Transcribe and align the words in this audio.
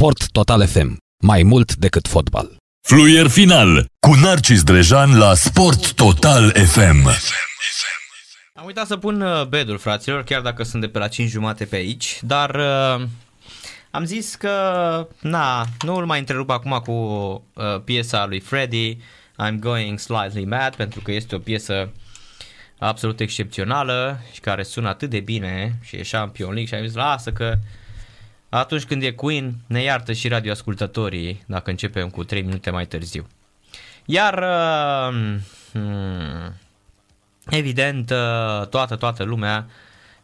Sport 0.00 0.30
Total 0.30 0.66
FM. 0.66 0.96
Mai 1.22 1.42
mult 1.42 1.74
decât 1.74 2.08
fotbal. 2.08 2.56
Fluier 2.88 3.28
final 3.28 3.86
cu 4.06 4.14
Narcis 4.14 4.62
Drejan 4.62 5.18
la 5.18 5.34
Sport 5.34 5.92
Total 5.92 6.50
FM. 6.50 7.08
Am 8.54 8.64
uitat 8.64 8.86
să 8.86 8.96
pun 8.96 9.20
uh, 9.20 9.46
bedul, 9.46 9.78
fraților, 9.78 10.22
chiar 10.22 10.40
dacă 10.40 10.62
sunt 10.62 10.82
de 10.82 10.88
pe 10.88 10.98
la 10.98 11.08
5 11.08 11.30
jumate 11.30 11.64
pe 11.64 11.76
aici, 11.76 12.18
dar 12.22 12.54
uh, 12.54 13.06
am 13.90 14.04
zis 14.04 14.34
că, 14.34 14.50
na, 15.20 15.66
nu 15.84 15.94
îl 15.94 16.06
mai 16.06 16.18
întrerup 16.18 16.50
acum 16.50 16.82
cu 16.84 16.92
uh, 16.92 17.80
piesa 17.84 18.26
lui 18.26 18.40
Freddy, 18.40 18.96
I'm 19.46 19.58
Going 19.58 19.98
Slightly 19.98 20.44
Mad, 20.44 20.74
pentru 20.74 21.00
că 21.00 21.12
este 21.12 21.34
o 21.34 21.38
piesă 21.38 21.92
absolut 22.78 23.20
excepțională 23.20 24.20
și 24.32 24.40
care 24.40 24.62
sună 24.62 24.88
atât 24.88 25.10
de 25.10 25.20
bine 25.20 25.78
și 25.82 25.96
e 25.96 26.06
Champion 26.10 26.52
League 26.52 26.66
și 26.66 26.74
am 26.74 26.86
zis, 26.86 26.94
lasă 26.94 27.32
că 27.32 27.58
atunci 28.50 28.84
când 28.84 29.02
e 29.02 29.10
Queen, 29.10 29.54
ne 29.66 29.82
iartă 29.82 30.12
și 30.12 30.28
radioascultătorii 30.28 31.42
dacă 31.46 31.70
începem 31.70 32.08
cu 32.08 32.24
3 32.24 32.42
minute 32.42 32.70
mai 32.70 32.86
târziu. 32.86 33.26
Iar, 34.04 34.38
uh, 34.38 35.38
hmm, 35.72 36.54
evident, 37.50 38.10
uh, 38.10 38.66
toată, 38.66 38.96
toată 38.96 39.22
lumea 39.22 39.66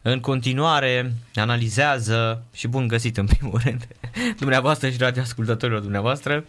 în 0.02 0.20
continuare 0.20 1.12
analizează 1.34 2.42
și 2.54 2.68
bun 2.68 2.88
găsit 2.88 3.16
în 3.16 3.26
primul 3.26 3.60
rând 3.64 3.86
dumneavoastră 4.40 4.90
și 4.90 4.98
radioascultătorilor 4.98 5.80
dumneavoastră 5.80 6.44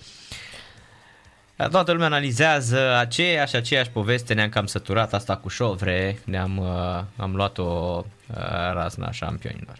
Toată 1.57 1.91
lumea 1.91 2.07
analizează 2.07 2.95
aceeași, 2.95 3.55
aceeași 3.55 3.89
poveste, 3.89 4.33
ne-am 4.33 4.49
cam 4.49 4.65
săturat 4.65 5.13
asta 5.13 5.35
cu 5.35 5.47
șovre, 5.47 6.19
ne-am 6.25 6.57
uh, 6.57 7.03
am 7.15 7.35
luat-o 7.35 8.03
uh, 8.27 8.35
razna 8.73 9.11
șampionilor. 9.11 9.75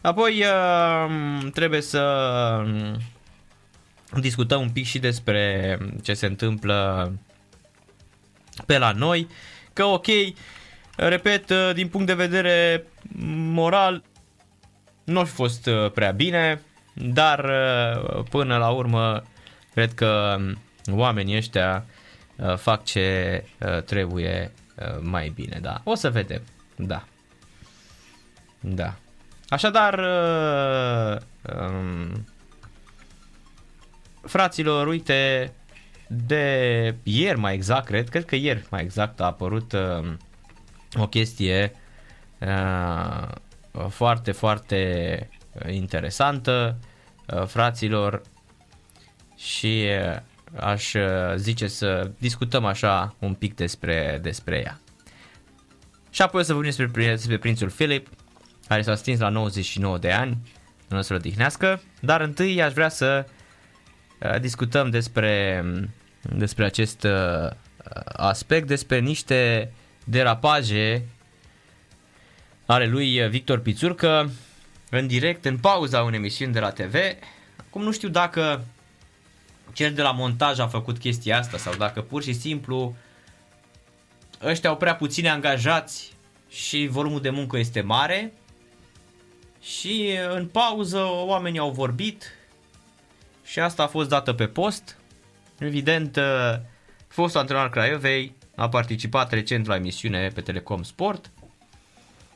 Apoi 0.00 0.42
uh, 0.42 1.50
trebuie 1.52 1.80
să 1.80 2.02
um, 2.64 4.20
discutăm 4.20 4.60
un 4.60 4.70
pic 4.70 4.84
și 4.84 4.98
despre 4.98 5.78
ce 6.02 6.14
se 6.14 6.26
întâmplă 6.26 7.12
pe 8.66 8.78
la 8.78 8.92
noi, 8.92 9.28
că 9.72 9.84
ok, 9.84 10.06
repet, 10.96 11.50
uh, 11.50 11.70
din 11.74 11.88
punct 11.88 12.06
de 12.06 12.14
vedere 12.14 12.84
moral, 13.52 14.02
nu 15.04 15.18
a 15.20 15.24
fost 15.24 15.66
uh, 15.66 15.90
prea 15.90 16.10
bine, 16.10 16.60
dar 16.94 17.44
uh, 17.44 18.24
până 18.30 18.56
la 18.56 18.68
urmă 18.68 19.22
cred 19.74 19.94
că 19.94 20.36
um, 20.38 20.58
oamenii 20.98 21.36
ăștia 21.36 21.84
uh, 22.36 22.56
fac 22.56 22.84
ce 22.84 23.44
uh, 23.60 23.82
trebuie 23.82 24.52
uh, 24.78 24.98
mai 25.00 25.28
bine, 25.28 25.58
da. 25.62 25.80
O 25.84 25.94
să 25.94 26.10
vedem, 26.10 26.42
da. 26.76 27.04
Da. 28.60 28.94
Așadar, 29.48 30.00
um, 31.58 32.26
fraților, 34.22 34.86
uite, 34.86 35.52
de 36.06 36.94
ieri 37.02 37.38
mai 37.38 37.54
exact, 37.54 37.86
cred, 37.86 38.08
cred 38.08 38.24
că 38.24 38.36
ieri 38.36 38.66
mai 38.70 38.82
exact 38.82 39.20
a 39.20 39.24
apărut 39.24 39.72
uh, 39.72 40.12
o 40.94 41.06
chestie 41.06 41.72
uh, 42.38 43.28
foarte, 43.88 44.32
foarte 44.32 45.28
interesantă, 45.66 46.78
uh, 47.34 47.46
fraților, 47.46 48.22
și 49.38 49.86
uh, 50.12 50.20
aș 50.60 50.92
uh, 50.92 51.34
zice 51.36 51.66
să 51.66 52.10
discutăm 52.18 52.64
așa 52.64 53.14
un 53.18 53.34
pic 53.34 53.54
despre, 53.54 54.18
despre 54.22 54.62
ea. 54.64 54.80
Și 56.10 56.22
apoi 56.22 56.40
o 56.40 56.44
să 56.44 56.52
vorbim 56.52 56.72
despre, 56.76 57.06
despre 57.06 57.38
prințul 57.38 57.70
Philip, 57.70 58.08
care 58.68 58.82
s-a 58.82 58.94
stins 58.94 59.18
la 59.18 59.28
99 59.28 59.98
de 59.98 60.12
ani, 60.12 60.36
nu 60.88 60.98
o 60.98 61.00
să-l 61.00 61.16
odihnească, 61.16 61.82
dar 62.00 62.20
întâi 62.20 62.62
aș 62.62 62.72
vrea 62.72 62.88
să 62.88 63.26
uh, 64.22 64.40
discutăm 64.40 64.90
despre, 64.90 65.64
despre 66.20 66.64
acest 66.64 67.02
uh, 67.02 67.50
aspect, 68.12 68.66
despre 68.66 68.98
niște 68.98 69.72
derapaje 70.04 71.08
ale 72.66 72.86
lui 72.86 73.28
Victor 73.28 73.58
Pițurcă 73.58 74.30
în 74.90 75.06
direct, 75.06 75.44
în 75.44 75.58
pauza 75.58 76.02
unei 76.02 76.18
emisiuni 76.18 76.52
de 76.52 76.60
la 76.60 76.70
TV. 76.70 76.94
Acum 77.56 77.82
nu 77.82 77.92
știu 77.92 78.08
dacă 78.08 78.64
cel 79.72 79.92
de 79.92 80.02
la 80.02 80.10
montaj 80.10 80.58
a 80.58 80.66
făcut 80.66 80.98
chestia 80.98 81.38
asta 81.38 81.58
sau 81.58 81.74
dacă 81.74 82.00
pur 82.00 82.22
și 82.22 82.32
simplu 82.32 82.96
ăștia 84.42 84.70
au 84.70 84.76
prea 84.76 84.96
puțini 84.96 85.28
angajați 85.28 86.12
și 86.48 86.86
volumul 86.90 87.20
de 87.20 87.30
muncă 87.30 87.58
este 87.58 87.80
mare 87.80 88.32
și 89.60 90.18
în 90.30 90.46
pauză 90.46 90.98
oamenii 91.04 91.58
au 91.58 91.70
vorbit 91.70 92.34
și 93.44 93.60
asta 93.60 93.82
a 93.82 93.86
fost 93.86 94.08
dată 94.08 94.32
pe 94.32 94.46
post. 94.46 94.96
Evident, 95.58 96.18
fostul 97.08 97.40
antrenor 97.40 97.70
Craiovei 97.70 98.34
a 98.54 98.68
participat 98.68 99.32
recent 99.32 99.66
la 99.66 99.76
emisiune 99.76 100.28
pe 100.28 100.40
Telecom 100.40 100.82
Sport. 100.82 101.30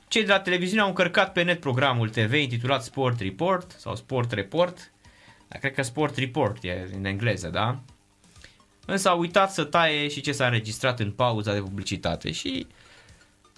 Cei 0.09 0.25
de 0.25 0.33
la 0.33 0.41
televiziune 0.41 0.83
au 0.83 0.89
încărcat 0.89 1.33
pe 1.33 1.43
net 1.43 1.61
programul 1.61 2.09
TV 2.09 2.33
intitulat 2.33 2.83
Sport 2.83 3.21
Report 3.21 3.75
sau 3.79 3.97
Sport 3.97 4.33
Report 4.33 4.93
cred 5.59 5.75
că 5.75 5.83
Sport 5.83 6.17
Report 6.17 6.65
e 6.65 6.89
în 6.97 7.05
engleză, 7.05 7.49
da? 7.49 7.81
Însă 8.87 9.09
a 9.09 9.13
uitat 9.13 9.53
să 9.53 9.65
taie 9.65 10.09
și 10.09 10.21
ce 10.21 10.33
s-a 10.33 10.45
înregistrat 10.45 11.01
în 11.01 11.11
pauza 11.11 11.53
de 11.53 11.61
publicitate 11.61 12.31
și 12.31 12.67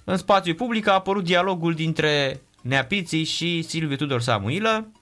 în 0.05 0.17
spațiu 0.17 0.55
public 0.55 0.87
a 0.87 0.93
apărut 0.93 1.25
dialogul 1.25 1.75
dintre 1.75 2.41
Neapiții 2.65 3.25
și 3.25 3.63
Silviu 3.63 3.97
Tudor 3.97 4.21
Samuilă. 4.21 4.93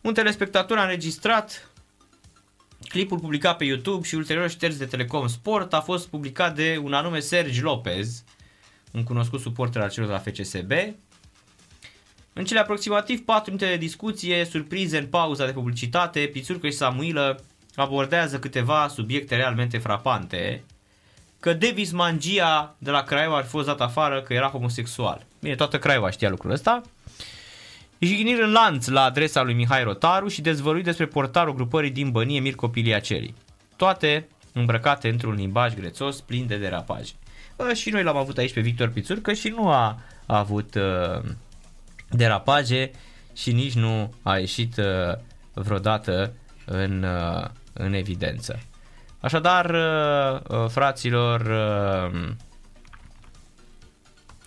Un 0.00 0.14
telespectator 0.14 0.78
a 0.78 0.82
înregistrat 0.82 1.70
clipul 2.88 3.18
publicat 3.18 3.56
pe 3.56 3.64
YouTube 3.64 4.06
și 4.06 4.14
ulterior 4.14 4.50
șters 4.50 4.76
de 4.76 4.84
Telecom 4.84 5.26
Sport 5.26 5.72
a 5.72 5.80
fost 5.80 6.08
publicat 6.08 6.54
de 6.54 6.80
un 6.82 6.92
anume 6.92 7.20
Sergi 7.20 7.60
Lopez, 7.60 8.24
un 8.92 9.04
cunoscut 9.04 9.40
suporter 9.40 9.82
al 9.82 9.90
celor 9.90 10.08
de 10.08 10.14
la 10.14 10.18
FCSB, 10.18 10.72
în 12.32 12.44
cele 12.44 12.60
aproximativ 12.60 13.24
4 13.24 13.52
minute 13.52 13.70
de 13.70 13.76
discuție, 13.76 14.44
surprize 14.44 14.98
în 14.98 15.06
pauza 15.06 15.46
de 15.46 15.52
publicitate, 15.52 16.20
Pițurcă 16.20 16.66
și 16.66 16.76
Samuilă 16.76 17.44
abordează 17.74 18.38
câteva 18.38 18.88
subiecte 18.88 19.36
realmente 19.36 19.78
frapante, 19.78 20.64
că 21.40 21.52
Davis 21.52 21.92
Mangia 21.92 22.76
de 22.78 22.90
la 22.90 23.02
Craiova 23.02 23.36
ar 23.36 23.44
fi 23.44 23.50
fost 23.50 23.66
dat 23.66 23.80
afară 23.80 24.22
că 24.22 24.32
era 24.32 24.46
homosexual. 24.46 25.25
Bine, 25.40 25.54
toată 25.54 25.78
Craiova 25.78 26.10
știa 26.10 26.28
lucrul 26.28 26.50
ăsta. 26.50 26.82
Jigniri 27.98 28.42
în 28.42 28.52
lanț 28.52 28.86
la 28.86 29.02
adresa 29.02 29.42
lui 29.42 29.54
Mihai 29.54 29.82
Rotaru 29.82 30.28
și 30.28 30.40
dezvăluit 30.40 30.84
despre 30.84 31.06
portarul 31.06 31.54
grupării 31.54 31.90
din 31.90 32.10
Bănie 32.10 32.40
Mirko 32.40 32.68
Piliaceri. 32.68 33.34
Toate 33.76 34.28
îmbrăcate 34.52 35.08
într-un 35.08 35.34
limbaj 35.34 35.74
grețos 35.74 36.20
plin 36.20 36.46
de 36.46 36.56
derapaje. 36.56 37.12
Și 37.74 37.90
noi 37.90 38.02
l-am 38.02 38.16
avut 38.16 38.38
aici 38.38 38.52
pe 38.52 38.60
Victor 38.60 38.88
Pițurcă 38.88 39.32
și 39.32 39.48
nu 39.48 39.68
a, 39.68 39.98
a 40.26 40.38
avut 40.38 40.74
uh, 40.74 41.22
derapaje 42.10 42.90
și 43.34 43.52
nici 43.52 43.74
nu 43.74 44.14
a 44.22 44.38
ieșit 44.38 44.76
uh, 44.76 45.18
vreodată 45.52 46.32
în, 46.64 47.02
uh, 47.02 47.44
în 47.72 47.92
evidență. 47.92 48.58
Așadar, 49.20 49.70
uh, 49.70 50.68
fraților, 50.68 51.40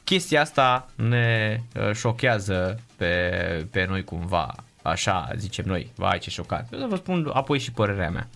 chestia 0.10 0.42
asta 0.42 0.86
ne 0.96 1.60
șochează 1.94 2.80
pe, 2.98 3.68
pe 3.72 3.86
noi 3.86 4.04
cumva, 4.04 4.56
așa 4.82 5.30
zicem 5.36 5.66
noi, 5.68 5.92
vai 5.96 6.20
ce 6.20 6.30
șocat. 6.30 6.68
Eu 6.74 6.80
să 6.80 6.86
vă 6.90 6.96
spun 6.96 7.32
apoi 7.34 7.60
și 7.60 7.72
părerea 7.72 8.10
mea. 8.10 8.28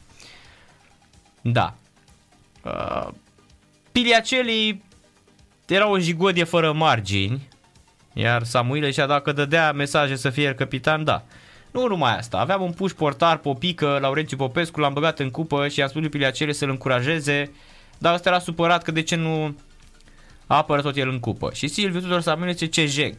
Da. 1.42 1.76
Piliacelii 3.92 4.84
era 5.68 5.88
o 5.88 6.00
jigodie 6.00 6.44
fără 6.44 6.72
margini, 6.72 7.48
iar 8.14 8.44
Samuile 8.44 8.90
zicea 8.90 9.06
dacă 9.06 9.32
dădea 9.32 9.72
mesaje 9.72 10.16
să 10.16 10.30
fie 10.30 10.44
el 10.44 10.54
capitan, 10.54 11.04
da. 11.04 11.24
Nu 11.72 11.88
numai 11.88 12.18
asta, 12.18 12.38
aveam 12.38 12.62
un 12.62 12.72
puș 12.72 12.92
portar, 12.92 13.38
Popică, 13.38 13.98
Laurențiu 14.02 14.38
Popescu, 14.38 14.80
l-am 14.80 14.94
băgat 14.94 15.20
în 15.20 15.30
cupă 15.30 15.68
și 15.68 15.80
i-am 15.80 15.90
spus 15.90 16.02
lui 16.02 16.10
Piliacele 16.10 16.52
să-l 16.52 16.70
încurajeze, 16.70 17.52
dar 17.98 18.14
ăsta 18.14 18.30
era 18.30 18.40
supărat 18.40 18.84
că 18.84 18.92
de 18.92 19.02
ce 19.02 19.16
nu 19.16 19.56
apără 20.48 20.82
tot 20.82 20.96
el 20.96 21.10
în 21.10 21.20
cupă. 21.20 21.52
Și 21.54 21.68
Silviu 21.68 22.00
Tudor 22.00 22.22
Samuile 22.22 22.52
zice 22.52 22.66
ce 22.66 22.86
jeg. 22.86 23.16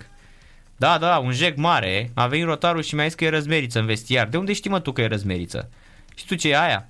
Da, 0.77 0.99
da, 0.99 1.19
un 1.19 1.33
jeg 1.33 1.57
mare, 1.57 2.11
a 2.15 2.27
venit 2.27 2.45
rotarul 2.45 2.83
și 2.83 2.95
mi-a 2.95 3.05
zis 3.05 3.15
că 3.15 3.25
e 3.25 3.29
răzmeriță 3.29 3.79
în 3.79 3.87
vestiar. 3.87 4.29
De 4.29 4.37
unde 4.37 4.53
știi 4.53 4.71
mă 4.71 4.81
tu 4.81 4.93
că 4.93 5.01
e 5.01 5.07
răzmeriță? 5.07 5.71
Și 6.15 6.27
tu 6.27 6.35
ce 6.35 6.49
e 6.49 6.61
aia? 6.61 6.89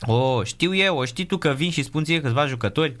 O, 0.00 0.44
știu 0.44 0.74
eu, 0.74 0.96
o 0.96 1.04
știi 1.04 1.26
tu 1.26 1.36
că 1.36 1.50
vin 1.50 1.70
și 1.70 1.82
spun 1.82 2.04
ție 2.04 2.20
câțiva 2.20 2.46
jucători? 2.46 2.96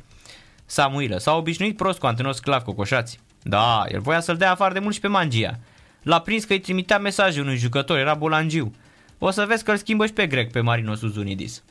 Samuilă, 0.66 1.18
s-a 1.18 1.36
obișnuit 1.36 1.76
prost 1.76 1.98
cu 1.98 2.06
antrenor 2.06 2.32
sclav 2.32 2.62
cocoșați. 2.62 3.20
Da, 3.42 3.84
el 3.88 4.00
voia 4.00 4.20
să-l 4.20 4.36
dea 4.36 4.50
afară 4.50 4.72
de 4.72 4.78
mult 4.78 4.94
și 4.94 5.00
pe 5.00 5.08
Mangia. 5.08 5.58
L-a 6.02 6.20
prins 6.20 6.44
că 6.44 6.52
îi 6.52 6.60
trimitea 6.60 6.98
mesaje 6.98 7.40
unui 7.40 7.56
jucător, 7.56 7.98
era 7.98 8.14
Bolangiu. 8.14 8.74
O 9.18 9.30
să 9.30 9.44
vezi 9.48 9.64
că 9.64 9.70
îl 9.70 9.76
schimbă 9.76 10.06
și 10.06 10.12
pe 10.12 10.26
grec 10.26 10.52
pe 10.52 10.60
Marino 10.60 10.94
Suzunidis. 10.94 11.62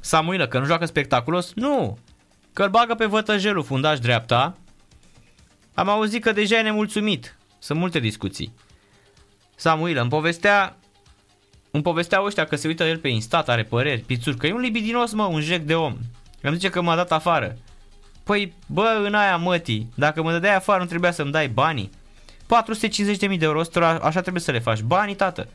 Samuilă, 0.00 0.46
că 0.46 0.58
nu 0.58 0.64
joacă 0.64 0.86
spectaculos? 0.86 1.52
Nu! 1.54 1.98
Că 2.56 2.62
îl 2.62 2.68
bagă 2.68 2.94
pe 2.94 3.06
vătăjelul 3.06 3.62
fundaș 3.62 3.98
dreapta. 3.98 4.56
Am 5.74 5.88
auzit 5.88 6.22
că 6.22 6.32
deja 6.32 6.58
e 6.58 6.62
nemulțumit. 6.62 7.36
Sunt 7.58 7.78
multe 7.78 7.98
discuții. 7.98 8.54
Samuilă 9.54 10.00
îmi 10.00 10.10
povestea 10.10 10.76
îmi 11.70 11.82
povesteau 11.82 12.24
ăștia 12.24 12.44
că 12.44 12.56
se 12.56 12.66
uită 12.66 12.84
el 12.84 12.98
pe 12.98 13.08
Instat, 13.08 13.48
are 13.48 13.62
păreri, 13.62 14.00
pițuri, 14.00 14.36
că 14.36 14.46
e 14.46 14.52
un 14.52 14.60
libidinos, 14.60 15.12
mă, 15.12 15.24
un 15.24 15.40
jec 15.40 15.62
de 15.62 15.74
om. 15.74 15.96
Îmi 16.40 16.54
zice 16.54 16.68
că 16.68 16.82
m-a 16.82 16.96
dat 16.96 17.12
afară. 17.12 17.56
Păi, 18.24 18.54
bă, 18.66 19.02
în 19.04 19.14
aia 19.14 19.36
mătii, 19.36 19.92
dacă 19.94 20.22
mă 20.22 20.30
dădeai 20.30 20.56
afară 20.56 20.80
nu 20.80 20.88
trebuia 20.88 21.10
să-mi 21.10 21.30
dai 21.30 21.48
banii. 21.48 21.90
450.000 22.42 23.18
de 23.18 23.44
euro, 23.44 23.60
așa 24.02 24.20
trebuie 24.20 24.42
să 24.42 24.50
le 24.50 24.58
faci. 24.58 24.80
Banii, 24.80 25.14
tată. 25.14 25.48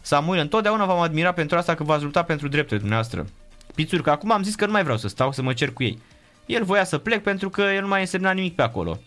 Samuel, 0.00 0.40
întotdeauna 0.40 0.84
v-am 0.84 1.00
admirat 1.00 1.34
pentru 1.34 1.56
asta 1.56 1.74
că 1.74 1.84
v-ați 1.84 2.02
luptat 2.02 2.26
pentru 2.26 2.48
drepturile 2.48 2.78
dumneavoastră. 2.78 3.26
Pițuri, 3.74 4.02
că 4.02 4.10
acum 4.10 4.32
am 4.32 4.42
zis 4.42 4.54
că 4.54 4.66
nu 4.66 4.72
mai 4.72 4.82
vreau 4.82 4.98
să 4.98 5.08
stau 5.08 5.32
să 5.32 5.42
mă 5.42 5.52
cer 5.52 5.72
cu 5.72 5.82
ei. 5.82 5.98
El 6.46 6.64
voia 6.64 6.84
să 6.84 6.98
plec 6.98 7.22
pentru 7.22 7.50
că 7.50 7.62
el 7.62 7.80
nu 7.80 7.88
mai 7.88 8.00
însemna 8.00 8.32
nimic 8.32 8.54
pe 8.54 8.62
acolo. 8.62 9.00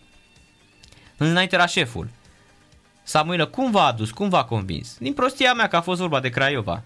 Înainte 1.16 1.54
era 1.54 1.66
șeful. 1.66 2.08
Samuel, 3.02 3.50
cum 3.50 3.70
v-a 3.70 3.86
adus? 3.86 4.10
Cum 4.10 4.28
v-a 4.28 4.44
convins? 4.44 4.96
Din 4.98 5.12
prostia 5.12 5.52
mea 5.52 5.68
că 5.68 5.76
a 5.76 5.80
fost 5.80 6.00
vorba 6.00 6.20
de 6.20 6.28
Craiova. 6.28 6.82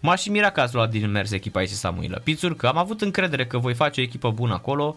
M-aș 0.00 0.20
și 0.20 0.30
mira 0.30 0.50
că 0.50 0.60
ați 0.60 0.74
luat 0.74 0.90
din 0.90 1.10
mers 1.10 1.30
echipa 1.30 1.58
aici 1.58 1.70
Samuel. 1.70 2.20
Pițur, 2.24 2.56
că 2.56 2.66
am 2.66 2.76
avut 2.76 3.00
încredere 3.00 3.46
că 3.46 3.58
voi 3.58 3.74
face 3.74 4.00
o 4.00 4.02
echipă 4.02 4.30
bună 4.30 4.54
acolo. 4.54 4.96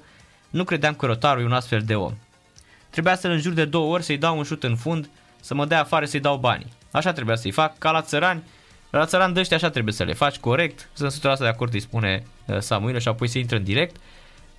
Nu 0.49 0.63
credeam 0.63 0.93
că 0.93 1.05
Rotaru 1.05 1.39
e 1.39 1.45
un 1.45 1.53
astfel 1.53 1.81
de 1.81 1.95
om. 1.95 2.13
Trebuia 2.89 3.15
să-l 3.15 3.31
înjur 3.31 3.53
de 3.53 3.65
două 3.65 3.93
ori, 3.93 4.03
să-i 4.03 4.17
dau 4.17 4.37
un 4.37 4.43
șut 4.43 4.63
în 4.63 4.75
fund, 4.75 5.09
să 5.39 5.53
mă 5.53 5.65
dea 5.65 5.79
afară 5.79 6.05
să-i 6.05 6.19
dau 6.19 6.37
banii. 6.37 6.73
Așa 6.91 7.11
trebuia 7.11 7.35
să-i 7.35 7.51
fac, 7.51 7.77
ca 7.77 7.91
la 7.91 8.01
țărani. 8.01 8.43
La 8.89 9.05
țărani 9.05 9.33
de 9.33 9.39
ăștia 9.39 9.57
așa 9.57 9.69
trebuie 9.69 9.93
să 9.93 10.03
le 10.03 10.13
faci, 10.13 10.37
corect. 10.37 10.89
Sunt 10.93 11.35
100% 11.35 11.37
de 11.39 11.47
acord, 11.47 11.73
îi 11.73 11.79
spune 11.79 12.23
uh, 12.45 12.59
Samuel 12.59 12.99
și 12.99 13.07
apoi 13.07 13.27
să 13.27 13.37
intră 13.37 13.57
în 13.57 13.63
direct. 13.63 13.95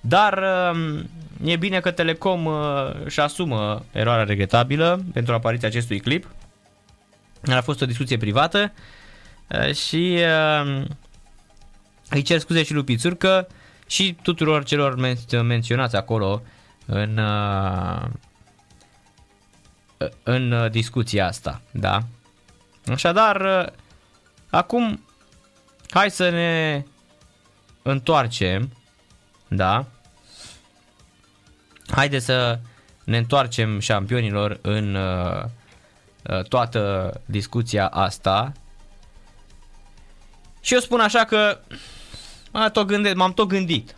Dar 0.07 0.43
um, 0.73 1.09
e 1.43 1.55
bine 1.55 1.79
că 1.79 1.91
Telecom 1.91 2.45
uh, 2.45 2.55
își 3.03 3.19
asumă 3.19 3.85
eroarea 3.91 4.23
regretabilă 4.23 5.03
pentru 5.13 5.33
apariția 5.33 5.67
acestui 5.67 5.99
clip. 5.99 6.27
A 7.47 7.61
fost 7.61 7.81
o 7.81 7.85
discuție 7.85 8.17
privată 8.17 8.73
uh, 9.47 9.73
și 9.73 10.19
um, 10.63 10.87
îi 12.09 12.21
cer 12.21 12.39
scuze 12.39 12.63
și 12.63 12.73
lui 12.73 12.83
Pițurcă 12.83 13.47
și 13.87 14.17
tuturor 14.21 14.63
celor 14.63 14.95
men- 14.99 15.41
menționați 15.41 15.95
acolo 15.95 16.41
în, 16.85 17.17
uh, 17.17 18.01
în 20.23 20.67
discuția 20.71 21.27
asta. 21.27 21.61
Da? 21.71 22.03
Așadar, 22.87 23.71
acum 24.49 25.05
hai 25.89 26.11
să 26.11 26.29
ne 26.29 26.83
întoarcem 27.81 28.69
da? 29.47 29.85
Haide 31.95 32.19
să 32.19 32.59
ne 33.03 33.17
întoarcem 33.17 33.79
șampionilor 33.79 34.59
în 34.61 34.95
uh, 34.95 35.43
uh, 36.23 36.43
toată 36.43 37.13
discuția 37.25 37.87
asta. 37.87 38.51
Și 40.61 40.73
eu 40.73 40.79
spun 40.79 40.99
așa 40.99 41.23
că 41.23 41.59
m-am 42.51 42.71
tot 42.71 42.87
gândit, 42.87 43.15
m-am 43.15 43.33
tot 43.33 43.47
gândit 43.47 43.95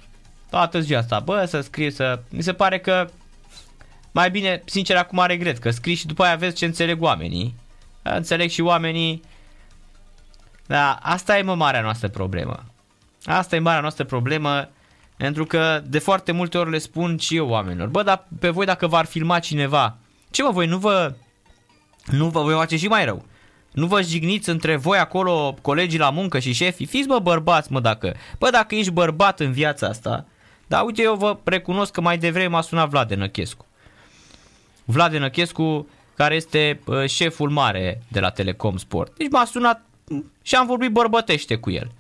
toată 0.50 0.80
ziua 0.80 1.00
asta, 1.00 1.20
bă, 1.20 1.46
să 1.46 1.62
scriu, 1.62 1.90
să... 1.90 2.20
Mi 2.30 2.42
se 2.42 2.54
pare 2.54 2.80
că 2.80 3.10
mai 4.12 4.32
bine, 4.32 4.62
sincer, 4.66 4.98
acum 4.98 5.24
regret 5.26 5.58
că 5.58 5.72
scrii 5.72 5.96
și 5.96 6.08
după 6.08 6.24
aia 6.24 6.36
vezi 6.36 6.56
ce 6.56 6.66
înțeleg 6.66 7.02
oamenii. 7.02 7.56
Înțeleg 8.02 8.50
și 8.50 8.62
oamenii. 8.62 9.22
Dar 10.66 11.00
asta 11.02 11.38
e 11.38 11.42
mă 11.42 11.56
marea 11.56 11.82
noastră 11.82 12.08
problemă. 12.08 12.64
Asta 13.26 13.56
e 13.56 13.60
marea 13.60 13.82
noastră 13.82 14.04
problemă 14.04 14.70
pentru 15.18 15.46
că 15.46 15.82
de 15.86 16.00
foarte 16.00 16.32
multe 16.32 16.58
ori 16.58 16.70
le 16.70 16.78
spun 16.78 17.18
și 17.18 17.36
eu 17.36 17.48
oamenilor, 17.48 17.88
bă, 17.88 18.04
dar 18.04 18.28
pe 18.40 18.50
voi 18.50 18.66
dacă 18.66 18.88
v-ar 18.88 19.06
filma 19.06 19.40
cineva, 19.40 19.98
ce 20.32 20.44
mă, 20.44 20.52
voi 20.52 20.68
nu 20.68 20.78
vă, 20.78 21.14
nu 22.06 22.30
vă 22.30 22.42
voi 22.42 22.54
face 22.54 22.78
și 22.78 22.88
mai 22.88 23.06
rău. 23.06 23.26
Nu 23.72 23.86
vă 23.86 24.02
jigniți 24.02 24.50
între 24.50 24.76
voi 24.76 24.98
acolo, 24.98 25.58
colegii 25.62 26.00
la 26.00 26.10
muncă 26.10 26.40
și 26.40 26.54
șefii, 26.54 26.86
fiți 26.86 27.08
bă 27.08 27.20
bărbați 27.20 27.72
mă 27.72 27.80
dacă, 27.80 28.16
bă 28.38 28.50
dacă 28.50 28.76
ești 28.76 28.92
bărbat 28.92 29.40
în 29.40 29.52
viața 29.52 29.88
asta, 29.88 30.26
dar 30.68 30.84
uite 30.86 31.02
eu 31.02 31.16
vă 31.16 31.38
recunosc 31.44 31.92
că 31.92 32.02
mai 32.02 32.18
devreme 32.18 32.48
m-a 32.48 32.62
sunat 32.62 32.90
Vlad 32.90 33.12
Năchescu. 33.12 33.66
Vlad 34.86 35.14
Năchescu 35.14 35.88
care 36.16 36.36
este 36.36 36.80
șeful 37.08 37.50
mare 37.50 38.02
de 38.08 38.20
la 38.20 38.30
Telecom 38.30 38.78
Sport. 38.78 39.18
Deci 39.18 39.30
m-a 39.32 39.46
sunat 39.46 39.86
și 40.42 40.56
am 40.56 40.66
vorbit 40.66 40.92
bărbătește 40.92 41.56
cu 41.56 41.72
el. 41.72 41.92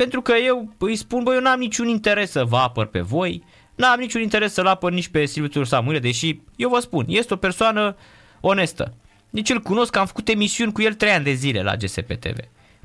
Pentru 0.00 0.20
că 0.20 0.32
eu 0.32 0.74
îi 0.78 0.96
spun, 0.96 1.22
băi, 1.22 1.34
eu 1.34 1.40
n-am 1.40 1.58
niciun 1.58 1.88
interes 1.88 2.30
să 2.30 2.44
vă 2.44 2.56
apăr 2.56 2.86
pe 2.86 3.00
voi, 3.00 3.44
n-am 3.74 3.98
niciun 3.98 4.20
interes 4.20 4.52
să-l 4.52 4.66
apăr 4.66 4.92
nici 4.92 5.08
pe 5.08 5.24
Silviu 5.24 5.64
Samuel, 5.64 6.00
deși 6.00 6.40
eu 6.56 6.68
vă 6.68 6.78
spun, 6.78 7.04
este 7.08 7.34
o 7.34 7.36
persoană 7.36 7.96
onestă. 8.40 8.94
Deci 9.30 9.50
îl 9.50 9.60
cunosc, 9.60 9.96
am 9.96 10.06
făcut 10.06 10.28
emisiuni 10.28 10.72
cu 10.72 10.82
el 10.82 10.94
3 10.94 11.12
ani 11.12 11.24
de 11.24 11.32
zile 11.32 11.62
la 11.62 11.76
GSP 11.76 12.12
TV. 12.12 12.36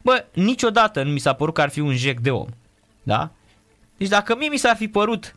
Bă, 0.02 0.26
niciodată 0.34 1.04
nu 1.04 1.12
mi 1.12 1.20
s-a 1.20 1.34
părut 1.34 1.54
că 1.54 1.62
ar 1.62 1.70
fi 1.70 1.80
un 1.80 1.96
jec 1.96 2.20
de 2.20 2.32
om. 2.32 2.48
Da? 3.04 3.32
Deci 3.98 4.10
dacă 4.10 4.36
mie 4.36 4.50
mi 4.50 4.58
s-ar 4.58 4.76
fi 4.76 4.88
părut 4.88 5.36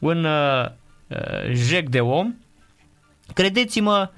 un 0.00 0.24
uh, 0.24 0.64
uh, 1.08 1.52
jec 1.52 1.88
de 1.88 2.00
om, 2.00 2.34
credeți-mă 3.34 4.10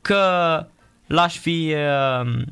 că 0.00 0.66
l-aș 1.06 1.38
fi 1.38 1.74
uh, 1.74 2.42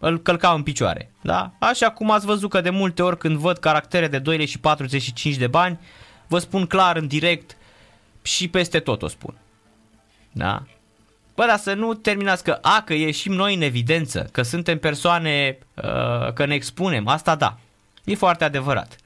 îl 0.00 0.18
călca 0.18 0.52
în 0.52 0.62
picioare. 0.62 1.10
Da? 1.22 1.52
Așa 1.58 1.90
cum 1.90 2.10
ați 2.10 2.26
văzut 2.26 2.50
că 2.50 2.60
de 2.60 2.70
multe 2.70 3.02
ori 3.02 3.18
când 3.18 3.36
văd 3.36 3.58
caractere 3.58 4.08
de 4.08 4.18
2 4.18 4.46
și 4.46 4.58
45 4.58 5.36
de 5.36 5.46
bani, 5.46 5.78
vă 6.26 6.38
spun 6.38 6.66
clar 6.66 6.96
în 6.96 7.06
direct 7.06 7.56
și 8.22 8.48
peste 8.48 8.78
tot 8.78 9.02
o 9.02 9.08
spun. 9.08 9.34
Da? 10.32 10.62
Bă, 11.34 11.44
dar 11.46 11.58
să 11.58 11.74
nu 11.74 11.94
terminați 11.94 12.44
că, 12.44 12.58
a, 12.62 12.82
că 12.82 12.94
ieșim 12.94 13.32
noi 13.32 13.54
în 13.54 13.62
evidență, 13.62 14.28
că 14.32 14.42
suntem 14.42 14.78
persoane, 14.78 15.58
uh, 15.74 16.32
că 16.32 16.46
ne 16.46 16.54
expunem, 16.54 17.08
asta 17.08 17.34
da, 17.34 17.58
e 18.04 18.14
foarte 18.14 18.44
adevărat. 18.44 18.96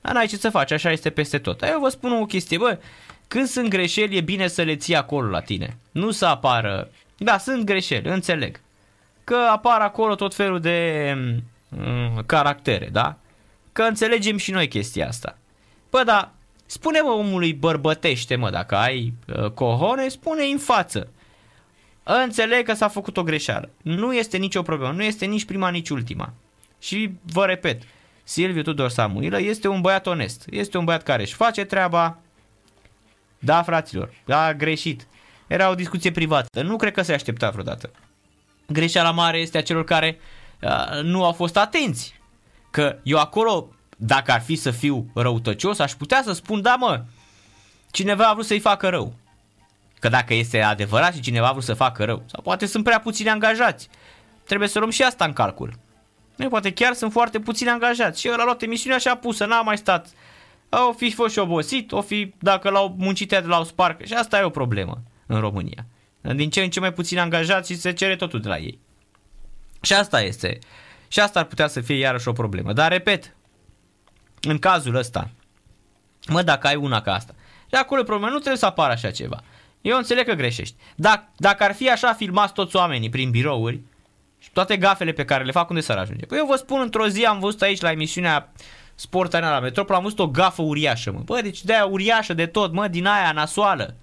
Dar 0.00 0.12
n-ai 0.12 0.26
ce 0.26 0.36
să 0.36 0.50
faci, 0.50 0.70
așa 0.70 0.90
este 0.90 1.10
peste 1.10 1.38
tot. 1.38 1.62
Eu 1.62 1.80
vă 1.80 1.88
spun 1.88 2.12
o 2.12 2.26
chestie, 2.26 2.58
bă, 2.58 2.78
când 3.28 3.46
sunt 3.46 3.68
greșeli 3.68 4.16
e 4.16 4.20
bine 4.20 4.46
să 4.46 4.62
le 4.62 4.76
ții 4.76 4.96
acolo 4.96 5.28
la 5.28 5.40
tine. 5.40 5.76
Nu 5.90 6.10
să 6.10 6.26
apară, 6.26 6.90
da, 7.16 7.38
sunt 7.38 7.64
greșeli, 7.64 8.08
înțeleg 8.08 8.60
că 9.24 9.36
apar 9.50 9.80
acolo 9.80 10.14
tot 10.14 10.34
felul 10.34 10.60
de 10.60 11.14
mm, 11.68 12.22
caractere, 12.26 12.88
da? 12.92 13.16
Că 13.72 13.82
înțelegem 13.82 14.36
și 14.36 14.50
noi 14.50 14.68
chestia 14.68 15.06
asta. 15.06 15.38
Bă, 15.90 16.02
dar 16.04 16.32
spune-mă 16.66 17.10
omului 17.10 17.52
bărbătește, 17.52 18.36
mă, 18.36 18.50
dacă 18.50 18.76
ai 18.76 19.12
uh, 19.26 19.50
cohone, 19.50 20.08
spune 20.08 20.44
în 20.44 20.58
față. 20.58 21.08
Înțeleg 22.02 22.64
că 22.64 22.74
s-a 22.74 22.88
făcut 22.88 23.16
o 23.16 23.22
greșeală. 23.22 23.70
Nu 23.82 24.14
este 24.14 24.36
nicio 24.36 24.62
problemă, 24.62 24.92
nu 24.92 25.02
este 25.02 25.24
nici 25.24 25.44
prima, 25.44 25.68
nici 25.68 25.88
ultima. 25.88 26.32
Și 26.78 27.10
vă 27.22 27.44
repet, 27.44 27.82
Silviu 28.24 28.62
Tudor 28.62 28.90
Samuilă 28.90 29.40
este 29.40 29.68
un 29.68 29.80
băiat 29.80 30.06
onest. 30.06 30.44
Este 30.50 30.78
un 30.78 30.84
băiat 30.84 31.02
care 31.02 31.22
își 31.22 31.34
face 31.34 31.64
treaba. 31.64 32.18
Da, 33.38 33.62
fraților, 33.62 34.12
a 34.28 34.52
greșit. 34.52 35.06
Era 35.46 35.70
o 35.70 35.74
discuție 35.74 36.10
privată. 36.10 36.62
Nu 36.62 36.76
cred 36.76 36.92
că 36.92 37.02
se 37.02 37.12
aștepta 37.12 37.50
vreodată. 37.50 37.90
Greșeala 38.72 39.10
mare 39.10 39.38
este 39.38 39.58
a 39.58 39.62
celor 39.62 39.84
care 39.84 40.18
uh, 40.62 41.02
nu 41.02 41.24
au 41.24 41.32
fost 41.32 41.56
atenți. 41.56 42.20
Că 42.70 42.98
eu 43.02 43.18
acolo, 43.18 43.68
dacă 43.96 44.32
ar 44.32 44.40
fi 44.40 44.56
să 44.56 44.70
fiu 44.70 45.10
răutăcios, 45.14 45.78
aș 45.78 45.92
putea 45.92 46.22
să 46.24 46.32
spun, 46.32 46.62
da 46.62 46.74
mă, 46.74 47.04
cineva 47.90 48.24
a 48.24 48.32
vrut 48.32 48.46
să-i 48.46 48.58
facă 48.58 48.88
rău. 48.88 49.14
Că 49.98 50.08
dacă 50.08 50.34
este 50.34 50.60
adevărat 50.60 51.14
și 51.14 51.20
cineva 51.20 51.48
a 51.48 51.52
vrut 51.52 51.64
să 51.64 51.74
facă 51.74 52.04
rău, 52.04 52.22
sau 52.26 52.42
poate 52.42 52.66
sunt 52.66 52.84
prea 52.84 53.00
puțini 53.00 53.28
angajați, 53.28 53.88
trebuie 54.44 54.68
să 54.68 54.78
luăm 54.78 54.90
și 54.90 55.02
asta 55.02 55.24
în 55.24 55.32
calcul. 55.32 55.72
Nu, 56.36 56.48
poate 56.48 56.72
chiar 56.72 56.94
sunt 56.94 57.12
foarte 57.12 57.40
puțini 57.40 57.70
angajați 57.70 58.20
și 58.20 58.28
el 58.28 58.40
a 58.40 58.44
luat 58.44 58.62
emisiunea 58.62 58.98
și 58.98 59.08
a 59.08 59.16
pusă, 59.16 59.44
n-a 59.46 59.60
mai 59.60 59.78
stat. 59.78 60.06
O 60.88 60.92
fi 60.92 61.10
fost 61.12 61.32
și 61.32 61.38
obosit, 61.38 61.92
o 61.92 62.00
fi 62.00 62.34
dacă 62.38 62.70
l-au 62.70 62.94
muncit 62.98 63.28
de 63.28 63.42
la 63.46 63.58
o 63.58 63.64
sparcă 63.64 64.04
și 64.04 64.12
asta 64.12 64.38
e 64.38 64.42
o 64.42 64.50
problemă 64.50 64.98
în 65.26 65.40
România. 65.40 65.86
Din 66.20 66.50
ce 66.50 66.62
în 66.62 66.70
ce 66.70 66.80
mai 66.80 66.92
puțin 66.92 67.18
angajați 67.18 67.72
și 67.72 67.78
se 67.78 67.92
cere 67.92 68.16
totul 68.16 68.40
de 68.40 68.48
la 68.48 68.58
ei. 68.58 68.78
Și 69.80 69.92
asta 69.92 70.20
este. 70.22 70.58
Și 71.08 71.20
asta 71.20 71.38
ar 71.38 71.44
putea 71.44 71.66
să 71.66 71.80
fie 71.80 71.96
iarăși 71.96 72.28
o 72.28 72.32
problemă. 72.32 72.72
Dar 72.72 72.90
repet, 72.92 73.36
în 74.40 74.58
cazul 74.58 74.94
ăsta, 74.94 75.30
mă, 76.28 76.42
dacă 76.42 76.66
ai 76.66 76.76
una 76.76 77.00
ca 77.00 77.14
asta, 77.14 77.34
și 77.68 77.74
acolo 77.74 78.02
problema, 78.02 78.30
nu 78.30 78.38
trebuie 78.38 78.56
să 78.56 78.66
apară 78.66 78.92
așa 78.92 79.10
ceva. 79.10 79.42
Eu 79.80 79.96
înțeleg 79.96 80.26
că 80.26 80.34
greșești. 80.34 80.74
Dacă, 80.96 81.28
dacă 81.36 81.64
ar 81.64 81.74
fi 81.74 81.90
așa 81.90 82.12
filmați 82.12 82.52
toți 82.52 82.76
oamenii 82.76 83.08
prin 83.08 83.30
birouri 83.30 83.80
și 84.38 84.50
toate 84.50 84.76
gafele 84.76 85.12
pe 85.12 85.24
care 85.24 85.44
le 85.44 85.52
fac, 85.52 85.68
unde 85.68 85.80
s-ar 85.80 85.98
ajunge? 85.98 86.26
Păi 86.26 86.38
eu 86.38 86.46
vă 86.46 86.56
spun, 86.56 86.80
într-o 86.80 87.08
zi 87.08 87.24
am 87.24 87.38
văzut 87.38 87.62
aici 87.62 87.80
la 87.80 87.90
emisiunea 87.90 88.52
Sport 88.94 89.34
Arena 89.34 89.52
la 89.52 89.60
Metropol, 89.60 89.96
am 89.96 90.02
văzut 90.02 90.18
o 90.18 90.28
gafă 90.28 90.62
uriașă, 90.62 91.12
mă. 91.12 91.20
Bă, 91.24 91.40
deci 91.42 91.64
de 91.64 91.72
aia 91.72 91.84
uriașă 91.84 92.34
de 92.34 92.46
tot, 92.46 92.72
mă, 92.72 92.88
din 92.88 93.06
aia 93.06 93.32
nasoală. 93.32 93.96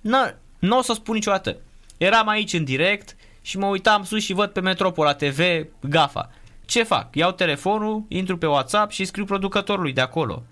Nu, 0.00 0.34
nu 0.62 0.78
o 0.78 0.82
să 0.82 0.92
spun 0.92 1.14
niciodată. 1.14 1.56
Eram 1.98 2.28
aici 2.28 2.52
în 2.52 2.64
direct 2.64 3.16
și 3.40 3.58
mă 3.58 3.66
uitam 3.66 4.04
sus 4.04 4.22
și 4.22 4.32
văd 4.32 4.50
pe 4.50 4.60
Metropola 4.60 5.14
TV 5.14 5.40
gafa. 5.80 6.30
Ce 6.64 6.82
fac? 6.82 7.14
Iau 7.14 7.32
telefonul, 7.32 8.04
intru 8.08 8.36
pe 8.36 8.46
WhatsApp 8.46 8.90
și 8.90 9.04
scriu 9.04 9.24
producătorului 9.24 9.92
de 9.92 10.00
acolo. 10.00 10.42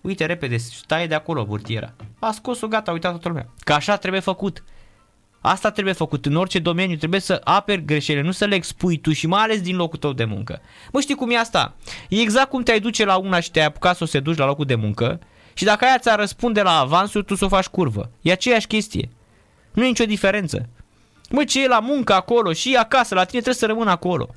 Uite 0.00 0.26
repede, 0.26 0.56
stai 0.56 1.08
de 1.08 1.14
acolo 1.14 1.44
burtiera. 1.44 1.92
A 2.18 2.32
scos-o, 2.32 2.68
gata, 2.68 2.90
a 2.90 2.94
uitat 2.94 3.10
toată 3.10 3.28
lumea. 3.28 3.48
Că 3.58 3.72
așa 3.72 3.96
trebuie 3.96 4.20
făcut. 4.20 4.64
Asta 5.40 5.70
trebuie 5.70 5.94
făcut 5.94 6.26
în 6.26 6.36
orice 6.36 6.58
domeniu, 6.58 6.96
trebuie 6.96 7.20
să 7.20 7.40
aperi 7.44 7.84
greșelile, 7.84 8.24
nu 8.24 8.32
să 8.32 8.44
le 8.44 8.54
expui 8.54 8.98
tu 8.98 9.12
și 9.12 9.26
mai 9.26 9.42
ales 9.42 9.60
din 9.60 9.76
locul 9.76 9.98
tău 9.98 10.12
de 10.12 10.24
muncă. 10.24 10.60
Mă, 10.92 11.00
știi 11.00 11.14
cum 11.14 11.30
e 11.30 11.36
asta? 11.36 11.74
E 12.08 12.20
exact 12.20 12.48
cum 12.48 12.62
te-ai 12.62 12.80
duce 12.80 13.04
la 13.04 13.16
una 13.16 13.40
și 13.40 13.50
te-ai 13.50 13.66
apucat 13.66 13.96
să 13.96 14.02
o 14.02 14.06
se 14.06 14.20
duci 14.20 14.38
la 14.38 14.46
locul 14.46 14.64
de 14.64 14.74
muncă 14.74 15.20
și 15.54 15.64
dacă 15.64 15.84
aia 15.84 15.98
ți-a 15.98 16.14
răspunde 16.14 16.62
la 16.62 16.78
avansuri, 16.78 17.24
tu 17.24 17.34
să 17.34 17.44
o 17.44 17.48
faci 17.48 17.66
curvă. 17.66 18.10
E 18.20 18.32
aceeași 18.32 18.66
chestie. 18.66 19.10
Nu 19.72 19.84
e 19.84 19.86
nicio 19.86 20.04
diferență. 20.04 20.68
Mă, 21.30 21.44
ce 21.44 21.62
e 21.62 21.68
la 21.68 21.80
muncă 21.80 22.14
acolo 22.14 22.52
și 22.52 22.76
acasă, 22.76 23.14
la 23.14 23.24
tine 23.24 23.40
trebuie 23.40 23.54
să 23.54 23.66
rămână 23.66 23.90
acolo. 23.90 24.34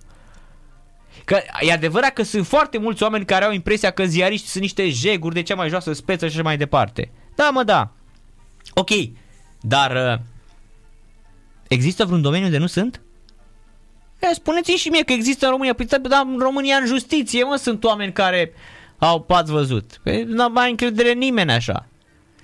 Că 1.26 1.40
e 1.60 1.72
adevărat 1.72 2.14
că 2.14 2.24
sunt 2.24 2.48
foarte 2.48 2.78
mulți 2.78 3.04
oameni 3.04 3.26
care 3.26 3.46
au 3.46 3.52
impresia 3.52 3.92
că 3.92 4.06
ziariști 4.06 4.48
sunt 4.48 4.64
niște 4.64 4.90
jeguri 4.90 5.34
de 5.34 5.42
cea 5.42 5.56
mai 5.56 5.70
joasă 5.70 5.94
speță 5.94 6.28
și 6.28 6.34
așa 6.34 6.44
mai 6.44 6.58
departe. 6.58 7.12
Da, 7.36 7.50
mă, 7.50 7.64
da. 7.64 7.92
Ok, 8.74 8.90
dar 9.62 10.12
uh, 10.12 10.20
există 11.68 12.06
vreun 12.06 12.22
domeniu 12.22 12.50
de 12.50 12.58
nu 12.58 12.68
sunt? 12.68 13.02
E, 14.20 14.34
spuneți 14.34 14.72
și 14.72 14.90
mie 14.90 15.04
că 15.04 15.14
există 15.14 15.46
în 15.46 15.52
România. 15.52 15.74
Păi, 15.74 15.86
dar 15.86 16.26
în 16.26 16.40
România 16.40 16.76
în 16.76 16.86
justiție, 16.86 17.44
mă, 17.44 17.56
sunt 17.56 17.84
oameni 17.84 18.14
care 18.14 18.54
au 18.98 19.22
pați 19.22 19.52
văzut. 19.52 20.00
Păi, 20.04 20.24
n-a 20.24 20.48
mai 20.48 20.70
încredere 20.70 21.14
nimeni 21.14 21.52
așa. 21.52 21.88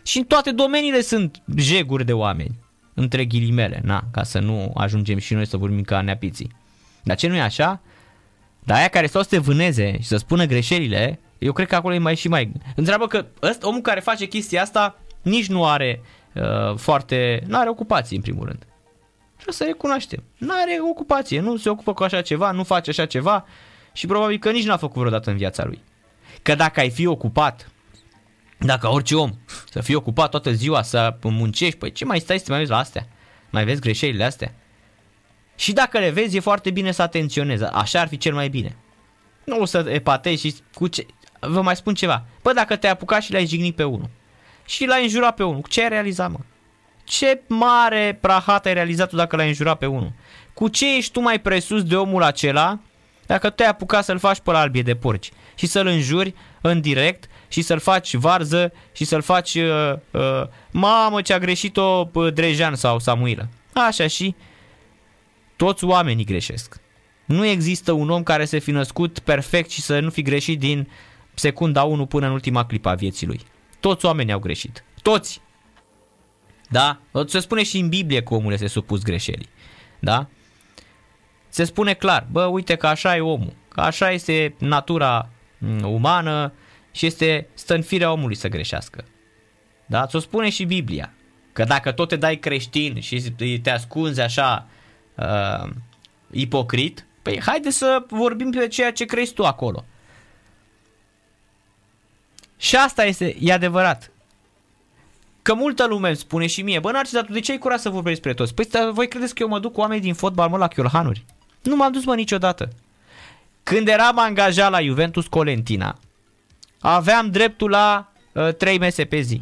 Și 0.04 0.18
în 0.18 0.24
toate 0.24 0.52
domeniile 0.52 1.02
sunt 1.02 1.42
jeguri 1.58 2.06
de 2.06 2.14
oameni. 2.14 2.56
Între 3.00 3.26
ghilimele, 3.26 3.82
na, 3.84 4.04
ca 4.12 4.24
să 4.24 4.40
nu 4.40 4.72
ajungem 4.76 5.18
și 5.18 5.34
noi 5.34 5.46
să 5.48 5.58
vorbim 5.58 5.82
ca 5.82 6.02
neapiții. 6.02 6.52
Dar 7.04 7.16
ce 7.16 7.28
nu 7.28 7.36
e 7.36 7.42
așa? 7.42 7.82
Dar 8.64 8.78
aia 8.78 8.88
care 8.88 9.08
stau 9.08 9.22
să 9.22 9.28
te 9.30 9.38
vâneze 9.38 9.98
și 10.02 10.08
să 10.08 10.18
spună 10.18 10.46
greșelile, 10.46 11.20
eu 11.38 11.52
cred 11.52 11.68
că 11.68 11.76
acolo 11.76 11.94
e 11.94 11.98
mai 11.98 12.16
și 12.16 12.28
mai... 12.28 12.52
Întreabă 12.76 13.08
că 13.08 13.26
ăsta, 13.42 13.68
omul 13.68 13.82
care 13.82 14.00
face 14.00 14.26
chestia 14.26 14.62
asta 14.62 15.00
nici 15.22 15.48
nu 15.48 15.66
are 15.66 16.02
uh, 16.34 16.76
foarte... 16.76 17.44
Nu 17.48 17.58
are 17.58 17.70
ocupație 17.70 18.16
în 18.16 18.22
primul 18.22 18.46
rând. 18.46 18.68
Trebuie 19.34 19.56
să 19.56 19.64
recunoaștem. 19.64 20.24
Nu 20.38 20.54
are 20.62 20.78
ocupație, 20.92 21.40
nu 21.40 21.58
se 21.58 21.70
ocupă 21.70 21.94
cu 21.94 22.04
așa 22.04 22.22
ceva, 22.22 22.52
nu 22.52 22.64
face 22.64 22.90
așa 22.90 23.06
ceva 23.06 23.46
și 23.94 24.08
probabil 24.08 24.38
că 24.38 24.52
nici 24.52 24.66
n-a 24.66 24.78
făcut 24.78 24.98
vreodată 24.98 25.30
în 25.30 25.38
viața 25.38 25.66
lui. 25.66 25.82
Că 26.42 26.56
dacă 26.56 26.80
ai 26.80 26.90
fi 26.90 27.06
ocupat, 27.06 27.72
dacă 28.58 28.88
orice 28.88 29.16
om 29.16 29.32
să 29.70 29.82
fie 29.82 29.96
ocupat 29.96 30.30
toată 30.30 30.52
ziua, 30.52 30.82
să 30.82 31.18
muncești, 31.22 31.78
păi 31.78 31.92
ce 31.92 32.06
mai 32.06 32.20
stai 32.20 32.38
să 32.38 32.44
te 32.44 32.50
mai 32.50 32.60
vezi 32.60 32.72
la 32.72 32.78
astea? 32.78 33.08
Mai 33.50 33.66
vezi 33.66 33.82
greșelile 33.82 34.24
astea? 34.24 34.54
Și 35.56 35.74
dacă 35.74 36.00
le 36.00 36.10
vezi, 36.10 36.36
e 36.36 36.40
foarte 36.40 36.72
bine 36.72 36.92
să 36.92 37.02
atenționezi. 37.02 37.64
Așa 37.64 38.00
ar 38.00 38.08
fi 38.08 38.18
cel 38.18 38.34
mai 38.34 38.50
bine. 38.50 38.76
Nu 39.44 39.60
o 39.60 39.66
să 39.66 39.86
epatezi 39.90 40.48
și 40.48 40.56
cu 40.74 40.88
ce... 40.88 41.06
Vă 41.40 41.62
mai 41.62 41.76
spun 41.76 41.94
ceva. 41.94 42.26
Bă, 42.42 42.54
dacă 42.54 42.76
te-ai 42.76 42.92
apucat 42.92 43.22
și 43.22 43.32
l-ai 43.32 43.46
jignit 43.46 43.76
pe 43.76 43.84
unul 43.84 44.10
și 44.66 44.86
l-ai 44.86 45.04
înjurat 45.04 45.36
pe 45.36 45.44
unul, 45.44 45.64
ce 45.70 45.82
ai 45.82 45.90
realizat, 45.90 46.32
mă? 46.32 46.40
Ce 47.04 47.42
mare 47.48 48.18
prahat 48.22 48.66
ai 48.66 48.74
realizat 48.74 49.10
tu 49.10 49.16
dacă 49.16 49.36
l-ai 49.36 49.48
înjurat 49.48 49.78
pe 49.78 49.86
unul? 49.86 50.12
Cu 50.54 50.68
ce 50.68 50.98
ești 50.98 51.12
tu 51.12 51.20
mai 51.20 51.40
presus 51.40 51.84
de 51.84 51.96
omul 51.96 52.24
acela 52.24 52.80
dacă 53.26 53.50
te-ai 53.50 53.70
apucat 53.70 54.04
să-l 54.04 54.18
faci 54.20 54.40
pe 54.40 54.52
la 54.52 54.60
albie 54.60 54.82
de 54.82 54.96
porci 54.96 55.32
și 55.56 55.66
să-l 55.66 55.88
înjuri 55.88 56.34
în 56.62 56.82
direct 56.82 57.30
și 57.48 57.62
să-l 57.62 57.80
faci 57.80 58.16
varză 58.16 58.74
și 58.92 59.06
să-l 59.06 59.22
faci 59.22 59.54
uh, 59.56 59.94
uh, 60.12 60.44
mamă 60.72 61.22
ce 61.22 61.34
a 61.34 61.40
greșit-o 61.40 62.10
uh, 62.14 62.34
Drejan 62.34 62.76
sau 62.76 63.00
Samuilă. 63.00 63.50
Așa 63.74 64.08
și 64.08 64.36
toți 65.56 65.84
oamenii 65.84 66.26
greșesc. 66.26 66.80
Nu 67.26 67.46
există 67.46 67.92
un 67.92 68.10
om 68.10 68.24
care 68.24 68.46
să 68.46 68.60
fi 68.60 68.72
născut 68.72 69.20
perfect 69.20 69.70
și 69.70 69.82
să 69.82 70.00
nu 70.00 70.10
fi 70.10 70.22
greșit 70.22 70.60
din 70.60 70.88
secunda 71.34 71.84
1 71.84 72.06
până 72.06 72.26
în 72.26 72.32
ultima 72.32 72.66
clipă 72.66 72.90
a 72.90 72.96
vieții 72.96 73.28
lui. 73.28 73.42
Toți 73.80 74.06
oamenii 74.06 74.34
au 74.34 74.40
greșit. 74.40 74.84
Toți! 75.02 75.42
Da? 76.70 77.00
Se 77.26 77.40
spune 77.40 77.64
și 77.64 77.78
în 77.78 77.90
Biblie 77.90 78.24
că 78.24 78.34
omul 78.34 78.52
este 78.52 78.68
supus 78.68 79.04
greșelii. 79.04 79.50
Da? 80.00 80.28
Se 81.50 81.64
spune 81.64 81.94
clar, 81.94 82.28
bă, 82.32 82.46
uite 82.46 82.76
că 82.76 82.88
așa 82.88 83.16
e 83.16 83.20
omul, 83.20 83.54
că 83.68 83.82
așa 83.82 84.12
este 84.12 84.56
natura 84.60 85.30
mm, 85.58 85.94
umană 85.94 86.54
și 86.98 87.06
este 87.06 87.48
stă 87.54 87.74
în 87.74 87.82
firea 87.82 88.12
omului 88.12 88.36
să 88.36 88.48
greșească. 88.48 89.06
Da? 89.86 90.06
Ți-o 90.06 90.20
spune 90.20 90.50
și 90.50 90.64
Biblia. 90.64 91.14
Că 91.54 91.64
dacă 91.64 91.92
tot 91.92 92.08
te 92.08 92.16
dai 92.16 92.36
creștin 92.36 93.00
și 93.00 93.32
te 93.62 93.70
ascunzi 93.70 94.22
așa 94.22 94.68
uh, 95.16 95.70
ipocrit, 96.32 97.06
păi 97.22 97.42
haide 97.46 97.70
să 97.70 98.06
vorbim 98.10 98.52
pe 98.52 98.68
ceea 98.68 98.92
ce 98.92 99.06
crezi 99.06 99.34
tu 99.34 99.46
acolo. 99.46 99.86
Și 102.58 102.76
asta 102.76 103.06
este, 103.06 103.36
e 103.40 103.54
adevărat. 103.54 104.12
Că 105.42 105.54
multă 105.54 105.88
lume 105.88 106.08
îmi 106.08 106.18
spune 106.18 106.48
și 106.48 106.62
mie, 106.62 106.80
bă, 106.80 106.92
Narcis, 106.92 107.14
dar 107.14 107.26
tu 107.26 107.32
de 107.32 107.40
ce 107.40 107.52
ai 107.52 107.58
curat 107.58 107.80
să 107.80 107.90
vorbești 107.90 108.22
despre 108.22 108.44
toți? 108.44 108.54
Păi 108.54 108.92
voi 108.92 109.08
credeți 109.08 109.36
că 109.36 109.44
eu 109.44 109.50
mă 109.50 109.60
duc 109.60 109.74
cu 109.74 109.80
oameni 109.80 110.02
din 110.02 110.14
fotbal, 110.14 110.50
mă, 110.50 110.58
la 110.58 110.68
chiolhanuri? 110.68 111.26
Nu 111.62 111.76
m-am 111.76 111.92
dus, 111.92 112.06
mă, 112.06 112.16
niciodată. 112.16 112.70
Când 113.64 113.88
eram 113.88 114.20
angajat 114.20 114.72
la 114.72 114.82
Juventus 114.82 115.28
Colentina, 115.28 116.00
aveam 116.80 117.32
dreptul 117.32 117.70
la 117.70 118.12
uh, 118.34 118.54
3 118.54 118.78
mese 118.78 119.06
pe 119.06 119.20
zi. 119.20 119.42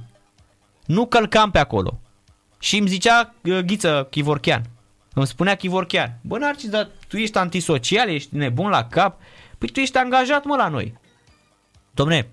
Nu 0.86 1.06
călcam 1.06 1.52
pe 1.52 1.60
acolo. 1.60 2.00
Și 2.60 2.78
îmi 2.78 2.88
zicea 2.88 3.34
uh, 3.44 3.60
Ghiță 3.60 4.08
Chivorchean, 4.10 4.62
îmi 5.14 5.28
spunea 5.28 5.56
Chivorchean, 5.56 6.20
bă 6.22 6.38
Narcis, 6.38 6.70
dar 6.70 6.90
tu 7.08 7.18
ești 7.18 7.38
antisocial, 7.38 8.10
ești 8.10 8.36
nebun 8.36 8.70
la 8.70 8.88
cap, 8.88 9.22
păi 9.58 9.70
tu 9.70 9.80
ești 9.80 9.98
angajat 9.98 10.46
mă 10.46 10.56
la 10.56 10.68
noi. 10.68 10.94
Domne, 11.92 12.30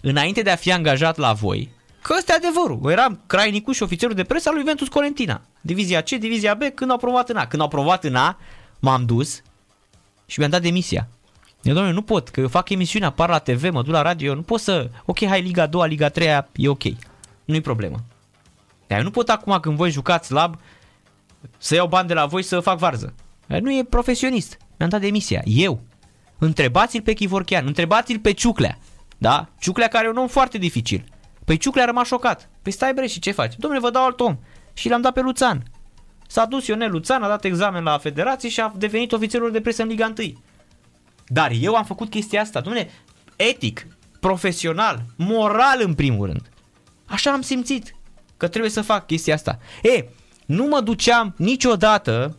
înainte 0.00 0.42
de 0.42 0.50
a 0.50 0.56
fi 0.56 0.72
angajat 0.72 1.16
la 1.16 1.32
voi, 1.32 1.70
că 2.02 2.14
ăsta 2.18 2.32
e 2.32 2.36
adevărul, 2.36 2.80
eu 2.82 2.90
eram 2.90 3.22
crainicu 3.26 3.72
și 3.72 3.82
ofițerul 3.82 4.14
de 4.14 4.24
presă 4.24 4.48
al 4.48 4.54
lui 4.54 4.64
Ventus 4.64 4.88
Colentina. 4.88 5.40
Divizia 5.60 6.02
C, 6.02 6.08
divizia 6.08 6.54
B, 6.54 6.62
când 6.74 6.90
au 6.90 6.96
provat 6.96 7.28
în 7.28 7.36
A. 7.36 7.46
Când 7.46 7.62
au 7.62 7.68
provat 7.68 8.04
în 8.04 8.14
A, 8.14 8.38
m-am 8.80 9.06
dus 9.06 9.42
și 10.26 10.38
mi-am 10.38 10.50
dat 10.50 10.62
demisia. 10.62 11.08
Eu, 11.62 11.74
domnule, 11.74 11.94
nu 11.94 12.02
pot, 12.02 12.28
că 12.28 12.40
eu 12.40 12.48
fac 12.48 12.68
emisiunea, 12.68 13.08
apar 13.08 13.28
la 13.28 13.38
TV, 13.38 13.70
mă 13.70 13.82
duc 13.82 13.92
la 13.92 14.02
radio, 14.02 14.34
nu 14.34 14.42
pot 14.42 14.60
să... 14.60 14.90
Ok, 15.04 15.24
hai 15.24 15.40
Liga 15.40 15.66
2, 15.66 15.88
Liga 15.88 16.08
3, 16.08 16.44
e 16.54 16.68
ok. 16.68 16.82
Nu-i 17.44 17.60
problemă. 17.60 17.96
Dar 18.86 18.98
eu 18.98 19.04
nu 19.04 19.10
pot 19.10 19.28
acum 19.28 19.58
când 19.60 19.76
voi 19.76 19.90
jucați 19.90 20.26
slab 20.26 20.58
să 21.58 21.74
iau 21.74 21.86
bani 21.86 22.08
de 22.08 22.14
la 22.14 22.26
voi 22.26 22.42
să 22.42 22.60
fac 22.60 22.78
varză. 22.78 23.14
Nu 23.46 23.72
e 23.72 23.84
profesionist. 23.84 24.58
Mi-am 24.76 24.90
dat 24.90 25.00
demisia. 25.00 25.42
Eu. 25.44 25.80
Întrebați-l 26.38 27.02
pe 27.02 27.12
Chivorchean, 27.12 27.66
întrebați-l 27.66 28.18
pe 28.18 28.32
Ciuclea. 28.32 28.78
Da? 29.18 29.48
Ciuclea 29.58 29.88
care 29.88 30.06
e 30.06 30.10
un 30.10 30.16
om 30.16 30.26
foarte 30.26 30.58
dificil. 30.58 31.04
Păi 31.44 31.56
Ciuclea 31.56 31.82
a 31.84 31.86
rămas 31.86 32.06
șocat. 32.06 32.48
Păi 32.62 32.72
stai 32.72 32.94
bre 32.94 33.06
și 33.06 33.18
ce 33.18 33.30
faci? 33.30 33.56
Domnule, 33.56 33.82
vă 33.82 33.90
dau 33.90 34.04
alt 34.04 34.20
om. 34.20 34.38
Și 34.72 34.88
l-am 34.88 35.00
dat 35.00 35.12
pe 35.12 35.20
Luțan. 35.20 35.62
S-a 36.26 36.44
dus 36.44 36.66
Ionel 36.66 36.90
Luțan, 36.90 37.22
a 37.22 37.28
dat 37.28 37.44
examen 37.44 37.82
la 37.82 37.98
federație 37.98 38.48
și 38.48 38.60
a 38.60 38.72
devenit 38.76 39.12
ofițerul 39.12 39.50
de 39.50 39.60
presă 39.60 39.82
în 39.82 39.88
Liga 39.88 40.12
1. 40.18 40.32
Dar 41.28 41.52
eu 41.60 41.74
am 41.74 41.84
făcut 41.84 42.10
chestia 42.10 42.40
asta, 42.40 42.60
domnule, 42.60 42.90
etic, 43.36 43.86
profesional, 44.20 45.04
moral 45.16 45.80
în 45.80 45.94
primul 45.94 46.26
rând. 46.26 46.50
Așa 47.06 47.32
am 47.32 47.40
simțit 47.40 47.94
că 48.36 48.48
trebuie 48.48 48.70
să 48.70 48.82
fac 48.82 49.06
chestia 49.06 49.34
asta. 49.34 49.58
E, 49.82 50.04
nu 50.46 50.64
mă 50.66 50.80
duceam 50.80 51.34
niciodată 51.36 52.38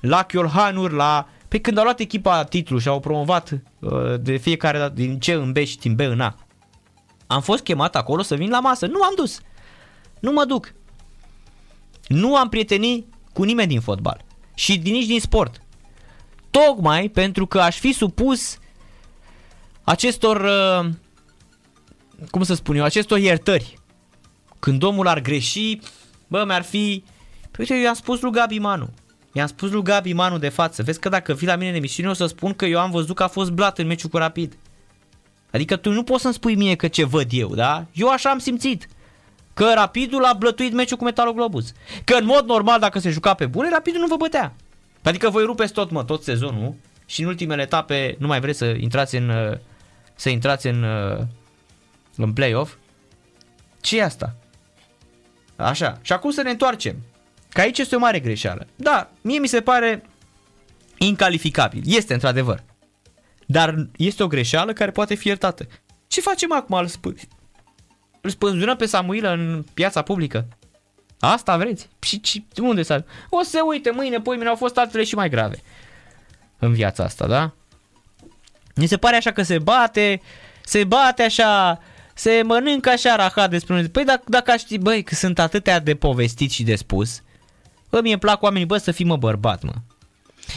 la 0.00 0.22
Chiolhanuri, 0.22 0.94
la... 0.94 1.28
Pe 1.48 1.60
când 1.60 1.78
au 1.78 1.84
luat 1.84 2.00
echipa 2.00 2.44
titlu 2.44 2.78
și 2.78 2.88
au 2.88 3.00
promovat 3.00 3.50
uh, 3.78 4.20
de 4.20 4.36
fiecare 4.36 4.78
dată 4.78 4.94
din 4.94 5.18
C 5.18 5.26
în 5.26 5.52
B 5.52 5.56
și 5.56 5.78
din 5.78 5.94
B 5.94 6.00
în 6.00 6.20
A. 6.20 6.36
Am 7.26 7.40
fost 7.40 7.62
chemat 7.62 7.96
acolo 7.96 8.22
să 8.22 8.34
vin 8.34 8.50
la 8.50 8.60
masă. 8.60 8.86
Nu 8.86 9.02
am 9.02 9.12
dus. 9.16 9.40
Nu 10.20 10.32
mă 10.32 10.44
duc. 10.44 10.74
Nu 12.08 12.36
am 12.36 12.48
prietenii 12.48 13.08
cu 13.32 13.42
nimeni 13.42 13.68
din 13.68 13.80
fotbal. 13.80 14.24
Și 14.54 14.80
nici 14.84 15.06
din 15.06 15.20
sport. 15.20 15.60
Tocmai 16.64 17.08
pentru 17.08 17.46
că 17.46 17.60
aș 17.60 17.78
fi 17.78 17.92
supus 17.92 18.58
acestor, 19.84 20.40
uh, 20.40 20.90
cum 22.30 22.42
să 22.42 22.54
spun 22.54 22.76
eu, 22.76 22.84
acestor 22.84 23.18
iertări. 23.18 23.78
Când 24.58 24.82
omul 24.82 25.06
ar 25.06 25.20
greși, 25.20 25.78
bă, 26.28 26.44
mi-ar 26.46 26.62
fi... 26.62 27.04
Păi 27.40 27.50
uite, 27.58 27.74
eu 27.74 27.80
i-am 27.80 27.94
spus 27.94 28.20
lui 28.20 28.30
Gabi 28.30 28.58
Manu. 28.58 28.88
I-am 29.32 29.46
spus 29.46 29.70
lui 29.70 29.82
Gabi 29.82 30.12
Manu 30.12 30.38
de 30.38 30.48
față. 30.48 30.82
Vezi 30.82 31.00
că 31.00 31.08
dacă 31.08 31.32
vii 31.32 31.46
la 31.46 31.56
mine 31.56 31.70
în 31.70 31.76
emisiune 31.76 32.08
o 32.08 32.12
să 32.12 32.26
spun 32.26 32.54
că 32.54 32.64
eu 32.64 32.80
am 32.80 32.90
văzut 32.90 33.16
că 33.16 33.22
a 33.22 33.28
fost 33.28 33.50
blat 33.50 33.78
în 33.78 33.86
meciul 33.86 34.10
cu 34.10 34.16
Rapid. 34.16 34.58
Adică 35.52 35.76
tu 35.76 35.90
nu 35.90 36.02
poți 36.02 36.22
să-mi 36.22 36.34
spui 36.34 36.54
mie 36.54 36.74
că 36.74 36.88
ce 36.88 37.04
văd 37.04 37.28
eu, 37.30 37.54
da? 37.54 37.86
Eu 37.92 38.08
așa 38.08 38.30
am 38.30 38.38
simțit. 38.38 38.88
Că 39.54 39.72
Rapidul 39.74 40.24
a 40.24 40.32
blătuit 40.32 40.72
meciul 40.72 40.96
cu 40.96 41.04
Metaloglobus. 41.04 41.72
Că 42.04 42.14
în 42.14 42.24
mod 42.24 42.44
normal, 42.46 42.80
dacă 42.80 42.98
se 42.98 43.10
juca 43.10 43.34
pe 43.34 43.46
bune, 43.46 43.68
Rapidul 43.68 44.00
nu 44.00 44.06
vă 44.06 44.16
bătea. 44.16 44.54
Adică 45.06 45.30
voi 45.30 45.44
rupeți 45.44 45.72
tot, 45.72 45.90
mă, 45.90 46.04
tot 46.04 46.22
sezonul 46.22 46.74
și 47.06 47.22
în 47.22 47.26
ultimele 47.26 47.62
etape 47.62 48.16
nu 48.18 48.26
mai 48.26 48.40
vreți 48.40 48.58
să 48.58 48.64
intrați 48.64 49.16
în, 49.16 49.58
să 50.14 50.28
intrați 50.28 50.66
în, 50.66 50.84
în 52.16 52.32
play-off. 52.32 52.74
ce 53.80 53.98
e 53.98 54.02
asta? 54.02 54.36
Așa. 55.56 55.98
Și 56.02 56.12
acum 56.12 56.30
să 56.30 56.42
ne 56.42 56.50
întoarcem. 56.50 56.96
Că 57.48 57.60
aici 57.60 57.78
este 57.78 57.96
o 57.96 57.98
mare 57.98 58.20
greșeală. 58.20 58.66
Da, 58.76 59.10
mie 59.20 59.38
mi 59.38 59.46
se 59.46 59.60
pare 59.60 60.02
incalificabil. 60.98 61.82
Este 61.84 62.12
într-adevăr. 62.12 62.62
Dar 63.46 63.88
este 63.96 64.22
o 64.22 64.26
greșeală 64.26 64.72
care 64.72 64.90
poate 64.90 65.14
fi 65.14 65.28
iertată. 65.28 65.66
Ce 66.06 66.20
facem 66.20 66.52
acum? 66.52 66.78
Îl, 66.78 66.86
spă... 66.86 67.14
îl 68.20 68.30
spânzurăm 68.30 68.76
pe 68.76 68.86
Samuilă 68.86 69.30
în 69.30 69.64
piața 69.74 70.02
publică? 70.02 70.48
Asta 71.20 71.56
vreți? 71.56 71.88
Și, 72.00 72.20
și 72.24 72.44
unde 72.60 72.82
să 72.82 73.04
O 73.28 73.42
să 73.42 73.50
se 73.50 73.60
uite 73.60 73.90
mâine, 73.90 74.20
poi 74.20 74.36
mine 74.36 74.48
au 74.48 74.56
fost 74.56 74.76
altele 74.76 75.04
și 75.04 75.14
mai 75.14 75.28
grave 75.28 75.62
în 76.58 76.72
viața 76.72 77.04
asta, 77.04 77.26
da? 77.26 77.52
Mi 78.74 78.86
se 78.86 78.96
pare 78.96 79.16
așa 79.16 79.32
că 79.32 79.42
se 79.42 79.58
bate, 79.58 80.20
se 80.64 80.84
bate 80.84 81.22
așa, 81.22 81.80
se 82.14 82.42
mănâncă 82.44 82.90
așa 82.90 83.16
rahat 83.16 83.50
despre 83.50 83.74
noi. 83.74 83.88
Păi 83.88 84.04
dacă, 84.04 84.22
dacă 84.26 84.50
aș 84.50 84.60
ști, 84.60 84.78
băi, 84.78 85.02
că 85.02 85.14
sunt 85.14 85.38
atâtea 85.38 85.78
de 85.78 85.94
povestit 85.94 86.50
și 86.50 86.62
de 86.62 86.76
spus, 86.76 87.22
bă, 87.90 88.00
mie 88.02 88.12
îmi 88.12 88.20
plac 88.20 88.42
oamenii, 88.42 88.66
bă, 88.66 88.76
să 88.76 88.90
fii 88.90 89.04
mă 89.04 89.16
bărbat, 89.16 89.62
mă. 89.62 89.72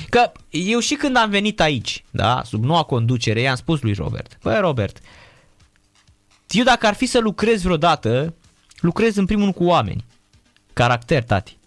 Că 0.10 0.32
eu 0.50 0.80
și 0.80 0.96
când 0.96 1.16
am 1.16 1.30
venit 1.30 1.62
aici, 1.62 2.04
da, 2.12 2.42
sub 2.46 2.64
noua 2.64 2.84
conducere, 2.84 3.42
i-am 3.42 3.56
spus 3.56 3.82
lui 3.82 3.94
Robert, 3.94 4.38
bă, 4.42 4.60
Robert, 4.60 4.98
eu 6.50 6.64
dacă 6.64 6.88
ar 6.88 6.94
fi 6.94 7.06
să 7.06 7.20
lucrez 7.20 7.62
vreodată, 7.62 8.34
lucrez 8.80 9.16
în 9.16 9.26
primul 9.26 9.44
rând 9.44 9.56
cu 9.56 9.64
oameni. 9.64 10.06
Caracter, 10.80 11.24
tati. 11.24 11.58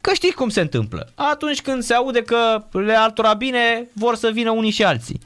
Că 0.00 0.12
știi 0.12 0.32
cum 0.32 0.48
se 0.48 0.60
întâmplă. 0.60 1.12
Atunci 1.14 1.62
când 1.62 1.82
se 1.82 1.94
aude 1.94 2.22
că 2.22 2.64
le 2.70 2.94
altora 2.94 3.34
bine, 3.34 3.88
vor 3.92 4.14
să 4.14 4.30
vină 4.30 4.50
unii 4.50 4.70
și 4.70 4.84
alții. 4.84 5.20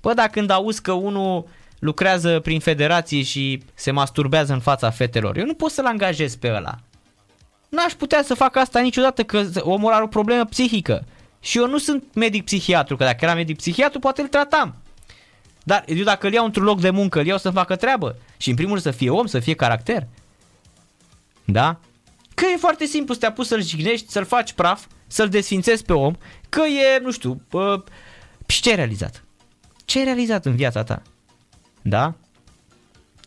Bă, 0.00 0.14
dacă 0.14 0.30
când 0.32 0.50
auzi 0.50 0.82
că 0.82 0.92
unul 0.92 1.48
lucrează 1.78 2.40
prin 2.40 2.60
federație 2.60 3.22
și 3.22 3.62
se 3.74 3.90
masturbează 3.90 4.52
în 4.52 4.60
fața 4.60 4.90
fetelor, 4.90 5.36
eu 5.36 5.44
nu 5.44 5.54
pot 5.54 5.70
să-l 5.70 5.86
angajez 5.86 6.34
pe 6.34 6.52
ăla. 6.52 6.78
N-aș 7.68 7.92
putea 7.92 8.22
să 8.22 8.34
fac 8.34 8.56
asta 8.56 8.80
niciodată 8.80 9.22
că 9.22 9.44
omul 9.60 9.92
are 9.92 10.02
o 10.02 10.06
problemă 10.06 10.44
psihică. 10.44 11.04
Și 11.40 11.58
eu 11.58 11.68
nu 11.68 11.78
sunt 11.78 12.04
medic 12.14 12.44
psihiatru, 12.44 12.96
că 12.96 13.04
dacă 13.04 13.24
era 13.24 13.34
medic 13.34 13.56
psihiatru 13.56 13.98
poate 13.98 14.20
îl 14.20 14.28
tratam. 14.28 14.74
Dar 15.62 15.84
eu 15.86 16.04
dacă 16.04 16.26
îl 16.26 16.32
iau 16.32 16.44
într-un 16.44 16.64
loc 16.64 16.80
de 16.80 16.90
muncă, 16.90 17.18
îl 17.18 17.26
iau 17.26 17.38
să 17.38 17.50
facă 17.50 17.76
treabă. 17.76 18.16
Și 18.36 18.48
în 18.48 18.54
primul 18.54 18.72
rând 18.72 18.84
să 18.84 18.90
fie 18.90 19.10
om, 19.10 19.26
să 19.26 19.38
fie 19.38 19.54
caracter. 19.54 20.06
Da? 21.44 21.78
Că 22.34 22.44
e 22.52 22.56
foarte 22.56 22.84
simplu 22.84 23.14
să 23.14 23.20
te 23.20 23.26
apuci 23.26 23.46
să-l 23.46 23.62
jignești, 23.62 24.10
să-l 24.10 24.24
faci 24.24 24.52
praf, 24.52 24.86
să-l 25.06 25.28
desfințezi 25.28 25.84
pe 25.84 25.92
om, 25.92 26.14
că 26.48 26.60
e, 26.60 26.98
nu 27.02 27.10
știu, 27.10 27.40
pă, 27.48 27.84
și 28.46 28.62
ce 28.62 28.70
ai 28.70 28.76
realizat? 28.76 29.24
Ce 29.84 29.98
ai 29.98 30.04
realizat 30.04 30.46
în 30.46 30.56
viața 30.56 30.84
ta? 30.84 31.02
Da? 31.82 32.14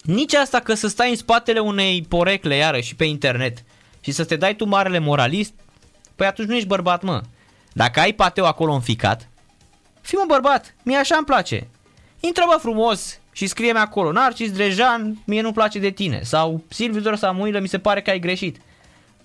Nici 0.03 0.33
asta 0.33 0.59
că 0.59 0.73
să 0.73 0.87
stai 0.87 1.09
în 1.09 1.15
spatele 1.15 1.59
unei 1.59 2.05
porecle 2.09 2.55
iară 2.55 2.79
și 2.79 2.95
pe 2.95 3.05
internet 3.05 3.63
și 3.99 4.11
să 4.11 4.25
te 4.25 4.35
dai 4.35 4.55
tu 4.55 4.65
marele 4.65 4.99
moralist, 4.99 5.53
păi 6.15 6.27
atunci 6.27 6.47
nu 6.47 6.55
ești 6.55 6.67
bărbat, 6.67 7.03
mă. 7.03 7.21
Dacă 7.73 7.99
ai 7.99 8.13
pateu 8.13 8.45
acolo 8.45 8.73
înficat, 8.73 9.29
fii 10.01 10.17
mă 10.17 10.23
bărbat, 10.27 10.75
mie 10.83 10.97
așa 10.97 11.15
îmi 11.15 11.25
place. 11.25 11.67
Intră 12.19 12.43
bă 12.47 12.57
frumos 12.59 13.19
și 13.31 13.47
scrie-mi 13.47 13.77
acolo, 13.77 14.11
Narcis 14.11 14.51
Drejan, 14.51 15.17
mie 15.25 15.41
nu 15.41 15.51
place 15.51 15.79
de 15.79 15.89
tine. 15.89 16.21
Sau 16.23 16.63
Silviu 16.67 17.01
Dor 17.01 17.15
Samuilă, 17.15 17.59
mi 17.59 17.67
se 17.67 17.79
pare 17.79 18.01
că 18.01 18.09
ai 18.09 18.19
greșit. 18.19 18.57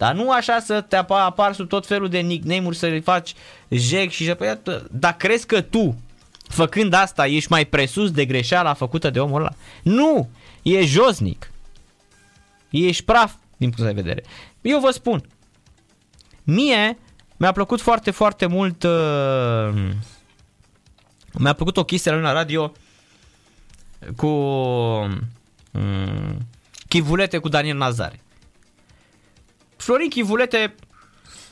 Dar 0.02 0.14
nu 0.14 0.30
așa 0.30 0.58
să 0.58 0.80
te 0.80 0.96
apar 0.96 1.54
sub 1.54 1.68
tot 1.68 1.86
felul 1.86 2.08
de 2.08 2.18
nickname-uri, 2.18 2.76
să 2.76 2.86
le 2.86 3.00
faci 3.00 3.34
jec 3.68 4.10
și 4.10 4.24
să... 4.24 4.34
Păi, 4.34 4.58
dar 4.90 5.16
crezi 5.16 5.46
că 5.46 5.60
tu, 5.60 6.00
făcând 6.48 6.92
asta, 6.92 7.26
ești 7.26 7.50
mai 7.50 7.64
presus 7.64 8.10
de 8.10 8.24
greșeala 8.24 8.74
făcută 8.74 9.10
de 9.10 9.20
omul 9.20 9.40
ăla? 9.40 9.52
Nu! 9.82 10.28
E 10.62 10.84
josnic. 10.84 11.50
Ești 12.70 13.04
praf 13.04 13.32
din 13.56 13.70
punct 13.70 13.94
de 13.94 14.00
vedere. 14.00 14.22
Eu 14.60 14.80
vă 14.80 14.90
spun, 14.90 15.22
mie 16.42 16.98
mi-a 17.36 17.52
plăcut 17.52 17.80
foarte, 17.80 18.10
foarte 18.10 18.46
mult 18.46 18.82
uh, 18.82 19.90
mi-a 21.32 21.52
plăcut 21.52 21.76
o 21.76 21.84
chestie 21.84 22.10
la 22.10 22.16
la 22.16 22.32
radio 22.32 22.72
cu 24.16 24.26
um, 24.26 25.28
chivulete 26.88 27.38
cu 27.38 27.48
Daniel 27.48 27.76
Nazare. 27.76 28.21
Florin 29.82 30.08
Chivulete, 30.08 30.74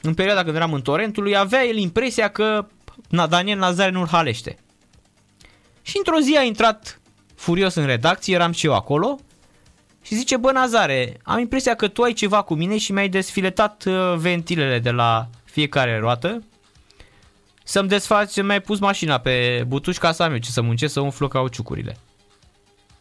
în 0.03 0.15
perioada 0.15 0.43
când 0.43 0.57
eram 0.57 0.73
în 0.73 0.83
Torentului, 0.83 1.37
avea 1.37 1.65
el 1.65 1.77
impresia 1.77 2.29
că 2.29 2.67
na, 3.09 3.27
Daniel 3.27 3.59
Nazare 3.59 3.91
nu-l 3.91 4.09
halește. 4.09 4.59
Și 5.83 5.97
într-o 5.97 6.21
zi 6.21 6.37
a 6.37 6.43
intrat 6.43 7.01
furios 7.35 7.75
în 7.75 7.87
redacție, 7.87 8.35
eram 8.35 8.53
și 8.53 8.67
eu 8.67 8.75
acolo, 8.75 9.19
și 10.03 10.15
zice, 10.15 10.37
bă 10.37 10.53
Nazare, 10.53 11.17
am 11.23 11.39
impresia 11.39 11.75
că 11.75 11.89
tu 11.89 12.03
ai 12.03 12.13
ceva 12.13 12.43
cu 12.43 12.55
mine 12.55 12.79
și 12.79 12.93
mi-ai 12.93 13.09
desfiletat 13.09 13.85
uh, 13.87 14.15
ventilele 14.17 14.79
de 14.79 14.91
la 14.91 15.29
fiecare 15.45 15.99
roată 15.99 16.43
să-mi 17.65 17.89
desfaci, 17.89 18.43
mi-ai 18.43 18.61
pus 18.61 18.79
mașina 18.79 19.19
pe 19.19 19.65
butuș 19.67 19.97
ca 19.97 20.13
să 20.13 20.23
am 20.23 20.33
eu 20.33 20.39
ce 20.39 20.51
să 20.51 20.61
muncesc 20.61 20.93
să 20.93 21.01
umflu 21.01 21.29
cauciucurile. 21.29 21.97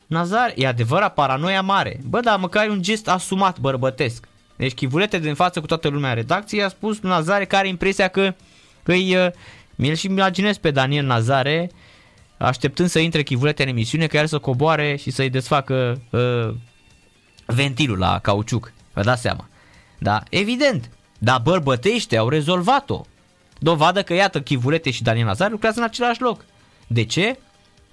Nazar, 0.07 0.53
e 0.55 0.67
adevărat, 0.67 1.13
paranoia 1.13 1.61
mare. 1.61 1.99
Bă, 2.07 2.19
dar 2.19 2.39
măcar 2.39 2.65
e 2.65 2.69
un 2.69 2.81
gest 2.81 3.07
asumat 3.07 3.59
bărbătesc. 3.59 4.28
Deci 4.59 4.73
chivulete 4.73 5.19
din 5.19 5.33
față 5.33 5.59
cu 5.59 5.65
toată 5.65 5.87
lumea 5.87 6.09
în 6.09 6.15
redacție 6.15 6.63
a 6.63 6.67
spus 6.67 6.99
Nazare 6.99 7.45
care 7.45 7.61
are 7.61 7.67
impresia 7.67 8.07
că 8.07 8.33
îi... 8.83 9.15
Uh, 9.15 9.31
mi-l 9.75 9.95
și 9.95 10.05
imaginez 10.05 10.57
pe 10.57 10.71
Daniel 10.71 11.05
Nazare 11.05 11.71
așteptând 12.37 12.89
să 12.89 12.99
intre 12.99 13.23
chivulete 13.23 13.63
în 13.63 13.69
emisiune, 13.69 14.07
că 14.07 14.17
el 14.17 14.27
să 14.27 14.37
coboare 14.37 14.95
și 14.95 15.11
să-i 15.11 15.29
desfacă 15.29 16.01
uh, 16.09 16.55
ventilul 17.45 17.97
la 17.97 18.19
cauciuc. 18.19 18.71
Vă 18.93 19.01
dați 19.01 19.21
seama. 19.21 19.47
Da, 19.97 20.23
evident. 20.29 20.89
Dar 21.17 21.41
bărbătește 21.43 22.17
au 22.17 22.29
rezolvat-o. 22.29 23.01
Dovadă 23.59 24.03
că, 24.03 24.13
iată, 24.13 24.41
Chivulete 24.41 24.91
și 24.91 25.03
Daniel 25.03 25.25
Nazar 25.25 25.51
lucrează 25.51 25.79
în 25.79 25.85
același 25.85 26.21
loc. 26.21 26.45
De 26.87 27.03
ce? 27.03 27.39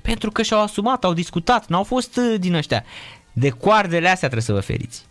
Pentru 0.02 0.30
că 0.30 0.42
și-au 0.42 0.62
asumat, 0.62 1.04
au 1.04 1.12
discutat, 1.12 1.66
n-au 1.66 1.82
fost 1.82 2.16
uh, 2.16 2.34
din 2.38 2.54
ăștia. 2.54 2.84
De 3.32 3.48
coardele 3.48 4.08
astea 4.08 4.28
trebuie 4.28 4.42
să 4.42 4.52
vă 4.52 4.60
feriți. 4.60 5.04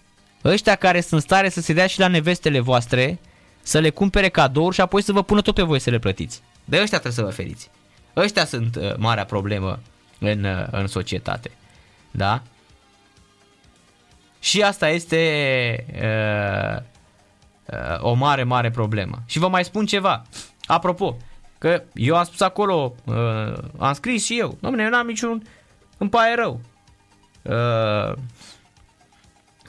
Ăștia 0.45 0.75
care 0.75 1.01
sunt 1.01 1.21
stare 1.21 1.49
să 1.49 1.61
se 1.61 1.73
dea 1.73 1.87
și 1.87 1.99
la 1.99 2.07
nevestele 2.07 2.59
voastre, 2.59 3.19
să 3.61 3.79
le 3.79 3.89
cumpere 3.89 4.29
cadouri 4.29 4.75
și 4.75 4.81
apoi 4.81 5.01
să 5.01 5.11
vă 5.11 5.23
pună 5.23 5.41
tot 5.41 5.55
pe 5.55 5.61
voi 5.61 5.79
să 5.79 5.89
le 5.89 5.99
plătiți. 5.99 6.41
De 6.65 6.75
ăștia 6.81 6.99
trebuie 6.99 7.11
să 7.11 7.23
vă 7.23 7.29
feriți. 7.29 7.69
Ăștia 8.15 8.45
sunt 8.45 8.75
uh, 8.75 8.95
marea 8.97 9.25
problemă 9.25 9.79
în, 10.19 10.43
uh, 10.43 10.67
în 10.71 10.87
societate. 10.87 11.51
Da? 12.11 12.41
Și 14.39 14.61
asta 14.61 14.89
este 14.89 15.85
uh, 15.93 16.81
uh, 17.65 17.97
o 17.99 18.13
mare, 18.13 18.43
mare 18.43 18.69
problemă. 18.69 19.23
Și 19.25 19.39
vă 19.39 19.47
mai 19.47 19.63
spun 19.63 19.85
ceva. 19.85 20.23
Apropo, 20.65 21.17
că 21.57 21.83
eu 21.93 22.15
am 22.15 22.23
spus 22.23 22.41
acolo, 22.41 22.95
uh, 23.05 23.53
am 23.77 23.93
scris 23.93 24.25
și 24.25 24.39
eu. 24.39 24.57
Dom'le, 24.57 24.79
eu 24.79 24.89
n-am 24.89 25.07
niciun... 25.07 25.43
Îmi 25.97 26.09
pare 26.09 26.35
rău. 26.35 26.61
Uh, 27.41 28.17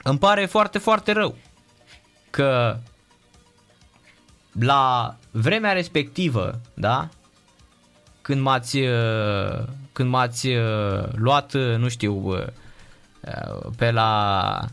îmi 0.09 0.19
pare 0.19 0.45
foarte, 0.45 0.77
foarte 0.77 1.11
rău 1.11 1.35
că 2.29 2.77
la 4.59 5.15
vremea 5.31 5.71
respectivă, 5.71 6.61
da, 6.73 7.09
când 8.21 8.41
m-ați, 8.41 8.77
uh, 8.77 9.63
când 9.91 10.09
m-ați 10.09 10.47
uh, 10.47 11.03
luat, 11.15 11.53
uh, 11.53 11.75
nu 11.77 11.87
știu, 11.87 12.35
pe 13.77 13.91
la, 13.91 14.65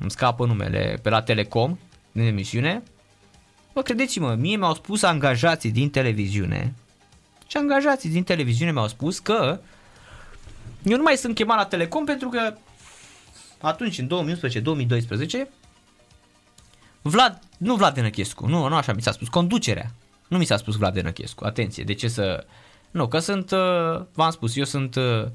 îmi 0.00 0.10
scapă 0.10 0.46
numele, 0.46 0.98
pe 1.02 1.08
la 1.08 1.22
Telecom, 1.22 1.78
din 2.12 2.24
emisiune, 2.24 2.82
Bă, 3.72 3.82
credeți-mă, 3.82 4.34
mie 4.34 4.56
mi-au 4.56 4.74
spus 4.74 5.02
angajații 5.02 5.70
din 5.70 5.90
televiziune 5.90 6.74
și 7.46 7.56
angajații 7.56 8.10
din 8.10 8.22
televiziune 8.22 8.72
mi-au 8.72 8.88
spus 8.88 9.18
că 9.18 9.60
eu 10.82 10.96
nu 10.96 11.02
mai 11.02 11.16
sunt 11.16 11.34
chemat 11.34 11.56
la 11.56 11.64
Telecom 11.64 12.04
pentru 12.04 12.28
că 12.28 12.54
atunci, 13.60 13.98
în 13.98 14.08
2011-2012, 15.46 15.48
Vlad, 17.02 17.38
nu 17.58 17.74
Vlad 17.74 17.94
Denăchescu, 17.94 18.46
nu, 18.46 18.68
nu 18.68 18.74
așa 18.74 18.92
mi 18.92 19.02
s-a 19.02 19.12
spus, 19.12 19.28
conducerea. 19.28 19.90
Nu 20.28 20.38
mi 20.38 20.44
s-a 20.44 20.56
spus 20.56 20.76
Vlad 20.76 20.94
Denăchescu, 20.94 21.44
atenție, 21.44 21.84
de 21.84 21.94
ce 21.94 22.08
să... 22.08 22.46
Nu, 22.90 23.08
că 23.08 23.18
sunt, 23.18 23.50
uh, 23.50 24.02
v-am 24.12 24.30
spus, 24.30 24.56
eu 24.56 24.64
sunt 24.64 24.94
uh, 24.94 25.26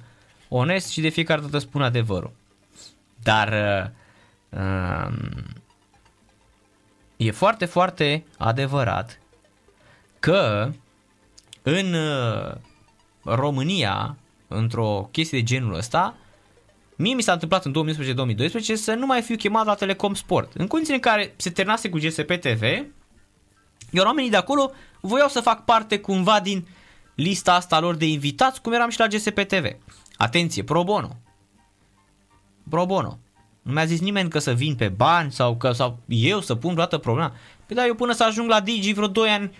onest 0.50 0.90
și 0.90 1.02
de 1.02 1.10
fiecare 1.10 1.42
dată 1.42 1.58
spun 1.58 1.82
adevărul. 1.82 2.32
Dar 3.24 3.54
uh, 4.52 4.60
um, 4.60 5.46
e 7.18 7.32
foarte, 7.32 7.66
foarte 7.66 8.26
adevărat 8.38 9.20
că 10.20 10.72
în 11.62 11.94
uh, 11.94 12.56
România, 13.24 14.18
într-o 14.48 15.10
chestie 15.12 15.40
de 15.40 15.44
genul 15.44 15.74
ăsta, 15.74 16.16
mie 16.96 17.14
mi 17.14 17.22
s-a 17.22 17.32
întâmplat 17.32 17.66
în 17.66 17.74
2011-2012 18.50 18.62
să 18.74 18.94
nu 18.94 19.06
mai 19.06 19.22
fiu 19.22 19.36
chemat 19.36 19.66
la 19.66 19.74
Telecom 19.74 20.14
Sport. 20.14 20.54
În 20.54 20.68
condiții 20.68 20.94
în 20.94 21.00
care 21.00 21.34
se 21.36 21.50
terminase 21.50 21.90
cu 21.90 21.98
GSP 21.98 22.32
TV, 22.32 22.62
iar 23.90 24.06
oamenii 24.06 24.30
de 24.30 24.38
acolo 24.38 24.72
voiau 25.02 25.28
să 25.28 25.42
fac 25.42 25.66
parte 25.66 26.00
cumva 26.00 26.40
din 26.40 26.68
lista 27.16 27.54
asta 27.54 27.80
lor 27.80 27.96
de 27.96 28.08
invitați, 28.08 28.62
cum 28.62 28.74
eram 28.74 28.90
și 28.90 29.00
la 29.00 29.08
GSP 29.08 29.40
TV. 29.40 29.66
Atenție, 30.18 30.64
pro 30.64 30.84
bono. 30.84 31.16
Pro 32.70 32.86
bono. 32.86 33.20
Nu 33.62 33.72
mi-a 33.72 33.86
zis 33.86 34.00
nimeni 34.00 34.30
că 34.30 34.40
să 34.40 34.54
vin 34.54 34.76
pe 34.76 34.88
bani 34.88 35.32
sau 35.32 35.58
că 35.58 35.72
sau 35.72 36.00
eu 36.08 36.42
să 36.42 36.56
pun 36.56 36.70
vreodată 36.70 36.98
problema. 36.98 37.34
Păi 37.66 37.76
da, 37.76 37.86
eu 37.86 37.96
până 37.96 38.14
să 38.14 38.24
ajung 38.24 38.50
la 38.50 38.60
Digi 38.60 38.94
vreo 38.94 39.08
2 39.08 39.30
ani 39.30 39.52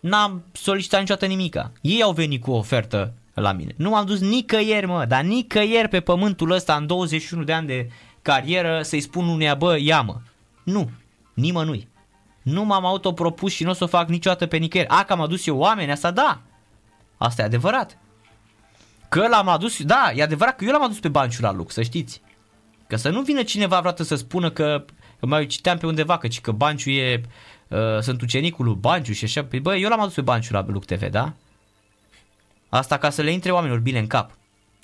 n-am 0.00 0.44
solicitat 0.52 1.00
niciodată 1.00 1.26
nimica. 1.26 1.72
Ei 1.80 2.02
au 2.02 2.12
venit 2.12 2.42
cu 2.42 2.50
o 2.50 2.56
ofertă 2.56 3.14
la 3.40 3.52
mine. 3.52 3.74
Nu 3.76 3.90
m-am 3.90 4.04
dus 4.04 4.20
nicăieri, 4.20 4.86
mă, 4.86 5.04
dar 5.04 5.22
nicăieri 5.22 5.88
pe 5.88 6.00
pământul 6.00 6.50
ăsta 6.50 6.74
în 6.74 6.86
21 6.86 7.44
de 7.44 7.52
ani 7.52 7.66
de 7.66 7.90
carieră 8.22 8.82
să-i 8.82 9.00
spun 9.00 9.28
uneia, 9.28 9.54
bă, 9.54 9.76
ia 9.78 10.00
mă, 10.00 10.16
Nu, 10.62 10.90
nimănui. 11.34 11.88
Nu 12.42 12.64
m-am 12.64 12.84
autopropus 12.84 13.52
și 13.52 13.64
nu 13.64 13.70
o 13.70 13.72
să 13.72 13.84
o 13.84 13.86
fac 13.86 14.08
niciodată 14.08 14.46
pe 14.46 14.56
nicăieri. 14.56 14.90
A, 14.90 15.04
că 15.04 15.12
am 15.12 15.20
adus 15.20 15.46
eu 15.46 15.58
oameni, 15.58 15.90
asta 15.90 16.10
da. 16.10 16.40
Asta 17.16 17.42
e 17.42 17.44
adevărat. 17.44 17.98
Că 19.08 19.28
l-am 19.28 19.48
adus, 19.48 19.82
da, 19.82 20.12
e 20.14 20.22
adevărat 20.22 20.56
că 20.56 20.64
eu 20.64 20.70
l-am 20.70 20.82
adus 20.82 20.98
pe 20.98 21.08
Banciu 21.08 21.42
la 21.42 21.52
Lux, 21.52 21.72
să 21.72 21.82
știți. 21.82 22.22
Că 22.86 22.96
să 22.96 23.08
nu 23.08 23.22
vină 23.22 23.42
cineva 23.42 23.78
vreodată 23.78 24.02
să 24.02 24.14
spună 24.14 24.50
că, 24.50 24.84
că 25.20 25.26
mai 25.26 25.46
citeam 25.46 25.78
pe 25.78 25.86
undeva 25.86 26.18
că, 26.18 26.28
că 26.42 26.52
Banciu 26.52 26.90
e, 26.90 27.20
uh, 27.68 27.78
sunt 28.00 28.20
ucenicul 28.22 28.64
lui 28.64 28.74
Banciu 28.74 29.12
și 29.12 29.24
așa. 29.24 29.44
Păi, 29.44 29.60
bă, 29.60 29.76
eu 29.76 29.88
l-am 29.88 30.00
adus 30.00 30.14
pe 30.14 30.20
Banciu 30.20 30.52
la 30.52 30.64
Lux 30.68 30.86
TV, 30.86 31.10
da? 31.10 31.32
Asta 32.74 32.98
ca 32.98 33.10
să 33.10 33.22
le 33.22 33.30
intre 33.30 33.50
oamenilor 33.50 33.80
bine 33.80 33.98
în 33.98 34.06
cap. 34.06 34.30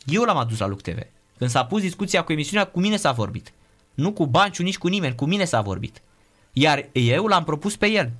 Eu 0.04 0.22
l-am 0.22 0.36
adus 0.36 0.58
la 0.58 0.66
Lux 0.66 0.82
TV. 0.82 0.98
Când 1.38 1.50
s-a 1.50 1.64
pus 1.64 1.80
discuția 1.80 2.22
cu 2.22 2.32
emisiunea, 2.32 2.66
cu 2.66 2.80
mine 2.80 2.96
s-a 2.96 3.12
vorbit. 3.12 3.52
Nu 3.94 4.12
cu 4.12 4.26
Banciu, 4.26 4.62
nici 4.62 4.78
cu 4.78 4.88
nimeni, 4.88 5.14
cu 5.14 5.24
mine 5.24 5.44
s-a 5.44 5.60
vorbit. 5.60 6.02
Iar 6.52 6.88
eu 6.92 7.26
l-am 7.26 7.44
propus 7.44 7.76
pe 7.76 7.90
el. 7.90 8.12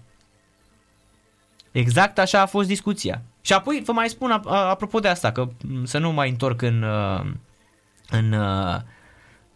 Exact 1.70 2.18
așa 2.18 2.40
a 2.40 2.46
fost 2.46 2.68
discuția. 2.68 3.22
Și 3.40 3.52
apoi 3.52 3.82
vă 3.84 3.92
mai 3.92 4.08
spun 4.08 4.30
apropo 4.46 4.98
de 4.98 5.08
asta, 5.08 5.32
că 5.32 5.48
să 5.84 5.98
nu 5.98 6.12
mai 6.12 6.28
întorc 6.28 6.62
în 6.62 6.82
uh, 6.82 7.32
în 8.08 8.32
uh, 8.32 8.76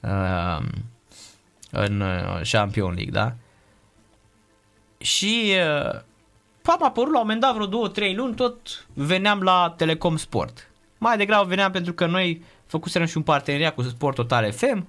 uh, 0.01 0.67
în 1.71 2.05
Champion 2.51 2.95
League, 2.95 3.13
da? 3.13 3.35
Și 4.99 5.55
am 6.73 6.85
apărut 6.85 7.13
la 7.13 7.21
un 7.21 7.27
moment 7.27 7.41
dat 7.41 7.55
vreo 7.55 7.91
2-3 8.11 8.15
luni, 8.15 8.35
tot 8.35 8.87
veneam 8.95 9.41
la 9.41 9.75
Telecom 9.77 10.17
Sport. 10.17 10.71
Mai 10.99 11.17
degrabă 11.17 11.49
veneam 11.49 11.71
pentru 11.71 11.93
că 11.93 12.07
noi 12.07 12.43
făcuserăm 12.67 13.07
și 13.07 13.17
un 13.17 13.23
parteneriat 13.23 13.75
cu 13.75 13.83
Sport 13.83 14.15
Total 14.15 14.53
FM. 14.53 14.89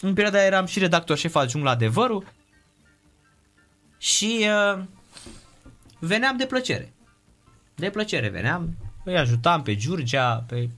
În 0.00 0.14
perioada 0.14 0.44
eram 0.44 0.66
și 0.66 0.78
redactor 0.78 1.16
șef 1.16 1.34
adjunct 1.34 1.66
la 1.66 1.72
Adevărul 1.72 2.24
și 3.98 4.46
uh, 4.74 4.82
veneam 5.98 6.36
de 6.36 6.46
plăcere. 6.46 6.92
De 7.74 7.90
plăcere 7.90 8.28
veneam, 8.28 8.76
îi 9.04 9.18
ajutam 9.18 9.62
pe 9.62 9.74
Giurgea, 9.74 10.44
pe 10.46 10.68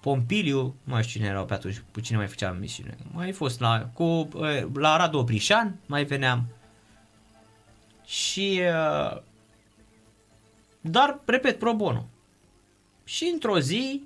Pompiliu, 0.00 0.74
mai 0.84 1.02
știu 1.02 1.20
cine 1.20 1.30
erau 1.30 1.44
pe 1.44 1.54
atunci, 1.54 1.82
cu 1.92 2.00
cine 2.00 2.16
mai 2.18 2.26
făceam 2.26 2.56
misiune. 2.56 2.96
Mai 3.12 3.32
fost 3.32 3.60
la, 3.60 3.90
cu, 3.92 4.04
uh, 4.04 4.62
la 4.74 4.96
Radu 4.96 5.18
Oprișan, 5.18 5.78
mai 5.86 6.04
veneam. 6.04 6.46
Și 8.06 8.60
uh, 8.62 9.22
dar, 10.90 11.20
repet, 11.24 11.58
pro 11.58 11.74
bono. 11.74 12.06
Și 13.04 13.30
într-o 13.32 13.58
zi 13.60 14.02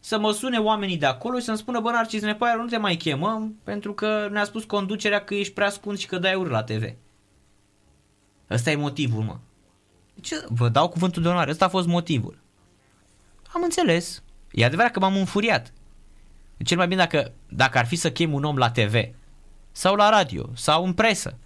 să 0.00 0.18
mă 0.18 0.32
sune 0.32 0.58
oamenii 0.58 0.96
de 0.96 1.06
acolo 1.06 1.38
și 1.38 1.44
să-mi 1.44 1.56
spună, 1.56 1.80
bă, 1.80 1.90
Narcis 1.90 2.22
Nepoiar, 2.22 2.56
nu 2.56 2.66
te 2.66 2.76
mai 2.76 2.96
chemăm 2.96 3.56
pentru 3.64 3.94
că 3.94 4.28
ne-a 4.30 4.44
spus 4.44 4.64
conducerea 4.64 5.24
că 5.24 5.34
ești 5.34 5.52
prea 5.52 5.70
scund 5.70 5.98
și 5.98 6.06
că 6.06 6.18
dai 6.18 6.34
uri 6.34 6.50
la 6.50 6.62
TV. 6.62 6.94
Ăsta 8.50 8.70
e 8.70 8.76
motivul, 8.76 9.22
mă. 9.22 9.36
Ce? 10.20 10.44
Vă 10.48 10.68
dau 10.68 10.88
cuvântul 10.88 11.22
de 11.22 11.28
onoare, 11.28 11.50
ăsta 11.50 11.64
a 11.64 11.68
fost 11.68 11.86
motivul. 11.86 12.38
Am 13.52 13.62
înțeles. 13.62 14.22
E 14.50 14.64
adevărat 14.64 14.90
că 14.90 14.98
m-am 14.98 15.16
înfuriat. 15.16 15.72
Cel 16.64 16.76
mai 16.76 16.88
bine 16.88 17.00
dacă, 17.00 17.32
dacă 17.48 17.78
ar 17.78 17.86
fi 17.86 17.96
să 17.96 18.12
chem 18.12 18.32
un 18.32 18.44
om 18.44 18.56
la 18.56 18.70
TV 18.70 18.94
sau 19.72 19.94
la 19.94 20.08
radio 20.08 20.50
sau 20.54 20.84
în 20.84 20.92
presă, 20.92 21.38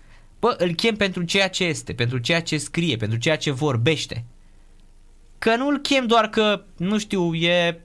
bă, 0.42 0.55
îl 0.59 0.74
chem 0.74 0.96
pentru 0.96 1.22
ceea 1.22 1.48
ce 1.48 1.64
este, 1.64 1.92
pentru 1.92 2.18
ceea 2.18 2.42
ce 2.42 2.57
scrie, 2.57 2.96
pentru 2.96 3.18
ceea 3.18 3.37
ce 3.37 3.50
vorbește. 3.50 4.24
Că 5.38 5.57
nu 5.57 5.68
îl 5.68 5.78
chem 5.78 6.07
doar 6.07 6.28
că, 6.28 6.62
nu 6.76 6.98
știu, 6.98 7.35
e 7.35 7.81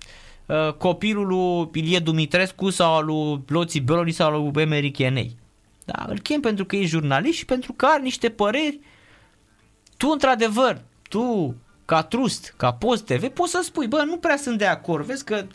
uh, 0.46 0.74
copilul 0.74 1.28
lui 1.28 1.70
Ilie 1.74 2.00
Dumitrescu 2.00 2.70
sau 2.70 2.96
al 2.96 3.06
lui 3.06 3.44
Loții 3.48 3.80
Beloni 3.80 4.12
sau 4.12 4.34
al 4.34 4.42
lui 4.42 4.62
Emery 4.62 4.92
Chenei. 4.92 5.38
Da, 5.86 6.06
îl 6.08 6.20
chem 6.20 6.40
pentru 6.40 6.66
că 6.66 6.76
e 6.76 6.86
jurnalist 6.86 7.38
și 7.38 7.46
pentru 7.46 7.74
că 7.74 7.86
are 7.86 8.02
niște 8.02 8.30
păreri. 8.30 8.80
Tu, 9.98 10.10
într-adevăr, 10.10 10.82
tu, 11.10 11.56
ca 11.86 12.04
trust, 12.04 12.54
ca 12.58 12.74
post 12.74 13.06
TV, 13.06 13.28
poți 13.28 13.52
să 13.52 13.62
spui, 13.64 13.88
bă, 13.88 14.04
nu 14.06 14.18
prea 14.18 14.38
sunt 14.38 14.58
de 14.58 14.66
acord, 14.66 15.06
vezi 15.06 15.24
că 15.24 15.46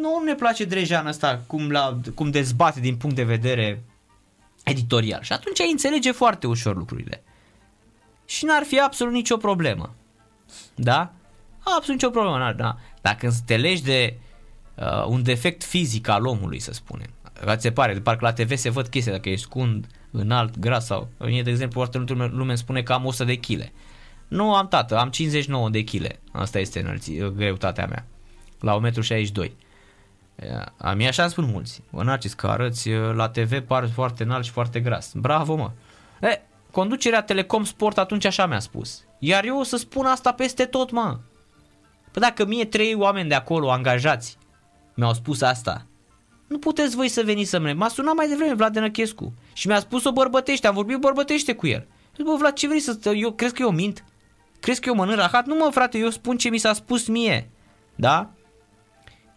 nu 0.00 0.22
ne 0.24 0.34
place 0.34 0.64
Drejan 0.64 1.06
ăsta 1.06 1.42
cum, 1.46 1.70
la, 1.70 1.98
cum 2.14 2.30
dezbate 2.30 2.80
din 2.80 2.96
punct 2.96 3.16
de 3.16 3.22
vedere 3.22 3.82
editorial. 4.70 5.22
Și 5.22 5.32
atunci 5.32 5.60
ai 5.60 5.70
înțelege 5.70 6.12
foarte 6.12 6.46
ușor 6.46 6.76
lucrurile. 6.76 7.22
Și 8.24 8.44
n-ar 8.44 8.62
fi 8.62 8.80
absolut 8.80 9.12
nicio 9.12 9.36
problemă. 9.36 9.94
Da? 10.74 11.12
Absolut 11.58 12.00
nicio 12.00 12.10
problemă. 12.10 12.38
N-ar, 12.38 12.54
da. 12.54 12.76
Dacă 13.00 13.30
te 13.46 13.56
legi 13.56 13.82
de 13.82 14.18
uh, 14.74 15.04
un 15.06 15.22
defect 15.22 15.64
fizic 15.64 16.08
al 16.08 16.26
omului, 16.26 16.58
să 16.58 16.72
spunem, 16.72 17.10
ți 17.54 17.62
se 17.62 17.72
pare, 17.72 17.92
de 17.92 18.00
parcă 18.00 18.24
la 18.24 18.32
TV 18.32 18.56
se 18.56 18.70
văd 18.70 18.86
chestii, 18.88 19.12
dacă 19.12 19.28
ești 19.28 19.44
scund, 19.44 19.86
înalt, 20.10 20.58
gras 20.58 20.86
sau... 20.86 21.08
Mie, 21.18 21.42
de 21.42 21.50
exemplu, 21.50 21.78
foarte 21.78 21.98
multă 21.98 22.12
lume 22.12 22.48
îmi 22.48 22.58
spune 22.58 22.82
că 22.82 22.92
am 22.92 23.04
100 23.04 23.24
de 23.24 23.36
kg. 23.36 23.72
Nu 24.28 24.54
am 24.54 24.68
tată, 24.68 24.98
am 24.98 25.10
59 25.10 25.68
de 25.68 25.84
kg. 25.84 26.06
Asta 26.32 26.58
este 26.58 26.80
înălții, 26.80 27.32
greutatea 27.36 27.86
mea. 27.86 28.06
La 28.60 28.80
1,62 28.80 29.32
m. 29.34 29.50
A 30.76 30.92
mie 30.92 31.08
așa 31.08 31.22
îmi 31.22 31.30
spun 31.30 31.44
mulți. 31.52 31.82
Bă, 31.90 32.02
Narcis, 32.02 32.32
că 32.32 32.46
arăți 32.46 32.88
uh, 32.88 33.14
la 33.14 33.28
TV 33.28 33.60
par 33.60 33.88
foarte 33.88 34.22
înalt 34.22 34.44
și 34.44 34.50
foarte 34.50 34.80
gras. 34.80 35.12
Bravo, 35.14 35.54
mă. 35.54 35.70
E, 36.20 36.42
conducerea 36.70 37.22
Telecom 37.22 37.64
Sport 37.64 37.98
atunci 37.98 38.24
așa 38.24 38.46
mi-a 38.46 38.58
spus. 38.58 39.04
Iar 39.18 39.44
eu 39.44 39.58
o 39.58 39.62
să 39.62 39.76
spun 39.76 40.06
asta 40.06 40.32
peste 40.32 40.64
tot, 40.64 40.90
mă. 40.90 41.18
Păi 42.10 42.22
dacă 42.22 42.44
mie 42.46 42.64
trei 42.64 42.94
oameni 42.94 43.28
de 43.28 43.34
acolo, 43.34 43.70
angajați, 43.70 44.38
mi-au 44.94 45.12
spus 45.12 45.40
asta, 45.40 45.86
nu 46.46 46.58
puteți 46.58 46.96
voi 46.96 47.08
să 47.08 47.22
veniți 47.24 47.50
să-mi 47.50 47.72
M-a 47.72 47.88
sunat 47.88 48.14
mai 48.14 48.28
devreme 48.28 48.54
Vlad 48.54 48.76
Năchescu 48.76 49.34
și 49.52 49.66
mi-a 49.66 49.80
spus-o 49.80 50.12
bărbătește, 50.12 50.66
am 50.66 50.74
vorbit 50.74 50.98
bărbătește 50.98 51.54
cu 51.54 51.66
el. 51.66 51.86
Zic, 52.16 52.24
bă, 52.24 52.34
Vlad, 52.38 52.52
ce 52.52 52.66
vrei 52.66 52.80
să... 52.80 52.98
Eu, 53.14 53.32
crezi 53.32 53.54
că 53.54 53.62
eu 53.62 53.70
mint? 53.70 54.04
Crezi 54.60 54.80
că 54.80 54.88
eu 54.88 54.94
mănânc 54.94 55.18
rahat? 55.18 55.46
Nu 55.46 55.54
mă, 55.54 55.68
frate, 55.72 55.98
eu 55.98 56.10
spun 56.10 56.36
ce 56.36 56.48
mi 56.48 56.58
s-a 56.58 56.72
spus 56.72 57.06
mie. 57.06 57.50
Da? 57.94 58.30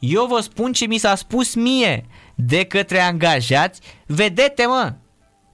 Eu 0.02 0.26
vă 0.26 0.40
spun 0.40 0.74
ce 0.74 0.86
mi 0.86 0.98
s-a 0.98 1.16
spus 1.16 1.54
mie 1.56 2.06
de 2.36 2.66
către 2.66 3.00
angajați. 3.00 3.82
Vedete, 4.06 4.66
mă, 4.66 4.94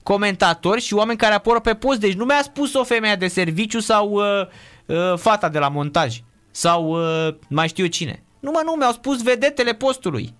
comentatori 0.02 0.80
și 0.80 0.94
oameni 0.94 1.18
care 1.18 1.34
apără 1.34 1.60
pe 1.60 1.74
post. 1.74 2.00
Deci 2.00 2.14
nu 2.14 2.24
mi-a 2.24 2.42
spus 2.42 2.74
o 2.74 2.84
femeie 2.84 3.14
de 3.14 3.28
serviciu 3.28 3.80
sau 3.80 4.10
uh, 4.10 4.46
uh, 4.86 5.18
fata 5.18 5.48
de 5.48 5.58
la 5.58 5.68
montaj 5.68 6.20
sau 6.50 6.90
uh, 6.90 7.34
mai 7.48 7.68
știu 7.68 7.84
eu 7.84 7.90
cine. 7.90 8.22
Nu 8.40 8.50
mă, 8.50 8.60
nu, 8.64 8.72
mi-au 8.72 8.92
spus 8.92 9.22
vedetele 9.22 9.74
postului. 9.74 10.34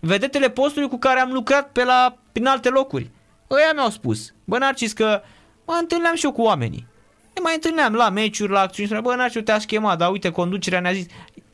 Vedetele 0.00 0.50
postului 0.50 0.88
cu 0.88 0.98
care 0.98 1.20
am 1.20 1.32
lucrat 1.32 1.72
pe 1.72 1.84
la, 1.84 2.16
prin 2.32 2.46
alte 2.46 2.68
locuri. 2.68 3.10
Ăia 3.50 3.72
mi-au 3.74 3.90
spus. 3.90 4.34
Bă, 4.44 4.58
Narcis, 4.58 4.92
că 4.92 5.22
mă 5.64 5.76
întâlneam 5.80 6.14
și 6.14 6.24
eu 6.24 6.32
cu 6.32 6.42
oamenii. 6.42 6.86
Ne 7.34 7.40
mai 7.42 7.54
întâlneam 7.54 7.94
la 7.94 8.08
meciuri, 8.08 8.52
la 8.52 8.60
acțiuni. 8.60 9.02
Bă, 9.02 9.14
Narcis, 9.14 9.42
te-a 9.44 9.58
chemat, 9.58 9.98
dar 9.98 10.10
uite, 10.10 10.30
conducerea 10.30 10.80
ne-a 10.80 10.92
zis. 10.92 11.06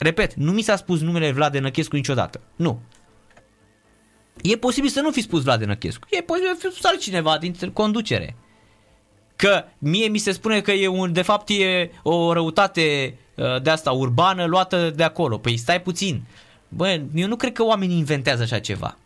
Repet, 0.03 0.35
nu 0.35 0.53
mi 0.53 0.63
s-a 0.63 0.77
spus 0.77 1.01
numele 1.01 1.33
Vlad 1.33 1.57
Năchescu 1.57 1.97
niciodată. 1.97 2.41
Nu. 2.57 2.81
E 4.43 4.57
posibil 4.57 4.91
să 4.91 5.01
nu 5.01 5.11
fi 5.11 5.21
spus 5.21 5.43
Vlad 5.43 5.63
Năchescu. 5.63 6.07
E 6.11 6.21
posibil 6.23 6.49
să 6.49 6.67
fi 6.67 6.75
spus 6.75 6.85
altcineva 6.85 7.39
din 7.39 7.55
conducere. 7.73 8.37
Că 9.37 9.65
mie 9.79 10.09
mi 10.09 10.19
se 10.19 10.33
spune 10.33 10.61
că 10.61 10.73
e 10.73 10.89
un, 10.89 11.13
de 11.13 11.23
fapt 11.23 11.49
e 11.49 11.91
o 12.03 12.33
răutate 12.33 13.19
uh, 13.37 13.63
de 13.63 13.71
asta 13.71 13.91
urbană 13.91 14.45
luată 14.45 14.91
de 14.91 15.03
acolo. 15.03 15.39
Păi 15.39 15.57
stai 15.57 15.81
puțin. 15.81 16.23
Bă, 16.69 17.01
eu 17.15 17.29
nu 17.29 17.37
cred 17.37 17.53
că 17.53 17.65
oamenii 17.65 17.99
inventează 17.99 18.43
așa 18.43 18.59
ceva. 18.59 18.97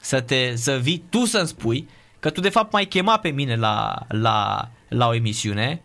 Să 0.00 0.20
te, 0.20 0.56
să 0.56 0.76
vii 0.76 1.04
tu 1.10 1.24
să-mi 1.24 1.46
spui 1.46 1.88
că 2.20 2.30
tu 2.30 2.40
de 2.40 2.48
fapt 2.48 2.72
mai 2.72 2.84
chema 2.84 3.18
pe 3.18 3.28
mine 3.28 3.56
la, 3.56 4.06
la, 4.08 4.68
la 4.88 5.06
o 5.06 5.14
emisiune, 5.14 5.82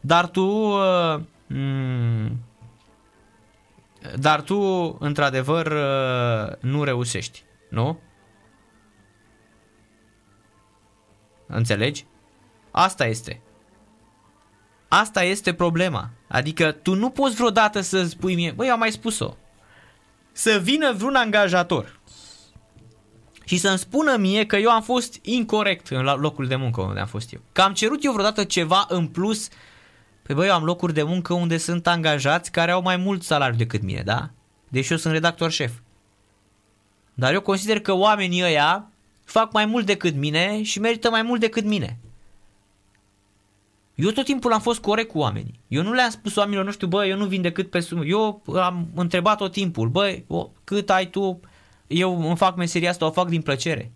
dar 0.00 0.28
tu 0.28 0.44
uh, 0.44 1.20
m- 1.54 2.32
dar 4.18 4.42
tu, 4.42 4.56
într-adevăr, 5.00 5.66
uh, 5.66 6.56
nu 6.60 6.84
reușești, 6.84 7.42
nu? 7.68 8.00
Înțelegi? 11.46 12.06
Asta 12.70 13.06
este. 13.06 13.42
Asta 14.88 15.22
este 15.22 15.54
problema. 15.54 16.10
Adică 16.28 16.72
tu 16.72 16.94
nu 16.94 17.10
poți 17.10 17.34
vreodată 17.34 17.80
să 17.80 18.04
spui 18.04 18.34
mie, 18.34 18.50
băi, 18.50 18.66
eu 18.66 18.72
am 18.72 18.78
mai 18.78 18.92
spus-o. 18.92 19.36
Să 20.32 20.60
vină 20.62 20.92
vreun 20.92 21.14
angajator 21.14 22.00
și 23.44 23.56
să-mi 23.56 23.78
spună 23.78 24.16
mie 24.16 24.46
că 24.46 24.56
eu 24.56 24.70
am 24.70 24.82
fost 24.82 25.18
incorrect 25.22 25.88
în 25.88 26.04
locul 26.04 26.46
de 26.46 26.56
muncă 26.56 26.80
unde 26.80 27.00
am 27.00 27.06
fost 27.06 27.32
eu. 27.32 27.40
Că 27.52 27.60
am 27.60 27.72
cerut 27.72 28.04
eu 28.04 28.12
vreodată 28.12 28.44
ceva 28.44 28.84
în 28.88 29.06
plus 29.06 29.46
uh, 29.46 29.52
Păi 30.22 30.34
băi, 30.34 30.46
eu 30.46 30.54
am 30.54 30.64
locuri 30.64 30.94
de 30.94 31.02
muncă 31.02 31.32
unde 31.32 31.56
sunt 31.56 31.86
angajați 31.86 32.50
care 32.50 32.70
au 32.70 32.82
mai 32.82 32.96
mult 32.96 33.22
salariu 33.22 33.56
decât 33.56 33.82
mine, 33.82 34.02
da? 34.04 34.30
Deși 34.68 34.92
eu 34.92 34.98
sunt 34.98 35.12
redactor 35.12 35.50
șef. 35.50 35.72
Dar 37.14 37.32
eu 37.32 37.40
consider 37.40 37.80
că 37.80 37.92
oamenii 37.92 38.42
ăia 38.42 38.90
fac 39.24 39.52
mai 39.52 39.66
mult 39.66 39.86
decât 39.86 40.14
mine 40.14 40.62
și 40.62 40.80
merită 40.80 41.10
mai 41.10 41.22
mult 41.22 41.40
decât 41.40 41.64
mine. 41.64 41.98
Eu 43.94 44.10
tot 44.10 44.24
timpul 44.24 44.52
am 44.52 44.60
fost 44.60 44.80
corect 44.80 45.10
cu 45.10 45.18
oamenii. 45.18 45.60
Eu 45.68 45.82
nu 45.82 45.92
le-am 45.92 46.10
spus 46.10 46.36
oamenilor, 46.36 46.64
nu 46.64 46.70
știu, 46.70 46.86
bă, 46.86 47.06
eu 47.06 47.16
nu 47.16 47.26
vin 47.26 47.42
decât 47.42 47.70
pe 47.70 47.80
sumă. 47.80 48.04
Eu 48.04 48.42
am 48.54 48.88
întrebat 48.94 49.36
tot 49.36 49.52
timpul, 49.52 49.88
bă, 49.88 50.22
cât 50.64 50.90
ai 50.90 51.10
tu? 51.10 51.40
Eu 51.86 52.26
îmi 52.26 52.36
fac 52.36 52.56
meseria 52.56 52.90
asta, 52.90 53.06
o 53.06 53.10
fac 53.10 53.28
din 53.28 53.42
plăcere. 53.42 53.92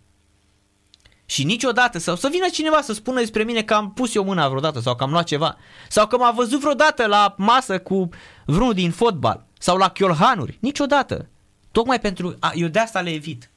Și 1.29 1.43
niciodată, 1.43 1.97
sau 1.97 2.15
să 2.15 2.29
vină 2.31 2.45
cineva 2.51 2.81
să 2.81 2.93
spună 2.93 3.19
despre 3.19 3.43
mine 3.43 3.63
că 3.63 3.73
am 3.73 3.93
pus 3.93 4.15
eu 4.15 4.23
mâna 4.23 4.47
vreodată 4.47 4.79
sau 4.79 4.95
că 4.95 5.03
am 5.03 5.11
luat 5.11 5.23
ceva. 5.23 5.57
Sau 5.89 6.07
că 6.07 6.17
m-a 6.17 6.31
văzut 6.31 6.59
vreodată 6.59 7.05
la 7.05 7.35
masă 7.37 7.79
cu 7.79 8.09
vreunul 8.45 8.73
din 8.73 8.91
fotbal. 8.91 9.45
Sau 9.59 9.77
la 9.77 9.89
chiolhanuri. 9.89 10.57
Niciodată. 10.61 11.29
Tocmai 11.71 11.99
pentru... 11.99 12.35
A, 12.39 12.51
eu 12.55 12.67
de 12.67 12.79
asta 12.79 13.01
le 13.01 13.09
evit. 13.09 13.49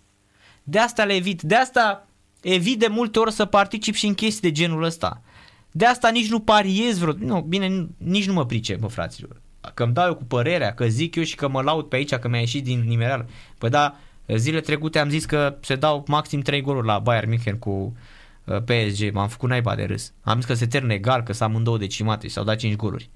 De 0.63 0.79
asta 0.79 1.05
le 1.05 1.15
evit. 1.15 1.43
De 1.43 1.55
asta 1.55 2.07
evit 2.41 2.79
de 2.79 2.87
multe 2.87 3.19
ori 3.19 3.33
să 3.33 3.45
particip 3.45 3.95
și 3.95 4.07
în 4.07 4.15
chestii 4.15 4.51
de 4.51 4.53
genul 4.53 4.83
ăsta. 4.83 5.23
De 5.71 5.87
asta 5.87 6.09
nici 6.09 6.31
nu 6.31 6.41
pariez 6.41 6.99
vreo... 6.99 7.13
Nu, 7.19 7.41
bine, 7.41 7.89
nici 7.97 8.27
nu 8.27 8.33
mă 8.33 8.47
pricep, 8.47 8.81
mă, 8.81 8.89
fraților. 8.89 9.41
Că 9.75 9.83
îmi 9.83 9.93
dau 9.93 10.07
eu 10.07 10.15
cu 10.15 10.25
părerea, 10.25 10.75
că 10.75 10.87
zic 10.87 11.15
eu 11.15 11.23
și 11.23 11.35
că 11.35 11.49
mă 11.49 11.63
laud 11.63 11.85
pe 11.85 11.97
aici, 11.97 12.15
că 12.15 12.29
mi-a 12.29 12.41
ieșit 12.41 12.65
din 12.65 12.85
nimereală. 12.87 13.29
Păi 13.59 13.71
da, 13.71 13.97
zile 14.37 14.61
trecute 14.61 14.99
am 14.99 15.09
zis 15.09 15.25
că 15.25 15.57
se 15.61 15.77
dau 15.77 16.05
maxim 16.07 16.41
3 16.41 16.61
goluri 16.61 16.87
la 16.87 16.99
Bayern 16.99 17.29
München 17.29 17.59
cu 17.59 17.97
uh, 18.45 18.57
PSG. 18.63 19.13
M-am 19.13 19.29
făcut 19.29 19.49
naiba 19.49 19.75
de 19.75 19.85
râs. 19.85 20.13
Am 20.23 20.37
zis 20.37 20.47
că 20.47 20.55
se 20.55 20.67
termină 20.67 20.93
egal, 20.93 21.23
că 21.23 21.33
s-a 21.33 21.45
amândouă 21.45 21.79
decimate 21.79 22.27
și 22.27 22.33
s-au 22.33 22.45
dat 22.45 22.57
5 22.57 22.77
goluri. 22.77 23.11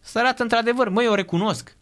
Să 0.00 0.18
arată 0.18 0.42
într-adevăr, 0.42 0.88
măi, 0.88 1.04
eu 1.04 1.14
recunosc. 1.14 1.76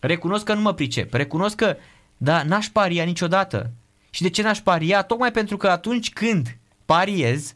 Recunosc 0.00 0.44
că 0.44 0.54
nu 0.54 0.60
mă 0.60 0.74
pricep. 0.74 1.14
Recunosc 1.14 1.56
că, 1.56 1.76
da, 2.16 2.42
n-aș 2.42 2.68
paria 2.68 3.04
niciodată. 3.04 3.70
Și 4.10 4.22
de 4.22 4.30
ce 4.30 4.42
n-aș 4.42 4.60
paria? 4.60 5.02
Tocmai 5.02 5.30
pentru 5.30 5.56
că 5.56 5.68
atunci 5.68 6.12
când 6.12 6.58
pariez, 6.84 7.54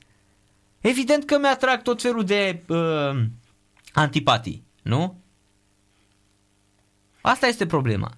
evident 0.80 1.24
că 1.24 1.38
mi-atrag 1.38 1.82
tot 1.82 2.02
felul 2.02 2.24
de 2.24 2.62
uh, 2.66 3.24
antipatii, 3.92 4.64
nu? 4.82 5.18
Asta 7.20 7.46
este 7.46 7.66
problema. 7.66 8.12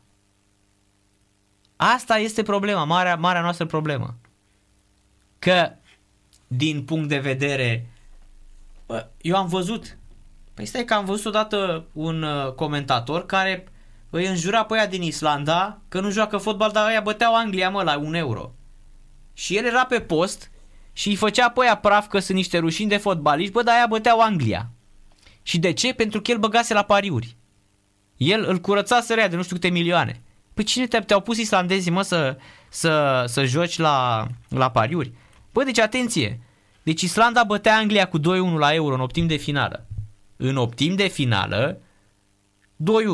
Asta 1.77 2.19
este 2.19 2.43
problema, 2.43 2.85
marea, 2.85 3.17
marea 3.17 3.41
noastră 3.41 3.67
problemă. 3.67 4.17
Că, 5.39 5.73
din 6.47 6.85
punct 6.85 7.09
de 7.09 7.19
vedere, 7.19 7.87
bă, 8.87 9.09
eu 9.21 9.37
am 9.37 9.47
văzut, 9.47 9.99
păi 10.55 10.67
stai 10.67 10.85
că 10.85 10.95
am 10.95 11.05
văzut 11.05 11.25
odată 11.25 11.87
un 11.93 12.23
uh, 12.23 12.53
comentator 12.53 13.27
care 13.27 13.69
îi 14.11 14.27
înjura 14.27 14.65
pe 14.65 14.75
aia 14.75 14.87
din 14.87 15.03
Islanda 15.03 15.81
că 15.89 16.01
nu 16.01 16.11
joacă 16.11 16.37
fotbal, 16.37 16.71
dar 16.71 16.87
aia 16.87 17.01
băteau 17.01 17.35
Anglia, 17.35 17.71
mă, 17.71 17.83
la 17.83 17.99
un 17.99 18.15
euro. 18.15 18.53
Și 19.33 19.57
el 19.57 19.65
era 19.65 19.87
pe 19.87 20.01
post 20.01 20.51
și 20.93 21.09
îi 21.09 21.15
făcea 21.15 21.51
pe 21.51 21.61
aia 21.61 21.77
praf 21.77 22.07
că 22.07 22.19
sunt 22.19 22.37
niște 22.37 22.59
rușini 22.59 22.89
de 22.89 22.97
fotbaliști, 22.97 23.53
bă, 23.53 23.63
dar 23.63 23.75
aia 23.75 23.87
băteau 23.87 24.21
Anglia. 24.21 24.71
Și 25.43 25.59
de 25.59 25.73
ce? 25.73 25.95
Pentru 25.95 26.21
că 26.21 26.31
el 26.31 26.39
băgase 26.39 26.75
la 26.75 26.83
pariuri. 26.83 27.37
El 28.17 28.45
îl 28.49 28.59
curăța 28.59 29.01
să 29.01 29.15
de 29.15 29.37
nu 29.37 29.43
știu 29.43 29.55
câte 29.55 29.69
milioane. 29.69 30.23
Păi 30.57 30.65
cine 30.65 30.87
te, 30.87 30.99
te-au 30.99 31.21
pus 31.21 31.39
islandezii, 31.39 31.91
mă, 31.91 32.03
să, 32.03 32.37
să, 32.69 33.25
să 33.27 33.45
joci 33.45 33.79
la, 33.79 34.27
la 34.49 34.71
pariuri? 34.71 35.13
Bă, 35.53 35.63
deci 35.63 35.79
atenție. 35.79 36.41
Deci 36.83 37.03
Islanda 37.03 37.45
bătea 37.45 37.77
Anglia 37.77 38.09
cu 38.09 38.19
2-1 38.19 38.23
la 38.59 38.75
Euro 38.75 38.95
în 38.95 39.01
optim 39.01 39.27
de 39.27 39.37
finală. 39.37 39.87
În 40.37 40.57
optim 40.57 40.95
de 40.95 41.07
finală, 41.07 41.81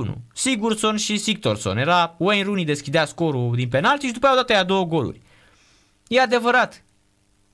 2-1. 0.07 0.13
Sigurdsson 0.33 0.97
și 0.97 1.17
Sigtorsson. 1.17 1.77
Era 1.77 2.15
Wayne 2.19 2.45
Rooney 2.45 2.65
deschidea 2.65 3.05
scorul 3.05 3.55
din 3.57 3.69
penalti 3.69 4.07
și 4.07 4.13
după 4.13 4.27
aia 4.27 4.35
au 4.35 4.41
dat 4.41 4.51
aia 4.51 4.65
două 4.65 4.85
goluri. 4.85 5.21
E 6.07 6.21
adevărat 6.21 6.85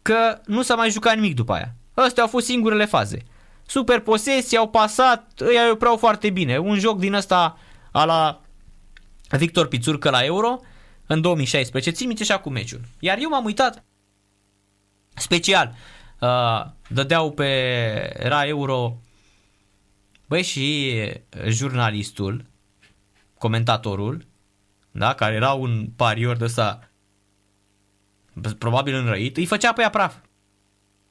că 0.03 0.41
nu 0.45 0.63
s-a 0.63 0.75
mai 0.75 0.91
jucat 0.91 1.15
nimic 1.15 1.35
după 1.35 1.53
aia. 1.53 1.75
Astea 1.95 2.23
au 2.23 2.29
fost 2.29 2.47
singurele 2.47 2.85
faze. 2.85 3.23
Super 3.67 4.01
posesie, 4.01 4.59
au 4.59 4.69
pasat, 4.69 5.33
îi 5.37 5.71
opreau 5.73 5.97
foarte 5.97 6.31
bine. 6.31 6.59
Un 6.59 6.79
joc 6.79 6.99
din 6.99 7.15
ăsta 7.15 7.59
a 7.93 8.05
la 8.05 8.41
Victor 9.37 9.69
Pițurcă 9.69 10.11
la 10.11 10.25
Euro 10.25 10.61
în 11.07 11.21
2016. 11.21 11.91
Țin 11.91 12.07
minte 12.07 12.25
și 12.25 12.33
acum 12.33 12.53
meciul. 12.53 12.81
Iar 13.01 13.19
eu 13.21 13.29
m-am 13.29 13.45
uitat 13.45 13.85
special. 15.15 15.75
Uh, 16.21 16.65
dădeau 16.89 17.33
pe 17.33 17.45
era 18.25 18.47
Euro 18.47 18.99
băi 20.29 20.43
și 20.43 20.95
jurnalistul, 21.49 22.45
comentatorul, 23.39 24.27
da, 24.91 25.15
care 25.15 25.35
era 25.35 25.53
un 25.53 25.89
parior 25.97 26.37
de 26.37 26.45
ăsta 26.45 26.91
probabil 28.59 28.95
înrăit, 28.95 29.37
îi 29.37 29.47
făcea 29.47 29.73
pe 29.73 29.83
ea 29.83 29.91
praf. 29.91 30.15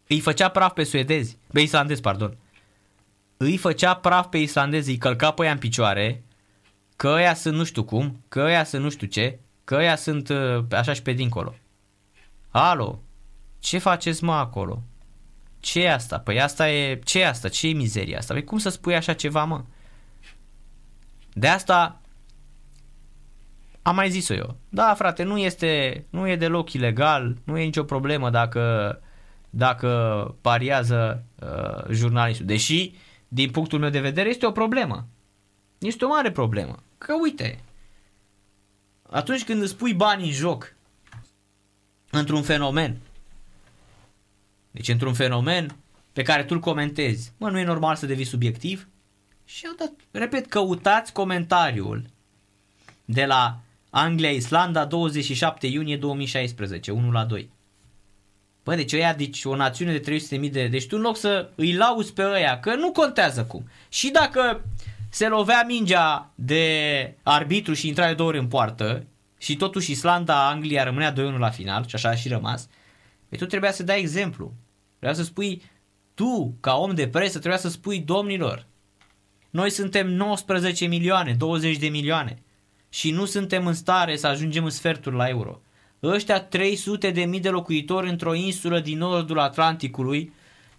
Îi 0.08 0.20
făcea 0.20 0.50
praf 0.50 0.74
pe 0.74 0.84
suedezi, 0.84 1.38
pe 1.52 1.62
islandezi, 1.62 2.02
pardon. 2.02 2.38
Îi 3.38 3.58
făcea 3.58 3.96
praf 3.96 4.28
pe 4.28 4.38
islandezi, 4.38 4.90
îi 4.90 4.98
călca 4.98 5.32
pe 5.32 5.46
ea 5.46 5.52
în 5.52 5.58
picioare, 5.58 6.24
că 6.98 7.08
ăia 7.08 7.34
sunt 7.34 7.56
nu 7.56 7.64
știu 7.64 7.84
cum, 7.84 8.24
că 8.28 8.40
ăia 8.40 8.64
sunt 8.64 8.84
nu 8.84 8.90
știu 8.90 9.08
ce, 9.08 9.40
că 9.64 9.76
ăia 9.76 9.96
sunt 9.96 10.30
uh, 10.30 10.66
așa 10.72 10.94
și 10.94 11.02
pe 11.02 11.12
dincolo. 11.12 11.56
Alo, 12.50 13.02
ce 13.60 13.78
faceți 13.78 14.24
mă 14.24 14.34
acolo? 14.34 14.84
ce 15.68 15.84
e 15.84 15.94
asta? 15.94 16.20
Păi 16.20 16.42
asta 16.42 16.72
e, 16.72 17.00
ce 17.04 17.20
e 17.20 17.28
asta? 17.28 17.50
Ce 17.50 17.68
e 17.68 17.74
mizeria 17.74 18.18
asta? 18.18 18.34
Păi 18.34 18.44
cum 18.44 18.58
să 18.58 18.70
spui 18.70 18.96
așa 18.96 19.14
ceva, 19.14 19.44
mă? 19.44 19.64
De 21.34 21.48
asta 21.48 22.02
am 23.82 23.96
mai 23.96 24.10
zis-o 24.10 24.34
eu. 24.34 24.58
Da, 24.70 24.94
frate, 24.94 25.24
nu 25.24 25.38
este, 25.38 26.06
nu 26.10 26.30
e 26.30 26.36
deloc 26.36 26.74
ilegal, 26.74 27.38
nu 27.44 27.58
e 27.58 27.64
nicio 27.64 27.84
problemă 27.84 28.30
dacă, 28.30 29.00
dacă 29.50 30.36
pariază 30.42 31.24
uh, 31.42 31.90
jurnalistul. 31.90 32.46
Deși, 32.46 32.94
din 33.28 33.52
punctul 33.52 33.80
meu 33.80 33.90
de 33.90 34.00
vedere, 34.00 34.30
este 34.30 34.46
o 34.46 34.52
problemă. 34.52 35.08
Este 35.78 36.06
o 36.06 36.08
mare 36.08 36.32
problemă. 36.32 36.76
Că 36.98 37.14
uite, 37.22 37.60
atunci 39.10 39.44
când 39.44 39.62
îți 39.62 39.76
pui 39.76 39.94
bani 39.94 40.26
în 40.26 40.32
joc 40.32 40.76
într-un 42.12 42.42
fenomen 42.44 42.98
deci 44.78 44.88
într-un 44.88 45.14
fenomen 45.14 45.76
pe 46.14 46.22
care 46.22 46.44
tu 46.44 46.54
îl 46.54 46.60
comentezi, 46.60 47.32
mă, 47.38 47.50
nu 47.50 47.60
e 47.60 47.64
normal 47.64 47.96
să 47.96 48.06
devii 48.06 48.26
subiectiv? 48.26 48.88
Și 49.46 49.66
au 49.68 49.74
dat, 49.78 49.92
repet, 50.12 50.46
căutați 50.46 51.14
comentariul 51.14 52.06
de 53.06 53.26
la 53.26 53.60
Anglia-Islanda 53.90 54.86
27 54.86 55.68
iunie 55.68 55.98
2016, 55.98 56.92
1 56.92 57.12
la 57.12 57.26
2. 57.26 57.50
Bă, 58.64 58.76
deci 58.76 58.94
ăia, 58.94 59.14
deci 59.14 59.46
o 59.46 59.56
națiune 59.56 59.98
de 59.98 60.20
300.000 60.46 60.52
de... 60.52 60.68
Deci 60.68 60.88
tu 60.88 60.96
în 60.96 61.02
loc 61.02 61.18
să 61.18 61.50
îi 61.56 61.74
lauzi 61.74 62.14
pe 62.14 62.24
ăia, 62.24 62.60
că 62.60 62.76
nu 62.76 62.92
contează 62.92 63.46
cum. 63.46 63.70
Și 63.90 64.10
dacă 64.10 64.66
se 65.10 65.28
lovea 65.28 65.64
mingea 65.68 66.32
de 66.36 67.18
arbitru 67.24 67.74
și 67.74 67.88
intra 67.88 68.08
de 68.08 68.14
două 68.14 68.30
ori 68.30 68.40
în 68.40 68.48
poartă 68.48 69.08
și 69.38 69.56
totuși 69.56 69.92
Islanda-Anglia 69.92 70.84
rămânea 70.84 71.14
2-1 71.14 71.16
la 71.38 71.50
final 71.50 71.88
și 71.88 71.96
așa 71.96 72.10
a 72.10 72.16
și 72.16 72.28
rămas, 72.28 72.68
Păi 73.30 73.38
tu 73.38 73.46
trebuia 73.46 73.72
să 73.72 73.84
dai 73.84 74.00
exemplu. 74.00 74.54
Trebuia 75.00 75.20
să 75.20 75.24
spui, 75.24 75.62
tu, 76.14 76.58
ca 76.60 76.76
om 76.76 76.96
de 76.96 77.08
presă, 77.08 77.40
trebuia 77.40 77.60
să 77.60 77.70
spui, 77.70 78.00
domnilor, 78.00 78.66
noi 79.50 79.70
suntem 79.70 80.08
19 80.08 80.86
milioane, 80.86 81.34
20 81.34 81.78
de 81.78 81.88
milioane 81.88 82.42
și 82.90 83.12
nu 83.12 83.26
suntem 83.26 83.68
în 83.68 83.74
stare 83.74 84.16
să 84.16 84.28
ajungem 84.28 84.64
în 84.64 84.70
sferturi 84.70 85.16
la 85.16 85.28
euro. 85.28 85.62
Ăștia 86.04 86.42
300 86.42 87.12
de 87.12 87.26
mii 87.26 87.40
de 87.40 87.50
locuitori 87.50 88.10
într-o 88.10 88.34
insulă 88.34 88.80
din 88.80 88.98
nordul 88.98 89.40
Atlanticului, 89.40 90.34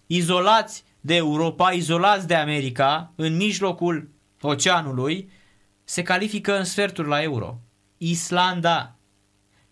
izolați 0.06 0.84
de 1.00 1.14
Europa, 1.14 1.70
izolați 1.70 2.26
de 2.26 2.34
America, 2.34 3.12
în 3.16 3.36
mijlocul 3.36 4.08
oceanului, 4.40 5.31
se 5.85 6.03
califică 6.03 6.59
în 6.59 6.64
sferturi 6.64 7.09
la 7.09 7.22
euro. 7.22 7.59
Islanda, 7.96 8.96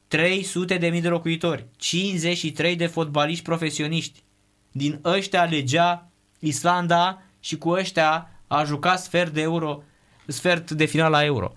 300 0.09 0.79
de 0.79 0.89
mii 0.89 1.01
de 1.01 1.09
locuitori, 1.09 1.67
53 1.77 2.77
de 2.77 2.87
fotbaliști 2.87 3.45
profesioniști. 3.45 4.23
Din 4.73 5.01
ăștia 5.05 5.41
alegea 5.41 6.11
Islanda 6.39 7.23
și 7.41 7.59
cu 7.59 7.69
ăștia 7.69 8.31
a 8.47 8.65
jucat 8.65 9.01
sfert 9.01 9.33
de 9.33 9.41
euro, 9.41 9.83
sfert 10.27 10.71
de 10.71 10.85
final 10.85 11.11
la 11.11 11.25
euro. 11.25 11.53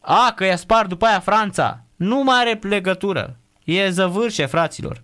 A, 0.00 0.32
că 0.36 0.44
i-a 0.44 0.56
spart 0.56 0.88
după 0.88 1.06
aia 1.06 1.20
Franța. 1.20 1.84
Nu 1.96 2.22
mai 2.22 2.40
are 2.40 2.58
legătură. 2.62 3.36
E 3.64 3.90
zăvârșe, 3.90 4.46
fraților. 4.46 5.02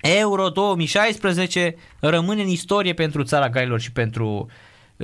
Euro 0.00 0.48
2016 0.48 1.74
rămâne 2.00 2.42
în 2.42 2.48
istorie 2.48 2.94
pentru 2.94 3.22
țara 3.22 3.48
Gailor 3.48 3.80
și 3.80 3.92
pentru, 3.92 4.46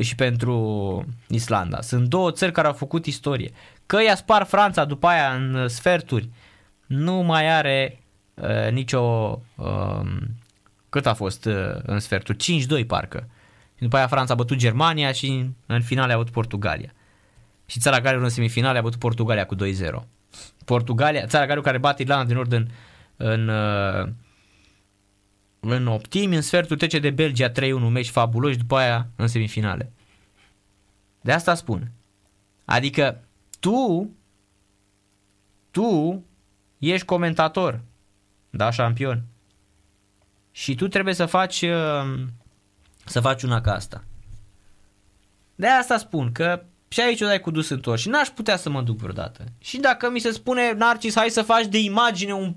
și 0.01 0.15
pentru 0.15 1.05
Islanda. 1.29 1.81
Sunt 1.81 2.09
două 2.09 2.31
țări 2.31 2.53
care 2.53 2.67
au 2.67 2.73
făcut 2.73 3.07
istorie. 3.07 3.51
Că 3.87 4.03
i-a 4.03 4.15
spart 4.15 4.49
Franța 4.49 4.85
după 4.85 5.07
aia 5.07 5.33
în 5.33 5.69
sferturi 5.69 6.29
nu 6.87 7.15
mai 7.15 7.57
are 7.57 8.01
uh, 8.35 8.71
nicio... 8.71 9.01
Uh, 9.55 10.01
cât 10.89 11.07
a 11.07 11.15
fost 11.15 11.45
uh, 11.45 11.55
în 11.83 11.99
sfertul? 11.99 12.37
5-2 12.83 12.87
parcă. 12.87 13.29
Și 13.75 13.83
după 13.83 13.97
aia 13.97 14.07
Franța 14.07 14.33
a 14.33 14.37
bătut 14.37 14.57
Germania 14.57 15.13
și 15.13 15.27
în, 15.27 15.53
în 15.67 15.83
finale 15.83 16.13
a 16.13 16.17
bătut 16.17 16.33
Portugalia. 16.33 16.93
Și 17.67 17.81
țara 17.81 18.01
care 18.01 18.17
în 18.17 18.29
semifinale 18.29 18.79
a 18.79 18.83
bătut 18.83 18.99
Portugalia 18.99 19.47
cu 19.47 19.55
2-0. 19.55 19.59
Portugalia, 20.65 21.27
țara 21.27 21.47
care 21.47 21.61
care 21.61 21.79
bate 21.79 22.03
Irlanda 22.03 22.25
din 22.25 22.35
Nord 22.35 22.53
în, 22.53 22.69
în, 23.17 23.49
uh, 23.49 24.09
în 25.61 25.87
optimi, 25.87 26.37
în 26.37 26.43
sfertul 26.43 26.77
trece 26.77 26.99
de 26.99 27.11
Belgia 27.11 27.51
3-1, 27.51 27.53
meci 27.91 28.11
fabulos 28.11 28.51
și 28.51 28.59
după 28.59 28.77
aia 28.77 29.09
în 29.17 29.27
semifinale. 29.27 29.93
De 31.21 31.33
asta 31.33 31.55
spun. 31.55 31.91
Adică 32.65 33.25
tu, 33.61 34.11
tu 35.71 36.25
ești 36.79 37.07
comentator, 37.07 37.81
da, 38.51 38.71
șampion. 38.71 39.23
Și 40.51 40.75
tu 40.75 40.89
trebuie 40.89 41.15
să 41.15 41.27
faci 41.27 41.63
uh, 41.63 42.25
să 43.05 43.21
faci 43.21 43.43
una 43.43 43.61
ca 43.61 43.73
asta. 43.73 44.05
De 45.55 45.67
asta 45.67 45.99
spun 45.99 46.33
că 46.33 46.63
și 46.89 47.01
aici 47.01 47.21
o 47.21 47.27
dai 47.27 47.41
cu 47.41 47.51
dus 47.51 47.69
întors 47.69 48.01
și 48.01 48.09
n-aș 48.09 48.29
putea 48.29 48.57
să 48.57 48.71
mă 48.71 48.83
duc 48.83 48.99
vreodată. 48.99 49.45
Și 49.59 49.79
dacă 49.79 50.11
mi 50.11 50.19
se 50.19 50.31
spune, 50.31 50.73
Narcis, 50.73 51.15
hai 51.15 51.29
să 51.29 51.43
faci 51.43 51.67
de 51.67 51.79
imagine 51.79 52.33
un, 52.33 52.55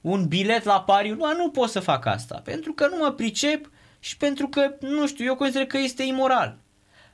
un 0.00 0.26
bilet 0.26 0.64
la 0.64 0.82
pariu, 0.82 1.14
nu, 1.14 1.36
nu 1.36 1.50
pot 1.50 1.70
să 1.70 1.80
fac 1.80 2.06
asta, 2.06 2.40
pentru 2.44 2.72
că 2.72 2.88
nu 2.88 2.96
mă 2.96 3.12
pricep 3.12 3.70
și 4.00 4.16
pentru 4.16 4.48
că, 4.48 4.74
nu 4.80 5.06
știu, 5.06 5.24
eu 5.24 5.36
consider 5.36 5.66
că 5.66 5.78
este 5.78 6.02
imoral. 6.02 6.58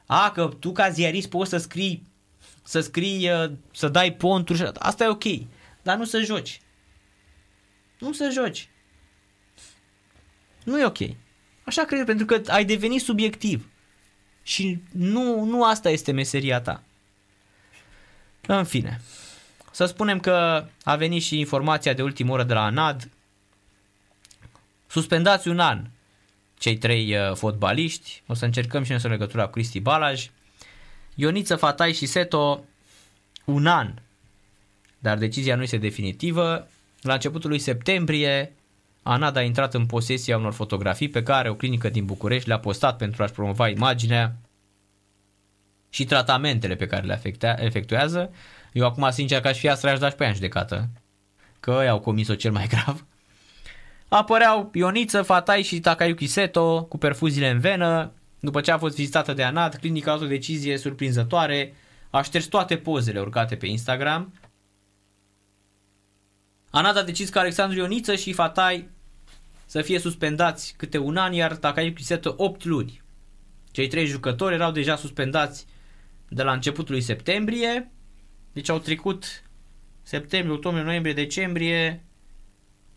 A, 0.06 0.30
că 0.30 0.56
tu 0.58 0.72
ca 0.72 0.88
ziarist 0.88 1.28
poți 1.28 1.50
să 1.50 1.56
scrii, 1.56 2.06
să 2.62 2.80
scrii, 2.80 3.30
uh, 3.30 3.50
să 3.72 3.88
dai 3.88 4.12
ponturi, 4.12 4.70
asta 4.74 5.04
e 5.04 5.08
ok, 5.08 5.24
dar 5.82 5.96
nu 5.96 6.04
să 6.04 6.20
joci. 6.20 6.60
Nu 7.98 8.12
să 8.12 8.30
joci. 8.32 8.68
Nu 10.64 10.80
e 10.80 10.84
ok. 10.84 10.98
Așa 11.64 11.84
cred, 11.84 12.06
pentru 12.06 12.26
că 12.26 12.40
ai 12.46 12.64
devenit 12.64 13.00
subiectiv. 13.00 13.68
Și 14.42 14.82
nu, 14.92 15.44
nu 15.44 15.64
asta 15.64 15.90
este 15.90 16.12
meseria 16.12 16.60
ta. 16.60 16.82
În 18.46 18.64
fine, 18.64 19.00
să 19.74 19.86
spunem 19.86 20.20
că 20.20 20.66
a 20.84 20.96
venit 20.96 21.22
și 21.22 21.38
informația 21.38 21.92
de 21.92 22.02
ultimă 22.02 22.32
oră 22.32 22.42
de 22.42 22.54
la 22.54 22.64
ANAD. 22.64 23.10
Suspendați 24.86 25.48
un 25.48 25.58
an 25.58 25.86
cei 26.58 26.78
trei 26.78 27.16
uh, 27.16 27.34
fotbaliști. 27.34 28.22
O 28.26 28.34
să 28.34 28.44
încercăm 28.44 28.82
și 28.82 28.90
noi 28.90 29.00
să 29.00 29.08
legătura 29.08 29.44
cu 29.44 29.50
Cristi 29.50 29.80
Balaj. 29.80 30.30
Ioniță, 31.14 31.56
Fatai 31.56 31.92
și 31.92 32.06
Seto 32.06 32.64
un 33.44 33.66
an. 33.66 33.94
Dar 34.98 35.18
decizia 35.18 35.56
nu 35.56 35.62
este 35.62 35.76
definitivă. 35.76 36.68
La 37.00 37.12
începutul 37.12 37.50
lui 37.50 37.58
septembrie, 37.58 38.52
Anad 39.02 39.36
a 39.36 39.42
intrat 39.42 39.74
în 39.74 39.86
posesia 39.86 40.36
unor 40.36 40.52
fotografii 40.52 41.08
pe 41.08 41.22
care 41.22 41.48
o 41.48 41.54
clinică 41.54 41.88
din 41.88 42.04
București 42.04 42.48
le-a 42.48 42.58
postat 42.58 42.96
pentru 42.96 43.22
a-și 43.22 43.32
promova 43.32 43.68
imaginea 43.68 44.36
și 45.90 46.04
tratamentele 46.04 46.74
pe 46.74 46.86
care 46.86 47.06
le 47.06 47.20
efectuează. 47.58 48.30
Eu 48.74 48.86
acum, 48.86 49.10
sincer, 49.10 49.40
ca 49.40 49.52
și 49.52 49.60
fi 49.60 49.68
astfel, 49.68 49.90
aș 49.90 49.98
da 49.98 50.08
și 50.08 50.16
pe 50.16 50.22
ea 50.22 50.28
în 50.28 50.34
judecată, 50.34 50.88
că 51.60 51.78
ei 51.82 51.88
au 51.88 52.00
comis-o 52.00 52.34
cel 52.34 52.52
mai 52.52 52.66
grav. 52.74 53.06
Apăreau 54.08 54.70
Ioniță, 54.74 55.22
Fatai 55.22 55.62
și 55.62 55.80
Takayuki 55.80 56.26
Seto 56.26 56.84
cu 56.84 56.98
perfuziile 56.98 57.50
în 57.50 57.58
venă. 57.58 58.12
După 58.40 58.60
ce 58.60 58.70
a 58.70 58.78
fost 58.78 58.96
vizitată 58.96 59.32
de 59.32 59.42
Anad, 59.42 59.74
clinica 59.74 60.10
a 60.10 60.14
luat 60.14 60.26
o 60.26 60.30
decizie 60.30 60.76
surprinzătoare, 60.76 61.74
a 62.10 62.22
șters 62.22 62.46
toate 62.46 62.76
pozele 62.76 63.20
urcate 63.20 63.56
pe 63.56 63.66
Instagram 63.66 64.32
Anad 66.74 66.96
a 66.96 67.02
decis 67.02 67.28
că 67.28 67.38
Alexandru 67.38 67.78
Ioniță 67.78 68.14
și 68.14 68.32
Fatai 68.32 68.88
să 69.66 69.82
fie 69.82 69.98
suspendați 69.98 70.74
câte 70.76 70.98
un 70.98 71.16
an, 71.16 71.32
iar 71.32 71.56
Takayuki 71.56 72.02
Seto 72.02 72.34
8 72.36 72.64
luni. 72.64 73.02
Cei 73.70 73.88
trei 73.88 74.06
jucători 74.06 74.54
erau 74.54 74.72
deja 74.72 74.96
suspendați 74.96 75.66
de 76.28 76.42
la 76.42 76.52
începutul 76.52 76.94
lui 76.94 77.02
septembrie, 77.02 77.92
deci 78.54 78.68
au 78.68 78.78
trecut 78.78 79.42
septembrie, 80.02 80.54
octombrie, 80.54 80.84
noiembrie, 80.84 81.12
decembrie. 81.12 82.04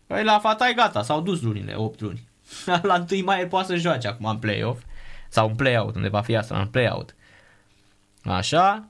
Păi 0.06 0.24
la 0.24 0.38
Fatai 0.38 0.74
gata, 0.74 1.02
s-au 1.02 1.20
dus 1.20 1.40
lunile, 1.40 1.74
8 1.74 2.00
luni. 2.00 2.28
la 2.82 3.04
1 3.10 3.24
mai 3.24 3.46
poate 3.46 3.66
să 3.66 3.76
joace 3.76 4.08
acum 4.08 4.26
în 4.26 4.38
play-off 4.38 4.82
sau 5.28 5.48
în 5.48 5.54
play-out, 5.54 5.94
unde 5.94 6.08
va 6.08 6.20
fi 6.20 6.36
asta, 6.36 6.60
în 6.60 6.66
play-out. 6.66 7.14
Așa, 8.24 8.88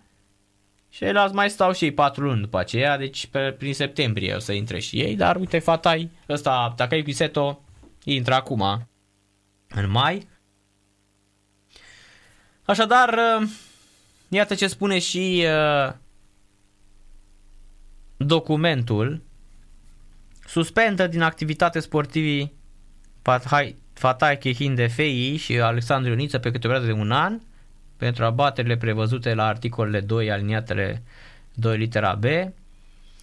și 0.91 0.99
ceilalți 0.99 1.35
mai 1.35 1.51
stau 1.51 1.73
și 1.73 1.85
ei 1.85 1.93
4 1.93 2.25
luni 2.25 2.41
după 2.41 2.59
aceea, 2.59 2.99
deci 2.99 3.27
pe, 3.27 3.53
prin 3.59 3.75
septembrie 3.75 4.35
o 4.35 4.39
să 4.39 4.53
intre 4.53 4.79
și 4.79 5.01
ei, 5.01 5.17
dar 5.17 5.37
uite 5.37 5.59
Fatai, 5.59 6.11
ăsta, 6.29 6.73
Takai 6.77 7.03
Kiseto, 7.03 7.63
intră 8.05 8.35
acum, 8.35 8.89
în 9.69 9.91
mai. 9.91 10.29
Așadar, 12.65 13.09
uh, 13.09 13.49
iată 14.29 14.55
ce 14.55 14.67
spune 14.67 14.99
și 14.99 15.45
uh, 15.45 15.93
documentul. 18.19 19.23
Suspendă 20.47 21.07
din 21.07 21.23
activitate 21.23 21.81
sportivii 21.81 22.53
Fatai, 23.23 23.77
Fatai 23.93 24.39
Kehin 24.39 24.75
de 24.75 24.87
Fei 24.87 25.37
și 25.37 25.61
Alexandru 25.61 26.11
Ioniță 26.11 26.39
pe 26.39 26.51
câte 26.51 26.67
o 26.67 26.71
perioadă 26.71 26.93
de 26.93 27.01
un 27.01 27.11
an 27.11 27.41
pentru 27.97 28.25
abaterile 28.25 28.77
prevăzute 28.77 29.35
la 29.35 29.47
articolele 29.47 30.01
2 30.01 30.31
aliniatele 30.31 31.03
2 31.55 31.79
litera 31.79 32.15
B, 32.15 32.25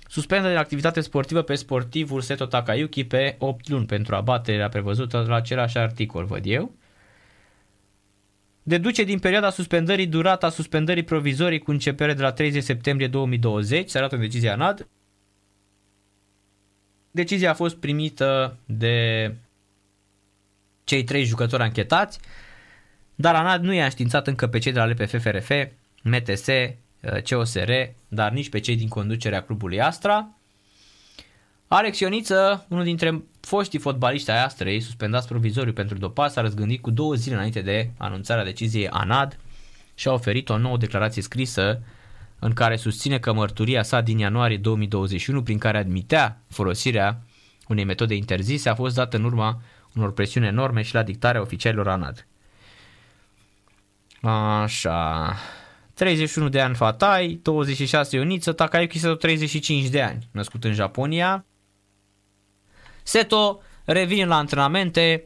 suspendă 0.07 0.47
din 0.47 0.57
activitate 0.57 1.01
sportivă 1.01 1.41
pe 1.41 1.55
sportivul 1.55 2.21
Seto 2.21 2.45
Takayuki 2.45 3.03
pe 3.03 3.35
8 3.39 3.69
luni 3.69 3.85
pentru 3.85 4.15
abaterea 4.15 4.69
prevăzută 4.69 5.25
la 5.27 5.35
același 5.35 5.77
articol, 5.77 6.25
văd 6.25 6.41
eu. 6.45 6.71
Deduce 8.67 9.03
din 9.03 9.19
perioada 9.19 9.49
suspendării 9.49 10.07
durata 10.07 10.49
suspendării 10.49 11.03
provizorii 11.03 11.59
cu 11.59 11.71
începere 11.71 12.13
de 12.13 12.21
la 12.21 12.31
30 12.31 12.63
septembrie 12.63 13.07
2020, 13.07 13.89
se 13.89 13.97
arată 13.97 14.15
în 14.15 14.21
decizia 14.21 14.51
ANAD. 14.51 14.87
Decizia 17.11 17.49
a 17.49 17.53
fost 17.53 17.75
primită 17.75 18.57
de 18.65 19.35
cei 20.83 21.03
trei 21.03 21.23
jucători 21.23 21.63
anchetați, 21.63 22.19
dar 23.15 23.35
ANAD 23.35 23.63
nu 23.63 23.73
i-a 23.73 23.89
științat 23.89 24.27
încă 24.27 24.47
pe 24.47 24.59
cei 24.59 24.71
de 24.71 24.79
la 24.79 24.85
LPF 24.85 25.21
FRF, 25.21 25.51
MTS, 26.03 26.47
COSR, 27.29 27.71
dar 28.07 28.31
nici 28.31 28.49
pe 28.49 28.59
cei 28.59 28.75
din 28.75 28.87
conducerea 28.87 29.43
clubului 29.43 29.81
Astra. 29.81 30.34
Alex 31.77 31.99
Ioniță, 31.99 32.65
unul 32.69 32.83
dintre 32.83 33.23
foștii 33.39 33.79
fotbaliști 33.79 34.31
ai 34.31 34.43
Astrei, 34.43 34.79
suspendați 34.79 35.27
provizoriu 35.27 35.73
pentru 35.73 35.97
dopas, 35.97 36.33
s-a 36.33 36.41
răzgândit 36.41 36.81
cu 36.81 36.91
două 36.91 37.13
zile 37.13 37.35
înainte 37.35 37.61
de 37.61 37.91
anunțarea 37.97 38.43
deciziei 38.43 38.87
ANAD 38.87 39.39
și 39.95 40.07
a 40.07 40.11
oferit 40.11 40.49
o 40.49 40.57
nouă 40.57 40.77
declarație 40.77 41.21
scrisă 41.21 41.81
în 42.39 42.53
care 42.53 42.75
susține 42.75 43.19
că 43.19 43.33
mărturia 43.33 43.83
sa 43.83 44.01
din 44.01 44.17
ianuarie 44.17 44.57
2021, 44.57 45.43
prin 45.43 45.57
care 45.57 45.77
admitea 45.77 46.41
folosirea 46.49 47.21
unei 47.67 47.83
metode 47.83 48.15
interzise, 48.15 48.69
a 48.69 48.75
fost 48.75 48.95
dată 48.95 49.17
în 49.17 49.23
urma 49.23 49.61
unor 49.95 50.13
presiuni 50.13 50.47
enorme 50.47 50.81
și 50.81 50.93
la 50.93 51.03
dictarea 51.03 51.41
oficialilor 51.41 51.87
ANAD. 51.87 52.27
Așa. 54.61 55.33
31 55.93 56.49
de 56.49 56.61
ani 56.61 56.75
Fatai, 56.75 57.39
26 57.43 58.15
Ioniță, 58.15 58.51
Takayuki 58.51 58.99
Seto 58.99 59.15
35 59.15 59.87
de 59.87 60.01
ani, 60.01 60.27
născut 60.31 60.63
în 60.63 60.73
Japonia. 60.73 61.45
Seto 63.07 63.61
revine 63.83 64.25
la 64.25 64.37
antrenamente, 64.37 65.23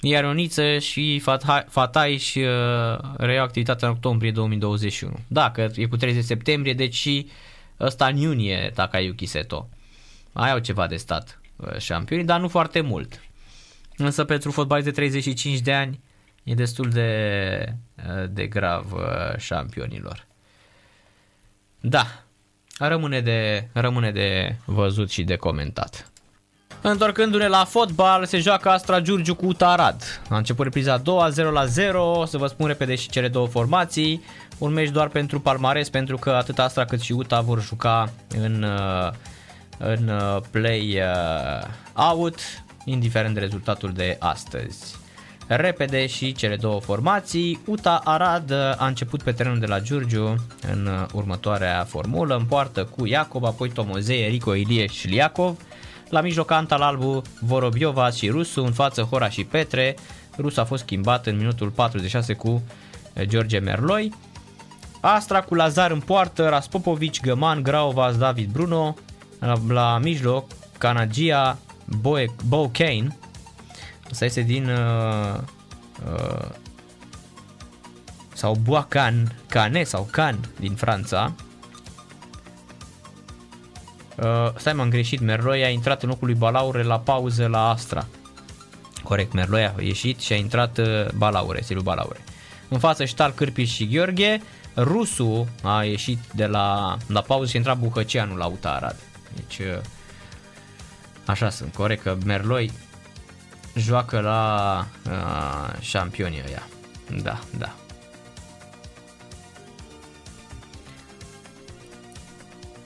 iar 0.00 0.24
Ioniță 0.24 0.78
și 0.78 1.22
Fatai 1.68 2.16
și 2.16 2.38
uh, 2.38 2.98
reiau 3.16 3.44
activitatea 3.44 3.88
în 3.88 3.94
octombrie 3.94 4.30
2021. 4.30 5.12
Da, 5.28 5.50
că 5.50 5.68
e 5.74 5.86
cu 5.86 5.96
30 5.96 6.24
septembrie, 6.24 6.74
deci 6.74 6.94
și 6.94 7.30
ăsta 7.80 8.06
în 8.06 8.16
iunie 8.16 8.70
Takayuki 8.74 9.26
Seto. 9.26 9.68
Mai 10.32 10.50
au 10.50 10.58
ceva 10.58 10.86
de 10.86 10.96
stat 10.96 11.40
uh, 11.56 11.76
șampionii, 11.78 12.24
dar 12.24 12.40
nu 12.40 12.48
foarte 12.48 12.80
mult. 12.80 13.20
Însă 13.96 14.24
pentru 14.24 14.50
fotbalist 14.50 14.86
de 14.86 14.92
35 14.92 15.58
de 15.58 15.72
ani 15.72 16.00
e 16.42 16.54
destul 16.54 16.90
de, 16.90 17.76
de 18.30 18.46
grav 18.46 18.92
uh, 18.92 19.38
șampionilor. 19.38 20.26
Da, 21.80 22.06
rămâne 22.78 23.20
de, 23.20 23.68
rămâne 23.72 24.10
de 24.10 24.56
văzut 24.64 25.10
și 25.10 25.24
de 25.24 25.36
comentat. 25.36 26.11
Întorcându-ne 26.84 27.46
la 27.46 27.64
fotbal, 27.64 28.24
se 28.24 28.38
joacă 28.38 28.68
Astra 28.68 29.00
Giurgiu 29.00 29.34
cu 29.34 29.46
Utarad. 29.46 30.22
A 30.28 30.36
început 30.36 30.64
repriza 30.64 30.92
a 30.92 30.98
doua, 30.98 31.28
0 31.28 31.50
la 31.50 31.64
0, 31.64 32.18
o 32.18 32.24
să 32.24 32.38
vă 32.38 32.46
spun 32.46 32.66
repede 32.66 32.94
și 32.94 33.08
cele 33.08 33.28
două 33.28 33.46
formații. 33.46 34.22
Un 34.58 34.72
meci 34.72 34.90
doar 34.90 35.08
pentru 35.08 35.40
palmares, 35.40 35.88
pentru 35.88 36.16
că 36.16 36.30
atât 36.30 36.58
Astra 36.58 36.84
cât 36.84 37.00
și 37.00 37.12
Uta 37.12 37.40
vor 37.40 37.62
juca 37.62 38.12
în, 38.38 38.62
uh, 38.62 39.10
în 39.78 40.08
uh, 40.08 40.36
play-out, 40.50 42.40
indiferent 42.84 43.34
de 43.34 43.40
rezultatul 43.40 43.92
de 43.92 44.16
astăzi 44.20 45.00
repede 45.46 46.06
și 46.06 46.32
cele 46.32 46.56
două 46.56 46.80
formații. 46.80 47.60
Uta 47.66 48.00
Arad 48.04 48.52
a 48.76 48.86
început 48.86 49.22
pe 49.22 49.32
terenul 49.32 49.58
de 49.58 49.66
la 49.66 49.80
Giurgiu 49.80 50.34
în 50.70 50.88
următoarea 51.12 51.84
formulă, 51.84 52.36
în 52.36 52.44
poartă 52.44 52.84
cu 52.84 53.06
Iacov, 53.06 53.44
apoi 53.44 53.70
Tomozei, 53.70 54.24
Erico 54.24 54.54
Ilie 54.54 54.86
și 54.86 55.06
Liacov. 55.06 55.58
La 56.12 56.20
mijloc 56.20 56.50
Antal 56.50 56.80
Albu, 56.80 57.22
Vorobiova 57.40 58.10
și 58.10 58.28
Rusu, 58.28 58.64
în 58.64 58.72
față 58.72 59.02
Hora 59.02 59.28
și 59.28 59.44
Petre. 59.44 59.96
Rus 60.38 60.56
a 60.56 60.64
fost 60.64 60.82
schimbat 60.82 61.26
în 61.26 61.36
minutul 61.36 61.68
46 61.68 62.34
cu 62.34 62.62
George 63.22 63.58
Merloi. 63.58 64.14
Astra 65.00 65.40
cu 65.40 65.54
Lazar 65.54 65.90
în 65.90 66.00
poartă, 66.00 66.48
Raspopovici, 66.48 67.20
Găman, 67.20 67.62
Graovas, 67.62 68.16
David 68.16 68.50
Bruno. 68.50 68.96
La, 69.38 69.54
la 69.68 69.98
mijloc, 69.98 70.50
Canagia, 70.78 71.58
Bo 72.48 72.68
Kane, 72.72 73.16
Asta 74.10 74.24
este 74.24 74.40
din 74.40 74.68
uh, 74.68 75.38
uh, 76.12 76.48
sau 78.32 78.54
Boacan, 78.54 79.36
Cane 79.48 79.82
sau 79.82 80.08
Can 80.10 80.38
din 80.60 80.74
Franța. 80.74 81.34
Uh, 84.16 84.50
stai 84.56 84.72
m-am 84.72 84.88
greșit, 84.88 85.20
Merloi 85.20 85.64
a 85.64 85.68
intrat 85.68 86.02
în 86.02 86.08
locul 86.08 86.26
lui 86.26 86.36
Balaure 86.36 86.82
la 86.82 86.98
pauză 86.98 87.46
la 87.46 87.68
Astra. 87.68 88.06
Corect, 89.02 89.32
Merloi 89.32 89.64
a 89.64 89.74
ieșit 89.78 90.20
și 90.20 90.32
a 90.32 90.36
intrat 90.36 90.78
uh, 90.78 91.08
Balaure, 91.16 91.62
Silu 91.62 91.80
Balaure. 91.80 92.24
În 92.68 92.78
față 92.78 93.04
Ștal, 93.04 93.32
Cârpiș 93.32 93.72
și 93.72 93.88
Gheorghe. 93.88 94.42
Rusu 94.76 95.48
a 95.62 95.84
ieșit 95.84 96.18
de 96.34 96.46
la, 96.46 96.96
la 97.06 97.20
pauză 97.20 97.48
și 97.48 97.56
a 97.56 97.58
intrat 97.58 97.78
Buhăceanu 97.78 98.36
la 98.36 98.46
Uta 98.46 98.70
Arad. 98.70 98.96
Deci 99.34 99.58
uh, 99.58 99.80
așa 101.26 101.50
sunt, 101.50 101.74
corect 101.74 102.02
că 102.02 102.16
Merloi 102.24 102.72
joacă 103.76 104.20
la 104.20 104.86
uh, 105.06 105.80
șampionii 105.80 106.42
ăia. 106.48 106.62
Da, 107.22 107.38
da. 107.58 107.74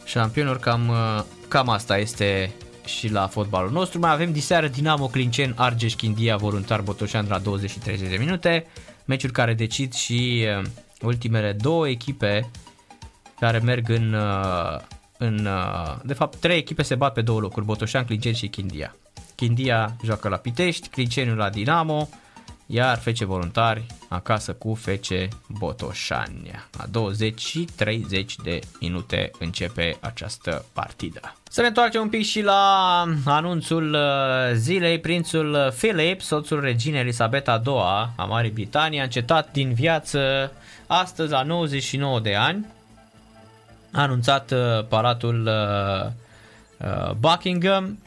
Șampionilor, 0.07 0.59
cam, 0.59 0.89
uh, 0.89 1.23
cam 1.49 1.69
asta 1.69 1.99
este 1.99 2.53
și 2.85 3.09
la 3.13 3.27
fotbalul 3.27 3.71
nostru. 3.71 3.99
Mai 3.99 4.13
avem 4.13 4.33
diseară 4.33 4.69
Dinamo 4.69 5.07
Clincen, 5.07 5.53
Argeș 5.57 5.95
Chindia, 5.95 6.37
Voluntar 6.37 6.81
Botoșan 6.81 7.27
la 7.29 7.39
20 7.39 7.71
și 7.71 7.79
30 7.79 8.09
de 8.09 8.17
minute. 8.17 8.67
Meciuri 9.05 9.33
care 9.33 9.55
decid 9.55 9.93
și 9.93 10.47
uh, 10.59 10.67
ultimele 11.03 11.53
două 11.53 11.89
echipe 11.89 12.51
care 13.41 13.59
merg 13.59 13.89
în, 13.89 14.13
uh, 14.13 14.81
în... 15.19 15.49
De 16.03 16.13
fapt, 16.13 16.37
trei 16.37 16.57
echipe 16.57 16.83
se 16.83 16.95
bat 16.95 17.13
pe 17.13 17.23
două 17.23 17.41
locuri, 17.41 17.65
Botoșan, 17.65 18.05
Clincen 18.05 18.33
și 18.33 18.49
Chindia. 18.49 18.97
Chindia 19.35 19.97
joacă 20.05 20.29
la 20.29 20.37
Pitești, 20.37 20.89
Clinceniu 20.89 21.35
la 21.35 21.49
Dinamo, 21.49 22.09
iar 22.67 22.99
FC 22.99 23.19
Voluntari 23.19 23.87
acasă 24.09 24.53
cu 24.53 24.75
FC 24.75 25.09
Botoșani. 25.49 26.51
La 26.79 26.85
20 26.91 27.41
și 27.41 27.67
30 27.77 28.37
de 28.43 28.61
minute 28.81 29.31
începe 29.39 29.97
această 30.01 30.65
partidă. 30.73 31.35
Să 31.51 31.61
ne 31.61 31.67
întoarcem 31.67 32.01
un 32.01 32.09
pic 32.09 32.25
și 32.25 32.43
la 32.43 33.05
anunțul 33.25 33.95
uh, 33.95 34.55
zilei. 34.55 35.01
Prințul 35.01 35.73
Philip, 35.77 36.21
soțul 36.21 36.61
reginei 36.61 37.01
Elisabeta 37.01 37.63
II 37.67 37.73
a 38.17 38.25
Marii 38.29 38.51
Britanii, 38.51 39.01
a 39.01 39.03
încetat 39.03 39.53
din 39.53 39.75
viață 39.75 40.53
astăzi 40.87 41.31
la 41.31 41.43
99 41.43 42.21
de 42.21 42.35
ani. 42.35 42.67
A 43.93 44.03
anunțat 44.03 44.51
uh, 44.51 44.85
Palatul 44.89 45.49
uh, 45.49 47.11
Buckingham 47.19 47.99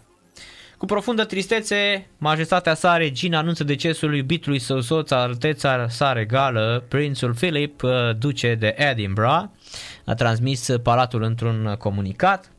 cu 0.79 0.85
profundă 0.85 1.23
tristețe, 1.23 2.07
majestatea 2.17 2.73
sa 2.73 2.97
regina 2.97 3.37
anunță 3.37 3.63
decesul 3.63 4.15
iubitului 4.15 4.59
său 4.59 4.81
soț, 4.81 5.11
alteța 5.11 5.87
sa 5.89 6.11
regală, 6.11 6.83
prințul 6.87 7.33
Philip, 7.33 7.83
uh, 7.83 7.91
duce 8.17 8.55
de 8.55 8.75
Edinburgh. 8.77 9.43
A 10.05 10.13
transmis 10.13 10.69
palatul 10.83 11.23
într-un 11.23 11.75
comunicat. 11.79 12.51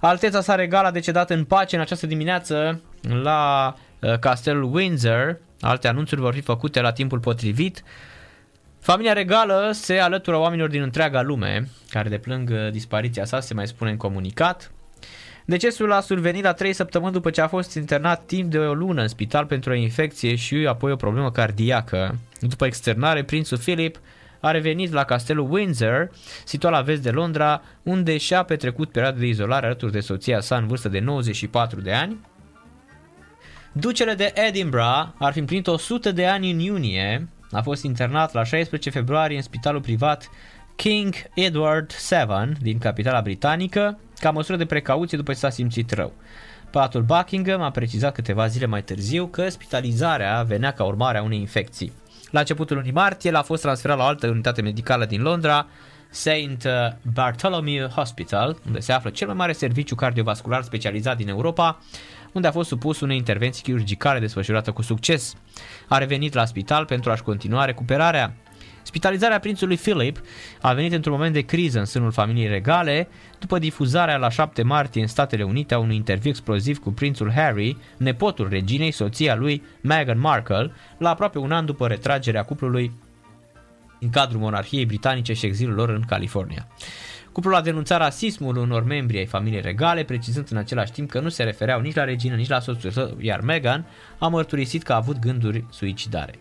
Alteța 0.00 0.40
sa 0.40 0.54
regală 0.54 0.86
a 0.86 0.90
decedat 0.90 1.30
în 1.30 1.44
pace 1.44 1.76
în 1.76 1.82
această 1.82 2.06
dimineață 2.06 2.80
la 3.22 3.74
uh, 4.00 4.18
castelul 4.18 4.74
Windsor. 4.74 5.40
Alte 5.60 5.88
anunțuri 5.88 6.20
vor 6.20 6.34
fi 6.34 6.40
făcute 6.40 6.80
la 6.80 6.92
timpul 6.92 7.18
potrivit. 7.18 7.82
Familia 8.80 9.12
regală 9.12 9.70
se 9.72 9.98
alătură 9.98 10.36
oamenilor 10.36 10.70
din 10.70 10.82
întreaga 10.82 11.22
lume 11.22 11.68
care 11.88 12.08
deplâng 12.08 12.50
uh, 12.50 12.70
dispariția 12.70 13.24
sa, 13.24 13.40
se 13.40 13.54
mai 13.54 13.66
spune 13.66 13.90
în 13.90 13.96
comunicat. 13.96 14.70
Decesul 15.44 15.92
a 15.92 16.00
survenit 16.00 16.42
la 16.42 16.52
3 16.52 16.72
săptămâni 16.72 17.12
după 17.12 17.30
ce 17.30 17.40
a 17.40 17.48
fost 17.48 17.74
internat 17.74 18.26
timp 18.26 18.50
de 18.50 18.58
o 18.58 18.74
lună 18.74 19.02
în 19.02 19.08
spital 19.08 19.46
pentru 19.46 19.70
o 19.70 19.74
infecție 19.74 20.34
și 20.34 20.54
apoi 20.68 20.92
o 20.92 20.96
problemă 20.96 21.30
cardiacă. 21.30 22.18
După 22.40 22.66
externare, 22.66 23.24
prințul 23.24 23.58
Philip 23.58 23.98
a 24.40 24.50
revenit 24.50 24.92
la 24.92 25.04
castelul 25.04 25.52
Windsor, 25.52 26.10
situat 26.44 26.72
la 26.72 26.80
vest 26.80 27.02
de 27.02 27.10
Londra, 27.10 27.62
unde 27.82 28.16
și-a 28.16 28.42
petrecut 28.42 28.90
perioada 28.90 29.18
de 29.18 29.26
izolare 29.26 29.66
alături 29.66 29.92
de 29.92 30.00
soția 30.00 30.40
sa 30.40 30.56
în 30.56 30.66
vârstă 30.66 30.88
de 30.88 30.98
94 30.98 31.80
de 31.80 31.92
ani. 31.92 32.26
Ducele 33.72 34.14
de 34.14 34.32
Edinburgh 34.34 35.08
ar 35.18 35.32
fi 35.32 35.38
împlinit 35.38 35.66
100 35.66 36.12
de 36.12 36.26
ani 36.26 36.50
în 36.50 36.58
iunie, 36.58 37.28
a 37.50 37.62
fost 37.62 37.82
internat 37.82 38.32
la 38.32 38.44
16 38.44 38.90
februarie 38.90 39.36
în 39.36 39.42
spitalul 39.42 39.80
privat 39.80 40.30
King 40.76 41.14
Edward 41.34 41.92
VII 42.10 42.52
din 42.60 42.78
capitala 42.78 43.20
britanică, 43.20 43.98
ca 44.18 44.30
măsură 44.30 44.56
de 44.56 44.64
precauție 44.64 45.18
după 45.18 45.32
ce 45.32 45.38
s-a 45.38 45.50
simțit 45.50 45.90
rău. 45.90 46.12
Patul 46.70 47.02
Buckingham 47.02 47.60
a 47.60 47.70
precizat 47.70 48.14
câteva 48.14 48.46
zile 48.46 48.66
mai 48.66 48.82
târziu 48.82 49.26
că 49.26 49.48
spitalizarea 49.48 50.42
venea 50.42 50.72
ca 50.72 50.84
urmare 50.84 51.18
a 51.18 51.22
unei 51.22 51.38
infecții. 51.38 51.92
La 52.30 52.40
începutul 52.40 52.76
lunii 52.76 52.92
martie, 52.92 53.30
el 53.30 53.36
a 53.36 53.42
fost 53.42 53.62
transferat 53.62 53.96
la 53.96 54.04
o 54.04 54.06
altă 54.06 54.26
unitate 54.28 54.62
medicală 54.62 55.04
din 55.04 55.22
Londra, 55.22 55.66
St. 56.10 56.68
Bartholomew 57.12 57.88
Hospital, 57.88 58.58
unde 58.66 58.80
se 58.80 58.92
află 58.92 59.10
cel 59.10 59.26
mai 59.26 59.36
mare 59.36 59.52
serviciu 59.52 59.94
cardiovascular 59.94 60.62
specializat 60.62 61.16
din 61.16 61.28
Europa, 61.28 61.78
unde 62.32 62.48
a 62.48 62.52
fost 62.52 62.68
supus 62.68 63.00
unei 63.00 63.16
intervenții 63.16 63.62
chirurgicale 63.62 64.18
desfășurată 64.18 64.72
cu 64.72 64.82
succes. 64.82 65.34
A 65.88 65.98
revenit 65.98 66.34
la 66.34 66.44
spital 66.44 66.84
pentru 66.84 67.10
a-și 67.10 67.22
continua 67.22 67.64
recuperarea. 67.64 68.34
Spitalizarea 68.84 69.38
prințului 69.38 69.76
Philip 69.76 70.20
a 70.60 70.72
venit 70.72 70.92
într-un 70.92 71.12
moment 71.12 71.32
de 71.32 71.40
criză 71.40 71.78
în 71.78 71.84
sânul 71.84 72.12
familiei 72.12 72.48
regale, 72.48 73.08
după 73.38 73.58
difuzarea 73.58 74.16
la 74.16 74.28
7 74.28 74.62
martie 74.62 75.00
în 75.00 75.06
Statele 75.06 75.42
Unite 75.42 75.74
a 75.74 75.78
unui 75.78 75.96
interviu 75.96 76.30
exploziv 76.30 76.78
cu 76.78 76.92
prințul 76.92 77.32
Harry, 77.32 77.76
nepotul 77.96 78.48
reginei, 78.48 78.90
soția 78.90 79.34
lui 79.34 79.62
Meghan 79.80 80.18
Markle, 80.18 80.72
la 80.98 81.10
aproape 81.10 81.38
un 81.38 81.52
an 81.52 81.64
după 81.66 81.86
retragerea 81.86 82.42
cuplului 82.42 82.92
în 84.00 84.10
cadrul 84.10 84.40
monarhiei 84.40 84.86
britanice 84.86 85.32
și 85.32 85.46
exilul 85.46 85.74
lor 85.74 85.88
în 85.88 86.02
California. 86.06 86.66
Cuplul 87.32 87.54
a 87.54 87.60
denunțat 87.60 87.98
rasismul 87.98 88.56
unor 88.56 88.84
membri 88.84 89.18
ai 89.18 89.26
familiei 89.26 89.60
regale, 89.60 90.02
precizând 90.02 90.48
în 90.50 90.56
același 90.56 90.92
timp 90.92 91.10
că 91.10 91.20
nu 91.20 91.28
se 91.28 91.42
refereau 91.42 91.80
nici 91.80 91.94
la 91.94 92.04
regină, 92.04 92.34
nici 92.34 92.48
la 92.48 92.60
soțul 92.60 92.90
său, 92.90 93.16
iar 93.20 93.40
Meghan 93.40 93.86
a 94.18 94.28
mărturisit 94.28 94.82
că 94.82 94.92
a 94.92 94.96
avut 94.96 95.18
gânduri 95.18 95.64
suicidare. 95.70 96.32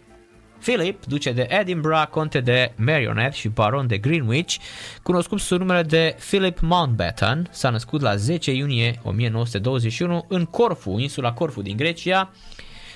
Philip, 0.63 1.05
duce 1.05 1.31
de 1.31 1.47
Edinburgh, 1.49 2.07
conte 2.09 2.39
de 2.39 2.71
Marionette 2.75 3.35
și 3.35 3.47
baron 3.47 3.87
de 3.87 3.97
Greenwich, 3.97 4.55
cunoscut 5.01 5.39
sub 5.39 5.59
numele 5.59 5.81
de 5.81 6.15
Philip 6.19 6.59
Mountbatten, 6.59 7.47
s-a 7.51 7.69
născut 7.69 8.01
la 8.01 8.15
10 8.15 8.51
iunie 8.51 8.99
1921 9.03 10.25
în 10.27 10.45
Corfu, 10.45 10.97
insula 10.97 11.33
Corfu 11.33 11.61
din 11.61 11.77
Grecia, 11.77 12.31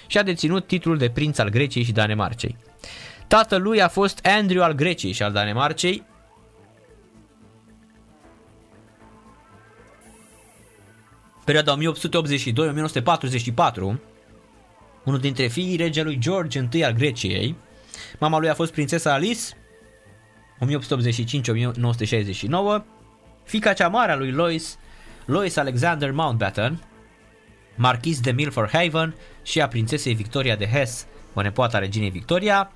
și 0.07 0.17
a 0.17 0.23
deținut 0.23 0.67
titlul 0.67 0.97
de 0.97 1.09
prinț 1.09 1.37
al 1.37 1.49
Greciei 1.49 1.83
și 1.83 1.91
Danemarcei. 1.91 2.57
Tatăl 3.27 3.61
lui 3.61 3.81
a 3.81 3.87
fost 3.87 4.25
Andrew 4.25 4.63
al 4.63 4.73
Greciei 4.73 5.11
și 5.11 5.23
al 5.23 5.31
Danemarcei, 5.31 6.03
perioada 11.45 11.77
1882-1944, 11.77 11.77
unul 15.07 15.19
dintre 15.19 15.47
fiii 15.47 15.75
regelui 15.75 16.17
George 16.17 16.67
I 16.71 16.83
al 16.83 16.93
Greciei. 16.93 17.55
Mama 18.19 18.37
lui 18.37 18.49
a 18.49 18.53
fost 18.53 18.71
prințesa 18.71 19.13
Alice, 19.13 19.41
1885-1969, 20.65 20.67
fica 23.43 23.73
cea 23.73 23.87
mare 23.87 24.11
a 24.11 24.15
lui 24.15 24.31
Lois, 24.31 24.77
Lois 25.25 25.55
Alexander 25.55 26.11
Mountbatten, 26.11 26.83
marchis 27.75 28.19
de 28.19 28.31
Milford 28.31 28.69
Haven 28.69 29.15
și 29.43 29.61
a 29.61 29.67
prințesei 29.67 30.13
Victoria 30.13 30.55
de 30.55 30.67
Hesse, 30.67 31.05
o 31.33 31.41
nepoată 31.41 31.75
a 31.75 31.79
reginei 31.79 32.09
Victoria. 32.09 32.71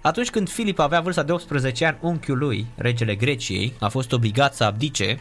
Atunci 0.00 0.30
când 0.30 0.48
Filip 0.48 0.78
avea 0.78 1.00
vârsta 1.00 1.22
de 1.22 1.32
18 1.32 1.84
ani, 1.84 1.98
unchiul 2.00 2.38
lui, 2.38 2.66
regele 2.74 3.14
Greciei, 3.14 3.72
a 3.80 3.88
fost 3.88 4.12
obligat 4.12 4.54
să 4.54 4.64
abdice, 4.64 5.20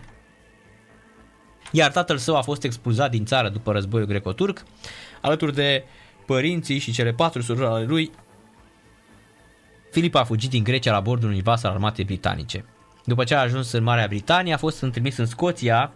iar 1.71 1.91
tatăl 1.91 2.17
său 2.17 2.35
a 2.35 2.41
fost 2.41 2.63
expulzat 2.63 3.11
din 3.11 3.25
țară 3.25 3.49
după 3.49 3.71
războiul 3.71 4.07
greco-turc, 4.07 4.63
alături 5.21 5.53
de 5.53 5.83
părinții 6.25 6.77
și 6.77 6.91
cele 6.91 7.11
patru 7.11 7.41
surori 7.41 7.73
ale 7.73 7.85
lui, 7.85 8.11
Filip 9.95 10.15
a 10.15 10.23
fugit 10.23 10.49
din 10.49 10.63
Grecia 10.63 10.91
la 10.91 10.99
bordul 10.99 11.29
unui 11.29 11.41
vas 11.41 11.63
al 11.63 11.71
armatei 11.71 12.03
britanice. 12.03 12.65
După 13.05 13.23
ce 13.23 13.35
a 13.35 13.39
ajuns 13.39 13.71
în 13.71 13.83
Marea 13.83 14.07
Britanie, 14.07 14.53
a 14.53 14.57
fost 14.57 14.85
trimis 14.91 15.17
în 15.17 15.25
Scoția 15.25 15.91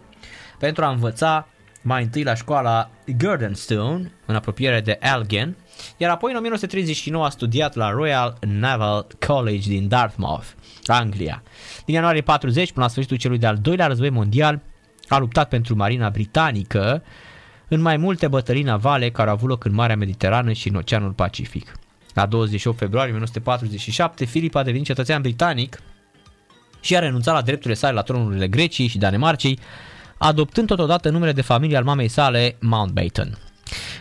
pentru 0.58 0.84
a 0.84 0.90
învăța 0.90 1.48
mai 1.82 2.02
întâi 2.02 2.22
la 2.22 2.34
școala 2.34 2.90
Gurdonstone, 3.18 4.12
în 4.26 4.34
apropiere 4.34 4.80
de 4.80 4.98
Elgin, 5.00 5.56
iar 5.96 6.10
apoi 6.10 6.30
în 6.30 6.36
1939 6.36 7.24
a 7.24 7.28
studiat 7.28 7.74
la 7.74 7.90
Royal 7.90 8.36
Naval 8.40 9.06
College 9.26 9.68
din 9.68 9.88
Dartmouth, 9.88 10.46
Anglia. 10.86 11.42
Din 11.84 11.94
ianuarie 11.94 12.20
40 12.20 12.72
până 12.72 12.84
la 12.84 12.90
sfârșitul 12.90 13.16
celui 13.16 13.38
de-al 13.38 13.56
doilea 13.56 13.86
război 13.86 14.10
mondial, 14.10 14.60
a 15.08 15.18
luptat 15.18 15.48
pentru 15.48 15.76
Marina 15.76 16.10
Britanică, 16.10 17.02
în 17.70 17.80
mai 17.80 17.96
multe 17.96 18.28
bătălii 18.28 18.62
navale 18.62 19.10
care 19.10 19.28
au 19.28 19.34
avut 19.34 19.48
loc 19.48 19.64
în 19.64 19.74
Marea 19.74 19.96
Mediterană 19.96 20.52
și 20.52 20.68
în 20.68 20.74
Oceanul 20.74 21.12
Pacific. 21.12 21.72
La 22.14 22.26
28 22.26 22.78
februarie 22.78 23.10
1947, 23.10 24.24
Filip 24.24 24.54
a 24.54 24.62
devenit 24.62 24.86
cetățean 24.86 25.22
britanic 25.22 25.82
și 26.80 26.96
a 26.96 26.98
renunțat 26.98 27.34
la 27.34 27.42
drepturile 27.42 27.74
sale 27.74 27.94
la 27.94 28.02
tronurile 28.02 28.48
Greciei 28.48 28.86
și 28.86 28.98
Danemarcei, 28.98 29.58
adoptând 30.18 30.66
totodată 30.66 31.10
numele 31.10 31.32
de 31.32 31.42
familie 31.42 31.76
al 31.76 31.84
mamei 31.84 32.08
sale, 32.08 32.56
Mountbatten. 32.60 33.38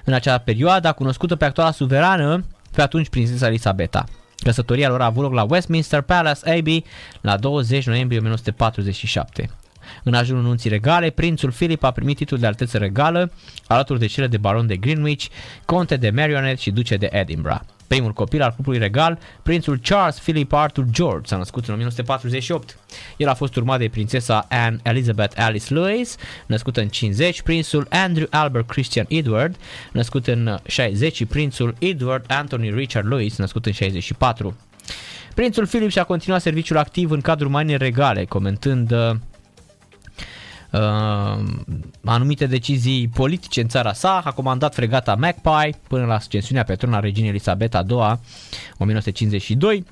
În 0.04 0.14
acea 0.14 0.38
perioadă 0.38 0.88
a 0.88 0.92
cunoscută 0.92 1.36
pe 1.36 1.46
actuala 1.46 1.72
suverană, 1.72 2.46
pe 2.72 2.82
atunci 2.82 3.10
prințesa 3.10 3.48
Elisabeta. 3.48 4.04
Căsătoria 4.38 4.90
lor 4.90 5.02
a 5.02 5.06
avut 5.06 5.24
loc 5.24 5.34
la 5.34 5.46
Westminster 5.50 6.02
Palace 6.02 6.50
Abbey 6.58 6.86
la 7.22 7.38
20 7.38 7.86
noiembrie 7.86 8.20
1947. 8.20 9.50
În 10.04 10.14
ajunul 10.14 10.44
nunții 10.44 10.70
regale, 10.70 11.10
prințul 11.10 11.52
Philip 11.52 11.84
a 11.84 11.92
primit 11.92 12.18
titlul 12.18 12.40
de 12.40 12.46
alteță 12.46 12.78
regală, 12.78 13.32
alături 13.68 14.00
de 14.00 14.06
cele 14.06 14.28
de 14.28 14.38
baron 14.38 14.68
de 14.68 14.76
Greenwich, 14.76 15.26
conte 15.66 15.96
de 15.96 16.10
Marionette 16.10 16.62
și 16.62 16.72
duce 16.72 16.98
de 16.98 17.10
Edinburgh. 17.12 17.60
Primul 17.90 18.14
copil 18.14 18.42
al 18.42 18.54
cuplului 18.56 18.80
regal, 18.80 19.20
prințul 19.44 19.80
Charles 19.84 20.20
Philip 20.20 20.54
Arthur 20.54 20.86
George, 20.92 21.28
s-a 21.28 21.38
născut 21.38 21.68
în 21.68 21.74
1948. 21.74 22.78
El 23.18 23.28
a 23.28 23.34
fost 23.34 23.56
urmat 23.56 23.80
de 23.80 23.88
prințesa 23.88 24.46
Anne 24.50 24.80
Elizabeth 24.84 25.42
Alice 25.42 25.74
Louis, 25.74 26.16
născută 26.46 26.82
în 26.82 26.88
50, 26.88 27.42
prințul 27.42 27.88
Andrew 27.90 28.28
Albert 28.30 28.68
Christian 28.68 29.06
Edward, 29.10 29.56
născut 29.92 30.28
în 30.28 30.60
60 30.66 31.16
și 31.16 31.26
prințul 31.26 31.76
Edward 31.80 32.26
Anthony 32.28 32.70
Richard 32.70 33.08
Louis, 33.08 33.38
născut 33.38 33.66
în 33.66 33.72
64. 33.72 34.58
Prințul 35.36 35.68
Philip 35.68 35.90
și-a 35.90 36.04
continuat 36.04 36.42
serviciul 36.42 36.78
activ 36.78 37.12
în 37.12 37.22
cadrul 37.22 37.50
marinei 37.50 37.78
regale, 37.78 38.26
comentând 38.26 38.94
uh, 40.72 40.80
uh, 40.80 41.44
anumite 42.06 42.46
decizii 42.46 43.08
politice 43.14 43.62
în 43.62 43.68
țara 43.68 43.94
sa, 43.94 44.22
a 44.26 44.32
comandat 44.32 44.74
fregata 44.74 45.16
Magpie 45.16 45.80
până 45.88 46.06
la 46.06 46.14
ascensiunea 46.14 46.64
pe 46.64 46.76
tron 46.76 46.94
a 46.94 47.00
reginei 47.00 47.30
Elisabeta 47.30 47.86
II, 47.90 48.20
1952. 48.78 49.86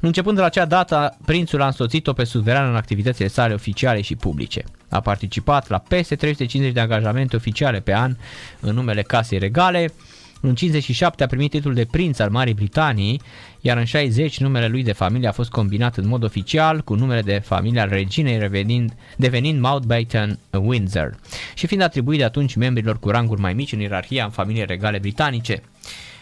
Începând 0.00 0.34
de 0.34 0.40
la 0.40 0.46
acea 0.46 0.64
dată, 0.64 1.16
prințul 1.24 1.62
a 1.62 1.66
însoțit-o 1.66 2.12
pe 2.12 2.24
suverană 2.24 2.68
în 2.68 2.76
activitățile 2.76 3.28
sale 3.28 3.54
oficiale 3.54 4.00
și 4.00 4.16
publice. 4.16 4.64
A 4.88 5.00
participat 5.00 5.68
la 5.68 5.78
peste 5.78 6.16
350 6.16 6.74
de 6.74 6.80
angajamente 6.80 7.36
oficiale 7.36 7.80
pe 7.80 7.94
an 7.94 8.16
în 8.60 8.74
numele 8.74 9.02
Casei 9.02 9.38
Regale, 9.38 9.92
în 10.40 10.54
57 10.54 11.22
a 11.22 11.26
primit 11.26 11.50
titlul 11.50 11.74
de 11.74 11.84
prinț 11.84 12.18
al 12.18 12.30
Marii 12.30 12.54
Britanii, 12.54 13.20
iar 13.66 13.76
în 13.76 13.84
60 13.84 14.40
numele 14.40 14.66
lui 14.66 14.82
de 14.82 14.92
familie 14.92 15.28
a 15.28 15.32
fost 15.32 15.50
combinat 15.50 15.96
în 15.96 16.06
mod 16.06 16.24
oficial 16.24 16.80
cu 16.80 16.94
numele 16.94 17.22
de 17.22 17.38
familie 17.38 17.80
al 17.80 17.88
reginei 17.88 18.38
revenind, 18.38 18.92
devenind 19.16 19.60
Mountbatten 19.60 20.38
Windsor 20.50 21.16
și 21.54 21.66
fiind 21.66 21.82
atribuit 21.82 22.18
de 22.18 22.24
atunci 22.24 22.54
membrilor 22.54 22.98
cu 22.98 23.10
ranguri 23.10 23.40
mai 23.40 23.54
mici 23.54 23.72
în 23.72 23.80
ierarhia 23.80 24.24
în 24.24 24.30
familie 24.30 24.64
regale 24.64 24.98
britanice. 24.98 25.62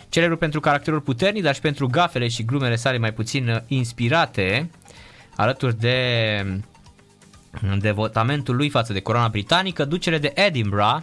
Celebru 0.08 0.36
pentru 0.36 0.60
caracterul 0.60 1.00
puternic, 1.00 1.42
dar 1.42 1.54
și 1.54 1.60
pentru 1.60 1.86
gafele 1.86 2.28
și 2.28 2.44
glumele 2.44 2.76
sale 2.76 2.98
mai 2.98 3.12
puțin 3.12 3.62
inspirate, 3.66 4.70
alături 5.36 5.78
de 5.78 5.98
devotamentul 7.78 8.56
lui 8.56 8.68
față 8.68 8.92
de 8.92 9.00
coroana 9.00 9.28
britanică, 9.28 9.84
ducele 9.84 10.18
de 10.18 10.32
Edinburgh 10.34 10.96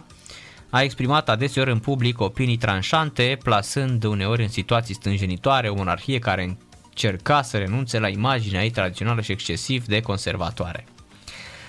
a 0.74 0.82
exprimat 0.82 1.28
adeseori 1.28 1.70
în 1.70 1.78
public 1.78 2.20
opinii 2.20 2.56
tranșante, 2.56 3.38
plasând 3.42 4.04
uneori 4.04 4.42
în 4.42 4.48
situații 4.48 4.94
stânjenitoare 4.94 5.68
o 5.68 5.74
monarhie 5.74 6.18
care 6.18 6.56
încerca 6.84 7.42
să 7.42 7.58
renunțe 7.58 7.98
la 7.98 8.08
imaginea 8.08 8.62
ei 8.62 8.70
tradițională 8.70 9.20
și 9.20 9.32
excesiv 9.32 9.86
de 9.86 10.00
conservatoare. 10.00 10.84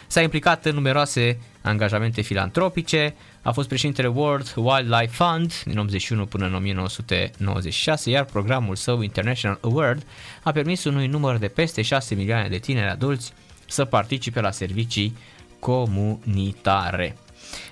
S-a 0.08 0.22
implicat 0.22 0.66
în 0.66 0.74
numeroase 0.74 1.40
angajamente 1.62 2.22
filantropice, 2.22 3.16
a 3.42 3.52
fost 3.52 3.68
președintele 3.68 4.08
World 4.08 4.54
Wildlife 4.56 5.24
Fund 5.24 5.64
din 5.66 5.78
81 5.78 6.26
până 6.26 6.46
în 6.46 6.54
1996, 6.54 8.10
iar 8.10 8.26
programul 8.26 8.76
său 8.76 9.02
International 9.02 9.60
Award 9.62 10.04
a 10.44 10.52
permis 10.52 10.84
unui 10.84 11.08
număr 11.08 11.38
de 11.38 11.48
peste 11.48 11.82
6 11.82 12.16
milioane 12.16 12.48
de 12.48 12.58
tineri 12.58 12.90
adulți 12.90 13.34
să 13.68 13.86
participe 13.86 14.42
la 14.42 14.52
servicii 14.52 15.18
comunitare. 15.60 17.18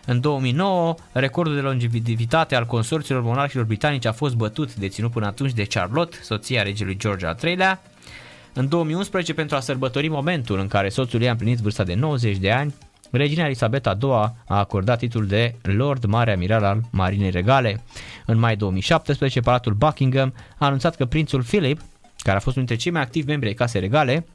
În 0.05 0.19
2009, 0.19 0.95
recordul 1.11 1.55
de 1.55 1.61
longevitate 1.61 2.55
al 2.55 2.65
consorțiilor 2.65 3.23
monarhilor 3.23 3.65
britanici 3.65 4.05
a 4.05 4.11
fost 4.11 4.35
bătut, 4.35 4.75
deținut 4.75 5.11
până 5.11 5.25
atunci 5.25 5.53
de 5.53 5.63
Charlotte, 5.63 6.17
soția 6.21 6.63
regelui 6.63 6.97
George 6.97 7.25
al 7.25 7.37
III-lea. 7.43 7.81
În 8.53 8.67
2011, 8.67 9.33
pentru 9.33 9.55
a 9.55 9.59
sărbători 9.59 10.07
momentul 10.07 10.59
în 10.59 10.67
care 10.67 10.89
soțul 10.89 11.21
ei 11.21 11.27
a 11.27 11.31
împlinit 11.31 11.59
vârsta 11.59 11.83
de 11.83 11.93
90 11.93 12.37
de 12.37 12.51
ani, 12.51 12.73
Regina 13.11 13.45
Elisabeta 13.45 13.97
II 14.01 14.09
a 14.09 14.33
acordat 14.45 14.97
titlul 14.97 15.27
de 15.27 15.55
Lord 15.61 16.05
Mare 16.05 16.33
Amiral 16.33 16.63
al 16.63 16.81
Marinei 16.91 17.29
Regale. 17.29 17.83
În 18.25 18.39
mai 18.39 18.55
2017, 18.55 19.39
Palatul 19.39 19.73
Buckingham 19.73 20.33
a 20.57 20.65
anunțat 20.65 20.95
că 20.95 21.05
prințul 21.05 21.43
Philip, 21.43 21.79
care 22.17 22.37
a 22.37 22.39
fost 22.39 22.55
unul 22.55 22.67
dintre 22.67 22.83
cei 22.83 22.91
mai 22.91 23.01
activi 23.01 23.27
membri 23.27 23.47
ai 23.47 23.53
casei 23.53 23.81
regale, 23.81 24.25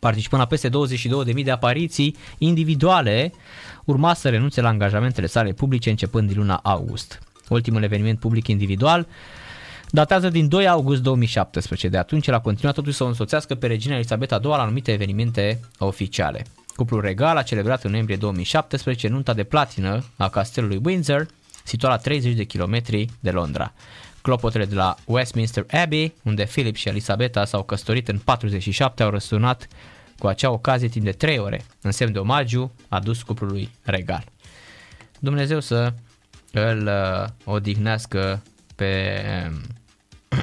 participând 0.00 0.40
la 0.40 0.46
peste 0.46 0.68
22.000 0.68 1.44
de 1.44 1.50
apariții 1.50 2.16
individuale, 2.38 3.32
urma 3.84 4.14
să 4.14 4.28
renunțe 4.28 4.60
la 4.60 4.68
angajamentele 4.68 5.26
sale 5.26 5.52
publice 5.52 5.90
începând 5.90 6.28
din 6.28 6.38
luna 6.38 6.60
august. 6.62 7.18
Ultimul 7.48 7.82
eveniment 7.82 8.18
public 8.18 8.46
individual 8.46 9.06
datează 9.90 10.28
din 10.28 10.48
2 10.48 10.68
august 10.68 11.02
2017. 11.02 11.88
De 11.88 11.98
atunci 11.98 12.26
el 12.26 12.34
a 12.34 12.40
continuat 12.40 12.74
totuși 12.74 12.96
să 12.96 13.04
o 13.04 13.06
însoțească 13.06 13.54
pe 13.54 13.66
regina 13.66 13.94
Elisabeta 13.94 14.40
II 14.42 14.50
la 14.50 14.62
anumite 14.62 14.92
evenimente 14.92 15.60
oficiale. 15.78 16.44
Cuplul 16.76 17.00
regal 17.00 17.36
a 17.36 17.42
celebrat 17.42 17.84
în 17.84 17.90
noiembrie 17.90 18.16
2017 18.16 19.08
nunta 19.08 19.34
de 19.34 19.44
platină 19.44 20.04
a 20.16 20.28
castelului 20.28 20.80
Windsor, 20.84 21.26
situat 21.64 21.92
la 21.92 21.98
30 21.98 22.34
de 22.34 22.44
kilometri 22.44 23.06
de 23.20 23.30
Londra. 23.30 23.72
Clopotele 24.22 24.64
de 24.64 24.74
la 24.74 24.94
Westminster 25.04 25.66
Abbey, 25.70 26.14
unde 26.22 26.44
Philip 26.44 26.74
și 26.74 26.88
Elisabeta 26.88 27.44
s-au 27.44 27.62
căsătorit 27.62 28.08
în 28.08 28.18
47, 28.18 29.02
au 29.02 29.10
răsunat 29.10 29.66
cu 30.18 30.26
acea 30.26 30.50
ocazie 30.50 30.88
timp 30.88 31.04
de 31.04 31.12
3 31.12 31.38
ore, 31.38 31.64
în 31.80 31.90
semn 31.90 32.12
de 32.12 32.18
omagiu 32.18 32.72
adus 32.88 33.22
cuplului 33.22 33.70
regal. 33.82 34.24
Dumnezeu 35.18 35.60
să 35.60 35.92
îl 36.52 36.86
uh, 36.86 37.28
odihnească 37.44 38.42
pe 38.76 39.22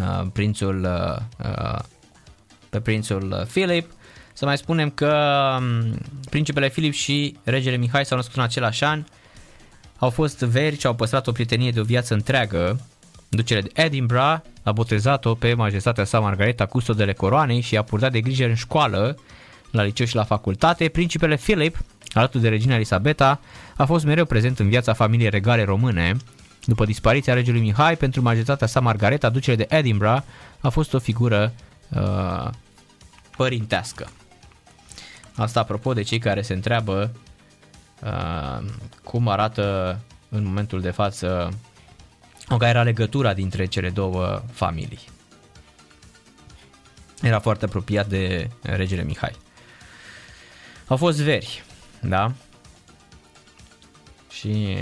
uh, 0.00 0.26
prințul 0.32 0.84
uh, 0.84 1.46
uh, 1.48 1.78
pe 2.70 2.80
prințul 2.80 3.44
Filip. 3.48 3.90
Să 4.32 4.44
mai 4.44 4.58
spunem 4.58 4.90
că 4.90 5.14
um, 5.58 5.98
principele 6.30 6.68
Filip 6.68 6.92
și 6.92 7.36
regele 7.44 7.76
Mihai 7.76 8.04
s-au 8.04 8.16
născut 8.16 8.36
în 8.36 8.42
același 8.42 8.84
an. 8.84 9.04
Au 9.98 10.10
fost 10.10 10.38
veri 10.38 10.78
și 10.78 10.86
au 10.86 10.94
păstrat 10.94 11.26
o 11.26 11.32
prietenie 11.32 11.70
de 11.70 11.80
o 11.80 11.82
viață 11.82 12.14
întreagă. 12.14 12.80
Ducele 13.28 13.60
de 13.60 13.70
Edinburgh 13.74 14.40
a 14.62 14.72
botezat-o 14.72 15.34
pe 15.34 15.54
majestatea 15.54 16.04
sa 16.04 16.20
Margareta 16.20 16.66
custodele 16.66 17.12
coroanei 17.12 17.60
și 17.60 17.76
a 17.76 17.82
purtat 17.82 18.12
de 18.12 18.20
grijă 18.20 18.44
în 18.44 18.54
școală, 18.54 19.18
la 19.70 19.82
liceu 19.82 20.06
și 20.06 20.14
la 20.14 20.24
facultate. 20.24 20.88
Principele 20.88 21.36
Philip, 21.36 21.78
alături 22.12 22.42
de 22.42 22.48
regina 22.48 22.74
Elisabeta, 22.74 23.40
a 23.76 23.84
fost 23.84 24.04
mereu 24.04 24.24
prezent 24.24 24.58
în 24.58 24.68
viața 24.68 24.92
familiei 24.92 25.30
regale 25.30 25.64
române. 25.64 26.16
După 26.64 26.84
dispariția 26.84 27.34
regelui 27.34 27.60
Mihai, 27.60 27.96
pentru 27.96 28.22
majestatea 28.22 28.66
sa 28.66 28.80
Margareta, 28.80 29.28
ducele 29.28 29.56
de 29.56 29.66
Edinburgh, 29.76 30.22
a 30.60 30.68
fost 30.68 30.94
o 30.94 30.98
figură 30.98 31.52
uh, 31.88 32.48
părintească. 33.36 34.08
Asta 35.34 35.60
apropo 35.60 35.92
de 35.92 36.02
cei 36.02 36.18
care 36.18 36.42
se 36.42 36.54
întreabă 36.54 37.10
uh, 37.14 37.27
cum 39.04 39.28
arată 39.28 39.98
în 40.28 40.44
momentul 40.44 40.80
de 40.80 40.90
față 40.90 41.58
o 42.48 42.56
care 42.56 42.70
era 42.70 42.82
legătura 42.82 43.34
dintre 43.34 43.64
cele 43.64 43.90
două 43.90 44.42
familii. 44.52 45.00
Era 47.22 47.38
foarte 47.38 47.64
apropiat 47.64 48.06
de 48.06 48.48
regele 48.62 49.02
Mihai. 49.02 49.36
Au 50.86 50.96
fost 50.96 51.20
veri, 51.20 51.64
da? 52.00 52.32
Și 54.30 54.76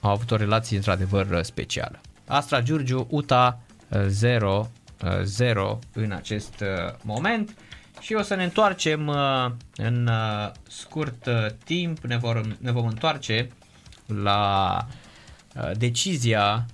au 0.00 0.10
avut 0.10 0.30
o 0.30 0.36
relație 0.36 0.76
într-adevăr 0.76 1.42
specială. 1.42 2.00
Astra 2.26 2.60
Giurgiu, 2.60 3.06
UTA 3.10 3.60
0 4.06 4.70
0 5.22 5.78
în 5.92 6.12
acest 6.12 6.60
uh, 6.60 6.94
moment 7.02 7.56
și 8.00 8.14
o 8.14 8.22
să 8.22 8.34
ne 8.34 8.44
întoarcem 8.44 9.06
uh, 9.06 9.50
în 9.76 10.06
uh, 10.06 10.50
scurt 10.68 11.28
timp, 11.64 11.98
ne, 11.98 12.16
vor, 12.16 12.56
ne 12.58 12.70
vom 12.70 12.86
întoarce 12.86 13.48
la 14.06 14.86
Uh, 15.58 15.70
decizia 15.76 16.66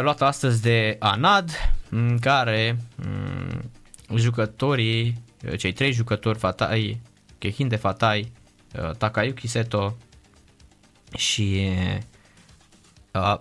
luată 0.00 0.24
astăzi 0.24 0.62
de 0.62 0.96
Anad, 0.98 1.50
în 1.90 2.18
care 2.18 2.76
mm, 2.96 3.70
jucătorii, 4.16 5.22
uh, 5.44 5.58
cei 5.58 5.72
trei 5.72 5.92
jucători 5.92 6.38
Fatai, 6.38 7.00
Kehinde 7.38 7.76
Fatai, 7.76 8.32
uh, 8.82 8.90
Takayuki 8.90 9.46
Seto 9.46 9.96
și 11.16 11.68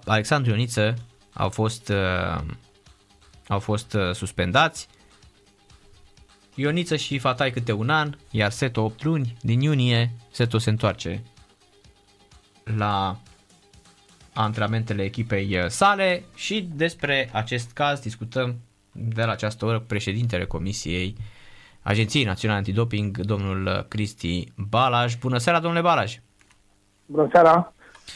Alexandru 0.05 0.51
Ioniță 0.51 0.93
au 1.33 1.49
fost, 1.49 1.91
au 3.47 3.59
fost 3.59 3.97
suspendați. 4.13 4.87
Ioniță 6.59 6.95
și 6.95 7.17
Fatai 7.17 7.51
câte 7.51 7.71
un 7.71 7.89
an, 7.89 8.09
iar 8.31 8.49
Seto 8.49 8.83
8 8.83 9.03
luni. 9.03 9.37
Din 9.41 9.61
iunie 9.61 10.11
Seto 10.31 10.57
se 10.57 10.69
întoarce 10.69 11.21
la 12.77 13.15
antrenamentele 14.33 15.03
echipei 15.03 15.57
uh, 15.57 15.65
sale 15.67 16.23
și 16.35 16.69
despre 16.75 17.29
acest 17.33 17.71
caz 17.71 17.99
discutăm 17.99 18.55
de 18.91 19.23
la 19.23 19.31
această 19.31 19.65
oră 19.65 19.79
cu 19.79 19.85
președintele 19.87 20.45
Comisiei 20.45 21.15
Agenției 21.81 22.23
Naționale 22.23 22.59
Antidoping, 22.59 23.17
domnul 23.17 23.65
uh, 23.65 23.83
Cristi 23.87 24.43
Balaj. 24.69 25.15
Bună 25.15 25.37
seara, 25.37 25.59
domnule 25.59 25.83
Balaj! 25.83 26.19
Bună 27.05 27.27
seara! 27.31 27.73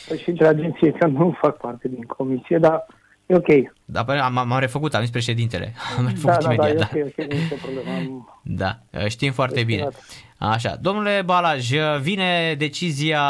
Președintele 0.08 0.50
Agenției, 0.50 0.94
că 0.94 1.06
nu 1.06 1.38
fac 1.41 1.58
parte 1.58 1.88
din 1.88 2.04
comisie, 2.04 2.58
dar 2.58 2.86
E 3.34 3.36
ok. 3.36 3.74
Da, 3.86 4.04
păi 4.04 4.20
am, 4.20 4.38
am 4.38 4.60
refăcut, 4.60 4.94
am 4.94 5.02
zis 5.02 5.10
președintele. 5.10 5.74
Am 5.98 6.04
Da, 6.04 6.10
refăcut 6.10 6.44
da, 6.44 6.48
da, 6.48 6.54
imediat, 6.54 6.94
e 6.94 7.00
da. 7.00 7.06
ok, 7.06 7.14
ok, 7.18 7.26
nu 7.32 7.36
este 7.36 7.56
problemă. 7.56 7.98
Am... 7.98 8.28
Da, 8.44 8.80
știm 9.08 9.32
foarte 9.32 9.64
bine. 9.64 9.84
Destinat. 9.84 10.54
Așa, 10.54 10.76
domnule 10.82 11.22
Balaj, 11.26 11.70
vine 12.02 12.56
decizia 12.58 13.22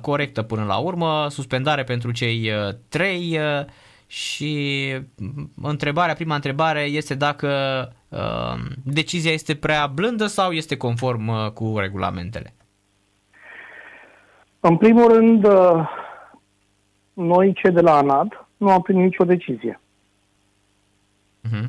corectă 0.00 0.42
până 0.42 0.64
la 0.64 0.76
urmă, 0.76 1.26
suspendare 1.30 1.84
pentru 1.84 2.10
cei 2.10 2.50
uh, 2.50 2.74
trei 2.88 3.38
uh, 3.38 3.64
și 4.06 4.94
mm, 5.16 5.50
întrebarea, 5.62 6.14
prima 6.14 6.34
întrebare 6.34 6.80
este 6.80 7.14
dacă 7.14 7.48
uh, 8.08 8.54
decizia 8.84 9.32
este 9.32 9.54
prea 9.54 9.86
blândă 9.86 10.26
sau 10.26 10.50
este 10.50 10.76
conform 10.76 11.28
uh, 11.28 11.50
cu 11.50 11.78
regulamentele. 11.78 12.54
În 14.60 14.76
primul 14.76 15.12
rând, 15.12 15.44
uh, 15.44 15.88
noi, 17.12 17.52
cei 17.52 17.70
de 17.70 17.80
la 17.80 17.96
ANAD, 17.96 18.41
nu 18.62 18.70
am 18.70 18.82
primit 18.82 19.04
nicio 19.04 19.24
decizie. 19.24 19.80
Uh-huh. 21.48 21.66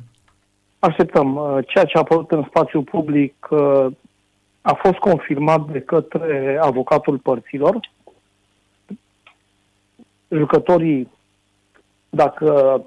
Așteptăm. 0.80 1.36
Uh, 1.36 1.58
Ceea 1.68 1.86
ce 1.86 1.98
a 1.98 2.00
apărut 2.00 2.32
în 2.32 2.44
spațiu 2.48 2.82
public 2.82 3.48
uh, 3.50 3.86
a 4.62 4.74
fost 4.74 4.98
confirmat 4.98 5.72
de 5.72 5.82
către 5.82 6.58
avocatul 6.62 7.18
părților. 7.18 7.80
Jucătorii, 10.28 11.12
dacă 12.10 12.82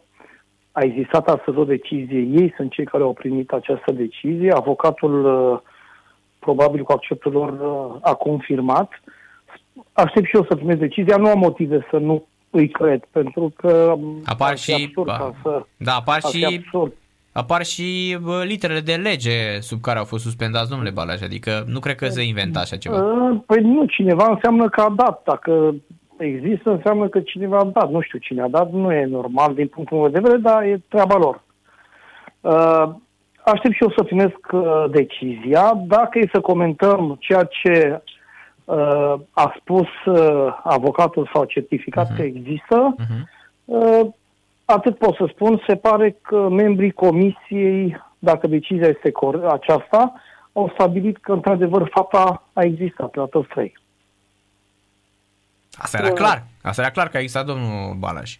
a 0.72 0.80
existat 0.82 1.28
astăzi 1.28 1.58
o 1.58 1.64
decizie, 1.64 2.18
ei 2.18 2.52
sunt 2.56 2.70
cei 2.72 2.84
care 2.84 3.02
au 3.02 3.12
primit 3.12 3.52
această 3.52 3.92
decizie. 3.92 4.52
Avocatul, 4.52 5.24
uh, 5.24 5.60
probabil 6.38 6.82
cu 6.82 6.92
acceptul 6.92 7.32
lor, 7.32 7.50
uh, 7.50 7.98
a 8.00 8.14
confirmat. 8.14 8.90
Aștept 9.92 10.26
și 10.26 10.36
eu 10.36 10.44
să 10.48 10.56
primesc 10.56 10.78
decizia. 10.78 11.16
Nu 11.16 11.28
am 11.28 11.38
motive 11.38 11.86
să 11.90 11.98
nu 11.98 12.26
îi 12.50 12.68
cred, 12.68 13.04
pentru 13.10 13.52
că 13.56 13.92
um, 13.96 14.22
Apar 14.24 14.50
ar 14.50 14.56
fi 14.58 14.62
și- 14.62 14.82
absurd 14.84 15.06
ba- 15.06 15.16
ca 15.18 15.34
să, 15.42 15.62
Da, 15.76 15.92
apar 15.94 16.14
ar 16.22 16.30
fi 16.30 16.38
și, 16.38 16.44
absurd. 16.64 16.92
apar 17.32 17.64
și 17.64 18.16
bă, 18.22 18.42
literele 18.46 18.80
de 18.80 18.94
lege 18.94 19.60
sub 19.60 19.80
care 19.80 19.98
au 19.98 20.04
fost 20.04 20.22
suspendați, 20.22 20.68
domnule 20.70 20.90
Balaj, 20.90 21.22
adică 21.22 21.64
nu 21.66 21.78
cred 21.80 21.94
că 21.94 22.06
se 22.08 22.22
inventa 22.22 22.60
așa 22.60 22.76
ceva. 22.76 22.96
Uh, 23.02 23.38
Păi 23.46 23.60
nu, 23.62 23.84
cineva 23.84 24.26
înseamnă 24.30 24.68
că 24.68 24.80
a 24.80 24.92
dat. 24.96 25.22
Dacă 25.24 25.74
există, 26.18 26.70
înseamnă 26.70 27.08
că 27.08 27.20
cineva 27.20 27.58
a 27.58 27.64
dat. 27.64 27.90
Nu 27.90 28.00
știu 28.00 28.18
cine 28.18 28.42
a 28.42 28.48
dat, 28.48 28.70
nu 28.72 28.92
e 28.92 29.04
normal 29.04 29.54
din 29.54 29.66
punctul 29.66 29.96
meu 29.98 30.08
de 30.08 30.18
vedere, 30.20 30.38
dar 30.40 30.62
e 30.62 30.82
treaba 30.88 31.16
lor. 31.16 31.42
Uh, 32.40 32.94
Aștept 33.52 33.74
și 33.74 33.82
eu 33.82 33.92
să 33.96 34.02
primesc 34.02 34.38
uh, 34.52 34.84
decizia. 34.90 35.72
Dacă 35.86 36.18
e 36.18 36.28
să 36.32 36.40
comentăm 36.40 37.16
ceea 37.20 37.48
ce 37.62 38.02
uh, 38.66 39.14
a 39.32 39.54
spus 39.60 39.88
uh, 40.04 40.58
avocatul 40.62 41.30
sau 41.32 41.44
certificat 41.44 42.14
că 42.16 42.22
există, 42.22 42.94
Mhm. 42.98 43.28
uh, 43.64 44.00
atât 44.64 44.98
pot 44.98 45.14
să 45.14 45.28
spun, 45.32 45.62
se 45.66 45.76
pare 45.76 46.16
că 46.22 46.48
membrii 46.48 46.90
comisiei, 46.92 47.96
dacă 48.18 48.46
decizia 48.46 48.88
este 48.88 49.10
cor- 49.10 49.44
aceasta, 49.52 50.12
au 50.52 50.70
stabilit 50.74 51.16
că 51.18 51.32
într-adevăr 51.32 51.88
fapta 51.92 52.42
a 52.52 52.62
existat 52.62 53.14
la 53.14 53.24
toți 53.24 53.48
trei. 53.48 53.78
Asta 55.78 55.98
era 55.98 56.10
clar. 56.12 56.44
Asta 56.62 56.82
era 56.82 56.90
clar 56.90 57.08
că 57.08 57.16
a 57.16 57.20
existat 57.20 57.46
domnul 57.46 57.94
Balaj. 57.98 58.36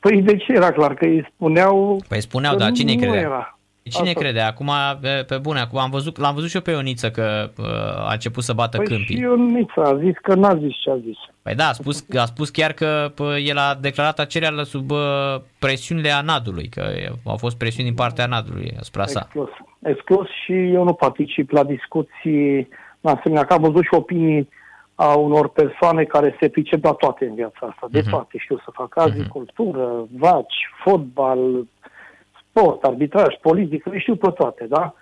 Păi 0.00 0.22
de 0.22 0.36
ce 0.36 0.52
era 0.52 0.72
clar? 0.72 0.94
Că 0.94 1.04
îi 1.04 1.28
spuneau 1.34 2.02
Păi 2.08 2.20
spuneau, 2.20 2.52
că 2.52 2.58
dar 2.58 2.68
nu- 2.68 2.74
cine 2.74 2.92
nu 2.94 2.98
credea? 3.00 3.20
Era. 3.20 3.53
Cine 3.90 4.08
Asta. 4.08 4.20
crede? 4.20 4.40
Acum, 4.40 4.70
pe, 5.00 5.24
pe 5.28 5.38
bune, 5.38 5.60
acum 5.60 5.78
am 5.78 5.90
văzut, 5.90 6.18
l-am 6.18 6.34
văzut 6.34 6.48
și 6.48 6.56
eu 6.56 6.62
pe 6.62 6.70
Ioniță 6.70 7.10
că 7.10 7.50
uh, 7.58 7.64
a 8.08 8.12
început 8.12 8.42
să 8.42 8.52
bată 8.52 8.76
Păi 8.76 8.86
câmpii. 8.86 9.14
și 9.14 9.20
Ionița 9.20 9.82
a 9.82 9.96
zis 9.98 10.14
că 10.22 10.34
n-a 10.34 10.56
zis 10.56 10.74
ce 10.80 10.90
a 10.90 10.96
zis. 10.96 11.16
Păi 11.42 11.54
da, 11.54 11.64
a 11.68 11.72
spus, 11.72 12.06
a 12.18 12.24
spus 12.24 12.50
chiar 12.50 12.72
că 12.72 13.12
pă, 13.14 13.36
el 13.44 13.56
a 13.58 13.78
declarat 13.80 14.18
acerea 14.18 14.62
sub 14.62 14.90
uh, 14.90 14.98
presiunile 15.58 16.10
Anadului, 16.10 16.68
că 16.68 16.84
au 17.24 17.36
fost 17.36 17.56
presiuni 17.58 17.88
din 17.88 17.96
partea 17.96 18.24
Anadului 18.24 18.74
asupra 18.78 19.06
sa. 19.06 19.20
Exclus. 19.24 19.48
Exclus 19.82 20.26
și 20.44 20.52
eu 20.52 20.84
nu 20.84 20.92
particip 20.92 21.50
la 21.50 21.64
discuții 21.64 22.56
în 23.00 23.10
asemenea, 23.16 23.44
că 23.44 23.52
am 23.52 23.60
văzut 23.62 23.82
și 23.82 23.94
opinii 23.94 24.48
a 24.94 25.14
unor 25.14 25.48
persoane 25.48 26.04
care 26.04 26.36
se 26.40 26.48
pricep 26.48 26.84
la 26.84 26.92
toate 26.92 27.24
în 27.24 27.34
viața 27.34 27.58
asta. 27.60 27.86
De 27.90 27.98
Mhm. 28.00 28.10
toate 28.10 28.38
știu 28.38 28.56
să 28.56 28.70
fac 28.72 28.96
agricultură, 28.98 29.88
vaci, 30.18 30.68
fotbal, 30.84 31.66
sport, 32.54 32.84
arbitraj, 32.84 33.34
politică, 33.40 33.90
le 33.90 33.98
știu 33.98 34.16
pe 34.16 34.30
toate, 34.30 34.66
da? 34.68 34.94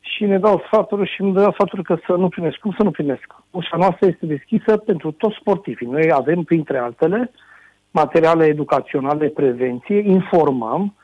Și 0.00 0.24
ne 0.24 0.38
dau 0.38 0.62
sfaturi 0.66 1.10
și 1.10 1.20
îmi 1.20 1.34
dau 1.34 1.52
sfaturi 1.52 1.82
că 1.82 1.96
să 2.06 2.12
nu 2.12 2.28
primesc. 2.28 2.56
Cum 2.56 2.74
să 2.76 2.82
nu 2.82 2.90
primesc? 2.90 3.34
Ușa 3.50 3.76
noastră 3.76 4.06
este 4.06 4.26
deschisă 4.26 4.76
pentru 4.76 5.10
toți 5.10 5.36
sportivii. 5.40 5.86
Noi 5.86 6.12
avem, 6.12 6.42
printre 6.42 6.78
altele, 6.78 7.30
materiale 7.90 8.44
educaționale, 8.44 9.28
prevenție, 9.28 9.98
informăm, 9.98 10.94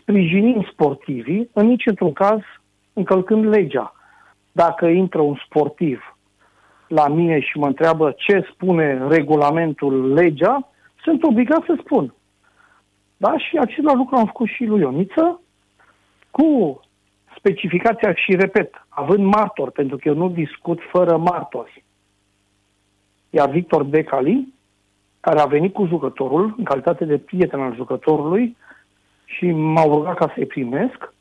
sprijinim 0.00 0.66
sportivii, 0.72 1.50
în 1.52 1.66
niciun 1.66 2.12
caz 2.12 2.40
încălcând 2.92 3.44
legea. 3.44 3.92
Dacă 4.52 4.86
intră 4.86 5.20
un 5.20 5.36
sportiv 5.46 6.16
la 6.88 7.08
mine 7.08 7.40
și 7.40 7.58
mă 7.58 7.66
întreabă 7.66 8.14
ce 8.16 8.48
spune 8.52 9.06
regulamentul, 9.08 10.12
legea, 10.12 10.68
sunt 11.02 11.22
obligat 11.22 11.64
să 11.66 11.76
spun. 11.80 12.14
Da? 13.16 13.38
Și 13.38 13.56
același 13.56 13.96
lucru 13.96 14.16
am 14.16 14.26
făcut 14.26 14.48
și 14.48 14.64
lui 14.64 14.80
Ioniță, 14.80 15.40
cu 16.38 16.80
specificația 17.36 18.14
și, 18.14 18.36
repet, 18.36 18.86
având 18.88 19.24
martor, 19.24 19.70
pentru 19.70 19.96
că 19.96 20.08
eu 20.08 20.14
nu 20.14 20.28
discut 20.28 20.80
fără 20.92 21.16
martori. 21.16 21.84
Iar 23.30 23.50
Victor 23.50 23.82
Becali, 23.82 24.54
care 25.20 25.40
a 25.40 25.44
venit 25.46 25.72
cu 25.72 25.86
jucătorul, 25.86 26.54
în 26.58 26.64
calitate 26.64 27.04
de 27.04 27.18
prieten 27.18 27.60
al 27.60 27.74
jucătorului, 27.74 28.56
și 29.24 29.50
m-au 29.50 29.94
rugat 29.94 30.16
ca 30.16 30.32
să-i 30.34 30.46
primesc. 30.46 31.14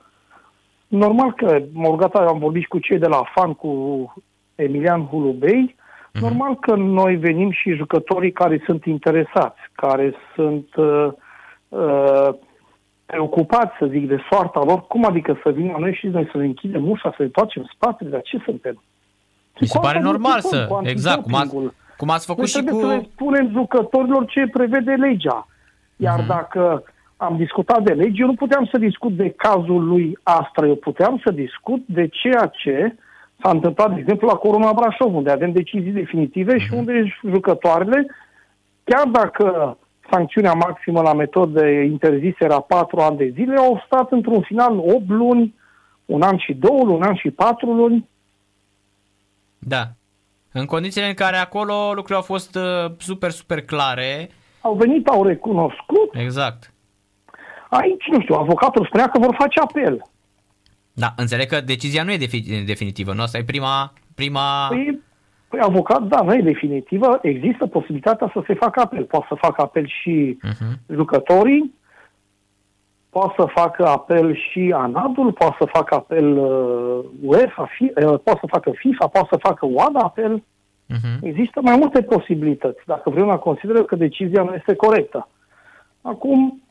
Normal 0.88 1.34
că 1.34 1.62
m-au 1.74 1.92
rugat, 1.92 2.16
am 2.16 2.40
vorbit 2.40 2.62
și 2.62 2.68
cu 2.68 2.80
cei 2.80 2.98
de 2.98 3.08
la 3.08 3.24
FAN, 3.36 3.54
cu 3.54 4.14
Emilian 4.56 5.06
Hulubei, 5.06 5.76
Mhm. 6.14 6.26
normal 6.26 6.56
că 6.56 6.76
noi 6.76 7.16
venim 7.16 7.52
și 7.52 7.72
jucătorii 7.72 8.32
care 8.32 8.62
sunt 8.66 8.86
interesați, 8.86 9.60
care 9.72 10.14
sunt 10.36 10.76
uh, 10.76 11.08
uh, 11.70 12.30
preocupați, 13.12 13.72
să 13.80 13.86
zic, 13.86 14.08
de 14.08 14.18
soarta 14.30 14.62
lor. 14.64 14.88
Cum 14.88 15.06
adică 15.06 15.40
să 15.44 15.50
vină 15.52 15.72
la 15.72 15.78
noi 15.78 15.94
și 15.94 16.08
noi 16.08 16.30
să 16.32 16.38
ne 16.38 16.46
închidem 16.46 16.90
ușa, 16.90 17.14
să 17.18 17.24
ne 17.24 17.30
facem 17.32 17.70
spatele, 17.74 18.10
dar 18.10 18.22
ce 18.22 18.38
suntem? 18.46 18.82
Mi 19.60 19.68
se 19.68 19.76
Cu 19.78 19.84
pare 19.84 19.98
asta 19.98 20.10
normal 20.10 20.34
discutăm, 20.40 20.60
să, 20.68 20.74
cu 20.74 20.88
exact, 20.88 21.22
cum 21.22 21.34
ați, 21.34 21.42
antidopingul. 21.42 21.74
cum 21.98 22.10
ați 22.10 22.26
făcut 22.26 22.40
Noi 22.42 22.48
și 22.50 22.54
trebuie 22.62 22.74
cu... 22.84 22.88
să 22.90 22.94
le 22.96 23.08
spunem 23.14 23.50
jucătorilor 23.52 24.26
ce 24.26 24.48
prevede 24.52 24.92
legea. 24.94 25.48
Iar 25.96 26.18
Mhm. 26.18 26.28
dacă 26.28 26.84
am 27.18 27.38
discutat 27.38 27.84
de 27.84 27.94
lege, 27.94 28.22
eu 28.22 28.28
nu 28.28 28.34
puteam 28.34 28.66
să 28.72 28.78
discut 28.78 29.12
de 29.12 29.30
cazul 29.30 29.88
lui 29.88 30.18
Astra, 30.24 30.68
eu 30.68 30.76
puteam 30.76 31.22
să 31.26 31.32
discut 31.32 31.82
de 31.86 32.08
ceea 32.08 32.46
ce 32.54 32.96
s-a 33.42 33.50
întâmplat, 33.50 33.94
de 33.94 34.00
exemplu, 34.00 34.28
la 34.28 34.34
Corona 34.34 34.74
Brașov, 34.74 35.16
unde 35.16 35.32
avem 35.32 35.52
decizii 35.52 35.92
definitive 35.92 36.54
Mhm. 36.54 36.64
și 36.64 36.74
unde 36.74 37.18
jucătoarele, 37.34 38.06
chiar 38.84 39.06
dacă 39.08 39.78
sancțiunea 40.12 40.54
maximă 40.54 41.02
la 41.02 41.14
metode 41.14 41.84
interzise 41.92 42.38
era 42.40 42.60
4 42.60 43.00
ani 43.00 43.18
de 43.18 43.30
zile, 43.36 43.58
au 43.58 43.84
stat 43.86 44.12
într-un 44.12 44.42
final 44.42 44.78
8 44.78 45.02
luni, 45.08 45.56
un 46.06 46.22
an 46.22 46.38
și 46.38 46.54
două 46.54 46.84
luni, 46.84 46.96
un 46.96 47.04
an 47.04 47.16
și 47.16 47.30
patru 47.32 47.74
luni. 47.74 48.10
Da. 49.60 49.84
În 50.52 50.66
condițiile 50.66 51.08
în 51.08 51.14
care 51.14 51.38
acolo 51.38 51.74
lucrurile 51.88 52.16
au 52.16 52.22
fost 52.22 52.56
uh, 52.56 52.92
super, 52.98 53.32
super 53.32 53.62
clare, 53.62 54.30
Au 54.62 54.74
venit, 54.76 55.08
au 55.08 55.24
recunoscut. 55.24 56.10
exact. 56.14 56.74
Aici, 57.70 58.06
nu 58.12 58.22
știu, 58.22 58.36
avocatul 58.36 58.86
spunea 58.86 59.08
că 59.10 59.20
vor 59.20 59.36
face 59.40 59.60
apel. 59.60 60.02
Da, 60.94 61.14
înțeleg 61.16 61.48
că 61.48 61.62
decizia 61.62 62.04
nu 62.04 62.12
e 62.12 62.18
defi- 62.18 62.66
definitivă, 62.66 63.14
nu? 63.14 63.22
Asta 63.22 63.38
e 63.38 63.44
prima... 63.44 63.94
prima... 64.16 64.68
Păi, 64.68 65.00
păi 65.48 65.60
avocat, 65.62 66.04
da, 66.04 66.22
nu 66.22 66.34
e 66.34 66.42
definitivă. 66.42 67.20
Există 67.22 67.68
posibilitatea 67.68 68.32
să 68.34 68.44
se 68.48 68.54
facă 68.54 68.82
apel. 68.82 69.04
Poate 69.04 69.26
să 69.30 69.36
facă 69.36 69.62
apel 69.62 69.88
și 69.88 70.38
Uh-huh. 70.44 70.94
jucătorii, 70.94 71.74
poate 73.10 73.34
să 73.38 73.46
facă 73.46 73.88
apel 73.88 74.36
și 74.36 74.74
ANADul, 74.76 75.32
poate 75.32 75.56
să 75.60 75.66
facă 75.74 75.96
apel 75.96 76.38
uh, 76.38 77.00
UEFA, 77.22 77.70
fi, 77.78 77.84
uh, 77.84 78.20
poate 78.24 78.40
să 78.40 78.48
facă 78.48 78.72
FIFA, 78.76 79.08
poate 79.08 79.28
să 79.32 79.38
facă 79.38 79.66
OADA 79.66 80.00
apel. 80.00 80.44
Uh-huh. 80.94 81.20
Există 81.22 81.62
mai 81.62 81.78
multe 81.78 82.02
posibilități, 82.02 82.80
dacă 82.86 83.10
vreuna 83.10 83.38
consideră 83.38 83.84
că 83.84 83.96
decizia 83.96 84.44
nu 84.44 84.54
este 84.54 84.76
corectă. 84.76 85.28
Acum, 86.02 86.62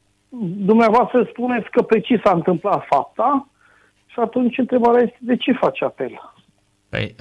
dumneavoastră 0.56 1.28
spuneți 1.30 1.70
că 1.70 1.82
pe 1.82 2.00
ce 2.00 2.20
s-a 2.24 2.32
întâmplat 2.32 2.84
fapta 2.88 3.48
și 4.06 4.20
atunci 4.20 4.58
întrebarea 4.58 5.02
este 5.02 5.18
de 5.20 5.36
ce 5.36 5.52
face 5.52 5.84
apel? 5.84 6.32
Păi, 6.88 7.14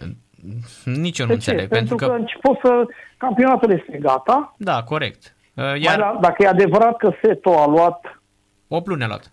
nici 0.85 1.19
eu 1.19 1.25
nu 1.25 1.33
De 1.33 1.39
ce? 1.39 1.51
înțeleg, 1.51 1.67
Pentru, 1.69 1.95
pentru 1.95 2.07
că... 2.17 2.23
că 2.23 2.39
poți 2.41 2.59
să... 2.63 2.85
Campionatul 3.17 3.71
este 3.71 3.97
gata, 3.97 4.55
Da, 4.57 4.83
corect. 4.83 5.35
Uh, 5.53 5.63
Iar... 5.63 5.77
Iar 5.77 5.97
La, 5.97 6.17
dacă 6.21 6.35
e 6.43 6.47
adevărat 6.47 6.97
că 6.97 7.11
Seto 7.21 7.59
a 7.59 7.67
luat 7.67 8.21
8 8.67 8.87
luni 8.87 9.03
a 9.03 9.07
luat. 9.07 9.31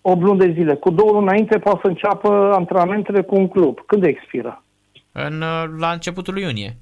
8 0.00 0.20
luni 0.22 0.38
de 0.38 0.50
zile, 0.52 0.74
cu 0.74 0.90
două 0.90 1.10
luni 1.10 1.22
înainte 1.26 1.58
poate 1.58 1.78
să 1.82 1.86
înceapă 1.88 2.28
antrenamentele 2.54 3.22
cu 3.22 3.34
un 3.34 3.48
club. 3.48 3.80
Când 3.86 4.04
expiră? 4.04 4.62
În, 5.12 5.40
uh, 5.40 5.64
la 5.78 5.90
începutul 5.90 6.34
lui 6.34 6.42
iunie. 6.42 6.76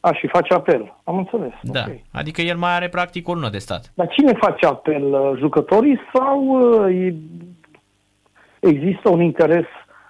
A, 0.00 0.12
și 0.12 0.26
face 0.26 0.54
apel. 0.54 0.96
Am 1.04 1.16
înțeles. 1.18 1.52
Da, 1.62 1.84
ok. 1.88 1.94
adică 2.12 2.40
el 2.40 2.56
mai 2.56 2.74
are 2.74 2.88
practic 2.88 3.28
o 3.28 3.34
lună 3.34 3.48
de 3.48 3.58
stat. 3.58 3.92
Dar 3.94 4.08
cine 4.08 4.32
face 4.32 4.66
apel? 4.66 5.02
Uh, 5.12 5.32
Jucătorii 5.38 6.00
sau 6.14 6.44
uh, 6.44 6.94
e- 6.96 7.16
există 8.60 9.10
un 9.10 9.20
interes 9.20 9.66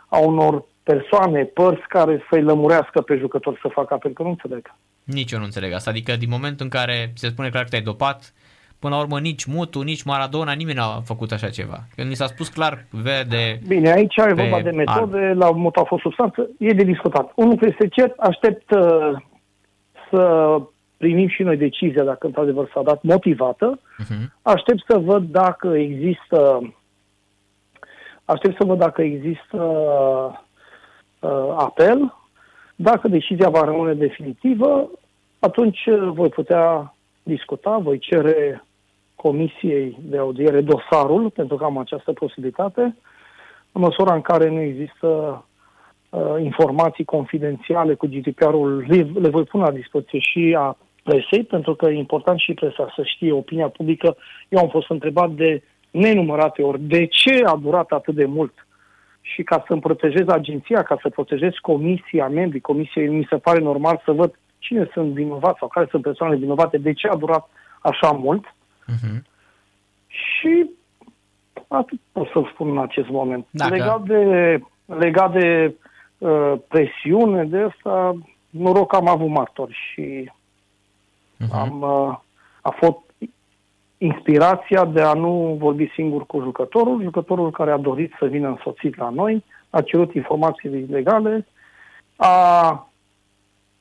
a 0.09 0.19
unor 0.19 0.65
persoane, 0.91 1.45
părți 1.45 1.87
care 1.89 2.25
să-i 2.31 2.43
lămurească 2.43 3.01
pe 3.01 3.17
jucători 3.17 3.59
să 3.63 3.69
facă 3.69 3.95
apel? 3.95 4.13
Că 4.13 4.23
nu 4.23 4.29
înțeleg. 4.29 4.75
Nici 5.05 5.33
eu 5.33 5.39
nu 5.39 5.45
înțeleg 5.45 5.73
asta. 5.73 5.91
Adică 5.91 6.17
din 6.17 6.29
momentul 6.31 6.65
în 6.65 6.71
care 6.79 7.13
se 7.15 7.29
spune 7.29 7.49
clar 7.49 7.63
că 7.63 7.69
te-ai 7.69 7.91
dopat, 7.91 8.35
până 8.79 8.95
la 8.95 9.01
urmă 9.01 9.19
nici 9.19 9.45
Mutu, 9.45 9.81
nici 9.81 10.03
Maradona, 10.03 10.53
nimeni 10.53 10.77
n-a 10.77 11.01
făcut 11.05 11.33
așa 11.33 11.49
ceva. 11.49 11.79
Când 11.95 12.09
ni 12.09 12.15
s-a 12.15 12.27
spus 12.27 12.49
clar, 12.49 12.85
vede... 12.91 13.59
Bine, 13.67 13.93
aici 13.93 14.17
e 14.17 14.23
Pe 14.23 14.33
vorba 14.33 14.61
de 14.61 14.71
metode, 14.71 15.33
la 15.33 15.51
mult 15.51 15.77
a 15.77 15.85
fost 15.85 16.03
substanță, 16.03 16.51
e 16.59 16.73
de 16.73 16.85
discutat. 16.85 17.33
Un 17.35 17.49
lucru 17.49 17.69
este 17.69 17.89
cert, 17.89 18.19
aștept 18.19 18.71
uh, 18.71 19.13
să 20.11 20.23
primim 20.97 21.29
și 21.29 21.43
noi 21.43 21.57
decizia 21.57 22.05
dacă 22.05 22.27
într-adevăr 22.27 22.71
s-a 22.75 22.83
dat 22.83 23.03
motivată. 23.03 23.81
Uh-huh. 23.81 24.25
Aștept 24.43 24.85
să 24.89 24.99
văd 24.99 25.23
dacă 25.23 25.69
există 25.77 26.61
aștept 28.25 28.57
să 28.57 28.65
văd 28.65 28.79
dacă 28.79 29.03
există 29.03 29.59
uh, 31.19 31.55
apel. 31.57 32.15
Dacă 32.77 33.09
decizia 33.09 33.49
va 33.49 33.65
rămâne 33.65 33.95
definitivă, 33.95 34.91
atunci 35.39 35.87
uh, 35.87 36.09
voi 36.13 36.29
putea 36.29 36.95
discuta, 37.23 37.79
voi 37.79 37.99
cere 37.99 38.65
comisiei 39.15 39.99
de 40.01 40.19
audiere 40.19 40.61
dosarul, 40.61 41.31
pentru 41.31 41.57
că 41.57 41.65
am 41.65 41.79
această 41.79 42.13
posibilitate, 42.13 42.97
în 43.73 43.81
măsura 43.81 44.15
în 44.15 44.21
care 44.21 44.49
nu 44.49 44.61
există 44.61 45.45
uh, 46.11 46.35
informații 46.43 47.05
confidențiale 47.05 47.95
cu 47.95 48.07
GDPR-ul, 48.07 48.85
le, 48.89 49.07
le 49.21 49.29
voi 49.29 49.45
pune 49.45 49.65
la 49.65 49.71
dispoziție 49.71 50.19
și 50.19 50.57
a 50.59 50.77
presei, 51.03 51.45
pentru 51.45 51.75
că 51.75 51.89
e 51.89 51.99
important 51.99 52.39
și 52.39 52.55
presa 52.55 52.93
să 52.97 53.03
știe 53.05 53.33
opinia 53.33 53.69
publică. 53.69 54.17
Eu 54.49 54.59
am 54.59 54.69
fost 54.69 54.91
întrebat 54.91 55.31
de 55.31 55.63
nenumărate 55.91 56.63
ori 56.63 56.81
de 56.81 57.07
ce 57.07 57.43
a 57.45 57.57
durat 57.57 57.91
atât 57.91 58.15
de 58.15 58.25
mult 58.25 58.66
și 59.35 59.43
ca 59.43 59.65
să-mi 59.67 59.81
protejez 59.81 60.29
agenția, 60.29 60.83
ca 60.83 60.99
să 61.03 61.09
protejez 61.09 61.53
comisia, 61.61 62.29
membrii 62.29 62.61
comisiei, 62.61 63.09
mi 63.09 63.27
se 63.31 63.37
pare 63.37 63.61
normal 63.61 64.03
să 64.05 64.13
văd 64.13 64.39
cine 64.59 64.89
sunt 64.93 65.13
vinovați 65.13 65.59
sau 65.59 65.69
care 65.69 65.87
sunt 65.91 66.03
persoanele 66.03 66.39
vinovate, 66.41 66.79
de 66.79 66.93
ce 66.93 67.09
a 67.09 67.17
durat 67.17 67.49
așa 67.81 68.11
mult 68.11 68.45
Uh-huh. 68.95 69.23
și 70.09 70.71
atât 71.69 72.01
pot 72.13 72.29
să 72.33 72.43
spun 72.53 72.69
în 72.71 72.79
acest 72.79 73.09
moment. 73.09 73.47
Dacă- 73.51 73.75
Legat 73.75 74.03
de, 74.03 74.59
legat 74.85 75.33
de 75.33 75.75
uh, 76.19 76.53
presiune, 76.69 77.45
de 77.45 77.59
asta, 77.59 78.15
noroc 78.51 78.89
că 78.91 78.97
am 78.97 79.09
avut 79.09 79.29
martori 79.29 79.79
și 79.93 80.31
Uh-huh. 81.45 81.51
am, 81.53 81.81
uh, 81.83 82.19
a 82.61 82.71
fost 82.71 82.97
inspirația 83.99 84.85
de 84.85 85.01
a 85.01 85.13
nu 85.13 85.57
vorbi 85.61 85.91
singur 85.95 86.27
cu 86.27 86.41
jucătorul, 86.41 87.03
jucătorul 87.03 87.51
care 87.51 87.71
a 87.71 87.77
dorit 87.77 88.13
să 88.19 88.27
vină 88.27 88.49
însoțit 88.49 88.97
la 88.97 89.09
noi, 89.09 89.45
a 89.71 89.81
cerut 89.83 90.15
informații 90.15 90.69
legale, 90.69 91.47
a 92.17 92.91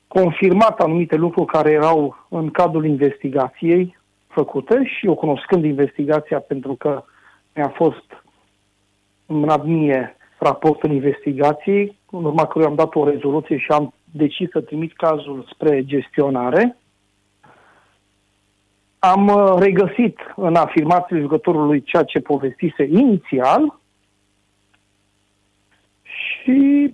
confirmat 0.07 0.79
anumite 0.79 1.15
lucruri 1.15 1.51
care 1.51 1.71
erau 1.71 2.25
în 2.29 2.49
cadrul 2.49 2.85
investigației 2.85 3.97
făcute 4.27 4.83
și 4.85 5.05
eu 5.05 5.15
cunoscând 5.15 5.63
investigația 5.63 6.39
pentru 6.39 6.73
că 6.73 7.03
mi-a 7.55 7.67
fost 7.67 8.23
mânat 9.25 9.65
mie 9.65 10.15
raportul 10.37 10.91
investigației, 10.91 11.97
în 12.11 12.25
urma 12.25 12.45
căruia 12.45 12.67
am 12.69 12.75
dat 12.75 12.95
o 12.95 13.09
rezoluție 13.09 13.57
și 13.57 13.71
am 13.71 13.93
decis 14.11 14.49
să 14.49 14.61
trimit 14.61 14.93
cazul 14.95 15.47
spre 15.53 15.85
gestionare. 15.85 16.77
Am 19.11 19.27
uh, 19.27 19.55
regăsit 19.59 20.19
în 20.35 20.55
afirmațiile 20.55 21.21
jucătorului 21.21 21.81
ceea 21.81 22.03
ce 22.03 22.19
povestise 22.19 22.83
inițial 22.83 23.79
și 26.01 26.93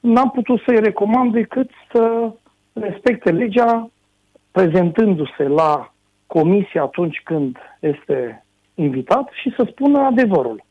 n-am 0.00 0.30
putut 0.30 0.60
să-i 0.66 0.80
recomand 0.80 1.32
decât 1.32 1.70
să 1.92 2.32
respecte 2.72 3.30
legea 3.30 3.90
prezentându-se 4.50 5.42
la 5.42 5.92
comisie 6.26 6.80
atunci 6.80 7.20
când 7.24 7.56
este 7.80 8.44
invitat 8.74 9.28
și 9.32 9.52
să 9.56 9.66
spună 9.70 9.98
adevărul. 9.98 10.64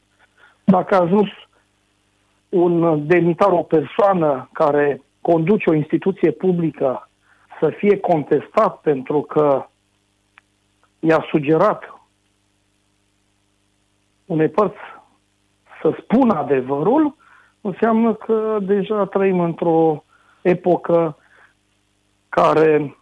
Dacă 0.63 0.95
a 0.95 1.01
ajuns 1.01 1.29
un 2.49 3.07
demnitar, 3.07 3.51
o 3.51 3.63
persoană 3.63 4.49
care 4.53 5.01
conduce 5.21 5.69
o 5.69 5.73
instituție 5.73 6.31
publică 6.31 7.09
să 7.59 7.69
fie 7.69 7.97
contestat 7.97 8.81
pentru 8.81 9.21
că 9.21 9.65
i-a 10.99 11.25
sugerat 11.29 11.99
unei 14.25 14.49
părți 14.49 14.77
să 15.81 15.97
spună 16.01 16.33
adevărul, 16.33 17.15
înseamnă 17.61 18.13
că 18.13 18.57
deja 18.61 19.05
trăim 19.05 19.39
într-o 19.39 20.03
epocă 20.41 21.17
care 22.29 22.97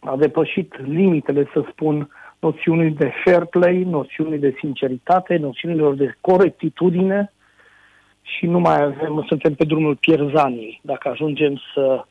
a 0.00 0.16
depășit 0.16 0.86
limitele, 0.86 1.48
să 1.52 1.64
spun, 1.70 2.10
noțiunii 2.38 2.90
de 2.90 3.12
fair 3.24 3.44
play, 3.44 3.82
noțiunii 3.82 4.38
de 4.38 4.54
sinceritate, 4.58 5.36
noțiunilor 5.36 5.94
de 5.94 6.16
corectitudine 6.20 7.32
și 8.22 8.46
nu 8.46 8.58
mai 8.58 8.82
avem, 8.82 9.24
suntem 9.28 9.54
pe 9.54 9.64
drumul 9.64 9.96
pierzaniei. 9.96 10.80
Dacă 10.82 11.08
ajungem 11.08 11.60
să 11.74 12.04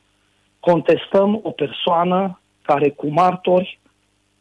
contestăm 0.60 1.40
o 1.42 1.50
persoană 1.50 2.40
care 2.62 2.90
cu 2.90 3.06
martori 3.06 3.78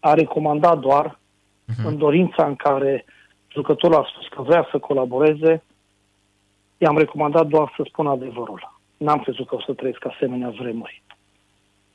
a 0.04 0.14
recomandat 0.14 0.80
doar 0.80 1.20
uh-huh. 1.20 1.86
în 1.86 1.98
dorința 1.98 2.46
în 2.46 2.56
care 2.56 3.06
jucătorul 3.52 3.98
a 3.98 4.08
spus 4.14 4.28
că 4.28 4.42
vrea 4.42 4.68
să 4.72 4.78
colaboreze, 4.78 5.64
i-am 6.78 6.98
recomandat 6.98 7.48
doar 7.48 7.74
să 7.76 7.84
spun 7.88 8.08
adevărul. 8.08 8.72
N-am 8.98 9.20
crezut 9.20 9.48
că 9.48 9.56
o 9.56 9.62
să 9.62 9.74
trăiesc 9.74 10.06
asemenea 10.06 10.50
vremuri. 10.60 11.04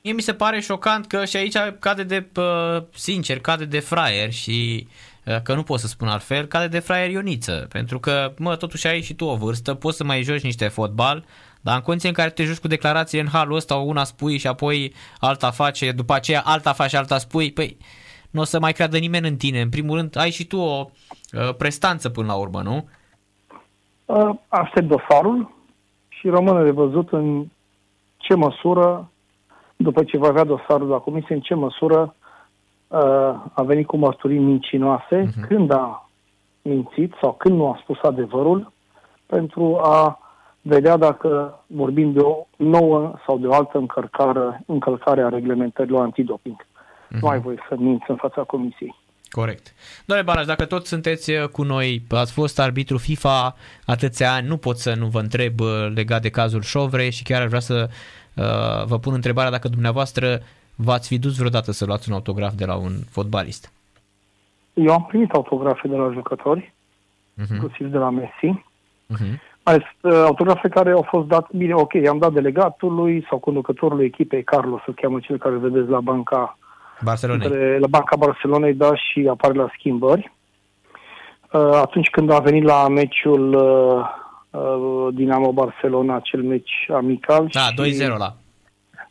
Mie 0.03 0.13
mi 0.13 0.21
se 0.21 0.35
pare 0.35 0.61
șocant 0.61 1.07
că 1.07 1.25
și 1.25 1.37
aici 1.37 1.57
cade 1.79 2.03
de, 2.03 2.27
uh, 2.37 2.83
sincer, 2.91 3.41
cade 3.41 3.65
de 3.65 3.81
fraier 3.81 4.33
și 4.33 4.89
uh, 5.27 5.43
că 5.43 5.55
nu 5.55 5.63
pot 5.63 5.79
să 5.79 5.87
spun 5.87 6.09
altfel, 6.09 6.47
cade 6.47 6.69
de 6.69 6.79
fraier 6.79 7.11
Ioniță, 7.11 7.67
pentru 7.73 7.99
că, 8.01 8.33
mă, 8.39 8.57
totuși 8.57 8.87
ai 8.87 9.03
și 9.03 9.15
tu 9.15 9.25
o 9.25 9.37
vârstă, 9.37 9.75
poți 9.75 9.97
să 9.97 10.05
mai 10.05 10.23
joci 10.23 10.43
niște 10.43 10.69
fotbal, 10.69 11.25
dar 11.61 11.75
în 11.75 11.81
condiții 11.81 12.09
în 12.09 12.15
care 12.15 12.31
te 12.31 12.45
joci 12.45 12.59
cu 12.59 12.69
declarație 12.69 13.21
în 13.21 13.29
halul 13.33 13.57
ăsta, 13.57 13.75
una 13.75 14.05
spui 14.05 14.39
și 14.39 14.47
apoi 14.47 14.93
alta 15.21 15.51
face, 15.51 15.93
după 15.93 16.15
aceea 16.15 16.43
alta 16.45 16.73
faci, 16.73 16.95
alta 16.95 17.19
spui, 17.19 17.53
păi 17.53 17.77
nu 18.31 18.41
o 18.41 18.45
să 18.45 18.61
mai 18.61 18.73
creadă 18.73 18.99
nimeni 18.99 19.29
în 19.29 19.37
tine. 19.37 19.61
În 19.61 19.69
primul 19.69 19.97
rând, 19.97 20.17
ai 20.19 20.31
și 20.31 20.47
tu 20.47 20.59
o 20.59 20.85
uh, 20.85 21.55
prestanță 21.55 22.09
până 22.09 22.27
la 22.27 22.35
urmă, 22.35 22.63
nu? 22.63 22.89
Uh, 24.05 24.35
Aștept 24.49 24.87
dosarul 24.87 25.51
și 26.09 26.29
rămâne 26.29 26.65
de 26.65 26.71
văzut 26.71 27.13
în 27.13 27.45
ce 28.17 28.35
măsură, 28.35 29.11
după 29.77 30.05
ce 30.05 30.19
va 30.19 30.29
avea 30.29 30.45
dosarul 30.45 30.89
la 30.89 30.99
comisie, 30.99 31.35
în 31.35 31.41
ce 31.41 31.55
măsură 31.55 32.15
uh, 32.89 33.35
a 33.53 33.63
venit 33.63 33.87
cu 33.87 33.97
mărturii 33.97 34.39
mincinoase, 34.39 35.27
uh-huh. 35.27 35.49
când 35.49 35.71
a 35.71 36.09
mințit 36.63 37.15
sau 37.21 37.33
când 37.33 37.57
nu 37.57 37.69
a 37.69 37.79
spus 37.83 37.99
adevărul, 38.03 38.73
pentru 39.27 39.81
a 39.83 40.19
vedea 40.69 40.97
dacă 40.97 41.61
vorbim 41.67 42.13
de 42.13 42.21
o 42.21 42.47
nouă 42.57 43.15
sau 43.27 43.39
de 43.39 43.47
o 43.47 43.55
altă 43.55 43.79
încălcare, 43.79 44.63
încălcare 44.67 45.23
a 45.23 45.29
reglementărilor 45.29 46.03
antidoping. 46.03 46.57
Uh-huh. 46.63 47.21
Nu 47.21 47.29
ai 47.29 47.41
voie 47.41 47.59
să 47.69 47.75
minți 47.79 48.11
în 48.11 48.17
fața 48.17 48.43
comisiei. 48.43 48.95
Corect. 49.31 49.75
Doamne 50.07 50.25
Balaj, 50.25 50.47
dacă 50.47 50.65
tot 50.65 50.87
sunteți 50.87 51.31
uh, 51.31 51.49
cu 51.49 51.63
noi, 51.63 52.03
ați 52.11 52.33
fost 52.33 52.59
arbitru 52.61 52.99
FIFA 52.99 53.55
atâția 53.87 54.33
ani, 54.33 54.47
nu 54.47 54.57
pot 54.57 54.77
să 54.77 54.95
nu 54.95 55.07
vă 55.07 55.21
întreb 55.21 55.61
uh, 55.61 55.91
legat 55.95 56.23
de 56.23 56.31
cazul 56.31 56.63
Șovre 56.63 57.09
și 57.09 57.23
chiar 57.23 57.43
aș 57.43 57.49
vrea 57.49 57.61
să 57.61 57.89
uh, 58.37 58.85
vă 58.87 58.99
pun 58.99 59.15
întrebarea 59.15 59.51
dacă 59.51 59.69
dumneavoastră 59.69 60.41
v-ați 60.75 61.09
fi 61.09 61.19
dus 61.19 61.37
vreodată 61.37 61.73
să 61.73 61.85
luați 61.85 62.09
un 62.09 62.15
autograf 62.15 62.53
de 62.53 62.65
la 62.65 62.77
un 62.77 62.93
fotbalist. 63.11 63.73
Eu 64.75 64.93
am 64.93 65.05
primit 65.05 65.31
autografe 65.31 65.89
de 65.89 65.97
la 65.97 66.11
jucători, 66.13 66.73
Uh-huh. 67.39 67.51
inclusiv 67.53 67.87
de 67.87 67.99
la 67.99 68.11
Messi. 68.11 68.65
Uh-huh. 69.15 69.39
Mai 69.69 69.85
sunt 70.01 70.13
uh, 70.15 70.21
autografe 70.25 70.69
care 70.69 70.91
au 70.91 71.07
fost 71.09 71.27
dat, 71.27 71.47
bine, 71.53 71.75
ok, 71.75 71.95
am 72.09 72.19
dat 72.19 72.33
delegatului 72.33 73.27
sau 73.29 73.39
conducătorului 73.39 74.05
echipei, 74.05 74.43
Carlos, 74.45 74.81
să 74.85 74.91
cheamă 74.91 75.19
cel 75.21 75.39
care 75.39 75.57
vedeți 75.57 75.89
la 75.91 76.01
banca 76.01 76.59
Barcelona. 77.03 77.45
între, 77.45 77.79
la 77.79 77.87
Banca 77.87 78.17
Barcelonei, 78.17 78.75
da, 78.75 78.95
și 78.95 79.27
apare 79.31 79.55
la 79.55 79.69
schimbări. 79.79 80.33
Uh, 81.53 81.71
atunci 81.73 82.09
când 82.11 82.31
a 82.31 82.39
venit 82.39 82.65
la 82.65 82.89
meciul 82.89 83.55
uh, 83.55 84.61
uh, 84.61 85.15
Dinamo 85.15 85.53
Barcelona, 85.53 86.15
acel 86.15 86.43
meci 86.43 86.89
amical. 86.95 87.49
Da, 87.53 87.85
și 87.85 88.05
2-0 88.05 88.17
la. 88.19 88.35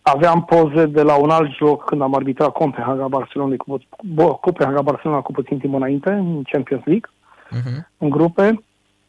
Aveam 0.01 0.43
poze 0.45 0.85
de 0.85 1.01
la 1.01 1.15
un 1.15 1.29
alt 1.29 1.51
joc 1.55 1.83
când 1.83 2.01
am 2.01 2.15
arbitrat 2.15 2.49
Copenhaga 2.51 3.07
Barcelona 3.07 3.55
cu, 3.57 3.77
Bo- 4.13 4.39
Copenhaga 4.41 4.81
Barcelona 4.81 5.19
cu 5.21 5.31
puțin 5.31 5.57
timp 5.57 5.73
înainte, 5.73 6.09
în 6.09 6.41
Champions 6.51 6.83
League, 6.85 7.09
Uh-huh. 7.47 7.87
în 7.97 8.09
grupe. 8.09 8.61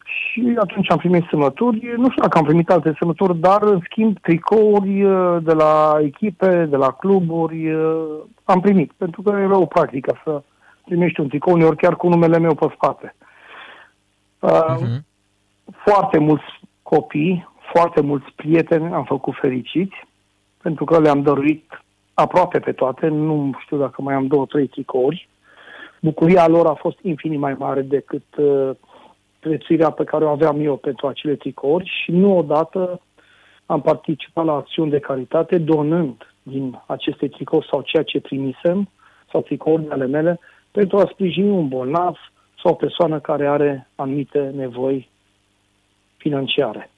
Și 0.09 0.57
atunci 0.59 0.91
am 0.91 0.97
primit 0.97 1.25
semnături. 1.31 1.95
Nu 1.97 2.11
știu 2.11 2.23
dacă 2.23 2.39
am 2.39 2.45
primit 2.45 2.71
alte 2.71 2.95
semnături, 2.99 3.39
dar 3.39 3.63
în 3.63 3.81
schimb 3.85 4.19
tricouri 4.21 5.05
uh, 5.05 5.37
de 5.43 5.53
la 5.53 5.99
echipe, 6.03 6.65
de 6.65 6.77
la 6.77 6.91
cluburi 6.91 7.73
uh, 7.73 8.07
am 8.45 8.61
primit. 8.61 8.93
Pentru 8.97 9.23
că 9.23 9.31
era 9.31 9.59
o 9.59 9.67
practică 9.67 10.21
să 10.25 10.43
primești 10.85 11.21
un 11.21 11.29
tricou, 11.29 11.53
uneori 11.53 11.77
chiar 11.77 11.97
cu 11.97 12.09
numele 12.09 12.39
meu 12.39 12.55
pe 12.55 12.67
spate. 12.75 13.15
Uh-huh. 14.43 14.99
Foarte 15.85 16.19
mulți 16.19 16.45
copii, 16.83 17.49
foarte 17.73 18.01
mulți 18.01 18.33
prieteni 18.37 18.93
am 18.93 19.05
făcut 19.05 19.35
fericiți, 19.41 20.07
pentru 20.63 20.85
că 20.85 21.01
le-am 21.01 21.23
dăruit 21.23 21.83
aproape 22.15 22.59
pe 22.59 22.73
toate, 22.73 23.09
nu 23.09 23.53
știu 23.59 23.77
dacă 23.77 24.03
mai 24.03 24.15
am 24.15 24.27
două, 24.27 24.47
trei 24.47 24.67
tricouri. 24.67 25.29
Bucuria 26.01 26.49
lor 26.49 26.67
a 26.67 26.75
fost 26.75 26.99
infinit 27.03 27.39
mai 27.39 27.55
mare 27.59 27.83
decât 27.83 28.25
uh, 28.37 28.71
prețuirea 29.41 29.91
pe 29.91 30.05
care 30.05 30.25
o 30.25 30.29
aveam 30.29 30.61
eu 30.61 30.77
pentru 30.77 31.07
acele 31.07 31.35
tricouri 31.35 31.91
și 32.03 32.11
nu 32.11 32.37
odată 32.37 33.01
am 33.67 33.81
participat 33.81 34.45
la 34.45 34.53
acțiuni 34.53 34.91
de 34.91 34.99
caritate 34.99 35.59
donând 35.59 36.35
din 36.43 36.83
aceste 36.87 37.29
tricouri 37.29 37.67
sau 37.71 37.83
ceea 37.83 38.03
ce 38.03 38.21
primisem 38.21 38.89
sau 39.31 39.41
tricouri 39.41 39.89
ale 39.89 40.07
mele 40.07 40.41
pentru 40.71 40.97
a 40.97 41.09
sprijini 41.13 41.51
un 41.51 41.69
bolnav 41.69 42.17
sau 42.63 42.73
o 42.73 42.75
persoană 42.75 43.21
care 43.21 43.47
are 43.47 43.89
anumite 43.95 44.53
nevoi 44.57 45.09
financiare. 46.17 46.91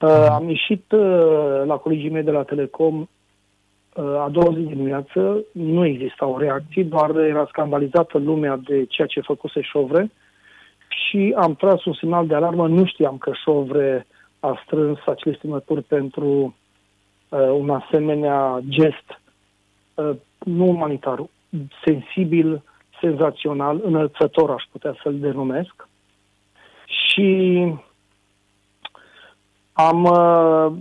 Uh, 0.00 0.26
am 0.30 0.48
ieșit 0.48 0.92
uh, 0.92 1.62
la 1.64 1.76
colegii 1.76 2.10
mei 2.10 2.22
de 2.22 2.30
la 2.30 2.42
Telecom 2.42 3.00
uh, 3.00 4.04
a 4.04 4.28
doua 4.32 4.54
zi 4.54 4.60
dimineață, 4.60 5.44
nu 5.52 5.84
existau 5.84 6.38
reacții, 6.38 6.84
doar 6.84 7.16
era 7.16 7.46
scandalizată 7.48 8.18
lumea 8.18 8.56
de 8.56 8.84
ceea 8.84 9.06
ce 9.06 9.20
făcuse 9.20 9.60
Șovre 9.60 10.10
și 10.94 11.34
am 11.36 11.54
tras 11.54 11.84
un 11.84 11.92
semnal 11.92 12.26
de 12.26 12.34
alarmă. 12.34 12.68
Nu 12.68 12.84
știam 12.86 13.18
că 13.18 13.32
Șovre 13.44 14.06
a 14.40 14.62
strâns 14.64 14.98
acele 15.06 15.34
stimături 15.36 15.82
pentru 15.82 16.56
uh, 17.28 17.48
un 17.58 17.70
asemenea 17.70 18.60
gest 18.68 19.20
uh, 19.94 20.10
nu 20.38 20.68
umanitar, 20.68 21.24
sensibil, 21.84 22.62
senzațional, 23.00 23.80
înălțător, 23.84 24.50
aș 24.50 24.64
putea 24.70 24.96
să-l 25.02 25.18
denumesc. 25.18 25.88
Și 26.86 27.72
am 29.72 30.04
uh, 30.04 30.72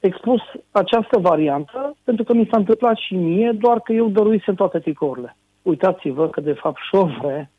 expus 0.00 0.40
această 0.70 1.18
variantă 1.18 1.96
pentru 2.04 2.24
că 2.24 2.32
mi 2.32 2.48
s-a 2.50 2.56
întâmplat 2.56 2.96
și 2.96 3.14
mie, 3.14 3.52
doar 3.52 3.80
că 3.80 3.92
eu 3.92 4.08
dăruisem 4.08 4.54
toate 4.54 4.78
tricourile. 4.78 5.36
Uitați-vă 5.62 6.28
că, 6.28 6.40
de 6.40 6.52
fapt, 6.52 6.78
Șovre 6.90 7.50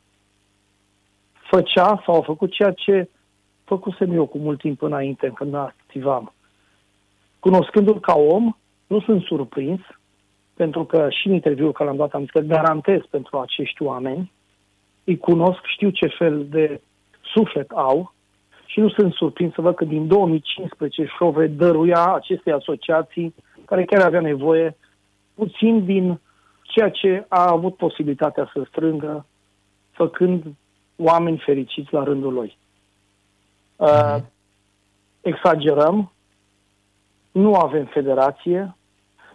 făcea 1.54 2.02
sau 2.04 2.16
a 2.16 2.22
făcut 2.22 2.52
ceea 2.52 2.72
ce 2.72 3.08
făcusem 3.64 4.12
eu 4.12 4.26
cu 4.26 4.38
mult 4.38 4.58
timp 4.58 4.82
înainte, 4.82 5.32
când 5.34 5.54
activam. 5.54 6.32
Cunoscându-l 7.38 8.00
ca 8.00 8.14
om, 8.14 8.56
nu 8.86 9.00
sunt 9.00 9.22
surprins, 9.22 9.80
pentru 10.54 10.84
că 10.84 11.08
și 11.10 11.26
în 11.26 11.32
interviul 11.32 11.72
care 11.72 11.88
l-am 11.88 11.98
dat 11.98 12.12
am 12.12 12.20
zis 12.20 12.30
că 12.30 12.40
garantez 12.40 13.00
pentru 13.10 13.38
acești 13.38 13.82
oameni, 13.82 14.32
îi 15.04 15.18
cunosc, 15.18 15.60
știu 15.64 15.90
ce 15.90 16.06
fel 16.06 16.46
de 16.48 16.80
suflet 17.34 17.70
au 17.70 18.14
și 18.66 18.80
nu 18.80 18.88
sunt 18.88 19.12
surprins 19.12 19.54
să 19.54 19.60
văd 19.60 19.74
că 19.74 19.84
din 19.84 20.06
2015 20.06 21.04
Șove 21.04 21.46
dăruia 21.46 22.14
acestei 22.14 22.52
asociații 22.52 23.34
care 23.64 23.84
chiar 23.84 24.02
avea 24.02 24.20
nevoie 24.20 24.76
puțin 25.34 25.84
din 25.84 26.20
ceea 26.62 26.90
ce 26.90 27.24
a 27.28 27.50
avut 27.50 27.76
posibilitatea 27.76 28.50
să 28.52 28.62
strângă, 28.68 29.26
făcând 29.90 30.44
oameni 31.02 31.42
fericiți 31.44 31.92
la 31.92 32.02
rândul 32.02 32.32
lui. 32.32 32.56
Uh, 33.76 33.88
uh 33.88 34.22
exagerăm, 35.20 36.12
nu 37.32 37.54
avem 37.54 37.84
federație, 37.84 38.76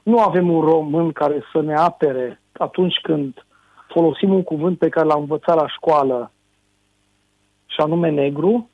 nu 0.03 0.20
avem 0.20 0.51
un 0.51 0.61
român 0.61 1.11
care 1.11 1.43
să 1.51 1.61
ne 1.61 1.76
apere 1.76 2.41
atunci 2.51 2.95
când 3.01 3.45
folosim 3.88 4.34
un 4.34 4.43
cuvânt 4.43 4.78
pe 4.78 4.89
care 4.89 5.05
l-am 5.05 5.20
învățat 5.20 5.55
la 5.55 5.68
școală, 5.68 6.32
și 7.78 7.84
anume 7.84 8.09
negru. 8.09 8.70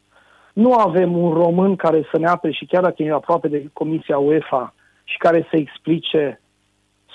Nu 0.54 0.74
avem 0.74 1.18
un 1.18 1.34
român 1.34 1.76
care 1.76 2.08
să 2.12 2.18
ne 2.18 2.28
apere 2.28 2.54
și 2.54 2.66
chiar 2.66 2.82
dacă 2.82 3.04
e 3.04 3.12
aproape 3.12 3.48
de 3.48 3.70
Comisia 3.74 4.18
UEFA 4.18 4.74
și 5.04 5.18
care 5.18 5.48
să 5.50 5.56
explice, 5.58 6.42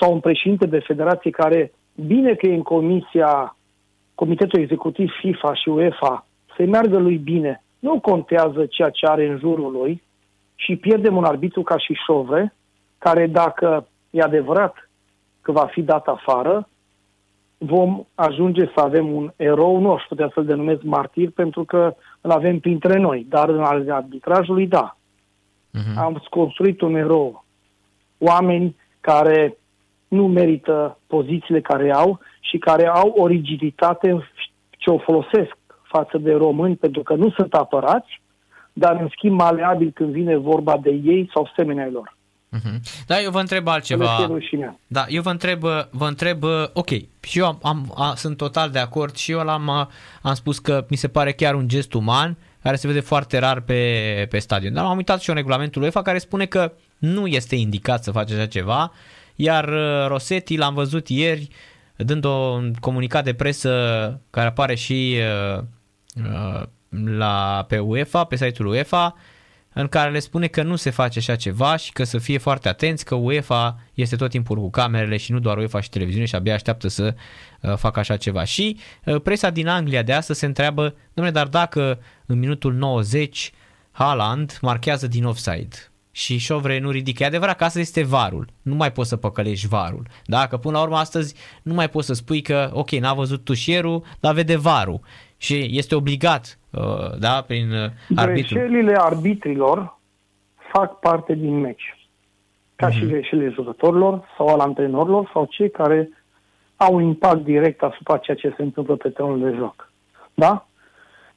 sau 0.00 0.12
un 0.12 0.20
președinte 0.20 0.66
de 0.66 0.78
federație 0.78 1.30
care, 1.30 1.72
bine 1.94 2.34
că 2.34 2.46
e 2.46 2.54
în 2.54 2.62
Comisia 2.62 3.56
Comitetul 4.18 4.60
Executiv 4.60 5.10
FIFA 5.20 5.54
și 5.54 5.68
UEFA 5.68 6.26
să-i 6.56 6.66
meargă 6.66 6.98
lui 6.98 7.16
bine. 7.16 7.62
Nu 7.78 8.00
contează 8.00 8.66
ceea 8.66 8.90
ce 8.90 9.06
are 9.06 9.26
în 9.26 9.38
jurul 9.38 9.72
lui 9.72 10.02
și 10.54 10.76
pierdem 10.76 11.16
un 11.16 11.24
arbitru 11.24 11.62
ca 11.62 11.78
și 11.78 11.92
Șove, 12.06 12.54
care 12.98 13.26
dacă 13.26 13.88
e 14.10 14.22
adevărat 14.22 14.90
că 15.40 15.52
va 15.52 15.66
fi 15.66 15.82
dat 15.82 16.06
afară, 16.06 16.68
vom 17.58 18.04
ajunge 18.14 18.64
să 18.74 18.80
avem 18.80 19.12
un 19.12 19.32
erou, 19.36 19.78
nu 19.80 19.92
aș 19.92 20.02
putea 20.08 20.30
să-l 20.34 20.44
denumesc 20.44 20.82
martir, 20.82 21.30
pentru 21.30 21.64
că 21.64 21.94
îl 22.20 22.30
avem 22.30 22.58
printre 22.58 22.98
noi, 22.98 23.26
dar 23.28 23.48
în 23.48 23.62
arbitrajului, 23.88 24.66
da. 24.66 24.96
Uh-huh. 25.74 25.96
Am 25.96 26.22
construit 26.30 26.80
un 26.80 26.94
erou. 26.94 27.44
Oameni 28.18 28.76
care 29.00 29.57
nu 30.08 30.26
merită 30.26 30.98
pozițiile 31.06 31.60
care 31.60 31.92
au 31.92 32.18
și 32.40 32.58
care 32.58 32.86
au 32.86 33.14
o 33.16 33.26
rigiditate 33.26 34.30
ce 34.70 34.90
o 34.90 34.98
folosesc 34.98 35.56
față 35.82 36.18
de 36.18 36.32
români 36.32 36.76
pentru 36.76 37.02
că 37.02 37.14
nu 37.14 37.30
sunt 37.30 37.54
apărați, 37.54 38.20
dar 38.72 39.00
în 39.00 39.08
schimb 39.10 39.40
maleabil 39.40 39.90
când 39.94 40.12
vine 40.12 40.36
vorba 40.36 40.76
de 40.82 40.90
ei 40.90 41.30
sau 41.34 41.50
semenea 41.56 41.88
lor. 41.92 42.16
Uh-huh. 42.56 43.04
Da, 43.06 43.20
eu 43.20 43.30
vă 43.30 43.40
întreb 43.40 43.68
altceva. 43.68 44.16
Da, 44.86 45.04
eu 45.08 45.22
vă 45.22 45.30
întreb, 45.30 45.60
vă 45.90 46.06
întreb, 46.06 46.42
ok, 46.72 46.88
și 47.20 47.38
eu 47.38 47.46
am, 47.46 47.58
am, 47.62 47.92
a, 47.96 48.12
sunt 48.16 48.36
total 48.36 48.70
de 48.70 48.78
acord 48.78 49.14
și 49.14 49.30
eu 49.30 49.40
l-am 49.40 49.68
am 50.22 50.34
spus 50.34 50.58
că 50.58 50.86
mi 50.90 50.96
se 50.96 51.08
pare 51.08 51.32
chiar 51.32 51.54
un 51.54 51.68
gest 51.68 51.94
uman 51.94 52.36
care 52.62 52.76
se 52.76 52.86
vede 52.86 53.00
foarte 53.00 53.38
rar 53.38 53.60
pe, 53.60 54.26
pe 54.30 54.38
stadion. 54.38 54.72
Dar 54.72 54.84
am 54.84 54.96
uitat 54.96 55.20
și 55.20 55.28
eu 55.28 55.34
regulamentul 55.34 55.82
UEFA 55.82 56.02
care 56.02 56.18
spune 56.18 56.46
că 56.46 56.72
nu 56.98 57.26
este 57.26 57.56
indicat 57.56 58.02
să 58.02 58.10
faci 58.10 58.30
așa 58.30 58.46
ceva, 58.46 58.92
iar 59.40 59.68
uh, 59.68 60.06
Rosetti 60.06 60.56
l-am 60.56 60.74
văzut 60.74 61.08
ieri 61.08 61.48
dând 61.96 62.24
un 62.24 62.74
comunicat 62.80 63.24
de 63.24 63.34
presă 63.34 63.70
care 64.30 64.46
apare 64.46 64.74
și 64.74 65.16
uh, 65.56 65.62
uh, 66.24 66.62
la, 67.04 67.64
pe 67.68 67.78
UEFA, 67.78 68.24
pe 68.24 68.36
site-ul 68.36 68.68
UEFA, 68.68 69.14
în 69.72 69.88
care 69.88 70.10
le 70.10 70.18
spune 70.18 70.46
că 70.46 70.62
nu 70.62 70.76
se 70.76 70.90
face 70.90 71.18
așa 71.18 71.36
ceva 71.36 71.76
și 71.76 71.92
că 71.92 72.04
să 72.04 72.18
fie 72.18 72.38
foarte 72.38 72.68
atenți 72.68 73.04
că 73.04 73.14
UEFA 73.14 73.80
este 73.94 74.16
tot 74.16 74.30
timpul 74.30 74.58
cu 74.58 74.70
camerele 74.70 75.16
și 75.16 75.32
nu 75.32 75.38
doar 75.38 75.56
UEFA 75.56 75.80
și 75.80 75.90
televiziune 75.90 76.26
și 76.26 76.34
abia 76.34 76.54
așteaptă 76.54 76.88
să 76.88 77.14
uh, 77.60 77.76
facă 77.76 77.98
așa 77.98 78.16
ceva. 78.16 78.44
Și 78.44 78.78
uh, 79.04 79.20
presa 79.20 79.50
din 79.50 79.68
Anglia 79.68 80.02
de 80.02 80.12
astăzi 80.12 80.38
se 80.38 80.46
întreabă, 80.46 80.94
domnule, 81.14 81.36
dar 81.36 81.46
dacă 81.46 81.98
în 82.26 82.38
minutul 82.38 82.74
90 82.74 83.52
Haaland 83.90 84.58
marchează 84.60 85.06
din 85.06 85.24
offside 85.24 85.87
și 86.18 86.38
Șovre 86.38 86.78
nu 86.78 86.90
ridică. 86.90 87.22
E 87.22 87.26
adevărat 87.26 87.56
că 87.56 87.64
asta 87.64 87.78
este 87.78 88.04
varul. 88.04 88.46
Nu 88.62 88.74
mai 88.74 88.92
poți 88.92 89.08
să 89.08 89.16
păcălești 89.16 89.68
varul. 89.68 90.02
Da? 90.26 90.46
Că 90.46 90.56
până 90.56 90.76
la 90.76 90.82
urmă 90.82 90.96
astăzi 90.96 91.34
nu 91.62 91.74
mai 91.74 91.88
poți 91.88 92.06
să 92.06 92.12
spui 92.12 92.40
că 92.42 92.70
ok, 92.72 92.90
n-a 92.90 93.14
văzut 93.14 93.44
tușierul, 93.44 94.02
dar 94.20 94.34
vede 94.34 94.56
varul. 94.56 95.00
Și 95.36 95.68
este 95.70 95.94
obligat, 95.94 96.58
uh, 96.70 97.18
da, 97.18 97.44
prin 97.46 97.70
uh, 97.70 97.90
arbitru. 98.16 98.54
Greșelile 98.54 98.94
arbitrilor 98.96 99.98
fac 100.72 100.98
parte 100.98 101.34
din 101.34 101.60
meci. 101.60 101.96
Ca 102.76 102.88
uh-huh. 102.88 102.92
și 102.92 103.02
mhm. 103.02 103.08
greșelile 103.08 103.50
jucătorilor 103.50 104.34
sau 104.36 104.46
al 104.46 104.60
antrenorilor 104.60 105.30
sau 105.32 105.44
cei 105.44 105.70
care 105.70 106.08
au 106.76 106.98
impact 106.98 107.44
direct 107.44 107.82
asupra 107.82 108.16
ceea 108.16 108.36
ce 108.36 108.54
se 108.56 108.62
întâmplă 108.62 108.96
pe 108.96 109.08
terenul 109.08 109.50
de 109.50 109.56
joc. 109.56 109.92
Da? 110.34 110.66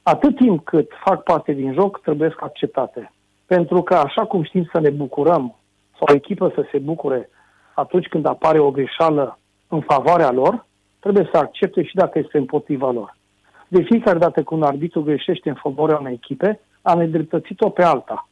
Atât 0.02 0.36
timp 0.36 0.64
cât 0.64 0.90
fac 1.04 1.22
parte 1.22 1.52
din 1.52 1.72
joc, 1.72 2.00
trebuie 2.00 2.28
să 2.28 2.36
acceptate. 2.40 3.12
Pentru 3.54 3.82
că 3.82 3.94
așa 3.94 4.24
cum 4.24 4.42
știm 4.42 4.68
să 4.72 4.80
ne 4.80 4.90
bucurăm, 4.90 5.56
sau 5.98 6.06
o 6.10 6.14
echipă 6.14 6.52
să 6.54 6.66
se 6.70 6.78
bucure 6.78 7.30
atunci 7.74 8.06
când 8.06 8.26
apare 8.26 8.58
o 8.58 8.70
greșeală 8.70 9.38
în 9.68 9.80
favoarea 9.80 10.30
lor, 10.30 10.66
trebuie 11.00 11.28
să 11.32 11.38
accepte 11.38 11.82
și 11.82 11.94
dacă 11.94 12.18
este 12.18 12.38
împotriva 12.38 12.90
lor. 12.90 13.16
De 13.68 13.82
fiecare 13.82 14.18
dată 14.18 14.42
când 14.42 14.60
un 14.60 14.66
arbitru 14.66 15.02
greșește 15.02 15.48
în 15.48 15.54
favoarea 15.54 15.98
unei 15.98 16.12
echipe, 16.12 16.60
a 16.82 16.94
nedreptățit-o 16.94 17.68
pe 17.68 17.82
alta. 17.82 18.28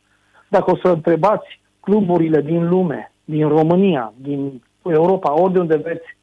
Dacă 0.49 0.71
o 0.71 0.77
să 0.77 0.89
întrebați 0.89 1.61
cluburile 1.81 2.41
din 2.41 2.69
lume, 2.69 3.13
din 3.25 3.49
România, 3.49 4.13
din 4.17 4.63
Europa, 4.83 5.41
ori 5.41 5.53
de 5.53 5.59
unde 5.59 5.77
veți, 5.77 6.17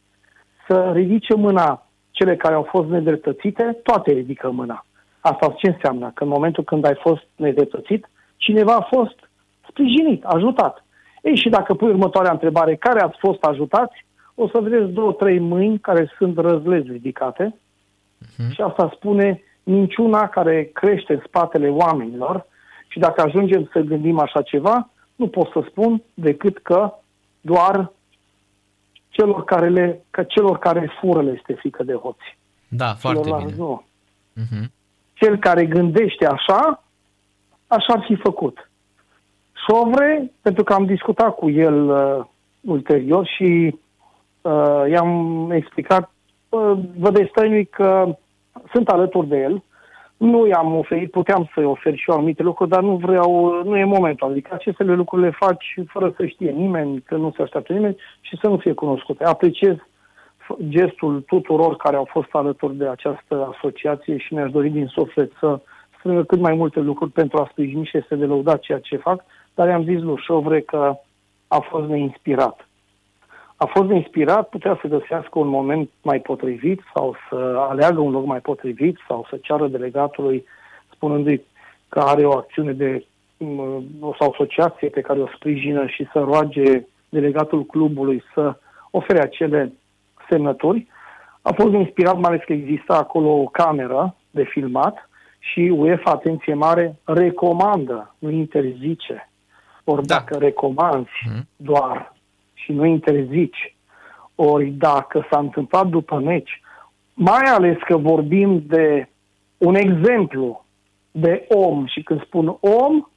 să 0.67 0.91
ridice 0.93 1.35
mâna 1.35 1.87
cele 2.11 2.35
care 2.35 2.53
au 2.53 2.63
fost 2.63 2.89
nedreptățite, 2.89 3.77
toate 3.83 4.11
ridică 4.11 4.51
mâna. 4.51 4.85
Asta 5.19 5.53
ce 5.57 5.67
înseamnă? 5.67 6.11
Că 6.13 6.23
în 6.23 6.29
momentul 6.29 6.63
când 6.63 6.85
ai 6.85 6.95
fost 6.95 7.23
nedreptățit, 7.35 8.07
cineva 8.37 8.75
a 8.75 8.87
fost 8.95 9.29
sprijinit, 9.69 10.23
ajutat. 10.23 10.85
Ei, 11.21 11.35
și 11.35 11.49
dacă 11.49 11.73
pui 11.73 11.89
următoarea 11.89 12.31
întrebare, 12.31 12.75
care 12.75 13.01
ați 13.01 13.17
fost 13.19 13.43
ajutați, 13.43 14.05
o 14.35 14.47
să 14.47 14.59
vedeți 14.59 14.91
două, 14.91 15.11
trei 15.11 15.39
mâini 15.39 15.79
care 15.79 16.11
sunt 16.17 16.37
răzlezi 16.37 16.91
ridicate 16.91 17.55
uh-huh. 18.25 18.53
și 18.53 18.61
asta 18.61 18.91
spune 18.95 19.41
minciuna 19.63 20.27
care 20.27 20.69
crește 20.73 21.13
în 21.13 21.21
spatele 21.25 21.69
oamenilor 21.69 22.45
și 22.87 22.99
dacă 22.99 23.21
ajungem 23.21 23.69
să 23.71 23.79
gândim 23.79 24.19
așa 24.19 24.41
ceva, 24.41 24.89
nu 25.15 25.27
pot 25.27 25.49
să 25.51 25.65
spun 25.69 26.03
decât 26.13 26.57
că 26.57 26.93
doar 27.41 27.91
celor 29.09 29.43
care, 29.43 29.69
le, 29.69 30.01
că 30.09 30.23
celor 30.23 30.57
care 30.57 30.91
fură 30.99 31.21
le 31.21 31.33
este 31.37 31.53
frică 31.53 31.83
de 31.83 31.93
hoți. 31.93 32.37
Da, 32.67 32.93
foarte 32.93 33.21
Celorlalți 33.21 33.53
bine. 33.53 33.65
Nu. 33.65 33.85
Uh-huh. 34.35 34.65
Cel 35.13 35.37
care 35.37 35.65
gândește 35.65 36.25
așa, 36.25 36.83
așa 37.67 37.93
ar 37.93 38.03
fi 38.05 38.15
făcut. 38.15 38.69
Șovre, 39.67 40.31
pentru 40.41 40.63
că 40.63 40.73
am 40.73 40.85
discutat 40.85 41.35
cu 41.35 41.49
el 41.49 41.89
uh, 41.89 42.25
ulterior 42.61 43.25
și 43.25 43.79
uh, 44.41 44.83
i-am 44.89 45.51
explicat, 45.51 46.11
uh, 46.49 46.77
vă 46.97 47.11
destăinui 47.11 47.65
că 47.65 48.15
sunt 48.71 48.89
alături 48.89 49.27
de 49.27 49.37
el, 49.37 49.63
nu 50.17 50.47
i-am 50.47 50.75
oferit, 50.75 51.11
puteam 51.11 51.49
să-i 51.53 51.65
ofer 51.65 51.95
și 51.95 52.09
eu 52.09 52.15
anumite 52.15 52.43
lucruri, 52.43 52.69
dar 52.69 52.81
nu 52.81 52.95
vreau, 52.95 53.61
nu 53.63 53.77
e 53.77 53.83
momentul. 53.83 54.29
Adică 54.29 54.53
aceste 54.53 54.83
lucruri 54.83 55.21
le 55.21 55.31
faci 55.39 55.75
fără 55.87 56.13
să 56.17 56.25
știe 56.25 56.51
nimeni, 56.51 57.01
că 57.01 57.15
nu 57.15 57.33
se 57.35 57.41
așteaptă 57.41 57.73
nimeni 57.73 57.97
și 58.21 58.37
să 58.41 58.47
nu 58.47 58.57
fie 58.57 58.73
cunoscute. 58.73 59.23
Apreciez 59.23 59.75
f- 59.75 60.67
gestul 60.67 61.21
tuturor 61.21 61.75
care 61.75 61.95
au 61.95 62.07
fost 62.11 62.29
alături 62.31 62.75
de 62.75 62.87
această 62.87 63.53
asociație 63.55 64.17
și 64.17 64.33
mi-aș 64.33 64.51
dori 64.51 64.69
din 64.69 64.87
suflet 64.87 65.31
să 65.39 65.47
strângă 65.47 65.61
cât 66.01 66.39
mai 66.39 66.53
multe 66.53 66.79
lucruri 66.79 67.11
pentru 67.11 67.37
a 67.37 67.47
sprijini 67.51 67.85
și 67.85 67.97
este 67.97 68.15
de 68.15 68.25
lăudat 68.25 68.59
ceea 68.59 68.79
ce 68.79 68.97
fac, 68.97 69.23
dar 69.55 69.67
i-am 69.67 69.83
zis 69.83 70.01
lui 70.01 70.21
Șovre 70.25 70.61
că 70.61 70.95
a 71.47 71.59
fost 71.59 71.87
neinspirat. 71.87 72.67
A 73.55 73.65
fost 73.65 73.89
neinspirat, 73.89 74.49
putea 74.49 74.77
să 74.81 74.87
găsească 74.87 75.39
un 75.39 75.47
moment 75.47 75.89
mai 76.01 76.19
potrivit 76.19 76.81
sau 76.93 77.15
să 77.29 77.65
aleagă 77.69 77.99
un 77.99 78.11
loc 78.11 78.25
mai 78.25 78.39
potrivit 78.39 78.97
sau 79.07 79.25
să 79.29 79.37
ceară 79.41 79.67
delegatului 79.67 80.45
spunându-i 80.93 81.41
că 81.89 81.99
are 81.99 82.25
o 82.25 82.37
acțiune 82.37 82.71
de 82.71 83.05
m, 83.37 84.15
sau 84.19 84.29
asociație 84.31 84.89
pe 84.89 85.01
care 85.01 85.19
o 85.19 85.27
sprijină 85.35 85.87
și 85.87 86.07
să 86.11 86.19
roage 86.19 86.85
delegatul 87.09 87.65
clubului 87.65 88.23
să 88.33 88.55
ofere 88.91 89.21
acele 89.21 89.73
semnături. 90.29 90.87
A 91.41 91.51
fost 91.53 91.73
inspirat, 91.73 92.15
mai 92.15 92.31
ales 92.31 92.41
că 92.45 92.53
exista 92.53 92.97
acolo 92.97 93.29
o 93.29 93.45
cameră 93.45 94.15
de 94.29 94.43
filmat 94.43 95.06
și 95.51 95.59
UEFA, 95.59 96.11
atenție 96.11 96.53
mare, 96.53 96.99
recomandă, 97.03 98.15
nu 98.19 98.29
interzice. 98.29 99.29
Ori 99.83 100.05
Da. 100.05 100.15
dacă 100.15 100.37
recomanzi 100.37 101.09
Mhm. 101.29 101.47
doar 101.55 102.13
și 102.53 102.71
nu 102.71 102.85
interzici, 102.85 103.75
ori 104.35 104.65
dacă 104.69 105.27
s-a 105.31 105.39
întâmplat 105.39 105.87
după 105.87 106.19
meci, 106.19 106.61
mai 107.13 107.41
ales 107.43 107.77
că 107.85 107.97
vorbim 107.97 108.63
de 108.67 109.09
un 109.57 109.75
exemplu 109.75 110.65
de 111.11 111.45
om 111.49 111.85
și 111.85 112.01
când 112.03 112.23
spun 112.25 112.47
om, 112.59 113.07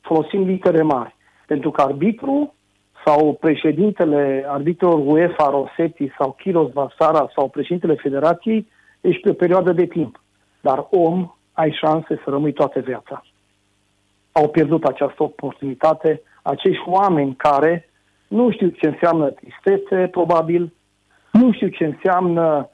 folosim 0.00 0.44
litere 0.44 0.82
mari. 0.82 1.14
Pentru 1.46 1.70
că 1.70 1.80
arbitru 1.82 2.54
sau 3.04 3.34
președintele 3.40 4.44
arbitrilor 4.48 5.00
UEFA, 5.04 5.50
Rossetti 5.50 6.10
sau 6.18 6.32
Kiros 6.38 6.72
Vasara 6.72 7.30
sau 7.34 7.48
președintele 7.48 7.94
federației, 7.94 8.68
ești 9.00 9.20
pe 9.22 9.30
o 9.30 9.32
perioadă 9.32 9.72
de 9.72 9.86
timp. 9.86 10.22
Dar 10.64 10.86
om, 10.90 11.34
ai 11.52 11.70
șanse 11.80 12.20
să 12.24 12.30
rămâi 12.30 12.52
toată 12.52 12.80
viața. 12.80 13.24
Au 14.32 14.48
pierdut 14.48 14.84
această 14.84 15.22
oportunitate 15.22 16.22
acești 16.42 16.82
oameni 16.86 17.34
care 17.34 17.88
nu 18.28 18.50
știu 18.50 18.68
ce 18.68 18.86
înseamnă 18.86 19.28
tristețe, 19.28 20.06
probabil, 20.06 20.72
nu 21.32 21.52
știu 21.52 21.68
ce 21.68 21.84
înseamnă 21.84 22.68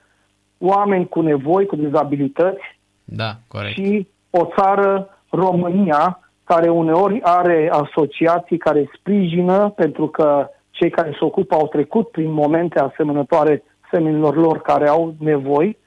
oameni 0.58 1.08
cu 1.08 1.20
nevoi, 1.20 1.66
cu 1.66 1.76
dizabilități, 1.76 2.78
Da, 3.04 3.30
corect. 3.48 3.74
și 3.74 4.08
o 4.30 4.44
țară, 4.56 5.08
România, 5.30 6.30
care 6.44 6.68
uneori 6.68 7.20
are 7.22 7.70
asociații 7.72 8.58
care 8.58 8.90
sprijină 8.98 9.68
pentru 9.68 10.08
că 10.08 10.48
cei 10.70 10.90
care 10.90 11.10
se 11.10 11.24
ocupă 11.24 11.54
au 11.54 11.68
trecut 11.68 12.08
prin 12.08 12.30
momente 12.30 12.78
asemănătoare 12.78 13.62
semenilor 13.90 14.36
lor 14.36 14.60
care 14.60 14.88
au 14.88 15.14
nevoi 15.18 15.78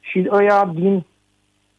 și 0.00 0.28
ăia 0.30 0.70
din 0.74 1.04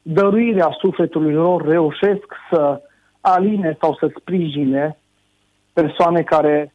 dăruirea 0.03 0.75
sufletului 0.79 1.33
lor 1.33 1.67
reușesc 1.67 2.25
să 2.51 2.81
aline 3.21 3.77
sau 3.79 3.95
să 3.99 4.11
sprijine 4.19 4.97
persoane 5.73 6.21
care 6.21 6.73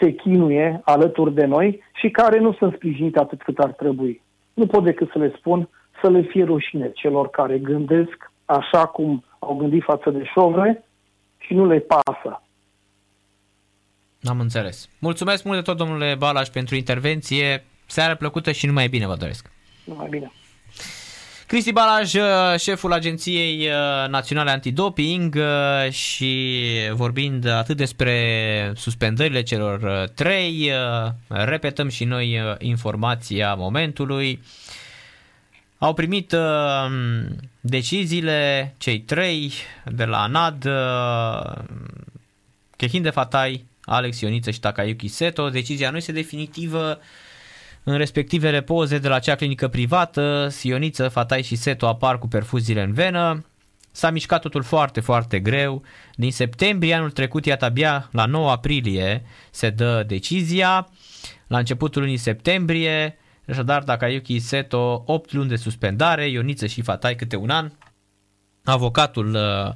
se 0.00 0.12
chinuie 0.12 0.80
alături 0.84 1.34
de 1.34 1.44
noi 1.44 1.82
și 1.94 2.10
care 2.10 2.38
nu 2.38 2.52
sunt 2.52 2.74
sprijinite 2.74 3.18
atât 3.18 3.42
cât 3.42 3.58
ar 3.58 3.70
trebui. 3.70 4.22
Nu 4.54 4.66
pot 4.66 4.84
decât 4.84 5.10
să 5.10 5.18
le 5.18 5.32
spun 5.36 5.68
să 6.00 6.10
le 6.10 6.20
fie 6.22 6.44
rușine 6.44 6.90
celor 6.94 7.30
care 7.30 7.58
gândesc 7.58 8.32
așa 8.44 8.86
cum 8.86 9.24
au 9.38 9.54
gândit 9.54 9.82
față 9.82 10.10
de 10.10 10.24
șovre 10.24 10.84
și 11.38 11.54
nu 11.54 11.66
le 11.66 11.78
pasă. 11.78 12.42
Am 14.22 14.40
înțeles. 14.40 14.88
Mulțumesc 14.98 15.44
mult 15.44 15.56
de 15.56 15.62
tot, 15.62 15.76
domnule 15.76 16.14
Balaș, 16.18 16.48
pentru 16.48 16.74
intervenție. 16.74 17.64
Seară 17.86 18.16
plăcută 18.16 18.52
și 18.52 18.66
numai 18.66 18.88
bine 18.88 19.06
vă 19.06 19.16
doresc. 19.16 19.50
Numai 19.84 20.08
bine. 20.08 20.32
Cristi 21.52 21.72
Balaj, 21.72 22.14
uh, 22.14 22.22
șeful 22.58 22.92
Agenției 22.92 23.66
uh, 23.66 24.08
Naționale 24.08 24.50
Antidoping 24.50 25.34
uh, 25.34 25.92
și 25.92 26.60
vorbind 26.92 27.46
atât 27.46 27.76
despre 27.76 28.72
suspendările 28.76 29.42
celor 29.42 29.82
uh, 29.82 30.08
trei, 30.14 30.70
uh, 31.04 31.10
repetăm 31.28 31.88
și 31.88 32.04
noi 32.04 32.40
uh, 32.40 32.54
informația 32.58 33.54
momentului. 33.54 34.42
Au 35.78 35.94
primit 35.94 36.32
uh, 36.32 36.90
deciziile 37.60 38.74
cei 38.78 39.00
trei 39.00 39.52
de 39.84 40.04
la 40.04 40.22
ANAD, 40.22 40.64
uh, 40.64 41.62
Kehinde 42.76 43.10
Fatai, 43.10 43.64
Alex 43.84 44.20
Ioniță 44.20 44.50
și 44.50 44.60
Takayuki 44.60 45.08
Seto. 45.08 45.48
Decizia 45.48 45.90
nu 45.90 45.96
este 45.96 46.12
definitivă 46.12 46.98
în 47.84 47.96
respectivele 47.96 48.62
poze 48.62 48.98
de 48.98 49.08
la 49.08 49.14
acea 49.14 49.34
clinică 49.34 49.68
privată. 49.68 50.48
Sioniță, 50.50 51.08
Fatai 51.08 51.42
și 51.42 51.54
Seto 51.56 51.86
apar 51.86 52.18
cu 52.18 52.28
perfuziile 52.28 52.82
în 52.82 52.92
venă. 52.92 53.44
S-a 53.92 54.10
mișcat 54.10 54.40
totul 54.40 54.62
foarte, 54.62 55.00
foarte 55.00 55.40
greu. 55.40 55.82
Din 56.14 56.32
septembrie 56.32 56.94
anul 56.94 57.10
trecut, 57.10 57.46
iată 57.46 57.64
abia 57.64 58.08
la 58.12 58.24
9 58.24 58.50
aprilie 58.50 59.24
se 59.50 59.70
dă 59.70 60.04
decizia. 60.06 60.88
La 61.46 61.58
începutul 61.58 62.02
lunii 62.02 62.16
septembrie, 62.16 63.18
așadar 63.48 63.82
Takayuki 63.82 64.38
Seto 64.38 65.02
8 65.06 65.32
luni 65.32 65.48
de 65.48 65.56
suspendare, 65.56 66.28
Ioniță 66.28 66.66
și 66.66 66.82
Fatai 66.82 67.14
câte 67.14 67.36
un 67.36 67.50
an. 67.50 67.70
Avocatul 68.64 69.34
uh, 69.34 69.72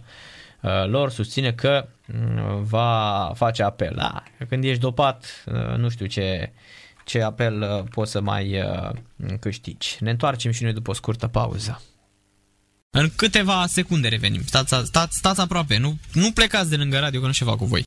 uh, 0.60 0.86
lor 0.86 1.10
susține 1.10 1.52
că 1.52 1.88
mm, 2.06 2.64
va 2.64 3.30
face 3.34 3.62
apel. 3.62 3.92
Da, 3.96 4.22
când 4.48 4.64
ești 4.64 4.80
dopat, 4.80 5.44
uh, 5.46 5.76
nu 5.76 5.88
știu 5.88 6.06
ce, 6.06 6.52
ce 7.06 7.22
apel 7.22 7.62
uh, 7.62 7.84
poți 7.90 8.10
să 8.10 8.20
mai 8.20 8.60
uh, 8.60 8.90
câștigi. 9.40 9.96
Ne 10.00 10.10
întoarcem 10.10 10.50
și 10.50 10.62
noi 10.62 10.72
după 10.72 10.90
o 10.90 10.94
scurtă 10.94 11.26
pauză. 11.26 11.82
În 12.90 13.10
câteva 13.16 13.66
secunde 13.66 14.08
revenim. 14.08 14.42
Stați, 14.44 14.74
stați, 14.84 15.16
stați 15.16 15.40
aproape, 15.40 15.78
nu, 15.78 15.96
nu 16.12 16.30
plecați 16.30 16.70
de 16.70 16.76
lângă 16.76 16.98
radio 16.98 17.20
că 17.20 17.26
nu 17.26 17.32
ceva 17.32 17.56
cu 17.56 17.64
voi. 17.64 17.82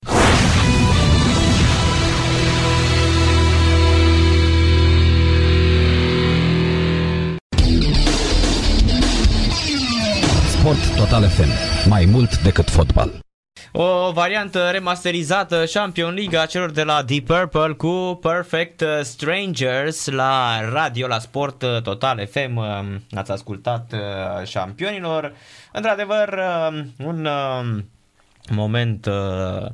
Sport 10.49 10.95
Total 10.95 11.29
FM. 11.29 11.49
Mai 11.89 12.05
mult 12.05 12.41
decât 12.41 12.69
fotbal. 12.69 13.28
O 13.71 14.11
variantă 14.11 14.69
remasterizată 14.71 15.63
Champion 15.73 16.13
League 16.13 16.39
a 16.39 16.45
celor 16.45 16.71
de 16.71 16.83
la 16.83 17.03
Deep 17.03 17.25
Purple 17.25 17.73
cu 17.73 18.19
Perfect 18.21 18.83
Strangers 19.01 20.07
la 20.07 20.61
radio, 20.71 21.07
la 21.07 21.19
Sport 21.19 21.65
Total 21.83 22.27
FM. 22.27 22.55
Um, 22.55 23.03
Ați 23.11 23.31
ascultat 23.31 23.93
uh, 23.93 24.47
șampionilor. 24.47 25.33
Într-adevăr, 25.71 26.39
um, 26.69 26.93
un 27.05 27.25
um, 27.25 27.89
moment 28.49 29.05
uh, 29.05 29.67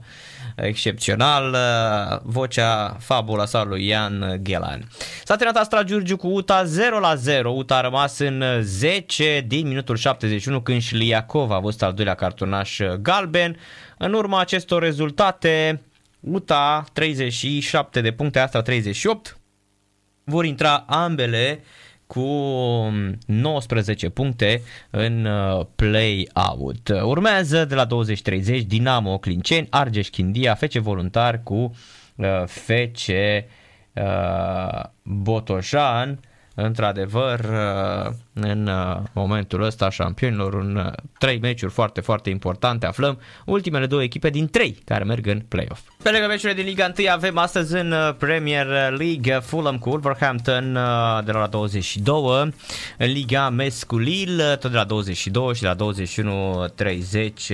excepțional, 0.55 1.53
uh, 1.53 2.19
vocea 2.23 2.97
fabuloasă 2.99 3.57
a 3.57 3.63
lui 3.63 3.87
Ian 3.87 4.39
Ghelan. 4.43 4.87
S-a 5.23 5.35
terminat 5.35 5.61
Astra 5.61 5.83
Giurgiu 5.83 6.17
cu 6.17 6.27
UTA 6.27 6.63
0 6.63 6.99
la 6.99 7.15
0. 7.15 7.51
UTA 7.51 7.77
a 7.77 7.81
rămas 7.81 8.19
în 8.19 8.43
10 8.61 9.43
din 9.47 9.67
minutul 9.67 9.95
71 9.95 10.61
când 10.61 10.81
Șliacov 10.81 11.51
a 11.51 11.59
văzut 11.59 11.81
al 11.81 11.93
doilea 11.93 12.15
cartonaș 12.15 12.79
galben. 13.01 13.57
În 13.97 14.13
urma 14.13 14.39
acestor 14.39 14.81
rezultate, 14.81 15.81
UTA 16.19 16.85
37 16.93 18.01
de 18.01 18.11
puncte, 18.11 18.39
Astra 18.39 18.61
38. 18.61 19.37
Vor 20.23 20.45
intra 20.45 20.85
ambele 20.87 21.63
cu 22.07 22.27
19 23.25 24.09
puncte 24.09 24.61
în 24.89 25.25
uh, 25.25 25.65
play-out. 25.75 26.89
Urmează 27.03 27.65
de 27.65 27.75
la 27.75 27.87
20-30 27.87 28.65
Dinamo 28.67 29.17
Clinceni, 29.17 29.67
Argeș 29.69 30.07
Chindia, 30.07 30.55
FC 30.55 30.73
Voluntar 30.73 31.43
cu 31.43 31.75
uh, 32.15 32.43
FC 32.45 32.67
uh, 33.93 34.83
Botoșan, 35.03 36.19
într-adevăr, 36.56 37.39
uh, 37.39 38.12
în 38.34 38.68
uh, 38.68 38.97
momentul 39.14 39.62
ăsta 39.64 39.89
șampionilor, 39.89 40.53
în 40.53 40.76
uh, 40.76 40.91
trei 41.18 41.39
meciuri 41.39 41.72
foarte, 41.72 42.01
foarte 42.01 42.30
importante, 42.30 42.86
aflăm 42.86 43.20
ultimele 43.45 43.86
două 43.86 44.03
echipe 44.03 44.30
din 44.30 44.47
trei 44.47 44.78
care 44.86 45.03
merg 45.03 45.28
în 45.28 45.39
play-off. 45.39 45.80
Pe 46.03 46.12
lângă 46.12 46.28
meciurile 46.28 46.62
din 46.62 46.66
Liga 46.66 46.91
1 46.97 47.08
avem 47.12 47.38
astăzi 47.38 47.76
în 47.76 47.93
Premier 48.18 48.66
League 48.97 49.39
Fulham 49.39 49.78
cu 49.78 49.89
Wolverhampton 49.89 50.74
de 51.26 51.32
la 51.32 51.47
22, 51.47 52.39
în 52.39 52.51
Liga 52.97 53.49
Mes 53.49 53.84
cu 53.84 53.97
Lille 53.97 54.56
tot 54.56 54.72
de 54.72 54.78
la 54.78 54.84
22 54.84 55.56
și 55.56 55.62
de 55.62 55.68
la 55.68 55.76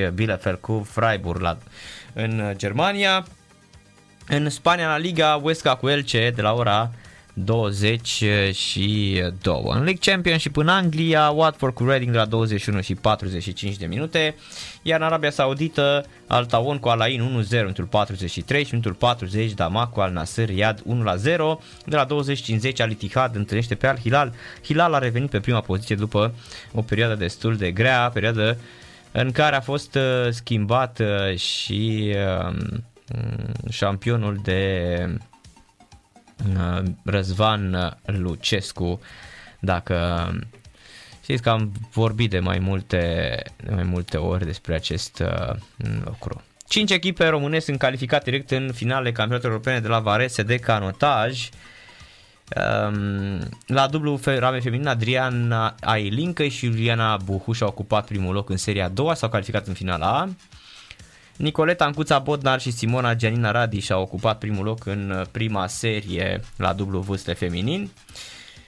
21.30 0.07 0.13
Bielefeld 0.13 0.57
cu 0.57 0.87
Freiburg 0.89 1.41
la, 1.41 1.57
în 2.13 2.53
Germania. 2.55 3.25
În 4.27 4.49
Spania, 4.49 4.87
la 4.87 4.97
Liga 4.97 5.39
Huesca 5.41 5.75
cu 5.75 5.89
Elche 5.89 6.31
de 6.35 6.41
la 6.41 6.53
ora 6.53 6.91
22. 7.43 8.55
În 9.65 9.83
League 9.83 9.99
Championship 10.01 10.57
în 10.57 10.67
Anglia, 10.67 11.29
Watford 11.29 11.73
cu 11.73 11.85
Reading 11.85 12.11
de 12.11 12.17
la 12.17 12.25
21 12.25 12.81
și 12.81 12.95
45 12.95 13.75
de 13.75 13.85
minute, 13.85 14.35
iar 14.81 14.99
în 14.99 15.05
Arabia 15.05 15.29
Saudită, 15.29 16.05
Al 16.27 16.45
Tawon 16.45 16.77
cu 16.77 16.87
Al 16.87 17.01
Ain 17.01 17.45
1-0 17.61 17.65
într 17.65 17.81
43 17.81 18.65
și 18.65 18.73
într 18.73 18.89
40 18.89 19.51
Damak 19.51 19.91
cu 19.91 19.99
Al 19.99 20.11
Nasr 20.11 20.49
Iad 20.49 20.79
1-0, 20.79 20.83
de 21.85 21.95
la 21.95 22.05
20-50 22.05 22.09
Al 22.77 22.91
Ittihad 22.91 23.35
întâlnește 23.35 23.75
pe 23.75 23.87
Al 23.87 23.97
Hilal. 23.97 24.33
Hilal 24.63 24.93
a 24.93 24.97
revenit 24.97 25.29
pe 25.29 25.39
prima 25.39 25.61
poziție 25.61 25.95
după 25.95 26.33
o 26.73 26.81
perioadă 26.81 27.15
destul 27.15 27.55
de 27.55 27.71
grea, 27.71 28.09
perioadă 28.13 28.57
în 29.11 29.31
care 29.31 29.55
a 29.55 29.61
fost 29.61 29.95
uh, 29.95 30.29
schimbat 30.29 30.99
uh, 30.99 31.37
și 31.37 32.15
uh, 32.15 32.55
șampionul 33.69 34.39
de 34.43 34.79
Uh, 35.11 35.30
Răzvan 37.03 37.97
Lucescu, 38.05 38.99
dacă 39.59 40.29
știți 41.21 41.41
că 41.41 41.49
am 41.49 41.71
vorbit 41.93 42.29
de 42.29 42.39
mai 42.39 42.59
multe, 42.59 42.99
de 43.63 43.73
mai 43.73 43.83
multe 43.83 44.17
ori 44.17 44.45
despre 44.45 44.75
acest 44.75 45.19
uh, 45.19 45.55
lucru. 46.05 46.41
Cinci 46.67 46.91
echipe 46.91 47.27
românești 47.27 47.65
sunt 47.65 47.77
calificate 47.77 48.29
direct 48.29 48.51
în 48.51 48.71
finale 48.73 49.11
campionatelor 49.11 49.51
europene 49.51 49.79
de 49.79 49.87
la 49.87 49.99
Varese 49.99 50.43
de 50.43 50.57
canotaj. 50.57 51.49
Um, 52.55 53.39
la 53.67 53.87
dublu 53.87 54.19
rame 54.23 54.59
feminin, 54.59 54.87
Adriana 54.87 55.75
Ailincă 55.81 56.47
și 56.47 56.65
Iuliana 56.65 57.17
Buhuș 57.17 57.61
au 57.61 57.67
ocupat 57.67 58.05
primul 58.05 58.33
loc 58.33 58.49
în 58.49 58.57
seria 58.57 58.85
a 58.85 58.89
doua, 58.89 59.13
s-au 59.13 59.29
calificat 59.29 59.67
în 59.67 59.73
finala 59.73 60.19
A. 60.19 60.29
Nicoleta 61.41 61.85
Ancuța 61.85 62.19
Bodnar 62.19 62.59
și 62.59 62.71
Simona 62.71 63.15
Gianina 63.15 63.51
Radi 63.51 63.79
și-au 63.79 64.01
ocupat 64.01 64.37
primul 64.37 64.65
loc 64.65 64.85
în 64.85 65.09
uh, 65.09 65.21
prima 65.31 65.67
serie 65.67 66.39
la 66.57 66.73
dublu 66.73 66.99
vârste 66.99 67.33
feminin 67.33 67.89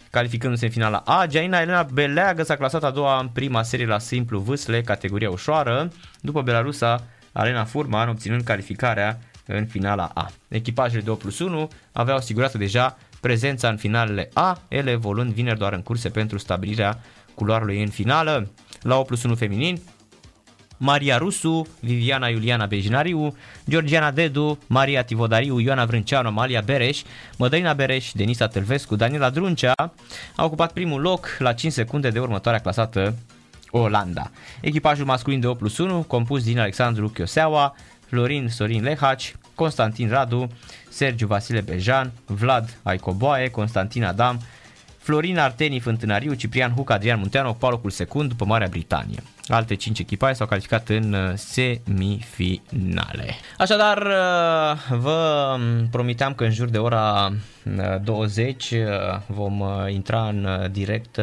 calificându-se 0.10 0.66
în 0.66 0.72
finala 0.72 0.98
A. 0.98 1.26
Gianina 1.26 1.60
Elena 1.60 1.84
Beleagă 1.84 2.44
s-a 2.44 2.56
clasat 2.56 2.84
a 2.84 2.92
doua 2.92 3.20
în 3.20 3.28
prima 3.28 3.64
serie 3.64 3.86
la 3.86 4.00
simplu 4.00 4.40
vâsle, 4.40 4.82
categoria 4.82 5.30
ușoară, 5.30 5.92
după 6.22 6.42
Belarusa 6.42 7.04
Arena 7.32 7.64
Furman 7.64 8.10
obținând 8.10 8.44
calificarea 8.44 9.20
în 9.46 9.66
finala 9.66 10.12
A. 10.14 10.32
Echipajele 10.48 11.02
2 11.02 11.16
plus 11.16 11.40
1 11.40 11.70
aveau 11.92 12.18
asigurată 12.18 12.58
deja 12.58 12.98
prezența 13.20 13.70
în 13.70 13.78
finalele 13.78 14.30
A, 14.34 14.62
ele 14.68 14.92
evoluând 14.92 15.34
vineri 15.34 15.58
doar 15.58 15.74
în 15.74 15.82
curse 15.82 16.10
pentru 16.10 16.38
stabilirea 16.38 17.00
culoarului 17.36 17.84
în 17.84 17.90
finală. 17.90 18.52
La 18.82 18.98
8 18.98 19.08
plus 19.08 19.24
1 19.24 19.36
feminin, 19.36 19.82
Maria 20.84 21.18
Rusu, 21.18 21.68
Viviana 21.80 22.28
Iuliana 22.28 22.66
Bejinariu, 22.66 23.38
Georgiana 23.70 24.12
Dedu, 24.12 24.60
Maria 24.68 25.04
Tivodariu, 25.04 25.60
Ioana 25.60 25.86
Vrânceanu, 25.86 26.28
Amalia 26.28 26.62
Bereș, 26.62 27.02
Mădălina 27.38 27.74
Bereș, 27.74 28.12
Denisa 28.12 28.48
Tâlvescu, 28.48 28.96
Daniela 28.96 29.30
Druncea 29.30 29.74
au 30.36 30.46
ocupat 30.46 30.72
primul 30.72 31.02
loc 31.02 31.28
la 31.40 31.54
5 31.54 31.72
secunde 31.72 32.10
de 32.10 32.20
următoarea 32.20 32.62
clasată 32.62 33.16
Olanda. 33.72 34.32
Echipajul 34.62 35.06
masculin 35.06 35.40
de 35.40 35.48
8 35.48 35.58
plus 35.58 35.78
1, 35.78 36.02
compus 36.02 36.44
din 36.44 36.60
Alexandru 36.60 37.10
Chioseaua, 37.10 37.76
Florin 38.06 38.48
Sorin 38.50 38.84
Lehaci, 38.84 39.36
Constantin 39.56 40.10
Radu, 40.10 40.52
Sergiu 40.90 41.28
Vasile 41.28 41.62
Bejan, 41.62 42.12
Vlad 42.26 42.78
Aicoboae, 42.84 43.50
Constantin 43.50 44.04
Adam, 44.04 44.42
Florin 44.98 45.38
Arteni 45.38 45.80
Fântânariu, 45.80 46.34
Ciprian 46.34 46.74
Huc, 46.76 46.90
Adrian 46.90 47.20
Munteanu 47.20 47.50
ocupau 47.50 47.70
locul 47.70 47.90
secund 47.90 48.30
după 48.30 48.46
Marea 48.46 48.68
Britanie. 48.68 49.24
Alte 49.48 49.76
5 49.76 50.00
echipaje 50.00 50.34
s-au 50.34 50.48
calificat 50.48 50.90
în 50.90 51.14
uh, 51.14 51.32
semifinale. 51.36 53.36
Așadar, 53.58 53.98
uh, 53.98 54.98
vă 54.98 55.58
promiteam 55.92 56.34
că 56.34 56.44
în 56.44 56.52
jur 56.52 56.70
de 56.70 56.78
ora 56.78 57.34
20 58.04 58.72
uh, 58.72 58.80
vom 59.28 59.64
intra 59.88 60.28
în 60.28 60.70
direct 60.72 61.20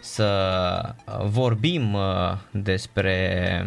să 0.00 0.94
vorbim 1.24 1.96
despre 2.50 3.66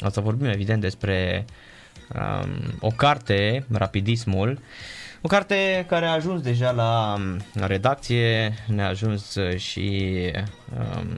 o 0.00 0.08
să 0.08 0.20
vorbim 0.20 0.46
evident 0.46 0.80
despre 0.80 1.44
um, 2.14 2.76
o 2.80 2.88
carte, 2.88 3.66
Rapidismul, 3.72 4.58
o 5.22 5.28
carte 5.28 5.84
care 5.88 6.06
a 6.06 6.12
ajuns 6.12 6.40
deja 6.40 6.70
la 6.70 7.16
redacție, 7.54 8.54
ne-a 8.66 8.88
ajuns 8.88 9.36
și 9.56 10.12
um, 10.78 11.16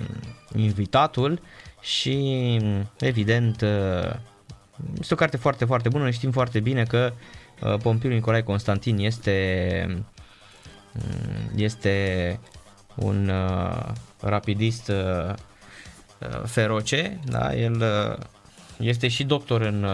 invitatul 0.56 1.40
și 1.80 2.58
evident 2.98 3.64
este 5.00 5.14
o 5.14 5.16
carte 5.16 5.36
foarte, 5.36 5.64
foarte 5.64 5.88
bună, 5.88 6.10
știm 6.10 6.30
foarte 6.30 6.60
bine 6.60 6.82
că 6.82 7.12
uh, 7.60 7.74
Pompiliu 7.82 8.14
Nicolae 8.14 8.42
Constantin 8.42 8.98
este 8.98 9.84
mm, 10.92 11.50
este 11.56 12.40
un 12.94 13.28
uh, 13.28 13.92
rapidist 14.20 14.88
uh, 14.88 15.34
feroce, 16.44 17.20
da? 17.24 17.54
el 17.54 17.84
este 18.78 19.08
și 19.08 19.24
doctor 19.24 19.60
în 19.60 19.86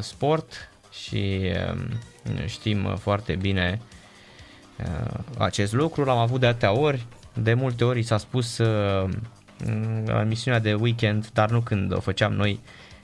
sport 0.00 0.70
și 0.90 1.52
um, 1.72 2.46
știm 2.46 2.96
foarte 2.96 3.34
bine 3.34 3.80
acest 5.38 5.72
lucru, 5.72 6.04
l-am 6.04 6.18
avut 6.18 6.40
de 6.40 6.46
atâtea 6.46 6.72
ori, 6.72 7.06
de 7.34 7.54
multe 7.54 7.84
ori 7.84 8.02
s-a 8.02 8.16
spus 8.16 8.60
la 10.04 10.20
emisiunea 10.20 10.60
de 10.60 10.74
weekend, 10.74 11.28
dar 11.32 11.50
nu 11.50 11.60
când 11.60 11.92
o 11.92 12.00
făceam 12.00 12.32
noi, 12.32 12.60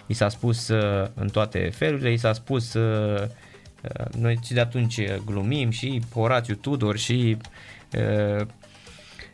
i 0.07 0.15
s-a 0.15 0.29
spus 0.29 0.69
uh, 0.69 1.07
în 1.15 1.29
toate 1.29 1.71
felurile, 1.75 2.13
i 2.13 2.17
s-a 2.17 2.33
spus 2.33 2.75
uh, 2.75 3.23
uh, 3.23 4.07
noi 4.19 4.39
de 4.49 4.61
atunci 4.61 5.01
glumim 5.25 5.71
și 5.71 6.03
Horațiu 6.15 6.55
Tudor 6.55 6.97
și 6.97 7.37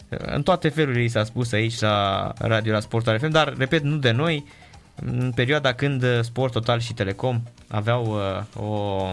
în 0.08 0.42
toate 0.42 0.68
felurile 0.68 1.02
i 1.02 1.08
s-a 1.08 1.24
spus 1.24 1.52
aici 1.52 1.80
la 1.80 2.32
Radio 2.38 2.72
la 2.72 2.80
Sport 2.80 3.18
FM, 3.18 3.30
dar 3.30 3.54
repet, 3.56 3.82
nu 3.82 3.96
de 3.96 4.10
noi, 4.10 4.46
în 4.94 5.32
perioada 5.34 5.72
când 5.72 6.04
Sport 6.22 6.52
Total 6.52 6.80
și 6.80 6.94
Telecom 6.94 7.42
aveau 7.68 8.20
o 8.56 9.06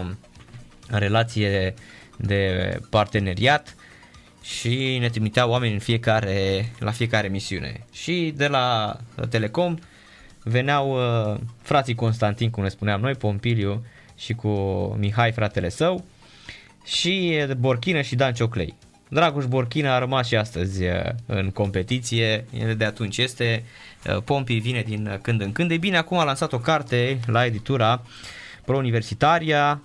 relație 0.88 1.74
de 2.16 2.70
parteneriat, 2.90 3.74
și 4.42 4.98
ne 5.00 5.08
trimitea 5.08 5.46
oameni 5.46 5.72
în 5.72 5.78
fiecare, 5.78 6.70
la 6.78 6.90
fiecare 6.90 7.28
misiune. 7.28 7.86
Și 7.92 8.32
de 8.36 8.46
la 8.46 8.96
Telecom 9.28 9.76
veneau 10.42 10.90
uh, 10.90 11.38
frații 11.62 11.94
Constantin, 11.94 12.50
cum 12.50 12.62
le 12.62 12.68
spuneam 12.68 13.00
noi, 13.00 13.14
Pompiliu 13.14 13.84
și 14.16 14.32
cu 14.32 14.48
Mihai, 14.98 15.32
fratele 15.32 15.68
său, 15.68 16.04
și 16.84 17.44
Borchină 17.58 18.00
și 18.00 18.14
Dan 18.14 18.32
Cioclei. 18.32 18.74
Dragoș 19.12 19.44
Borchină 19.46 19.88
a 19.88 19.98
rămas 19.98 20.26
și 20.26 20.36
astăzi 20.36 20.84
uh, 20.84 20.90
în 21.26 21.50
competiție, 21.50 22.44
el 22.58 22.76
de 22.76 22.84
atunci 22.84 23.18
este, 23.18 23.64
uh, 24.06 24.22
Pompi 24.24 24.54
vine 24.54 24.82
din 24.82 25.18
când 25.22 25.40
în 25.40 25.52
când. 25.52 25.70
E 25.70 25.76
bine, 25.76 25.96
acum 25.96 26.18
a 26.18 26.24
lansat 26.24 26.52
o 26.52 26.58
carte 26.58 27.20
la 27.26 27.44
editura 27.44 28.02
Pro 28.64 28.76
Universitaria, 28.76 29.82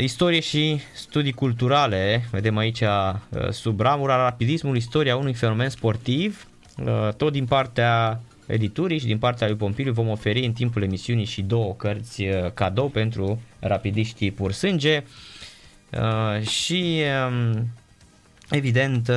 istorie 0.00 0.40
și 0.40 0.80
studii 0.94 1.32
culturale, 1.32 2.24
vedem 2.30 2.56
aici 2.56 2.80
uh, 2.80 3.14
sub 3.50 3.80
ramura 3.80 4.16
rapidismul, 4.16 4.76
istoria 4.76 5.16
unui 5.16 5.34
fenomen 5.34 5.68
sportiv, 5.68 6.46
uh, 6.84 7.08
tot 7.16 7.32
din 7.32 7.46
partea 7.46 8.20
editurii 8.46 8.98
și 8.98 9.06
din 9.06 9.18
partea 9.18 9.46
lui 9.46 9.56
Pompiliu 9.56 9.92
vom 9.92 10.08
oferi 10.08 10.46
în 10.46 10.52
timpul 10.52 10.82
emisiunii 10.82 11.24
și 11.24 11.42
două 11.42 11.74
cărți 11.74 12.22
uh, 12.22 12.50
cadou 12.54 12.88
pentru 12.88 13.40
rapidiștii 13.58 14.30
pur 14.30 14.52
sânge. 14.52 15.02
Și 16.40 17.02
um, 17.28 17.66
evident 18.50 19.10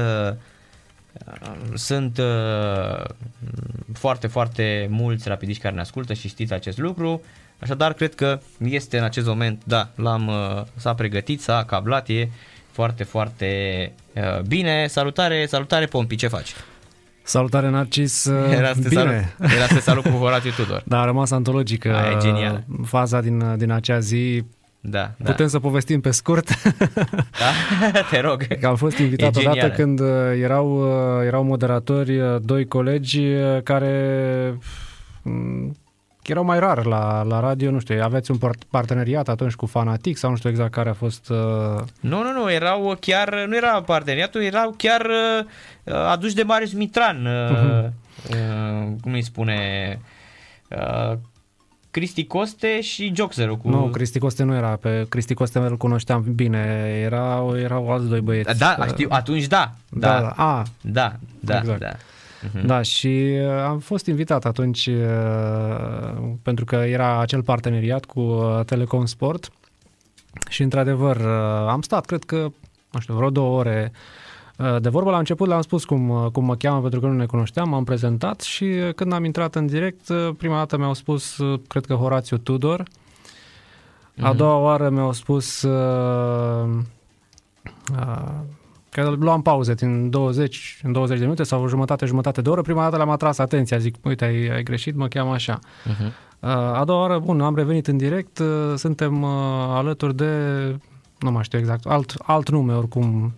sunt 1.73 2.19
foarte, 3.93 4.27
foarte 4.27 4.88
mulți 4.89 5.27
rapidiști 5.27 5.61
care 5.61 5.76
ne 5.76 5.81
ascultă 5.81 6.14
și 6.14 6.27
știți 6.27 6.53
acest 6.53 6.77
lucru. 6.77 7.22
Așadar, 7.60 7.94
cred 7.94 8.15
că 8.15 8.40
este 8.69 8.98
în 8.98 9.03
acest 9.03 9.27
moment, 9.27 9.61
da, 9.65 9.90
l-am, 9.95 10.27
uh, 10.27 10.61
s-a 10.76 10.94
pregătit, 10.94 11.41
s-a 11.41 11.64
cablat, 11.68 12.10
e 12.10 12.30
foarte, 12.72 13.03
foarte 13.03 13.91
uh, 14.15 14.41
bine. 14.41 14.88
Salutare, 14.88 15.45
salutare 15.45 15.86
Pompi, 15.86 16.15
ce 16.15 16.27
faci? 16.27 16.53
Salutare 17.23 17.69
Narcis, 17.69 18.26
uh, 18.26 18.52
era 18.57 18.73
să 18.73 18.88
bine. 18.90 19.34
Salut, 19.38 19.52
era 19.56 19.65
să 19.68 19.80
salut 19.80 20.03
cu 20.03 20.10
Horatiu 20.10 20.52
Tudor. 20.52 20.82
Da, 20.86 20.99
a 21.02 21.06
rămas 21.06 21.32
antologică 21.32 21.95
Aia 21.95 22.11
e 22.11 22.18
genial. 22.22 22.64
faza 22.86 23.22
din, 23.22 23.57
din 23.57 23.72
acea 23.72 23.99
zi. 23.99 24.44
da, 24.80 25.11
da. 25.18 25.32
Putem 25.32 25.48
să 25.48 25.60
povestim 25.60 26.02
pe 26.02 26.11
scurt. 26.11 26.49
Da? 27.40 27.52
Te 28.11 28.19
rog. 28.19 28.48
Că 28.60 28.68
am 28.68 28.76
fost 28.76 28.98
invitat 28.98 29.36
E 29.36 29.40
odată 29.40 29.53
genială. 29.53 29.73
când 29.73 29.99
uh, 29.99 30.07
erau, 30.41 30.82
uh, 31.19 31.26
erau 31.26 31.44
moderatori, 31.44 32.19
uh, 32.19 32.36
doi 32.41 32.65
colegi 32.68 33.19
uh, 33.26 33.61
care 33.64 34.57
mm, 35.22 35.76
erau 36.27 36.43
mai 36.43 36.60
rar 36.60 36.85
la, 36.85 37.22
la 37.23 37.39
radio, 37.39 37.72
nu 37.72 37.80
știu, 37.80 38.02
aveți 38.03 38.31
un 38.31 38.38
part- 38.38 38.64
parteneriat 38.69 39.27
atunci 39.30 39.53
cu 39.53 39.65
Fanatic 39.65 40.18
sau 40.18 40.30
nu 40.30 40.35
știu 40.35 40.49
exact 40.49 40.72
care 40.72 40.89
a 40.89 40.93
fost... 40.93 41.30
uh, 41.30 41.38
Nu, 41.99 42.23
nu, 42.23 42.31
nu, 42.31 42.52
erau 42.52 42.97
chiar, 42.99 43.45
nu 43.47 43.56
era 43.56 43.81
parteneriatul, 43.81 44.41
erau 44.41 44.73
chiar 44.77 45.02
uh, 45.06 45.93
aduși 45.93 46.35
de 46.35 46.43
Marius 46.43 46.73
Mitran, 46.73 47.26
uh, 47.26 47.49
Mhm. 47.52 47.93
uh, 48.30 48.93
cum 49.02 49.14
îi 49.14 49.23
spune, 49.23 49.60
uh, 50.69 51.18
Cristi 51.91 52.26
Coste 52.26 52.81
și 52.81 53.11
Joxeru. 53.15 53.57
Cu... 53.57 53.69
Nu, 53.69 53.85
Cristi 53.88 54.19
Coste 54.19 54.43
nu 54.43 54.56
era, 54.56 54.76
pe 54.76 55.06
Cristi 55.10 55.34
Coste 55.34 55.60
îl 55.60 55.77
cunoșteam 55.77 56.26
bine, 56.35 56.60
erau, 57.03 57.57
erau 57.57 57.91
alți 57.91 58.07
doi 58.07 58.22
băieți. 58.22 58.57
Da, 58.57 58.76
Uh, 58.80 58.85
știu, 58.88 59.07
atunci 59.11 59.45
da. 59.47 59.72
Da, 59.89 60.07
Da, 60.07 60.19
da. 60.19 60.30
A, 60.43 60.64
da, 60.81 61.14
da. 61.39 61.57
Exact. 61.57 61.80
da. 61.80 61.91
Da, 62.65 62.81
și 62.81 63.38
uh, 63.41 63.49
am 63.49 63.80
fost 63.80 64.05
invitat 64.05 64.45
atunci 64.45 64.85
uh, 64.85 66.34
pentru 66.41 66.65
că 66.65 66.76
era 66.76 67.19
acel 67.19 67.43
parteneriat 67.43 68.05
cu 68.05 68.19
uh, 68.19 68.59
Telecom 68.65 69.05
Sport. 69.05 69.49
Și 70.49 70.63
într-adevăr 70.63 71.15
uh, 71.15 71.67
am 71.69 71.81
stat, 71.81 72.05
cred 72.05 72.23
că, 72.23 72.47
nu 72.91 72.99
știu, 72.99 73.13
vreo 73.13 73.30
două 73.30 73.59
ore 73.59 73.91
uh, 74.57 74.81
de 74.81 74.89
vorbă. 74.89 75.11
La 75.11 75.17
început 75.17 75.47
le-am 75.47 75.61
spus 75.61 75.85
cum, 75.85 76.09
uh, 76.09 76.31
cum 76.31 76.45
mă 76.45 76.55
cheamă 76.55 76.81
pentru 76.81 76.99
că 76.99 77.05
nu 77.05 77.13
ne 77.13 77.26
cunoșteam, 77.26 77.69
m-am 77.69 77.84
prezentat 77.84 78.41
și 78.41 78.63
uh, 78.63 78.93
când 78.93 79.13
am 79.13 79.23
intrat 79.23 79.55
în 79.55 79.65
direct, 79.65 80.09
uh, 80.09 80.30
prima 80.38 80.57
dată 80.57 80.77
mi-au 80.77 80.93
spus, 80.93 81.38
uh, 81.38 81.59
cred 81.67 81.85
că 81.85 81.93
Horațiu 81.93 82.38
Tudor, 82.38 82.84
a 84.22 84.34
doua 84.34 84.57
oară 84.57 84.89
mi-au 84.89 85.11
spus 85.11 85.61
uh, 85.61 86.69
uh, 87.91 88.31
că 88.95 89.15
luam 89.19 89.41
pauze 89.41 89.73
din 89.73 90.09
20, 90.09 90.80
în 90.84 90.91
20 90.91 91.17
de 91.17 91.23
minute 91.23 91.43
sau 91.43 91.63
o 91.63 91.67
jumătate, 91.67 92.05
jumătate 92.05 92.41
de 92.41 92.49
oră. 92.49 92.61
Prima 92.61 92.84
dată 92.84 92.95
le-am 92.95 93.09
atras 93.09 93.38
atenția, 93.38 93.77
zic, 93.77 93.95
uite, 94.01 94.26
ai, 94.26 94.47
ai 94.47 94.63
greșit, 94.63 94.95
mă 94.95 95.07
cheamă 95.07 95.34
așa. 95.34 95.59
Uh-huh. 95.59 96.05
Uh, 96.39 96.49
A 96.49 96.84
doua 96.85 96.99
oară, 96.99 97.19
bun, 97.19 97.41
am 97.41 97.55
revenit 97.55 97.88
în 97.88 97.97
direct, 97.97 98.38
uh, 98.38 98.73
suntem 98.76 99.22
uh, 99.22 99.30
alături 99.67 100.15
de, 100.15 100.31
nu 101.19 101.31
mai 101.31 101.43
știu 101.43 101.59
exact, 101.59 101.85
alt, 101.85 102.13
alt 102.23 102.49
nume 102.49 102.73
oricum, 102.73 103.34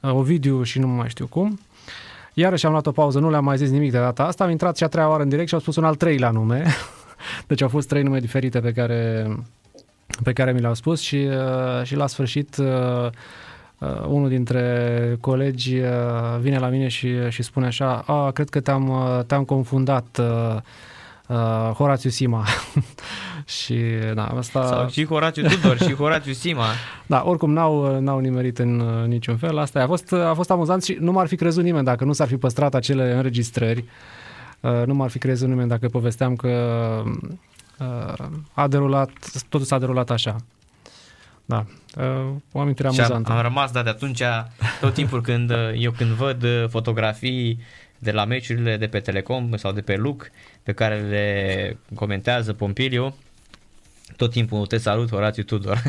uh, 0.00 0.12
Ovidiu 0.12 0.62
și 0.62 0.78
nu 0.78 0.86
mai 0.86 1.08
știu 1.08 1.26
cum. 1.26 1.60
Iarăși 2.34 2.66
am 2.66 2.72
luat 2.72 2.86
o 2.86 2.92
pauză, 2.92 3.18
nu 3.18 3.30
le-am 3.30 3.44
mai 3.44 3.56
zis 3.56 3.70
nimic 3.70 3.90
de 3.90 3.98
data 3.98 4.24
asta, 4.24 4.44
am 4.44 4.50
intrat 4.50 4.76
și 4.76 4.84
a 4.84 4.88
treia 4.88 5.08
oară 5.08 5.22
în 5.22 5.28
direct 5.28 5.48
și 5.48 5.54
au 5.54 5.60
spus 5.60 5.76
un 5.76 5.84
al 5.84 5.94
treilea 5.94 6.30
nume. 6.30 6.64
deci 7.48 7.62
au 7.62 7.68
fost 7.68 7.88
trei 7.88 8.02
nume 8.02 8.18
diferite 8.18 8.60
pe 8.60 8.72
care, 8.72 9.26
pe 10.22 10.32
care 10.32 10.52
mi 10.52 10.60
le-au 10.60 10.74
spus 10.74 11.00
și, 11.00 11.16
uh, 11.16 11.84
și 11.84 11.96
la 11.96 12.06
sfârșit 12.06 12.56
uh, 13.78 13.88
uh, 13.88 14.04
unul 14.06 14.28
dintre 14.28 15.16
colegi 15.20 15.78
uh, 15.78 15.88
vine 16.40 16.58
la 16.58 16.68
mine 16.68 16.88
și, 16.88 17.08
și 17.28 17.42
spune 17.42 17.66
așa, 17.66 18.02
a, 18.06 18.30
cred 18.30 18.48
că 18.48 18.60
te-am, 18.60 18.88
uh, 18.88 19.24
te-am 19.26 19.44
confundat, 19.44 20.20
uh, 20.20 20.56
uh, 21.26 21.72
Horațiu 21.74 22.10
Sima. 22.10 22.44
și 23.64 23.76
da, 24.14 24.24
asta... 24.24 24.66
Sau 24.66 24.88
și 24.88 25.06
Horațiu 25.06 25.42
Tudor 25.42 25.76
și 25.76 25.94
Horațiu 25.94 26.32
Sima. 26.32 26.64
Da, 27.06 27.22
oricum 27.26 27.52
n-au, 27.52 28.00
n-au 28.00 28.18
nimerit 28.18 28.58
în 28.58 28.80
uh, 28.80 29.06
niciun 29.06 29.36
fel. 29.36 29.58
Asta 29.58 29.82
a 29.82 29.86
fost, 29.86 30.12
a 30.12 30.32
fost 30.34 30.50
amuzant 30.50 30.82
și 30.84 30.96
nu 31.00 31.12
m-ar 31.12 31.26
fi 31.26 31.36
crezut 31.36 31.64
nimeni 31.64 31.84
dacă 31.84 32.04
nu 32.04 32.12
s-ar 32.12 32.26
fi 32.26 32.36
păstrat 32.36 32.74
acele 32.74 33.12
înregistrări. 33.12 33.84
Uh, 34.60 34.82
nu 34.86 34.94
m-ar 34.94 35.10
fi 35.10 35.18
crezut 35.18 35.48
nimeni 35.48 35.68
dacă 35.68 35.88
povesteam 35.88 36.36
că 36.36 36.48
uh, 37.78 38.26
a 38.52 38.68
derulat, 38.68 39.10
totul 39.48 39.66
s-a 39.66 39.78
derulat 39.78 40.10
așa. 40.10 40.36
Da, 41.48 41.64
uh, 41.96 42.34
o 42.52 42.60
amintire 42.60 42.88
Și 42.88 43.00
am, 43.00 43.04
amuzantă. 43.04 43.32
am 43.32 43.42
rămas 43.42 43.70
da, 43.70 43.82
de 43.82 43.88
atunci 43.88 44.22
tot 44.80 44.94
timpul 44.94 45.22
când 45.22 45.50
uh, 45.50 45.70
eu 45.74 45.90
când 45.90 46.10
văd 46.10 46.42
uh, 46.42 46.64
fotografii 46.68 47.60
de 47.98 48.10
la 48.10 48.24
meciurile 48.24 48.76
de 48.76 48.86
pe 48.86 49.00
Telecom 49.00 49.56
sau 49.56 49.72
de 49.72 49.80
pe 49.80 49.96
Luc 49.96 50.30
pe 50.62 50.72
care 50.72 51.00
le 51.00 51.76
comentează 51.94 52.52
Pompiliu, 52.52 53.16
tot 54.16 54.30
timpul 54.30 54.66
te 54.66 54.78
salut 54.78 55.10
Horațiu 55.10 55.42
Tudor. 55.42 55.82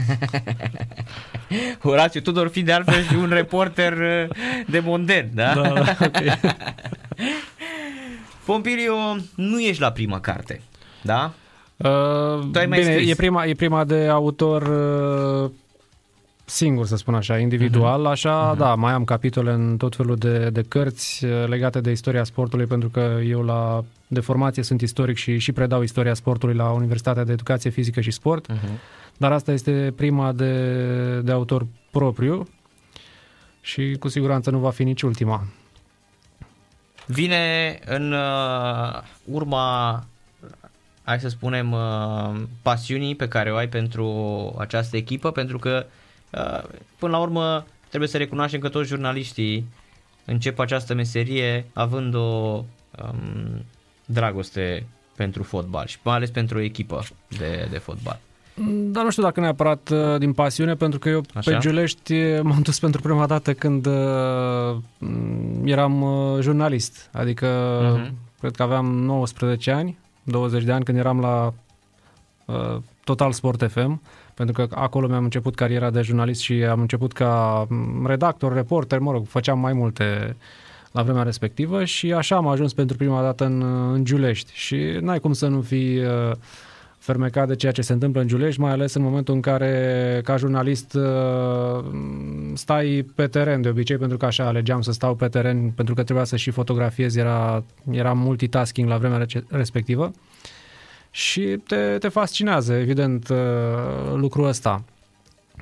Horațiu 1.84 2.22
Tudor 2.22 2.49
fiind 2.49 2.68
de 2.68 2.73
altfel 2.73 3.03
și 3.03 3.15
un 3.15 3.30
reporter 3.30 3.94
uh, 3.94 4.36
de 4.68 4.80
monden, 4.80 5.30
da? 5.34 5.53
Da, 5.53 5.69
da, 5.69 5.98
ok. 6.06 6.18
Pompiliu, 8.45 8.95
nu 9.36 9.60
ești 9.60 9.81
la 9.81 9.91
prima 9.91 10.19
carte, 10.19 10.61
da? 11.02 11.34
Uh, 11.84 12.49
Tu 12.51 12.60
ai 12.60 12.65
mai 12.65 12.80
bine, 12.80 12.91
scris. 12.93 13.10
e 13.11 13.15
prima, 13.15 13.45
e 13.45 13.53
prima 13.53 13.84
de 13.84 14.07
autor 14.07 14.61
uh, 15.43 15.51
singur, 16.45 16.85
să 16.85 16.95
spun 16.95 17.14
așa, 17.15 17.38
individual, 17.38 17.99
Mhm. 17.99 18.10
așa, 18.10 18.56
da, 18.57 18.76
mai 18.76 18.93
am 18.93 19.03
capitole 19.03 19.51
în 19.51 19.77
tot 19.77 19.95
felul 19.95 20.15
de, 20.15 20.49
de 20.49 20.61
cărți 20.68 21.26
uh, 21.26 21.47
legate 21.47 21.81
de 21.81 21.91
istoria 21.91 22.23
sportului, 22.23 22.65
pentru 22.65 22.89
că 22.89 23.19
eu 23.26 23.41
la 23.43 23.84
de 24.07 24.19
formație 24.19 24.64
sunt 24.64 24.81
istoric 24.81 25.18
și, 25.18 25.38
și 25.38 25.51
predau 25.51 25.81
istoria 25.81 26.14
sportului 26.14 26.56
la 26.56 26.69
Universitatea 26.72 27.23
de 27.23 27.31
Educație 27.31 27.69
Fizică 27.69 28.01
și 28.01 28.11
Sport, 28.11 28.45
Uh-huh. 28.51 28.80
dar 29.18 29.31
asta 29.31 29.51
este 29.51 29.93
prima 29.95 30.31
de, 30.31 31.19
de 31.19 31.31
autor 31.31 31.65
propriu 31.91 32.47
și 33.61 33.95
cu 33.99 34.07
siguranță 34.07 34.49
nu 34.49 34.57
va 34.60 34.69
fi 34.69 34.84
nici 34.84 35.01
ultima. 35.01 35.43
Vine 37.06 37.80
în 37.85 38.11
uh, 38.11 39.01
urma, 39.26 40.03
hai 41.10 41.19
să 41.19 41.27
spunem, 41.30 41.72
uh, 41.72 42.41
pasiunii 42.61 43.15
pe 43.15 43.27
care 43.27 43.52
o 43.52 43.56
ai 43.56 43.68
pentru 43.68 44.06
această 44.60 44.98
echipă, 44.98 45.31
pentru 45.31 45.57
că, 45.60 45.86
uh, 46.31 46.64
până 46.99 47.11
la 47.11 47.18
urmă, 47.19 47.65
trebuie 47.88 48.10
să 48.10 48.18
recunoaștem 48.18 48.60
că 48.60 48.69
toți 48.69 48.88
jurnaliștii 48.88 49.65
încep 50.26 50.60
această 50.60 50.94
meserie 50.94 51.65
având 51.73 52.14
o 52.15 52.19
um, 53.03 53.65
dragoste 54.06 54.86
pentru 55.15 55.44
fotbal 55.44 55.86
și 55.86 55.98
mai 56.03 56.15
ales 56.15 56.30
pentru 56.30 56.57
o 56.57 56.61
echipă 56.61 57.03
de, 57.38 57.68
de 57.72 57.77
fotbal. 57.77 58.19
Dar 58.91 59.03
nu 59.03 59.10
știu 59.11 59.23
dacă 59.23 59.40
neapărat 59.40 59.90
uh, 59.90 60.18
din 60.18 60.34
pasiune, 60.34 60.76
pentru 60.76 60.99
că 60.99 61.10
eu 61.10 61.23
Așa? 61.34 61.52
pe 61.52 61.57
Giulești 61.60 62.14
uh, 62.14 62.40
m-am 62.41 62.61
dus 62.61 62.80
pentru 62.80 63.02
prima 63.02 63.26
dată 63.26 63.53
când 63.53 63.86
uh, 63.86 64.76
m, 64.98 65.68
eram 65.68 66.02
uh, 66.02 66.40
jurnalist. 66.41 67.10
Adică 67.14 67.80
Mhm. 67.95 68.14
cred 68.40 68.56
că 68.56 68.64
aveam 68.64 68.86
19 68.86 69.72
ani, 69.72 69.98
20 70.23 70.63
de 70.63 70.71
ani 70.71 70.83
când 70.83 70.97
eram 70.97 71.19
la 71.19 71.53
uh, 72.45 72.77
Total 73.03 73.31
Sport 73.31 73.71
FM, 73.71 74.01
pentru 74.33 74.55
că 74.55 74.75
acolo 74.75 75.07
mi-am 75.07 75.23
început 75.23 75.55
cariera 75.55 75.89
de 75.89 76.01
jurnalist 76.01 76.41
și 76.41 76.53
am 76.53 76.79
început 76.79 77.13
ca 77.13 77.65
m, 77.69 78.05
redactor, 78.05 78.53
reporter, 78.53 78.99
mă 78.99 79.11
rog, 79.11 79.27
făceam 79.27 79.59
mai 79.59 79.73
multe 79.73 80.35
la 80.91 81.03
vremea 81.03 81.23
respectivă 81.23 81.85
și 81.85 82.13
așa 82.13 82.35
am 82.35 82.47
ajuns 82.47 82.73
pentru 82.73 82.97
prima 82.97 83.21
dată 83.21 83.45
în, 83.45 83.61
în 83.93 84.05
Giulești. 84.05 84.51
Și 84.53 84.97
n-ai 85.01 85.19
cum 85.19 85.33
să 85.33 85.47
nu 85.47 85.61
fii 85.61 86.05
uh, 86.05 86.31
fermecat 86.99 87.47
de 87.47 87.55
ceea 87.55 87.71
ce 87.71 87.81
se 87.81 87.93
întâmplă 87.93 88.21
în 88.21 88.27
Giulești, 88.27 88.59
mai 88.59 88.71
ales 88.71 88.93
în 88.93 89.01
momentul 89.01 89.34
în 89.34 89.41
care, 89.41 90.21
ca 90.23 90.38
jurnalist, 90.38 90.93
uh, 90.93 91.85
stai 92.53 93.05
pe 93.15 93.27
teren 93.27 93.61
de 93.61 93.69
obicei, 93.69 93.97
pentru 93.97 94.17
că 94.17 94.26
așa 94.26 94.45
alegeam 94.45 94.81
să 94.81 94.91
stau 94.91 95.15
pe 95.15 95.27
teren, 95.27 95.69
pentru 95.69 95.93
că 95.93 96.03
trebuia 96.03 96.26
să 96.26 96.35
și 96.35 96.51
fotografiez, 96.51 97.15
era, 97.15 97.63
era 97.91 98.13
multitasking 98.13 98.89
la 98.89 98.97
vremea 98.97 99.17
rece- 99.17 99.45
respectivă 99.49 100.11
și 101.11 101.41
te, 101.67 101.97
te 101.99 102.07
fascinează, 102.07 102.73
evident, 102.73 103.30
uh, 103.30 103.38
lucrul 104.15 104.47
ăsta. 104.47 104.84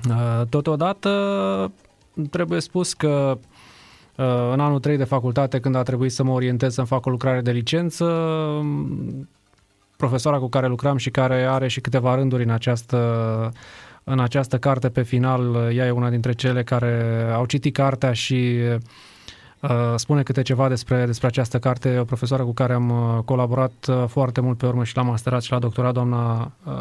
Uh, 0.08 0.42
Totodată, 0.48 1.72
trebuie 2.30 2.60
spus 2.60 2.92
că 2.92 3.38
uh, 4.16 4.50
în 4.52 4.60
anul 4.60 4.80
3 4.80 4.96
de 4.96 5.04
facultate, 5.04 5.60
când 5.60 5.74
a 5.74 5.82
trebuit 5.82 6.12
să 6.12 6.22
mă 6.22 6.32
orientez 6.32 6.74
să-mi 6.74 6.86
fac 6.86 7.06
o 7.06 7.10
lucrare 7.10 7.40
de 7.40 7.50
licență, 7.50 8.04
profesoara 9.98 10.38
cu 10.38 10.48
care 10.48 10.66
lucram 10.66 10.96
și 10.96 11.10
care 11.10 11.44
are 11.44 11.68
și 11.68 11.80
câteva 11.80 12.14
rânduri 12.14 12.42
în 12.42 12.50
această, 12.50 13.52
în 14.04 14.20
această 14.20 14.58
carte 14.58 14.88
pe 14.88 15.02
final, 15.02 15.70
ea 15.72 15.86
e 15.86 15.90
una 15.90 16.10
dintre 16.10 16.32
cele 16.32 16.62
care 16.62 17.22
au 17.34 17.46
citit 17.46 17.74
cartea 17.74 18.12
și 18.12 18.58
uh, 19.60 19.94
spune 19.96 20.22
câte 20.22 20.42
ceva 20.42 20.68
despre, 20.68 21.06
despre 21.06 21.26
această 21.26 21.58
carte, 21.58 21.98
o 21.98 22.04
profesoară 22.04 22.44
cu 22.44 22.52
care 22.52 22.72
am 22.72 22.90
uh, 22.90 23.22
colaborat 23.24 23.72
uh, 23.88 24.04
foarte 24.06 24.40
mult 24.40 24.58
pe 24.58 24.66
urmă 24.66 24.84
și 24.84 24.96
la 24.96 25.02
masterat 25.02 25.42
și 25.42 25.52
la 25.52 25.58
doctorat, 25.58 25.92
doamna 25.92 26.52
uh, 26.64 26.72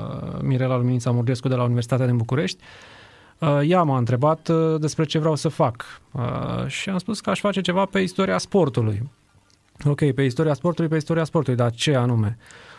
Mirela 0.41 0.77
Luminița 0.77 1.11
Murgescu 1.11 1.47
de 1.47 1.55
la 1.55 1.63
Universitatea 1.63 2.05
din 2.05 2.17
București. 2.17 2.63
Uh, 3.39 3.59
ea 3.63 3.83
m-a 3.83 3.97
întrebat 3.97 4.47
uh, 4.47 4.79
despre 4.79 5.03
ce 5.03 5.19
vreau 5.19 5.35
să 5.35 5.47
fac 5.47 5.85
uh, 6.11 6.67
și 6.67 6.89
am 6.89 6.97
spus 6.97 7.21
că 7.21 7.29
aș 7.29 7.39
face 7.39 7.61
ceva 7.61 7.85
pe 7.85 7.99
istoria 7.99 8.37
sportului. 8.37 9.09
Ok, 9.85 10.11
pe 10.11 10.21
istoria 10.21 10.53
sportului, 10.53 10.89
pe 10.89 10.95
istoria 10.95 11.23
sportului, 11.23 11.57
dar 11.57 11.71
ce 11.71 11.95
anume? 11.95 12.37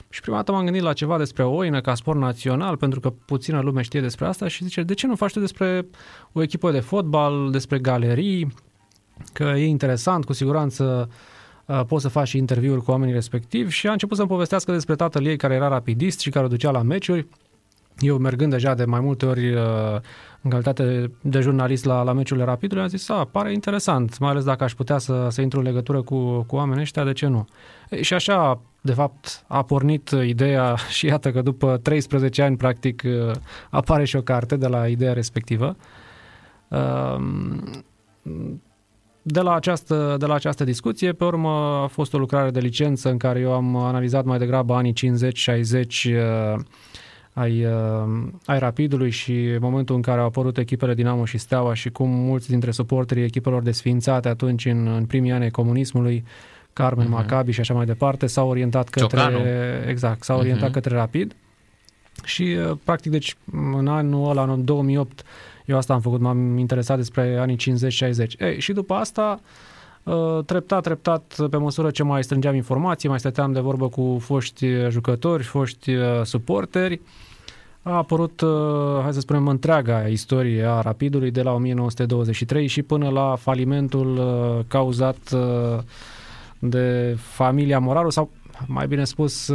Și 0.08 0.20
prima 0.20 0.36
dată 0.36 0.52
m-am 0.52 0.64
gândit 0.64 0.82
la 0.82 0.92
ceva 0.92 1.18
despre 1.18 1.44
oină 1.44 1.80
ca 1.80 1.94
sport 1.94 2.18
național, 2.18 2.76
pentru 2.76 3.00
că 3.00 3.10
puțină 3.10 3.60
lume 3.60 3.82
știe 3.82 4.00
despre 4.00 4.26
asta 4.26 4.48
și 4.48 4.64
zice, 4.64 4.82
de 4.82 4.94
ce 4.94 5.06
nu 5.06 5.14
faci 5.16 5.32
tu 5.32 5.40
despre 5.40 5.86
o 6.32 6.42
echipă 6.42 6.70
de 6.70 6.80
fotbal, 6.80 7.50
despre 7.50 7.78
galerii, 7.78 8.54
că 9.32 9.42
e 9.42 9.66
interesant, 9.66 10.24
cu 10.24 10.32
siguranță 10.32 11.08
uh, 11.66 11.80
poți 11.86 12.02
să 12.02 12.08
faci 12.08 12.28
și 12.28 12.36
interviuri 12.36 12.82
cu 12.82 12.90
oamenii 12.90 13.14
respectivi. 13.14 13.72
Și 13.72 13.86
a 13.86 13.92
început 13.92 14.16
să-mi 14.16 14.28
povestească 14.28 14.72
despre 14.72 14.94
tatăl 14.94 15.26
ei 15.26 15.36
care 15.36 15.54
era 15.54 15.68
rapidist 15.68 16.20
și 16.20 16.30
care 16.30 16.44
o 16.44 16.48
ducea 16.48 16.70
la 16.70 16.82
meciuri. 16.82 17.26
Eu 17.98 18.16
mergând 18.16 18.50
deja 18.50 18.74
de 18.74 18.84
mai 18.84 19.00
multe 19.00 19.26
ori 19.26 19.54
uh, 19.54 19.62
în 20.42 20.50
calitate 20.50 21.10
de 21.20 21.40
jurnalist 21.40 21.84
la, 21.84 22.02
la 22.02 22.12
meciurile 22.12 22.44
rapidului, 22.44 22.82
am 22.82 22.88
zis, 22.88 23.08
a, 23.08 23.28
pare 23.30 23.52
interesant, 23.52 24.18
mai 24.18 24.30
ales 24.30 24.44
dacă 24.44 24.64
aș 24.64 24.74
putea 24.74 24.98
să, 24.98 25.26
să 25.30 25.40
intru 25.40 25.58
în 25.58 25.64
legătură 25.64 26.02
cu, 26.02 26.42
cu 26.42 26.56
oamenii 26.56 26.82
ăștia, 26.82 27.04
de 27.04 27.12
ce 27.12 27.26
nu? 27.26 27.46
E, 27.90 28.02
și 28.02 28.14
așa, 28.14 28.60
de 28.88 28.94
fapt, 28.94 29.44
a 29.46 29.62
pornit 29.62 30.10
ideea 30.26 30.74
și 30.96 31.06
iată 31.06 31.30
că 31.30 31.42
după 31.42 31.76
13 31.82 32.42
ani, 32.42 32.56
practic, 32.56 33.02
uh, 33.06 33.30
apare 33.70 34.04
și 34.04 34.16
o 34.16 34.22
carte 34.22 34.56
de 34.56 34.66
la 34.66 34.88
ideea 34.88 35.12
respectivă. 35.12 35.76
Um, 36.68 37.84
de 39.22 39.40
la, 39.40 39.54
această, 39.54 40.16
de 40.18 40.26
la 40.26 40.34
această 40.34 40.64
discuție, 40.64 41.12
pe 41.12 41.24
urmă 41.24 41.48
a 41.82 41.86
fost 41.86 42.14
o 42.14 42.18
lucrare 42.18 42.50
de 42.50 42.60
licență 42.60 43.10
în 43.10 43.16
care 43.16 43.40
eu 43.40 43.52
am 43.52 43.76
analizat 43.76 44.24
mai 44.24 44.38
degrabă 44.38 44.74
anii 44.74 44.92
50-60 44.92 44.96
ai, 47.32 47.64
uh, 47.64 48.28
ai 48.46 48.58
Rapidului 48.58 49.10
și 49.10 49.56
momentul 49.60 49.94
în 49.94 50.02
care 50.02 50.20
au 50.20 50.26
apărut 50.26 50.58
echipele 50.58 50.94
Dinamo 50.94 51.24
și 51.24 51.38
Steaua 51.38 51.74
și 51.74 51.90
cum 51.90 52.08
mulți 52.10 52.48
dintre 52.48 52.70
suporterii 52.70 53.24
echipelor 53.24 53.62
desfințate 53.62 54.28
atunci 54.28 54.64
în, 54.64 54.86
în 54.86 55.06
primii 55.06 55.32
ani 55.32 55.42
ai 55.42 55.50
comunismului, 55.50 56.24
Carmen, 56.78 57.06
uh-huh. 57.06 57.10
Maccabi 57.10 57.52
și 57.52 57.60
așa 57.60 57.74
mai 57.74 57.86
departe, 57.86 58.26
s-au 58.26 58.48
orientat 58.48 58.88
către 58.88 59.18
Ciocanu. 59.18 59.38
exact, 59.86 60.22
s-au 60.22 60.38
orientat 60.38 60.68
uh-huh. 60.68 60.72
către 60.72 60.96
Rapid. 60.96 61.34
Și 62.24 62.42
uh, 62.42 62.76
practic 62.84 63.10
deci 63.10 63.36
în 63.52 63.86
anul 63.86 64.30
ăla, 64.30 64.42
în 64.42 64.64
2008, 64.64 65.22
eu 65.64 65.76
asta 65.76 65.92
am 65.92 66.00
făcut, 66.00 66.20
m-am 66.20 66.58
interesat 66.58 66.96
despre 66.96 67.36
anii 67.40 67.56
50-60. 67.56 68.38
Ei, 68.38 68.60
și 68.60 68.72
după 68.72 68.94
asta 68.94 69.40
uh, 70.02 70.44
treptat, 70.46 70.82
treptat, 70.82 71.34
pe 71.50 71.56
măsură 71.56 71.90
ce 71.90 72.02
mai 72.02 72.24
strângeam 72.24 72.54
informații, 72.54 73.08
mai 73.08 73.18
stăteam 73.18 73.52
de 73.52 73.60
vorbă 73.60 73.88
cu 73.88 74.18
foști 74.20 74.66
jucători, 74.88 75.42
foști 75.42 75.94
uh, 75.94 76.04
suporteri, 76.22 77.00
a 77.82 77.96
apărut, 77.96 78.40
uh, 78.40 79.02
hai 79.02 79.12
să 79.12 79.20
spunem, 79.20 79.48
întreaga 79.48 80.06
istorie 80.06 80.64
a 80.64 80.80
Rapidului 80.80 81.30
de 81.30 81.42
la 81.42 81.52
1923 81.52 82.66
și 82.66 82.82
până 82.82 83.08
la 83.08 83.36
falimentul 83.36 84.16
uh, 84.16 84.64
cauzat 84.68 85.18
uh, 85.32 85.78
de 86.58 87.16
familia 87.18 87.78
Moraru 87.78 88.10
sau 88.10 88.30
mai 88.66 88.86
bine 88.86 89.04
spus, 89.04 89.52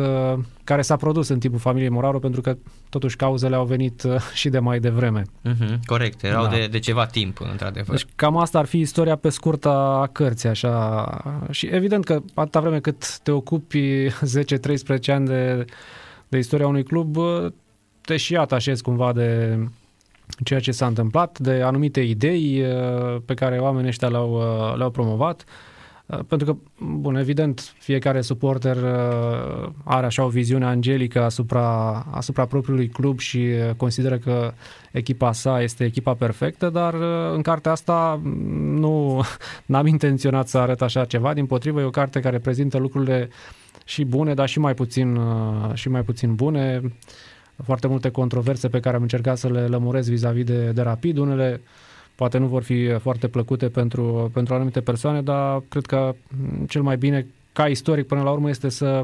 care 0.64 0.82
s-a 0.82 0.96
produs 0.96 1.28
în 1.28 1.40
timpul 1.40 1.60
familiei 1.60 1.90
Moraru, 1.90 2.20
pentru 2.20 2.42
că 2.42 2.58
totuși 2.90 3.16
cauzele 3.16 3.56
au 3.56 3.66
venit 3.66 4.04
și 4.34 4.50
de 4.50 4.60
mai 4.60 4.80
devreme. 4.80 5.22
Uh-huh, 5.22 5.80
corect, 5.86 6.24
erau 6.24 6.44
da. 6.44 6.50
de, 6.50 6.68
de 6.68 6.80
ceva 6.80 7.06
timp, 7.06 7.40
într-adevăr. 7.52 7.96
Deci 7.96 8.08
cam 8.16 8.38
asta 8.38 8.60
ar 8.60 8.66
fi 8.66 8.80
istoria 8.80 9.16
pe 9.16 9.30
scurtă 9.30 9.70
a 9.70 10.10
cărții, 10.12 10.50
așa. 10.50 11.08
Și 11.52 11.66
evident 11.66 12.04
că 12.06 12.22
atâta 12.34 12.60
vreme 12.60 12.80
cât 12.80 13.18
te 13.18 13.32
ocupi 13.32 14.08
10-13 14.10 14.10
ani 15.08 15.26
de, 15.28 15.66
de 16.28 16.38
istoria 16.38 16.68
unui 16.68 16.84
club, 16.84 17.18
te 18.02 18.18
și 18.18 18.36
atașezi 18.36 18.84
cumva 18.84 19.14
de 19.14 19.58
ceea 20.44 20.60
ce 20.60 20.72
s-a 20.72 20.86
întâmplat, 20.86 21.40
de 21.40 21.62
anumite 21.62 22.02
idei 22.02 22.62
uh, 22.62 23.22
pe 23.26 23.34
care 23.34 23.58
oamenii 23.58 23.90
ăștia 23.90 24.08
le-au, 24.08 24.34
uh, 24.34 24.78
le-au 24.78 24.90
promovat. 24.90 25.44
Uh, 26.06 26.20
pentru 26.28 26.54
că, 26.54 26.84
bun, 26.86 27.16
evident, 27.16 27.74
fiecare 27.80 28.22
suporter 28.22 28.78
are 29.84 30.06
așa 30.06 30.24
o 30.24 30.28
viziune 30.28 30.66
angelică 30.66 31.24
asupra, 31.24 31.92
asupra 32.12 32.46
propriului 32.46 32.88
club 32.88 33.20
și 33.20 33.50
consideră 33.78 34.18
că 34.18 34.54
echipa 34.92 35.32
sa 35.32 35.62
este 35.62 35.84
echipa 35.84 36.14
perfectă, 36.14 36.70
dar 36.70 36.94
în 37.34 37.42
cartea 37.42 37.72
asta 37.72 38.22
nu 38.64 39.22
am 39.72 39.88
intenționat 39.88 40.48
să 40.48 40.58
arăt 40.58 40.82
așa 40.82 41.06
ceva, 41.06 41.34
din 41.34 41.46
potrivă 41.46 41.82
e 41.82 41.84
o 41.84 41.90
carte 41.90 42.20
care 42.20 42.40
prezintă 42.40 42.78
lucrurile 42.78 43.30
și 43.86 44.06
bune, 44.06 44.34
dar 44.34 44.48
și 44.48 44.60
mai 44.60 44.74
puțin, 44.74 45.20
și 45.74 45.90
mai 45.90 46.04
puțin 46.04 46.36
bune 46.36 46.82
foarte 47.64 47.88
multe 47.88 48.10
controverse 48.10 48.68
pe 48.68 48.80
care 48.80 48.96
am 48.96 49.02
încercat 49.02 49.38
să 49.38 49.50
le 49.50 49.68
lămuresc 49.68 50.10
vis-a-vis 50.10 50.44
de, 50.44 50.72
de 50.72 50.82
Rapid. 50.82 51.18
Unele 51.18 51.62
poate 52.16 52.38
nu 52.38 52.48
vor 52.48 52.64
fi 52.64 52.98
foarte 53.00 53.28
plăcute 53.28 53.70
pentru, 53.70 54.32
pentru 54.34 54.54
anumite 54.54 54.82
persoane, 54.82 55.22
dar 55.22 55.64
cred 55.70 55.86
că 55.86 56.16
cel 56.68 56.82
mai 56.82 56.98
bine 56.98 57.28
ca 57.54 57.68
istoric 57.68 58.08
până 58.08 58.22
la 58.22 58.32
urmă 58.32 58.50
este 58.50 58.70
să 58.70 59.04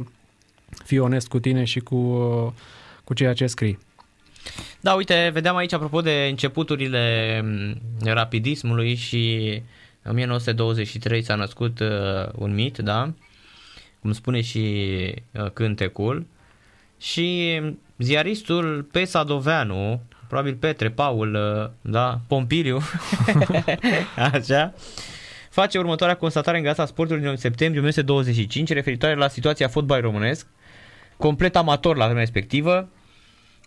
fii 0.85 0.99
onest 0.99 1.27
cu 1.27 1.39
tine 1.39 1.63
și 1.63 1.79
cu, 1.79 2.13
cu 3.03 3.13
ceea 3.13 3.33
ce 3.33 3.47
scrii. 3.47 3.79
Da, 4.79 4.93
uite, 4.93 5.29
vedeam 5.33 5.55
aici 5.55 5.73
apropo 5.73 6.01
de 6.01 6.27
începuturile 6.29 7.43
rapidismului 8.03 8.95
și 8.95 9.53
în 10.01 10.11
1923 10.11 11.23
s-a 11.23 11.35
născut 11.35 11.79
uh, 11.79 11.87
un 12.35 12.53
mit, 12.53 12.77
da? 12.77 13.13
Cum 14.01 14.11
spune 14.11 14.41
și 14.41 14.95
uh, 15.31 15.49
cântecul. 15.53 16.25
Și 16.99 17.59
ziaristul 17.97 18.87
Pesa 18.91 19.23
Doveanu, 19.23 20.01
probabil 20.29 20.55
Petre, 20.55 20.89
Paul, 20.89 21.33
uh, 21.33 21.91
da, 21.91 22.19
Pompiliu, 22.27 22.79
așa, 24.31 24.73
face 25.49 25.77
următoarea 25.77 26.15
constatare 26.15 26.57
în 26.57 26.63
Gazeta 26.63 26.85
Sportului 26.85 27.21
din 27.21 27.35
septembrie 27.35 27.79
1925 27.79 28.71
referitoare 28.71 29.15
la 29.15 29.27
situația 29.27 29.67
fotbalului 29.67 30.11
românesc, 30.11 30.47
complet 31.17 31.55
amator 31.55 31.95
la 31.95 32.03
vremea 32.03 32.21
respectivă, 32.21 32.89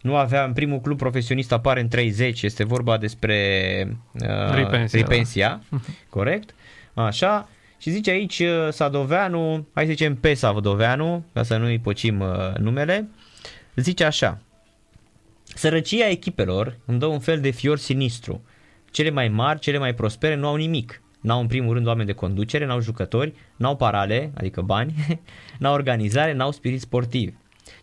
nu 0.03 0.17
avea 0.17 0.45
în 0.45 0.53
primul 0.53 0.81
club 0.81 0.99
profesionist 0.99 1.53
apare 1.53 1.81
în 1.81 1.89
30, 1.89 2.43
este 2.43 2.65
vorba 2.65 2.99
despre 2.99 3.39
uh, 4.13 4.55
Ripensia, 4.55 5.01
Ripensia. 5.01 5.61
da. 5.71 5.79
corect? 6.17 6.55
Așa, 6.95 7.49
și 7.79 7.91
zice 7.91 8.11
aici 8.11 8.39
uh, 8.39 8.69
Sadoveanu, 8.71 9.67
hai 9.75 9.85
să 9.85 9.91
zicem 9.91 10.15
Pesa 10.15 10.53
Doveanu, 10.61 11.25
ca 11.33 11.43
să 11.43 11.57
nu-i 11.57 11.79
pocim 11.79 12.21
uh, 12.21 12.55
numele, 12.59 13.09
zice 13.75 14.05
așa, 14.05 14.41
Sărăcia 15.55 16.09
echipelor 16.09 16.79
îmi 16.85 16.99
dă 16.99 17.07
un 17.07 17.21
fel 17.21 17.41
de 17.41 17.51
fior 17.51 17.79
sinistru. 17.79 18.45
Cele 18.91 19.11
mai 19.11 19.29
mari, 19.29 19.61
cele 19.61 19.79
mai 19.79 19.95
prospere 19.95 20.35
nu 20.35 20.47
au 20.47 20.57
nimic. 20.57 21.03
N-au 21.21 21.41
în 21.41 21.47
primul 21.47 21.75
rând 21.75 21.87
oameni 21.87 22.07
de 22.07 22.13
conducere, 22.13 22.67
n-au 22.67 22.81
jucători, 22.81 23.35
n-au 23.57 23.77
parale, 23.77 24.33
adică 24.37 24.61
bani, 24.61 24.95
n-au 25.59 25.75
organizare, 25.75 26.33
n-au 26.33 26.53
spirit 26.53 26.81
sportiv. 26.81 27.35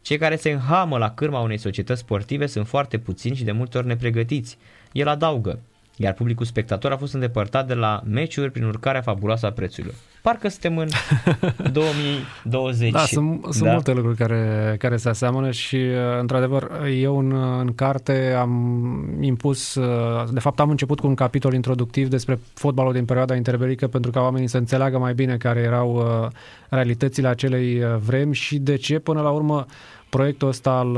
Cei 0.02 0.18
care 0.18 0.36
se 0.36 0.52
înhamă 0.52 0.98
la 0.98 1.12
cârma 1.12 1.40
unei 1.40 1.58
societăți 1.58 2.00
sportive 2.00 2.46
sunt 2.46 2.68
foarte 2.68 2.98
puțini 2.98 3.36
și 3.36 3.44
de 3.44 3.52
multe 3.52 3.78
ori 3.78 3.88
nepregătiți. 3.88 4.58
El 4.91 5.08
adaugă, 5.08 5.60
iar 6.02 6.14
publicul 6.14 6.46
spectator 6.46 6.92
a 6.92 6.98
fost 6.98 7.14
îndepărtat 7.14 7.68
de 7.68 7.74
la 7.74 8.02
meciuri 8.06 8.52
prin 8.52 8.64
urcarea 8.64 9.02
fabuloasă 9.02 9.46
a 9.46 9.52
prețurilor. 9.52 9.96
Parcă 10.22 10.48
suntem 10.48 10.78
în 10.78 10.88
2020. 11.72 12.92
Da, 12.92 13.00
sunt, 13.00 13.46
sunt 13.50 13.64
da. 13.64 13.72
multe 13.72 13.94
lucruri 13.94 14.18
care, 14.18 14.76
care 14.80 14.98
se 14.98 15.10
aseamănă 15.10 15.52
și, 15.52 15.76
uh, 15.76 16.20
într-adevăr, 16.20 16.72
eu 17.00 17.18
în, 17.18 17.34
în 17.60 17.76
carte 17.76 18.36
am 18.40 19.18
impus, 19.20 19.76
uh, 19.76 20.24
de 20.32 20.40
fapt 20.40 20.60
am 20.60 20.70
început 20.70 21.00
cu 21.00 21.08
un 21.08 21.16
capitol 21.16 21.54
introductiv 21.54 22.08
despre 22.08 22.40
fotbalul 22.54 22.94
din 22.94 23.06
perioada 23.06 23.36
interbelică 23.36 23.88
pentru 23.88 24.12
ca 24.12 24.22
oamenii 24.22 24.48
să 24.48 24.58
înțeleagă 24.58 24.98
mai 24.98 25.14
bine 25.14 25.38
care 25.38 25.60
erau 25.60 25.96
uh, 25.96 26.28
realitățile 26.70 27.28
acelei 27.28 27.98
vremi 28.06 28.34
și 28.36 28.58
de 28.58 28.76
ce, 28.76 29.00
până 29.00 29.22
la 29.22 29.30
urmă, 29.30 29.66
proiectul 30.10 30.48
ăsta 30.48 30.72
al 30.72 30.98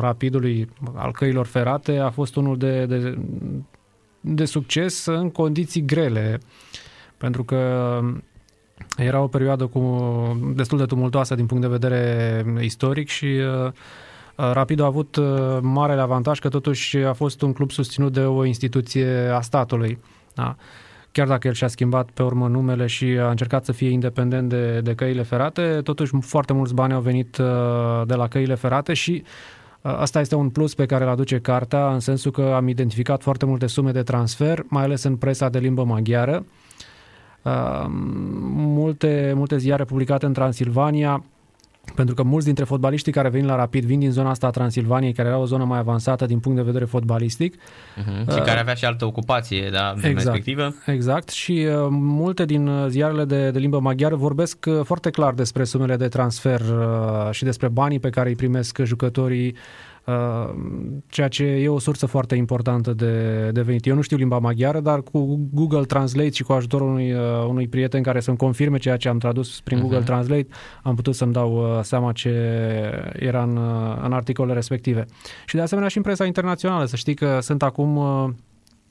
Rapidului, 0.00 0.68
al 0.94 1.12
căilor 1.12 1.46
ferate, 1.46 1.98
a 1.98 2.10
fost 2.10 2.36
unul 2.36 2.56
de, 2.58 2.84
de, 2.86 3.18
de 4.20 4.44
succes 4.44 5.06
în 5.06 5.30
condiții 5.30 5.84
grele. 5.84 6.40
Pentru 7.16 7.44
că 7.44 8.00
era 8.96 9.20
o 9.20 9.26
perioadă 9.26 9.66
cu 9.66 9.80
destul 10.54 10.78
de 10.78 10.84
tumultoasă 10.84 11.34
din 11.34 11.46
punct 11.46 11.62
de 11.62 11.68
vedere 11.68 12.44
istoric 12.60 13.08
și 13.08 13.26
uh, 13.26 13.72
Rapid 14.52 14.80
a 14.80 14.84
avut 14.84 15.16
uh, 15.16 15.58
marele 15.60 16.00
avantaj 16.00 16.38
că 16.38 16.48
totuși 16.48 16.96
a 16.96 17.12
fost 17.12 17.42
un 17.42 17.52
club 17.52 17.70
susținut 17.70 18.12
de 18.12 18.20
o 18.20 18.44
instituție 18.44 19.30
a 19.34 19.40
statului. 19.40 19.98
Da. 20.34 20.56
Chiar 21.12 21.26
dacă 21.26 21.46
el 21.46 21.54
și-a 21.54 21.68
schimbat 21.68 22.10
pe 22.10 22.22
urmă 22.22 22.48
numele 22.48 22.86
și 22.86 23.04
a 23.04 23.30
încercat 23.30 23.64
să 23.64 23.72
fie 23.72 23.88
independent 23.88 24.48
de, 24.48 24.80
de 24.80 24.94
căile 24.94 25.22
ferate, 25.22 25.80
totuși 25.84 26.12
foarte 26.20 26.52
mulți 26.52 26.74
bani 26.74 26.92
au 26.92 27.00
venit 27.00 27.36
uh, 27.36 27.46
de 28.06 28.14
la 28.14 28.28
căile 28.28 28.54
ferate 28.54 28.92
și 28.94 29.22
Asta 29.82 30.20
este 30.20 30.34
un 30.34 30.50
plus 30.50 30.74
pe 30.74 30.86
care 30.86 31.04
îl 31.04 31.10
aduce 31.10 31.38
cartea, 31.38 31.92
în 31.92 32.00
sensul 32.00 32.30
că 32.30 32.42
am 32.42 32.68
identificat 32.68 33.22
foarte 33.22 33.46
multe 33.46 33.66
sume 33.66 33.90
de 33.90 34.02
transfer, 34.02 34.64
mai 34.68 34.82
ales 34.82 35.02
în 35.02 35.16
presa 35.16 35.48
de 35.48 35.58
limbă 35.58 35.84
maghiară. 35.84 36.44
Multe, 38.52 39.32
multe 39.36 39.56
ziare 39.56 39.84
publicate 39.84 40.26
în 40.26 40.32
Transilvania 40.32 41.24
pentru 42.00 42.22
că 42.22 42.28
mulți 42.28 42.46
dintre 42.46 42.64
fotbaliștii 42.64 43.12
care 43.12 43.28
vin 43.28 43.46
la 43.46 43.56
Rapid 43.56 43.84
vin 43.84 43.98
din 43.98 44.10
zona 44.10 44.30
asta 44.30 44.46
a 44.46 44.50
Transilvaniei, 44.50 45.12
care 45.12 45.28
era 45.28 45.38
o 45.38 45.44
zonă 45.44 45.64
mai 45.64 45.78
avansată 45.78 46.26
din 46.26 46.38
punct 46.38 46.58
de 46.58 46.64
vedere 46.64 46.84
fotbalistic. 46.84 47.54
Uh-huh. 47.54 48.32
Și 48.32 48.38
uh, 48.38 48.42
care 48.42 48.60
avea 48.60 48.74
și 48.74 48.84
altă 48.84 49.04
ocupație, 49.04 49.68
da, 49.72 49.92
exact, 49.96 50.14
respectivă. 50.14 50.74
Exact. 50.86 51.28
Și 51.28 51.66
uh, 51.68 51.86
multe 51.90 52.44
din 52.44 52.66
uh, 52.66 52.86
ziarele 52.88 53.24
de, 53.24 53.50
de 53.50 53.58
limbă 53.58 53.80
maghiară 53.80 54.14
vorbesc 54.14 54.66
uh, 54.68 54.80
foarte 54.84 55.10
clar 55.10 55.32
despre 55.34 55.64
sumele 55.64 55.96
de 55.96 56.08
transfer 56.08 56.60
uh, 56.60 57.30
și 57.30 57.44
despre 57.44 57.68
banii 57.68 57.98
pe 58.00 58.10
care 58.10 58.28
îi 58.28 58.36
primesc 58.36 58.78
jucătorii 58.84 59.48
Uh, 59.48 59.89
ceea 61.06 61.28
ce 61.28 61.44
e 61.44 61.68
o 61.68 61.78
sursă 61.78 62.06
foarte 62.06 62.34
importantă 62.34 62.92
de, 62.92 63.48
de 63.52 63.60
venit. 63.60 63.86
Eu 63.86 63.94
nu 63.94 64.00
știu 64.00 64.16
limba 64.16 64.38
maghiară, 64.38 64.80
dar 64.80 65.02
cu 65.02 65.48
Google 65.52 65.84
Translate 65.84 66.30
și 66.30 66.42
cu 66.42 66.52
ajutorul 66.52 66.88
unui, 66.88 67.12
uh, 67.12 67.20
unui 67.48 67.68
prieten 67.68 68.02
care 68.02 68.20
să-mi 68.20 68.36
confirme 68.36 68.78
ceea 68.78 68.96
ce 68.96 69.08
am 69.08 69.18
tradus 69.18 69.60
prin 69.60 69.78
uh-huh. 69.78 69.80
Google 69.80 70.00
Translate, 70.00 70.46
am 70.82 70.94
putut 70.94 71.14
să-mi 71.14 71.32
dau 71.32 71.56
uh, 71.56 71.82
seama 71.82 72.12
ce 72.12 72.30
era 73.12 73.42
în, 73.42 73.58
în 74.02 74.12
articolele 74.12 74.54
respective. 74.54 75.06
Și 75.46 75.54
de 75.54 75.60
asemenea 75.60 75.88
și 75.88 75.96
în 75.96 76.02
presa 76.02 76.24
internațională. 76.24 76.84
Să 76.84 76.96
știi 76.96 77.14
că 77.14 77.38
sunt 77.40 77.62
acum 77.62 78.00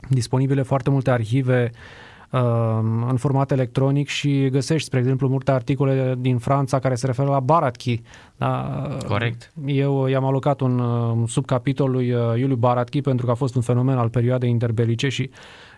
disponibile 0.10 0.62
foarte 0.62 0.90
multe 0.90 1.12
arhive 1.12 1.72
uh, 1.74 1.80
în 3.10 3.16
format 3.18 3.52
electronic 3.52 4.08
și 4.08 4.50
găsești, 4.50 4.88
spre 4.88 5.00
exemplu, 5.00 5.28
multe 5.28 5.52
articole 5.52 6.16
din 6.20 6.38
Franța 6.38 6.80
care 6.80 6.96
se 6.96 7.06
referă 7.06 7.30
la 7.30 7.40
Baratki. 7.40 8.02
Da? 8.38 8.82
Corect. 9.08 9.54
Eu 9.66 10.08
i-am 10.08 10.26
alocat 10.26 10.62
un, 10.62 10.80
un 10.80 11.28
subcapitol 11.28 11.92
lui 11.92 12.12
uh, 12.12 12.22
Iuliu 12.38 12.56
Baratki 12.56 13.02
pentru 13.02 13.26
că 13.26 13.32
a 13.32 13.36
fost 13.36 13.56
un 13.56 13.62
fenomen 13.62 13.98
al 13.98 14.10
perioadei 14.10 14.50
interbelice 14.50 15.10
și 15.10 15.30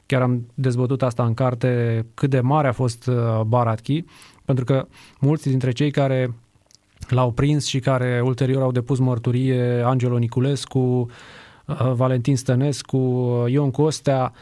chiar 0.05 0.21
am 0.21 0.47
dezbătut 0.53 1.01
asta 1.01 1.23
în 1.23 1.33
carte 1.33 2.05
cât 2.13 2.29
de 2.29 2.39
mare 2.39 2.67
a 2.67 2.71
fost 2.71 3.07
uh, 3.07 3.41
Baratki, 3.41 4.05
pentru 4.45 4.65
că 4.65 4.87
mulți 5.19 5.49
dintre 5.49 5.71
cei 5.71 5.91
care 5.91 6.33
l-au 7.09 7.31
prins 7.31 7.65
și 7.65 7.79
care 7.79 8.21
ulterior 8.23 8.61
au 8.61 8.71
depus 8.71 8.99
mărturie, 8.99 9.81
Angelo 9.85 10.17
Niculescu, 10.17 10.79
uh, 10.79 11.91
Valentin 11.93 12.35
Stănescu, 12.35 12.97
Ion 13.47 13.71
Costea, 13.71 14.33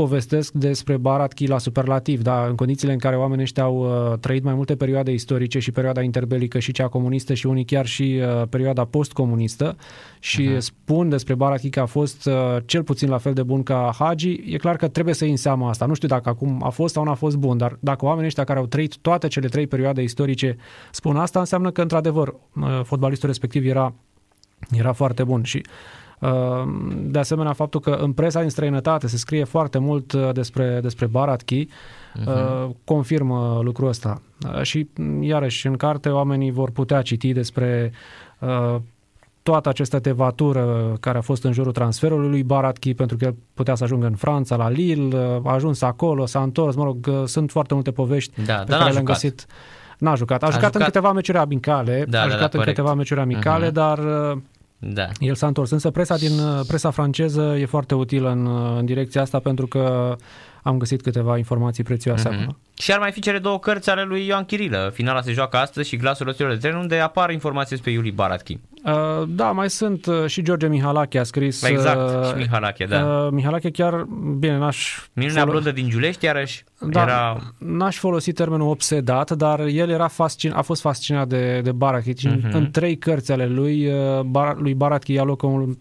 povestesc 0.00 0.52
despre 0.52 0.96
Baratchi 0.96 1.46
la 1.46 1.58
superlativ, 1.58 2.22
da, 2.22 2.46
în 2.46 2.54
condițiile 2.54 2.92
în 2.92 2.98
care 2.98 3.16
oamenii 3.16 3.42
ăștia 3.42 3.62
au 3.62 3.76
uh, 3.78 4.18
trăit 4.18 4.44
mai 4.44 4.54
multe 4.54 4.76
perioade 4.76 5.12
istorice 5.12 5.58
și 5.58 5.72
perioada 5.72 6.02
interbelică 6.02 6.58
și 6.58 6.72
cea 6.72 6.88
comunistă 6.88 7.34
și 7.34 7.46
unii 7.46 7.64
chiar 7.64 7.86
și 7.86 8.20
uh, 8.22 8.48
perioada 8.48 8.84
postcomunistă 8.84 9.76
și 10.18 10.48
uh-huh. 10.48 10.58
spun 10.58 11.08
despre 11.08 11.34
Baratchi 11.34 11.70
că 11.70 11.80
a 11.80 11.86
fost 11.86 12.26
uh, 12.26 12.34
cel 12.64 12.82
puțin 12.82 13.08
la 13.08 13.18
fel 13.18 13.32
de 13.32 13.42
bun 13.42 13.62
ca 13.62 13.94
Hagi, 13.98 14.40
e 14.46 14.56
clar 14.56 14.76
că 14.76 14.88
trebuie 14.88 15.14
să 15.14 15.24
iei 15.24 15.32
în 15.32 15.38
seama 15.38 15.68
asta. 15.68 15.86
Nu 15.86 15.94
știu 15.94 16.08
dacă 16.08 16.28
acum 16.28 16.62
a 16.64 16.68
fost 16.68 16.94
sau 16.94 17.04
nu 17.04 17.10
a 17.10 17.14
fost 17.14 17.36
bun, 17.36 17.56
dar 17.56 17.76
dacă 17.80 18.04
oamenii 18.04 18.26
ăștia 18.26 18.44
care 18.44 18.58
au 18.58 18.66
trăit 18.66 18.96
toate 18.96 19.28
cele 19.28 19.48
trei 19.48 19.66
perioade 19.66 20.02
istorice 20.02 20.56
spun 20.90 21.16
asta, 21.16 21.38
înseamnă 21.38 21.70
că 21.70 21.82
într-adevăr 21.82 22.28
uh, 22.28 22.80
fotbalistul 22.84 23.28
respectiv 23.28 23.66
era, 23.66 23.94
era 24.70 24.92
foarte 24.92 25.24
bun 25.24 25.42
și 25.42 25.62
uh, 25.64 25.99
de 27.02 27.18
asemenea, 27.18 27.52
faptul 27.52 27.80
că 27.80 27.90
în 27.90 28.12
presa 28.12 28.40
din 28.40 28.48
străinătate 28.48 29.06
se 29.06 29.16
scrie 29.16 29.44
foarte 29.44 29.78
mult 29.78 30.12
uh, 30.12 30.28
despre, 30.32 30.78
despre 30.82 31.06
Baratki 31.06 31.66
uh-huh. 31.66 32.68
confirmă 32.84 33.60
lucrul 33.62 33.88
ăsta. 33.88 34.22
Uh, 34.54 34.62
și, 34.62 34.88
iarăși, 35.20 35.66
în 35.66 35.76
carte 35.76 36.08
oamenii 36.08 36.50
vor 36.50 36.70
putea 36.70 37.02
citi 37.02 37.32
despre 37.32 37.92
uh, 38.38 38.76
toată 39.42 39.68
această 39.68 39.98
tevatură 39.98 40.96
care 41.00 41.18
a 41.18 41.20
fost 41.20 41.44
în 41.44 41.52
jurul 41.52 41.72
transferului 41.72 42.28
lui 42.28 42.42
Baratki, 42.42 42.94
pentru 42.94 43.16
că 43.16 43.24
el 43.24 43.34
putea 43.54 43.74
să 43.74 43.84
ajungă 43.84 44.06
în 44.06 44.14
Franța, 44.14 44.56
la 44.56 44.68
Lille, 44.68 45.40
a 45.44 45.52
ajuns 45.52 45.82
acolo, 45.82 46.26
s-a 46.26 46.42
întors, 46.42 46.74
mă 46.74 46.84
rog, 46.84 47.10
sunt 47.24 47.50
foarte 47.50 47.74
multe 47.74 47.90
povești 47.90 48.42
da, 48.44 48.54
pe 48.54 48.72
care 48.72 48.92
le-am 48.92 49.04
găsit. 49.04 49.46
N-a 49.98 50.14
jucat. 50.14 50.42
A, 50.42 50.46
a 50.46 50.50
jucat, 50.50 50.64
jucat 50.64 50.80
în 50.80 50.86
câteva 50.86 51.12
meciuri 51.12 51.38
amicale, 51.38 52.04
da, 52.08 52.20
a 52.20 52.26
da, 52.26 52.30
jucat 52.30 52.52
da, 52.52 52.58
în 52.58 52.64
câteva 52.64 52.94
meciuri 52.94 53.20
amicale, 53.20 53.68
uh-huh. 53.68 53.72
dar 53.72 53.98
da. 54.80 55.08
El 55.18 55.34
s-a 55.34 55.46
întors. 55.46 55.70
Însă 55.70 55.90
presa 55.90 56.16
din 56.16 56.32
presa 56.66 56.90
franceză 56.90 57.56
e 57.58 57.64
foarte 57.66 57.94
utilă 57.94 58.30
în, 58.30 58.46
în 58.76 58.84
direcția 58.84 59.20
asta 59.20 59.38
pentru 59.38 59.66
că 59.66 60.16
am 60.62 60.78
găsit 60.78 61.02
câteva 61.02 61.36
informații 61.36 61.84
prețioase 61.84 62.28
mm-hmm. 62.28 62.42
acum. 62.42 62.56
Și 62.78 62.92
ar 62.92 62.98
mai 62.98 63.12
fi 63.12 63.20
cele 63.20 63.38
două 63.38 63.58
cărți 63.58 63.90
ale 63.90 64.02
lui 64.02 64.26
Ioan 64.26 64.44
Chirilă. 64.44 64.90
Finala 64.94 65.20
se 65.20 65.32
joacă 65.32 65.56
astăzi 65.56 65.88
și 65.88 65.96
Glasul 65.96 66.26
Roților 66.26 66.50
de 66.50 66.56
Tren, 66.56 66.74
unde 66.74 66.98
apar 66.98 67.30
informații 67.30 67.70
despre 67.70 67.90
Iuli 67.90 68.10
Baratchi. 68.10 68.58
Uh, 68.84 68.92
da, 69.28 69.50
mai 69.50 69.70
sunt 69.70 70.06
uh, 70.06 70.26
și 70.26 70.42
George 70.42 70.66
Mihalache 70.66 71.18
a 71.18 71.22
scris. 71.22 71.62
Exact, 71.62 72.20
uh, 72.20 72.28
și 72.28 72.34
Mihalache, 72.36 72.84
da. 72.84 73.04
Uh, 73.04 73.30
Mihalache 73.30 73.70
chiar, 73.70 74.06
bine, 74.38 74.58
n-aș... 74.58 75.06
Minunea 75.12 75.42
folo- 75.42 75.50
blondă 75.50 75.70
din 75.70 75.88
Giulești, 75.88 76.24
iarăși, 76.24 76.64
da, 76.78 77.02
era... 77.02 77.38
N-aș 77.58 77.96
folosi 77.96 78.32
termenul 78.32 78.70
obsedat, 78.70 79.30
dar 79.30 79.60
el 79.60 79.90
era 79.90 80.08
fascin, 80.08 80.52
a 80.52 80.62
fost 80.62 80.80
fascinat 80.80 81.28
de, 81.28 81.60
de 81.60 81.72
Baratchi. 81.72 82.28
Uh-huh. 82.28 82.50
În 82.52 82.70
trei 82.70 82.98
cărți 82.98 83.32
ale 83.32 83.46
lui, 83.46 83.86
uh, 83.86 84.20
Bar, 84.20 84.56
lui 84.56 84.74
Baratchi 84.74 85.12
ia 85.12 85.22
loc 85.22 85.42
un, 85.42 85.76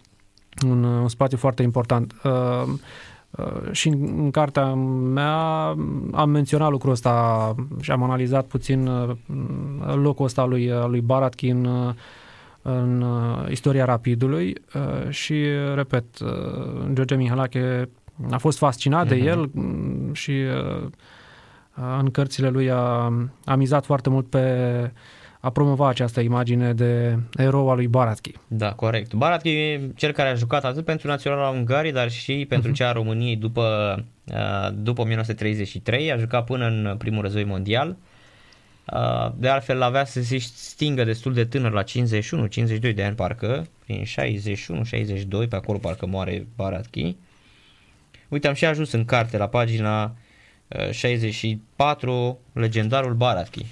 un, 0.65 0.83
un 0.83 1.09
spațiu 1.09 1.37
foarte 1.37 1.63
important. 1.63 2.13
Uh, 2.23 2.31
Uh, 2.31 2.75
și 3.71 3.87
în 3.87 4.31
cartea 4.31 4.73
mea 5.13 5.37
am 6.11 6.29
menționat 6.29 6.69
lucrul 6.69 6.91
ăsta 6.91 7.55
și 7.81 7.91
am 7.91 8.03
analizat 8.03 8.45
puțin 8.45 8.87
uh, 8.87 9.15
locul 9.95 10.25
ăsta 10.25 10.45
lui, 10.45 10.71
uh, 10.71 10.85
lui 10.87 11.01
Baratki 11.01 11.47
în, 11.47 11.93
în 12.61 13.05
istoria 13.49 13.85
rapidului 13.85 14.55
și, 15.09 15.43
repet, 15.75 16.05
George 16.93 17.15
Mihalache 17.15 17.89
a 18.31 18.37
fost 18.37 18.57
fascinat 18.57 19.05
uh-huh. 19.05 19.09
de 19.09 19.15
mhm. 19.15 19.27
el 19.27 19.49
mm, 19.53 20.13
și 20.13 20.33
în 21.99 22.11
cărțile 22.11 22.49
lui 22.49 22.71
a, 22.71 23.13
a 23.45 23.55
mizat 23.55 23.85
foarte 23.85 24.09
mult 24.09 24.29
pe 24.29 24.91
a 25.41 25.49
promova 25.49 25.87
această 25.87 26.19
imagine 26.19 26.73
de 26.73 27.19
erou 27.37 27.69
al 27.69 27.75
lui 27.75 27.87
Baratki. 27.87 28.33
Da, 28.47 28.73
corect. 28.73 29.13
Baratki 29.13 29.49
e 29.49 29.91
cel 29.95 30.11
care 30.11 30.29
a 30.29 30.33
jucat 30.33 30.63
atât 30.63 30.85
pentru 30.85 31.07
Naționala 31.07 31.49
Ungariei, 31.49 31.93
dar 31.93 32.11
și 32.11 32.45
pentru 32.49 32.71
cea 32.71 32.87
a 32.87 32.91
României 32.91 33.35
după, 33.35 33.95
uh, 34.25 34.69
după 34.73 35.01
1933. 35.01 36.11
A 36.11 36.17
jucat 36.17 36.45
până 36.45 36.65
în 36.65 36.95
primul 36.97 37.21
război 37.21 37.43
mondial. 37.43 37.97
Uh, 38.93 39.31
de 39.35 39.47
altfel 39.47 39.81
avea 39.81 40.05
să 40.05 40.21
se 40.21 40.37
stingă 40.37 41.03
destul 41.03 41.33
de 41.33 41.45
tânăr 41.45 41.71
la 41.71 41.83
51-52 41.83 42.93
de 42.95 43.03
ani 43.03 43.15
parcă, 43.15 43.67
prin 43.85 44.03
61-62 44.03 45.49
pe 45.49 45.55
acolo 45.55 45.77
parcă 45.77 46.05
moare 46.05 46.47
Baratki. 46.55 47.15
Uite, 48.27 48.47
am 48.47 48.53
și 48.53 48.65
ajuns 48.65 48.91
în 48.91 49.05
carte 49.05 49.37
la 49.37 49.47
pagina 49.47 50.15
64, 50.91 52.11
uh, 52.13 52.35
legendarul 52.61 53.13
Baratki. 53.13 53.65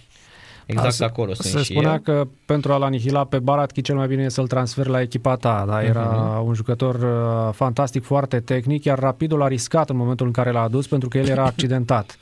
Exact 0.68 0.94
se, 0.94 1.03
acolo 1.03 1.34
sunt 1.34 1.64
Se 1.64 1.73
spunea 1.73 1.91
eu. 1.91 1.99
că 1.99 2.27
pentru 2.45 2.73
a-l 2.73 2.81
anihila 2.81 3.26
pe 3.26 3.39
Baratchi 3.39 3.81
cel 3.81 3.95
mai 3.95 4.07
bine 4.07 4.23
e 4.23 4.30
să-l 4.30 4.48
transferi 4.48 4.89
la 4.89 5.02
echipa 5.02 5.35
ta, 5.35 5.64
dar 5.68 5.84
era 5.84 6.39
uh-huh. 6.39 6.45
un 6.45 6.53
jucător 6.53 6.95
uh, 6.95 7.53
fantastic, 7.53 8.03
foarte 8.03 8.39
tehnic, 8.39 8.84
iar 8.84 8.99
Rapidul 8.99 9.41
a 9.41 9.48
riscat 9.48 9.89
în 9.89 9.98
momentul 9.98 10.26
în 10.26 10.31
care 10.31 10.52
l-a 10.52 10.61
adus 10.61 10.88
pentru 10.88 11.10
că 11.10 11.18
el 11.18 11.27
era 11.27 11.44
accidentat. 11.53 12.18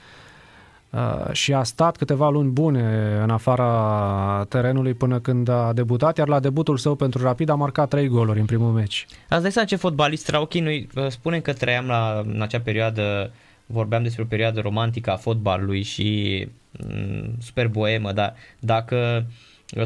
Uh, 0.89 1.31
și 1.31 1.53
a 1.53 1.63
stat 1.63 1.97
câteva 1.97 2.29
luni 2.29 2.49
bune 2.49 3.17
în 3.23 3.29
afara 3.29 4.45
terenului 4.49 4.93
până 4.93 5.19
când 5.19 5.47
a 5.47 5.71
debutat, 5.73 6.17
iar 6.17 6.27
la 6.27 6.39
debutul 6.39 6.77
său 6.77 6.95
pentru 6.95 7.23
Rapid 7.23 7.49
a 7.49 7.55
marcat 7.55 7.89
trei 7.89 8.07
goluri 8.07 8.39
în 8.39 8.45
primul 8.45 8.71
meci. 8.71 9.05
Ați 9.29 9.43
dat 9.43 9.51
seama 9.51 9.67
ce 9.67 9.75
fotbalist 9.75 10.27
era 10.27 10.41
ok? 10.41 10.53
Noi 10.53 10.87
uh, 10.95 11.07
spunem 11.07 11.41
că 11.41 11.53
trăiam 11.53 11.85
la, 11.87 12.23
în 12.33 12.41
acea 12.41 12.59
perioadă, 12.59 13.31
vorbeam 13.65 14.03
despre 14.03 14.23
o 14.23 14.25
perioadă 14.25 14.59
romantică 14.59 15.11
a 15.11 15.15
fotbalului 15.15 15.81
și 15.81 16.47
Mm, 16.83 17.35
super 17.41 17.67
boemă, 17.67 18.11
dar 18.11 18.35
dacă 18.59 19.25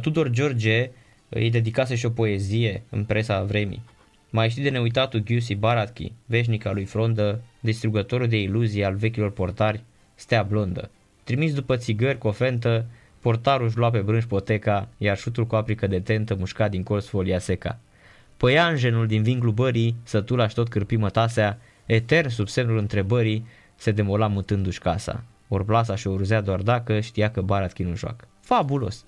Tudor 0.01 0.29
George 0.29 0.89
îi 1.29 1.49
dedicase 1.49 1.95
și 1.95 2.05
o 2.05 2.09
poezie 2.09 2.83
în 2.89 3.03
presa 3.03 3.43
vremii, 3.43 3.81
mai 4.29 4.49
știi 4.49 4.63
de 4.63 4.69
neuitatul 4.69 5.19
Giussi 5.19 5.55
Baratchi, 5.55 6.11
veșnica 6.25 6.71
lui 6.71 6.85
Frondă, 6.85 7.41
distrugătorul 7.59 8.27
de 8.27 8.41
iluzii 8.41 8.83
al 8.83 8.95
vechilor 8.95 9.31
portari, 9.31 9.83
stea 10.15 10.43
blondă. 10.43 10.89
Trimis 11.23 11.53
după 11.53 11.75
țigări 11.75 12.17
cu 12.17 12.27
ofentă, 12.27 12.85
portarul 13.19 13.67
își 13.67 13.77
lua 13.77 13.89
pe 13.89 13.99
brânci 13.99 14.23
poteca, 14.23 14.87
iar 14.97 15.17
șutul 15.17 15.47
cu 15.47 15.55
aplică 15.55 15.87
de 15.87 15.99
tentă 15.99 16.35
mușca 16.35 16.67
din 16.67 16.83
colț 16.83 17.05
folia 17.05 17.39
seca. 17.39 17.79
Păianjenul 18.37 19.07
din 19.07 19.23
vinglu 19.23 19.51
bării, 19.51 19.95
sătul 20.03 20.47
tot 20.53 20.69
cârpi 20.69 20.95
mătasea, 20.95 21.59
etern 21.85 22.29
sub 22.29 22.47
semnul 22.47 22.77
întrebării, 22.77 23.45
se 23.79 23.91
demola 23.91 24.27
mutându-și 24.27 24.79
casa 24.79 25.23
ori 25.49 25.65
plasa 25.65 25.95
și 25.95 26.07
o 26.07 26.11
urzea 26.11 26.41
doar 26.41 26.61
dacă 26.61 26.99
știa 26.99 27.31
că 27.31 27.41
Baratchi 27.41 27.83
nu 27.83 27.95
joacă. 27.95 28.27
Fabulos! 28.39 29.05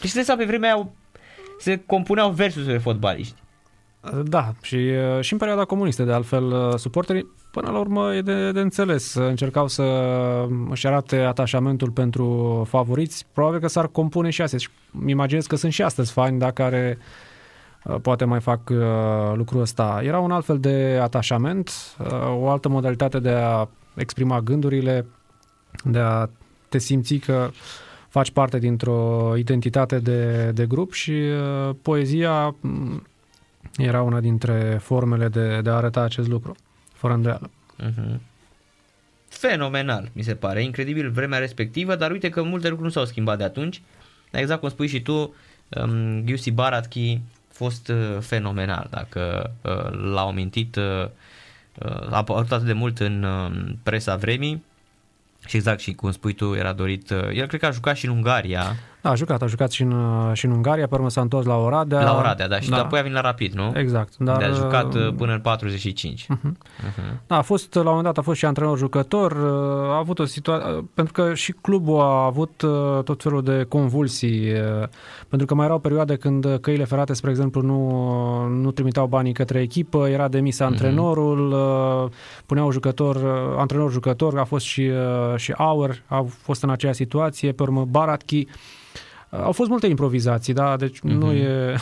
Și 0.00 0.08
să 0.08 0.34
pe 0.36 0.44
vremea 0.44 0.74
aia 0.74 0.88
se 1.58 1.82
compuneau 1.86 2.30
versuri 2.30 2.64
despre 2.64 2.82
fotbaliști. 2.82 3.42
Da, 4.24 4.52
și, 4.62 4.90
și 5.20 5.32
în 5.32 5.38
perioada 5.38 5.64
comunistă, 5.64 6.04
de 6.04 6.12
altfel, 6.12 6.76
suporterii, 6.78 7.26
până 7.52 7.70
la 7.70 7.78
urmă, 7.78 8.14
e 8.14 8.20
de, 8.20 8.52
de 8.52 8.60
înțeles. 8.60 9.14
Încercau 9.14 9.68
să 9.68 9.82
își 10.70 10.86
arate 10.86 11.16
atașamentul 11.16 11.90
pentru 11.90 12.66
favoriți. 12.68 13.26
Probabil 13.32 13.60
că 13.60 13.66
s-ar 13.66 13.88
compune 13.88 14.30
și 14.30 14.42
astăzi. 14.42 14.68
îmi 15.00 15.10
imaginez 15.10 15.46
că 15.46 15.56
sunt 15.56 15.72
și 15.72 15.82
astăzi 15.82 16.12
fani, 16.12 16.38
dacă 16.38 16.62
care 16.62 16.98
poate 18.02 18.24
mai 18.24 18.40
fac 18.40 18.70
lucrul 19.34 19.60
ăsta. 19.60 20.00
Era 20.02 20.18
un 20.18 20.30
alt 20.30 20.44
fel 20.44 20.58
de 20.60 20.98
atașament, 21.02 21.96
o 22.36 22.48
altă 22.48 22.68
modalitate 22.68 23.18
de 23.18 23.30
a 23.30 23.68
exprima 23.94 24.40
gândurile, 24.40 25.06
de 25.84 25.98
a 25.98 26.28
te 26.68 26.78
simți 26.78 27.16
că 27.16 27.50
faci 28.08 28.30
parte 28.30 28.58
dintr-o 28.58 29.32
identitate 29.36 29.98
de, 29.98 30.50
de 30.50 30.66
grup 30.66 30.92
și 30.92 31.10
uh, 31.10 31.74
poezia 31.82 32.54
mm, 32.60 33.06
era 33.76 34.02
una 34.02 34.20
dintre 34.20 34.78
formele 34.82 35.28
de, 35.28 35.60
de 35.60 35.70
a 35.70 35.74
arăta 35.74 36.00
acest 36.00 36.28
lucru, 36.28 36.56
fără 36.92 37.14
îndoială. 37.14 37.50
Uh-huh. 37.82 38.20
Fenomenal, 39.28 40.10
mi 40.12 40.22
se 40.22 40.34
pare, 40.34 40.62
incredibil 40.62 41.10
vremea 41.10 41.38
respectivă, 41.38 41.96
dar 41.96 42.10
uite 42.10 42.28
că 42.28 42.42
multe 42.42 42.68
lucruri 42.68 42.88
nu 42.88 42.94
s-au 42.94 43.04
schimbat 43.04 43.38
de 43.38 43.44
atunci. 43.44 43.82
Exact 44.30 44.60
cum 44.60 44.68
spui 44.68 44.86
și 44.86 45.02
tu, 45.02 45.34
um, 45.68 46.22
Giussi 46.24 46.50
Baratchi, 46.50 47.20
fost 47.48 47.88
uh, 47.88 48.18
fenomenal. 48.20 48.86
Dacă 48.90 49.52
uh, 49.62 49.90
l-au 50.12 50.32
mintit, 50.32 50.76
uh, 50.76 51.02
uh, 51.02 51.08
a 51.80 52.16
apărut 52.16 52.52
atât 52.52 52.66
de 52.66 52.72
mult 52.72 53.00
în 53.00 53.22
uh, 53.22 53.74
presa 53.82 54.16
vremii 54.16 54.64
și 55.46 55.56
exact 55.56 55.80
și 55.80 55.94
cum 55.94 56.12
spui 56.12 56.32
tu, 56.32 56.54
era 56.54 56.72
dorit, 56.72 57.10
uh, 57.10 57.28
el 57.32 57.46
cred 57.46 57.60
că 57.60 57.66
a 57.66 57.70
jucat 57.70 57.96
și 57.96 58.06
în 58.06 58.12
Ungaria, 58.12 58.76
Da, 59.04 59.10
a 59.10 59.14
jucat, 59.14 59.42
a 59.42 59.46
jucat 59.46 59.70
și 59.70 59.82
în, 59.82 59.92
uh, 59.92 60.30
și 60.32 60.44
în 60.44 60.50
Ungaria, 60.50 60.86
pe 60.86 60.94
urmă 60.94 61.10
s-a 61.10 61.20
întors 61.20 61.46
la 61.46 61.56
Oradea. 61.56 62.02
la 62.02 62.16
Oradea, 62.16 62.48
da, 62.48 62.60
și 62.60 62.70
da. 62.70 62.82
apoi 62.82 62.98
a 62.98 63.02
venit 63.02 63.16
la 63.16 63.22
Rapid, 63.22 63.52
nu? 63.52 63.72
Exact. 63.74 64.16
Dar, 64.18 64.36
Dar, 64.36 64.50
de 64.50 64.56
a 64.56 64.62
jucat 64.62 64.94
uh, 64.94 65.06
uh, 65.06 65.14
până 65.16 65.32
în 65.32 65.40
45. 65.40 66.26
Da, 67.26 67.36
a 67.36 67.42
fost, 67.42 67.74
la 67.74 67.80
un 67.80 67.86
moment 67.86 68.04
dat 68.04 68.18
a 68.18 68.22
fost 68.22 68.38
și 68.38 68.44
antrenor 68.44 68.78
jucător, 68.78 69.32
uh, 69.32 69.90
a 69.90 69.96
avut 69.96 70.18
o 70.18 70.24
situație, 70.24 70.84
pentru 70.94 71.12
că 71.12 71.34
și 71.34 71.52
clubul 71.52 72.00
a 72.00 72.24
avut 72.24 72.62
uh, 72.62 73.02
tot 73.02 73.22
felul 73.22 73.42
de 73.42 73.64
convulsii, 73.68 74.52
uh, 74.52 74.88
pentru 75.28 75.46
că 75.46 75.54
mai 75.54 75.66
erau 75.66 75.78
perioade 75.78 76.16
când 76.16 76.58
căile 76.60 76.84
ferate, 76.84 77.12
spre 77.12 77.30
exemplu, 77.30 77.60
nu, 77.60 78.46
nu 78.46 78.70
trimiteau 78.70 79.06
banii 79.06 79.32
către 79.32 79.60
echipă, 79.60 80.08
era 80.08 80.28
demis 80.28 80.60
antrenorul, 80.60 81.52
uh, 81.52 82.10
puneau 82.46 82.70
jucător, 82.70 83.16
uh, 83.16 83.56
antrenor 83.58 83.92
jucător, 83.92 84.38
a 84.38 84.44
fost 84.44 84.64
și, 84.64 84.80
uh, 84.80 85.36
și 85.36 85.52
Auer, 85.56 86.02
a 86.06 86.26
fost 86.42 86.62
în 86.62 86.70
aceeași 86.70 86.98
situație, 86.98 87.52
pe 87.52 87.62
urmă 87.62 87.84
Baratchi, 87.84 88.46
au 89.42 89.52
fost 89.52 89.70
multe 89.70 89.86
improvizații, 89.86 90.52
da, 90.52 90.76
deci 90.76 90.98
uh-huh. 90.98 91.12
nu 91.18 91.32
e... 91.32 91.74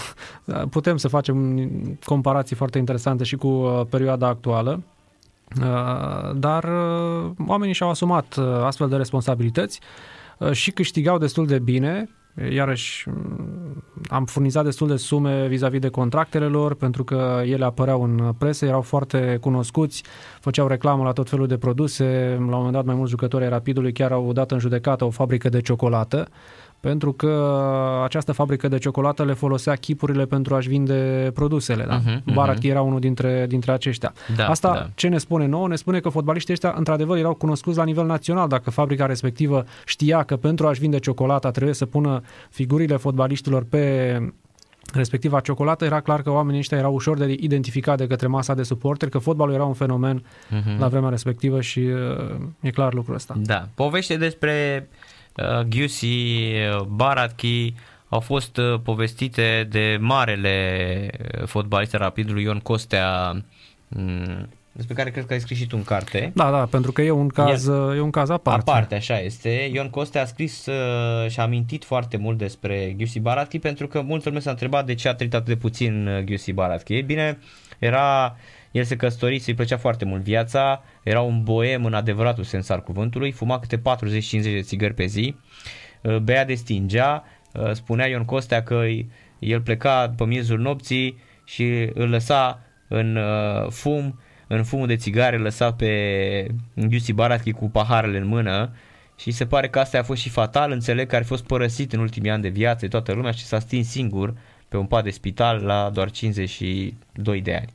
Putem 0.70 0.96
să 0.96 1.08
facem 1.08 1.68
comparații 2.04 2.56
foarte 2.56 2.78
interesante 2.78 3.24
și 3.24 3.36
cu 3.36 3.46
uh, 3.46 3.80
perioada 3.90 4.26
actuală, 4.26 4.82
uh, 5.60 6.34
dar 6.34 6.64
uh, 6.64 7.30
oamenii 7.46 7.74
și-au 7.74 7.90
asumat 7.90 8.36
uh, 8.36 8.44
astfel 8.64 8.88
de 8.88 8.96
responsabilități 8.96 9.80
uh, 10.38 10.52
și 10.52 10.70
câștigau 10.70 11.18
destul 11.18 11.46
de 11.46 11.58
bine, 11.58 12.08
iarăși 12.50 13.08
mm, 13.08 13.82
am 14.08 14.24
furnizat 14.24 14.64
destul 14.64 14.88
de 14.88 14.96
sume 14.96 15.46
vis-a-vis 15.46 15.80
de 15.80 15.88
contractele 15.88 16.46
lor 16.46 16.74
pentru 16.74 17.04
că 17.04 17.42
ele 17.44 17.64
apăreau 17.64 18.02
în 18.02 18.32
presă, 18.38 18.64
erau 18.64 18.80
foarte 18.80 19.38
cunoscuți, 19.40 20.02
făceau 20.40 20.66
reclamă 20.66 21.04
la 21.04 21.12
tot 21.12 21.28
felul 21.28 21.46
de 21.46 21.56
produse, 21.56 22.34
la 22.38 22.44
un 22.44 22.50
moment 22.50 22.72
dat 22.72 22.84
mai 22.84 22.94
mulți 22.94 23.10
jucători 23.10 23.44
ai 23.44 23.50
Rapidului 23.50 23.92
chiar 23.92 24.12
au 24.12 24.32
dat 24.32 24.50
în 24.50 24.58
judecată 24.58 25.04
o 25.04 25.10
fabrică 25.10 25.48
de 25.48 25.60
ciocolată 25.60 26.28
pentru 26.82 27.12
că 27.12 27.60
această 28.04 28.32
fabrică 28.32 28.68
de 28.68 28.78
ciocolată 28.78 29.24
le 29.24 29.32
folosea 29.32 29.74
chipurile 29.74 30.24
pentru 30.26 30.54
a-și 30.54 30.68
vinde 30.68 31.30
produsele. 31.34 31.84
Da? 31.84 31.94
Mhm, 31.96 32.22
mhm. 32.24 32.34
Baratchi 32.34 32.68
era 32.68 32.80
unul 32.82 33.00
dintre, 33.00 33.46
dintre 33.48 33.72
aceștia. 33.72 34.12
Da, 34.36 34.46
Asta 34.48 34.72
da. 34.74 34.88
ce 34.94 35.08
ne 35.08 35.18
spune 35.18 35.46
nouă? 35.46 35.68
Ne 35.68 35.74
spune 35.76 36.00
că 36.00 36.08
fotbaliștii 36.08 36.52
ăștia 36.52 36.74
într-adevăr 36.76 37.16
erau 37.16 37.34
cunoscuți 37.34 37.76
la 37.76 37.84
nivel 37.84 38.06
național. 38.06 38.48
Dacă 38.48 38.70
fabrica 38.70 39.06
respectivă 39.06 39.64
știa 39.84 40.22
că 40.22 40.36
pentru 40.36 40.66
a-și 40.66 40.80
vinde 40.80 40.98
ciocolata 40.98 41.50
trebuie 41.50 41.74
să 41.74 41.86
pună 41.86 42.20
figurile 42.50 42.96
fotbaliștilor 42.96 43.64
pe 43.68 44.16
respectiva 44.94 45.40
ciocolată, 45.40 45.84
era 45.84 46.00
clar 46.00 46.22
că 46.22 46.30
oamenii 46.30 46.58
ăștia 46.60 46.78
erau 46.78 46.94
ușor 46.94 47.18
de 47.18 47.36
identificat 47.40 47.96
de 47.96 48.06
către 48.06 48.26
masa 48.26 48.54
de 48.54 48.62
suporteri, 48.62 49.10
că 49.10 49.18
fotbalul 49.18 49.54
era 49.54 49.64
un 49.64 49.72
fenomen 49.74 50.24
Mhm. 50.48 50.80
la 50.80 50.88
vremea 50.88 51.08
respectivă 51.08 51.60
și 51.60 51.78
uh, 51.78 52.34
e 52.60 52.70
clar 52.70 52.94
lucrul 52.94 53.14
ăsta. 53.14 53.34
Da, 53.36 53.68
poveste 53.74 54.16
despre 54.16 54.88
uh, 54.90 55.01
Giussi, 55.68 56.06
uh, 56.06 56.80
Baratchi 56.80 57.74
au 58.08 58.20
fost 58.20 58.56
uh, 58.56 58.80
povestite 58.82 59.66
de 59.70 59.98
marele 60.00 61.10
uh, 61.38 61.46
fotbalist 61.46 61.94
al 61.94 62.00
Rapidului 62.00 62.42
Ion 62.42 62.58
Costea, 62.58 63.42
m, 63.88 64.48
despre 64.72 64.94
care 64.94 65.10
cred 65.10 65.26
că 65.26 65.32
ai 65.32 65.40
scris 65.40 65.58
și 65.58 65.66
tu 65.66 65.76
în 65.76 65.84
carte. 65.84 66.32
Da, 66.34 66.50
da, 66.50 66.64
pentru 66.64 66.92
că 66.92 67.02
e 67.02 67.10
un 67.10 67.28
caz, 67.28 67.66
e 67.66 68.00
un 68.00 68.10
caz 68.10 68.28
aparte. 68.28 68.70
Aparte, 68.70 68.94
așa 68.94 69.18
este. 69.18 69.70
Ion 69.72 69.90
Coste 69.90 70.18
a 70.18 70.24
scris 70.24 70.66
uh, 70.66 71.30
și 71.30 71.40
a 71.40 71.46
mintit 71.46 71.84
foarte 71.84 72.16
mult 72.16 72.38
despre 72.38 72.94
Giussi 72.96 73.20
Baratchi 73.20 73.58
pentru 73.58 73.86
că 73.86 74.00
multă 74.00 74.28
lume 74.28 74.40
s-a 74.40 74.50
întrebat 74.50 74.86
de 74.86 74.94
ce 74.94 75.08
a 75.08 75.14
trăit 75.14 75.34
atât 75.34 75.46
de 75.46 75.56
puțin 75.56 76.06
uh, 76.06 76.24
Giussi 76.24 76.52
Baratchi. 76.52 76.92
Ei 76.92 77.02
bine, 77.02 77.38
era, 77.78 78.36
el 78.72 78.84
se 78.84 78.96
căsătorise, 78.96 79.50
îi 79.50 79.56
plăcea 79.56 79.76
foarte 79.76 80.04
mult 80.04 80.22
viața, 80.22 80.82
era 81.02 81.20
un 81.20 81.42
boem 81.42 81.84
în 81.84 81.94
adevăratul 81.94 82.44
sens 82.44 82.68
al 82.68 82.82
cuvântului, 82.82 83.30
fuma 83.30 83.58
câte 83.58 83.78
40-50 83.78 83.82
de 84.30 84.60
țigări 84.60 84.94
pe 84.94 85.04
zi, 85.04 85.36
uh, 86.02 86.16
bea 86.16 86.44
de 86.44 86.54
stingea, 86.54 87.24
uh, 87.54 87.72
spunea 87.72 88.06
Ion 88.06 88.24
Costea 88.24 88.62
că 88.62 88.84
el 89.38 89.60
pleca 89.60 90.06
după 90.06 90.24
miezul 90.24 90.58
nopții 90.58 91.18
și 91.44 91.90
îl 91.94 92.08
lăsa 92.08 92.60
în 92.88 93.16
uh, 93.16 93.70
fum, 93.70 94.20
în 94.46 94.64
fumul 94.64 94.86
de 94.86 94.96
țigare 94.96 95.38
lăsa 95.38 95.72
pe 95.72 96.46
Giussi 96.86 97.12
Baratchi 97.12 97.52
cu 97.52 97.70
paharele 97.70 98.18
în 98.18 98.26
mână. 98.26 98.74
Și 99.18 99.30
se 99.30 99.46
pare 99.46 99.68
că 99.68 99.78
asta 99.78 99.98
a 99.98 100.02
fost 100.02 100.20
și 100.20 100.28
fatal, 100.28 100.70
înțeleg 100.70 101.08
că 101.08 101.16
ar 101.16 101.22
fi 101.22 101.28
fost 101.28 101.44
părăsit 101.44 101.92
în 101.92 102.00
ultimii 102.00 102.30
ani 102.30 102.42
de 102.42 102.48
viață. 102.48 102.78
De 102.80 102.88
toată 102.88 103.12
lumea 103.12 103.30
și 103.30 103.44
s-a 103.44 103.58
stins 103.58 103.88
singur 103.88 104.34
pe 104.68 104.76
un 104.76 104.86
pat 104.86 105.04
de 105.04 105.10
spital 105.10 105.62
la 105.62 105.90
doar 105.90 106.10
52 106.10 107.40
de 107.40 107.54
ani. 107.54 107.68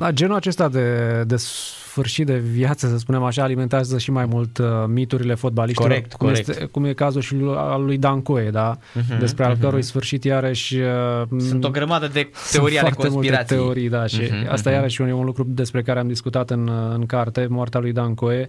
Da, 0.00 0.10
genul 0.12 0.34
acesta 0.36 0.68
de, 0.68 1.22
de 1.26 1.36
sfârșit 1.36 2.26
de 2.26 2.36
viață, 2.38 2.88
să 2.88 2.98
spunem 2.98 3.22
așa, 3.22 3.42
alimentează 3.42 3.98
și 3.98 4.10
mai 4.10 4.24
mult 4.24 4.58
uh, 4.58 4.66
miturile 4.86 5.34
fotbaliștilor. 5.34 5.88
Corect, 5.90 6.12
cum 6.14 6.26
corect. 6.28 6.48
Este, 6.48 6.64
cum 6.64 6.84
e 6.84 6.92
cazul 6.92 7.20
și 7.20 7.34
lui- 7.34 7.54
al 7.56 7.84
lui 7.84 7.98
Dan 7.98 8.22
Coe, 8.22 8.50
da? 8.50 8.76
Mhm, 8.94 9.18
Despre 9.18 9.44
al 9.44 9.52
mhm. 9.52 9.60
cărui 9.60 9.82
sfârșit 9.82 10.24
iarăși... 10.24 10.76
Uh, 10.76 11.40
Sunt 11.40 11.64
o 11.64 11.70
grămadă 11.70 12.06
de 12.06 12.30
sunt 12.34 12.50
teorii 12.52 12.78
ale 12.78 12.88
foarte 12.90 13.08
multe 13.12 13.28
conspirației. 13.28 13.58
teorii, 13.58 13.88
da, 13.88 14.06
și 14.06 14.20
Mhm, 14.20 14.50
asta 14.52 14.70
mhm. 14.70 14.78
iarăși 14.78 15.02
e 15.02 15.12
un 15.12 15.24
lucru 15.24 15.44
despre 15.48 15.82
care 15.82 15.98
am 15.98 16.06
discutat 16.08 16.50
în, 16.50 16.70
în 16.94 17.06
carte, 17.06 17.46
moartea 17.50 17.80
lui 17.80 17.92
Dan 17.92 18.14
Coe, 18.14 18.48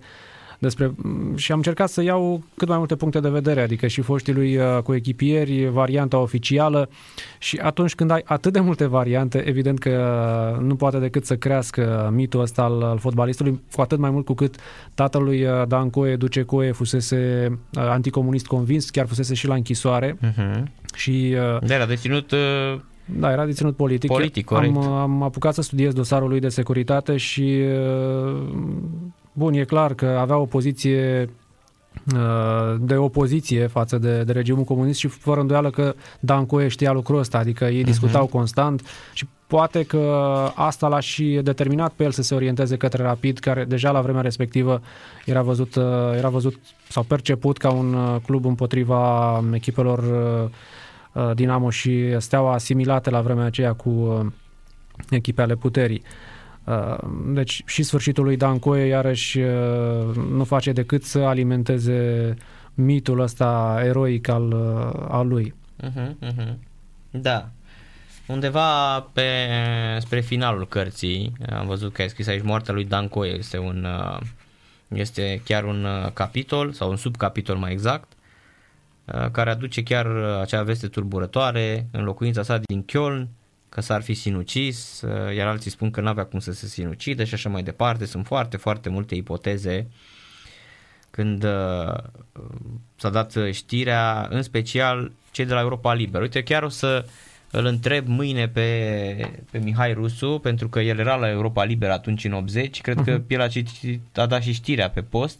despre, 0.61 0.91
și 1.35 1.51
am 1.51 1.57
încercat 1.57 1.89
să 1.89 2.01
iau 2.03 2.43
cât 2.57 2.67
mai 2.67 2.77
multe 2.77 2.95
puncte 2.95 3.19
de 3.19 3.29
vedere, 3.29 3.61
adică 3.61 3.87
și 3.87 4.01
foștii 4.01 4.33
lui 4.33 4.57
uh, 4.57 4.63
cu 4.83 4.93
echipieri, 4.93 5.65
varianta 5.65 6.17
oficială 6.17 6.89
și 7.39 7.57
atunci 7.57 7.95
când 7.95 8.11
ai 8.11 8.21
atât 8.25 8.53
de 8.53 8.59
multe 8.59 8.85
variante, 8.85 9.47
evident 9.47 9.79
că 9.79 10.57
nu 10.61 10.75
poate 10.75 10.97
decât 10.97 11.25
să 11.25 11.35
crească 11.35 12.11
mitul 12.13 12.41
ăsta 12.41 12.61
al, 12.63 12.81
al 12.81 12.97
fotbalistului, 12.97 13.61
cu 13.75 13.81
atât 13.81 13.99
mai 13.99 14.09
mult 14.09 14.25
cu 14.25 14.33
cât 14.33 14.55
tatălui 14.93 15.43
uh, 15.43 15.67
Dan 15.67 15.89
Coe, 15.89 16.15
Duce 16.15 16.41
Coe, 16.43 16.71
fusese 16.71 17.47
uh, 17.77 17.83
anticomunist 17.87 18.45
convins, 18.47 18.89
chiar 18.89 19.07
fusese 19.07 19.33
și 19.33 19.47
la 19.47 19.53
închisoare 19.55 20.17
Mhm. 20.21 20.71
și 20.95 21.35
uh, 21.53 21.67
Da, 21.67 21.73
era 21.73 21.85
deținut 21.85 22.31
uh, 22.31 22.79
da, 23.05 23.31
era 23.31 23.45
deținut 23.45 23.75
politic. 23.75 24.09
Politic, 24.11 24.45
corect. 24.45 24.75
am, 24.75 24.87
am 24.87 25.23
apucat 25.23 25.53
să 25.53 25.61
studiez 25.61 25.93
dosarul 25.93 26.29
lui 26.29 26.39
de 26.39 26.49
securitate 26.49 27.17
și 27.17 27.61
uh, 28.31 28.41
bun, 29.33 29.53
e 29.53 29.63
clar 29.63 29.93
că 29.93 30.05
avea 30.05 30.37
o 30.37 30.45
poziție 30.45 31.29
uh, 32.15 32.75
de 32.79 32.95
opoziție 32.95 33.67
față 33.67 33.97
de, 33.97 34.23
de 34.23 34.31
regimul 34.31 34.63
comunist 34.63 34.99
și 34.99 35.07
fără 35.07 35.39
îndoială 35.39 35.69
că 35.69 35.95
Dan 36.19 36.45
Coe 36.45 36.67
știa 36.67 36.91
lucrul 36.91 37.19
ăsta, 37.19 37.37
adică 37.37 37.65
ei 37.65 37.83
discutau 37.83 38.25
constant 38.25 38.81
și 39.13 39.27
poate 39.47 39.83
că 39.83 40.31
asta 40.55 40.87
l-a 40.87 40.99
și 40.99 41.39
determinat 41.43 41.91
pe 41.91 42.03
el 42.03 42.11
să 42.11 42.21
se 42.21 42.35
orienteze 42.35 42.77
către 42.77 43.03
Rapid, 43.03 43.39
care 43.39 43.63
deja 43.63 43.91
la 43.91 44.01
vremea 44.01 44.21
respectivă 44.21 44.81
era 45.25 45.41
văzut, 45.41 45.75
uh, 45.75 45.83
era 46.15 46.29
văzut 46.29 46.59
sau 46.89 47.03
perceput 47.03 47.57
ca 47.57 47.71
un 47.71 47.93
uh, 47.93 48.15
club 48.25 48.45
împotriva 48.45 49.43
echipelor 49.53 49.99
uh, 49.99 50.49
uh, 51.23 51.35
Dinamo 51.35 51.69
și 51.69 52.15
Steaua 52.17 52.53
asimilate 52.53 53.09
la 53.09 53.21
vremea 53.21 53.45
aceea 53.45 53.73
cu 53.73 53.89
uh, 53.89 54.25
echipe 55.09 55.41
ale 55.41 55.55
puterii. 55.55 56.01
Uh, 56.03 56.30
Deci 57.25 57.61
și 57.65 57.83
sfârșitul 57.83 58.23
lui 58.23 58.37
Dan 58.37 58.59
Coe 58.59 58.85
iarăși 58.85 59.39
uh, 59.39 60.15
nu 60.31 60.43
face 60.43 60.71
decât 60.71 61.03
să 61.03 61.19
alimenteze 61.19 62.33
mitul 62.73 63.19
ăsta 63.19 63.81
eroic 63.83 64.27
al, 64.27 64.51
uh, 64.51 65.05
al 65.09 65.27
lui. 65.27 65.53
Mhm, 65.83 66.17
mhm. 66.19 66.57
Da. 67.11 67.49
Undeva 68.27 68.99
pe, 68.99 69.23
spre 69.99 70.19
finalul 70.19 70.67
cărții, 70.67 71.33
am 71.49 71.67
văzut 71.67 71.93
că 71.93 72.01
ai 72.01 72.09
scris 72.09 72.27
aici 72.27 72.43
moartea 72.43 72.73
lui 72.73 72.85
Dan 72.85 73.07
Coe, 73.07 73.27
este 73.27 73.57
un 73.57 73.83
uh, 73.83 74.19
este 74.87 75.41
chiar 75.43 75.63
un 75.63 75.83
uh, 75.83 76.11
capitol 76.13 76.71
sau 76.71 76.89
un 76.89 76.95
subcapitol 76.95 77.57
mai 77.57 77.71
exact 77.71 78.11
uh, 79.05 79.29
care 79.31 79.49
aduce 79.49 79.83
chiar 79.83 80.05
uh, 80.05 80.39
acea 80.41 80.63
veste 80.63 80.87
turburătoare 80.87 81.87
în 81.91 82.03
locuința 82.03 82.43
sa 82.43 82.57
din 82.57 82.85
Köln 82.85 83.27
că 83.73 83.81
s-ar 83.81 84.01
fi 84.01 84.13
sinucis, 84.13 85.01
uh, 85.01 85.35
iar 85.35 85.47
alții 85.47 85.71
spun 85.71 85.91
că 85.91 86.01
n-avea 86.01 86.25
cum 86.25 86.39
să 86.39 86.51
se 86.51 86.67
sinucidă 86.67 87.23
și 87.23 87.33
așa 87.33 87.49
mai 87.49 87.63
departe. 87.63 88.05
Sunt 88.05 88.25
foarte, 88.25 88.57
foarte 88.57 88.89
multe 88.89 89.15
ipoteze 89.15 89.87
când 91.09 91.43
uh, 91.43 91.93
s-a 92.95 93.09
dat 93.09 93.33
știrea, 93.51 94.27
în 94.29 94.41
special 94.41 95.11
cei 95.31 95.45
de 95.45 95.53
la 95.53 95.59
Europa 95.59 95.93
Liberă. 95.93 96.23
Uite, 96.23 96.43
chiar 96.43 96.63
o 96.63 96.69
să 96.69 97.05
îl 97.51 97.65
întreb 97.65 98.07
mâine 98.07 98.47
pe, 98.47 99.31
pe 99.51 99.57
Mihai 99.57 99.93
Rusu, 99.93 100.39
pentru 100.39 100.69
că 100.69 100.79
el 100.79 100.99
era 100.99 101.15
la 101.15 101.29
Europa 101.29 101.63
Liberă 101.63 101.91
atunci 101.91 102.23
în 102.23 102.33
80, 102.33 102.81
cred 102.81 103.01
că 103.05 103.21
el 103.27 103.41
a, 103.41 103.47
citit, 103.47 104.17
a 104.17 104.25
dat 104.25 104.41
și 104.41 104.51
știrea 104.53 104.89
pe 104.89 105.01
post 105.01 105.39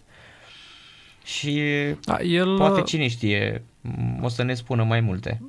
și 1.23 1.61
Da, 2.05 2.19
el, 2.19 2.57
poate 2.57 2.81
cine 2.81 3.07
știe, 3.07 3.63
o 4.21 4.27
să 4.27 4.43
ne 4.43 4.53
spună 4.53 4.83
mai 4.83 4.99
multe. 4.99 5.41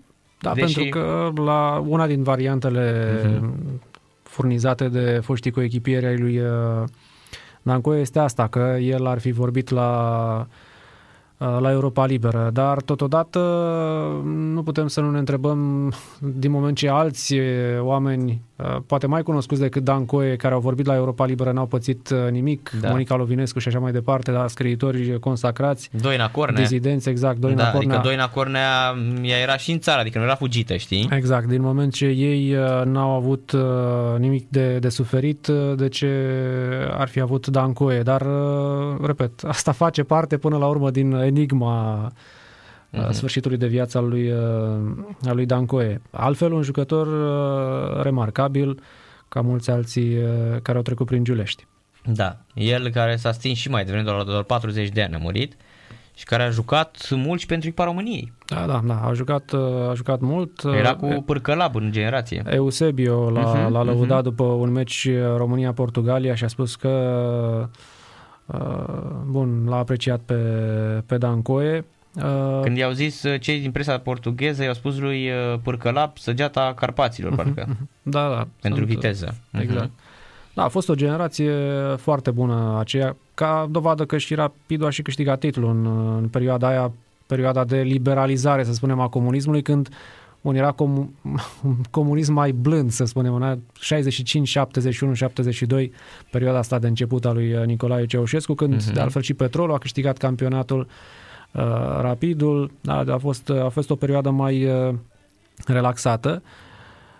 Da, 0.42 0.52
deși- 0.54 0.74
pentru 0.74 1.00
că 1.00 1.32
la 1.42 1.82
una 1.86 2.06
din 2.06 2.22
variantele 2.22 3.18
furnizate 4.22 4.88
de 4.88 5.20
foștii 5.22 5.50
coechipieri 5.50 6.06
ai 6.06 6.16
lui 6.18 6.38
uh, 6.38 6.84
Dan 7.62 7.80
Coe 7.80 8.00
este 8.00 8.18
asta, 8.18 8.46
că 8.46 8.76
el 8.80 9.06
ar 9.06 9.18
fi 9.18 9.30
vorbit 9.30 9.70
la 9.70 10.46
Uh, 11.42 11.56
la 11.60 11.70
Europa 11.70 12.06
Liberă, 12.06 12.50
dar 12.52 12.82
totodată 12.82 13.38
nu 14.24 14.62
putem 14.62 14.86
să 14.86 15.00
nu 15.00 15.10
ne 15.10 15.18
întrebăm 15.18 15.92
din 16.20 16.50
moment 16.50 16.76
ce 16.76 16.88
alți 16.88 17.34
oameni, 17.80 18.30
uh, 18.30 18.36
poate 18.86 19.06
mai 19.06 19.22
cunoscuți 19.22 19.60
decât 19.60 19.84
Dan 19.84 20.04
Coe, 20.04 20.36
care 20.36 20.54
au 20.54 20.60
vorbit 20.60 20.86
la 20.86 20.94
Europa 20.94 21.24
Liberă, 21.24 21.52
n-au 21.52 21.66
pățit 21.66 22.10
uh, 22.10 22.30
nimic, 22.30 22.70
da. 22.80 22.88
Monica 22.88 23.14
Lovinescu 23.14 23.58
și 23.58 23.68
așa 23.68 23.78
mai 23.78 23.92
departe, 23.92 24.30
dar 24.30 24.48
scriitori 24.48 25.18
consacrați, 25.18 25.90
Doina 26.00 26.30
Cornea. 26.30 26.60
dizidenți, 26.60 27.08
exact, 27.08 27.38
Doina 27.38 27.62
da, 27.62 27.70
Cornea. 27.70 27.94
Adică 27.94 28.08
Doina 28.08 28.28
Cornea 28.28 28.94
ea 29.22 29.38
era 29.38 29.56
și 29.56 29.72
în 29.72 29.78
țară, 29.78 30.00
adică 30.00 30.18
nu 30.18 30.24
era 30.24 30.34
fugită, 30.34 30.76
știi? 30.76 31.08
Exact, 31.10 31.46
din 31.46 31.62
moment 31.62 31.92
ce 31.92 32.06
ei 32.06 32.56
n-au 32.84 33.10
avut 33.10 33.52
nimic 34.18 34.48
de, 34.48 34.78
de 34.78 34.88
suferit, 34.88 35.46
de 35.76 35.88
ce 35.88 36.08
ar 36.90 37.08
fi 37.08 37.20
avut 37.20 37.46
Dan 37.46 37.72
Coe, 37.72 38.02
dar, 38.02 38.26
repet, 39.02 39.30
asta 39.44 39.72
face 39.72 40.02
parte 40.02 40.36
până 40.36 40.56
la 40.56 40.66
urmă 40.66 40.90
din 40.90 41.12
enigma 41.12 42.10
uh-huh. 42.92 43.10
sfârșitului 43.10 43.56
de 43.56 43.66
viață 43.66 43.98
al 43.98 44.08
lui, 44.08 44.30
uh, 44.30 44.38
al 45.26 45.34
lui 45.34 45.46
Dancoe. 45.46 46.00
Altfel, 46.10 46.52
un 46.52 46.62
jucător 46.62 47.06
uh, 47.06 48.02
remarcabil, 48.02 48.82
ca 49.28 49.40
mulți 49.40 49.70
alții 49.70 50.16
uh, 50.16 50.24
care 50.62 50.76
au 50.76 50.82
trecut 50.82 51.06
prin 51.06 51.24
Giulești. 51.24 51.66
Da, 52.04 52.36
el 52.54 52.88
care 52.88 53.16
s-a 53.16 53.32
stins 53.32 53.58
și 53.58 53.68
mai 53.68 53.84
devreme, 53.84 54.04
doar, 54.04 54.22
doar 54.22 54.42
40 54.42 54.88
de 54.88 55.02
ani 55.02 55.14
a 55.14 55.18
murit 55.18 55.56
și 56.14 56.24
care 56.24 56.42
a 56.42 56.50
jucat 56.50 57.10
mult 57.10 57.40
și 57.40 57.46
pentru 57.46 57.68
echipa 57.68 57.84
României. 57.84 58.32
Da, 58.46 58.66
da, 58.66 58.82
da, 58.84 59.00
a 59.00 59.12
jucat, 59.12 59.52
a 59.88 59.92
jucat 59.94 60.20
mult. 60.20 60.64
Era 60.64 60.94
cu 60.94 61.22
pârcălab 61.26 61.74
în 61.76 61.92
generație. 61.92 62.42
Eusebio 62.46 63.30
l-a, 63.30 63.66
uh-huh, 63.66 63.70
l-a 63.70 63.82
lăudat 63.82 64.20
uh-huh. 64.20 64.24
după 64.24 64.44
un 64.44 64.70
meci 64.70 65.08
România-Portugalia 65.36 66.34
și 66.34 66.44
a 66.44 66.48
spus 66.48 66.76
că 66.76 67.68
Uh, 68.46 68.60
bun, 69.26 69.64
l-a 69.68 69.76
apreciat 69.76 70.20
pe, 70.20 70.34
pe 71.06 71.18
Dan 71.18 71.42
Coe. 71.42 71.78
Uh, 71.78 71.84
Când 72.62 72.76
i-au 72.76 72.92
zis 72.92 73.22
uh, 73.22 73.40
cei 73.40 73.60
din 73.60 73.70
presa 73.70 73.98
portugheză, 73.98 74.62
i-au 74.62 74.74
spus 74.74 74.98
lui 74.98 75.30
Pârcălap 75.62 76.18
săgeata 76.18 76.74
Carpaților, 76.76 77.34
parcă. 77.34 77.76
Da, 78.02 78.28
da. 78.28 78.48
Pentru 78.60 78.84
sunt, 78.84 78.94
viteză. 78.94 79.34
Exact. 79.50 79.86
Uh-huh. 79.86 80.10
Da, 80.54 80.62
a 80.62 80.68
fost 80.68 80.88
o 80.88 80.94
generație 80.94 81.54
foarte 81.96 82.30
bună 82.30 82.76
aceea, 82.80 83.16
ca 83.34 83.68
dovadă 83.70 84.04
că 84.04 84.18
și 84.18 84.34
Rapidu 84.34 84.86
a 84.86 84.90
și 84.90 85.02
câștigat 85.02 85.38
titlul 85.38 85.70
în, 85.70 85.86
în 86.16 86.28
perioada 86.28 86.68
aia, 86.68 86.92
perioada 87.26 87.64
de 87.64 87.80
liberalizare, 87.80 88.64
să 88.64 88.72
spunem, 88.72 89.00
a 89.00 89.08
comunismului, 89.08 89.62
când 89.62 89.88
Bun, 90.44 90.54
era 90.54 90.74
com- 90.74 91.08
un 91.64 91.76
comunism 91.90 92.32
mai 92.32 92.52
blând, 92.52 92.90
să 92.90 93.04
spunem, 93.04 93.34
în 93.34 93.58
65, 93.80 94.48
71, 94.48 95.14
72, 95.14 95.92
perioada 96.30 96.58
asta 96.58 96.78
de 96.78 96.86
început 96.86 97.24
a 97.24 97.32
lui 97.32 97.54
uh, 97.54 97.64
Nicolae 97.64 98.06
Ceaușescu, 98.06 98.54
când 98.54 98.82
uh-huh. 98.82 98.92
de 98.92 99.00
altfel 99.00 99.22
și 99.22 99.34
Petrolul 99.34 99.74
a 99.74 99.78
câștigat 99.78 100.16
campionatul 100.16 100.78
uh, 100.78 100.86
Rapidul. 102.00 102.70
Da, 102.80 103.04
a, 103.08 103.18
fost, 103.18 103.50
a 103.50 103.68
fost 103.68 103.90
o 103.90 103.94
perioadă 103.94 104.30
mai 104.30 104.64
uh, 104.64 104.94
relaxată. 105.66 106.42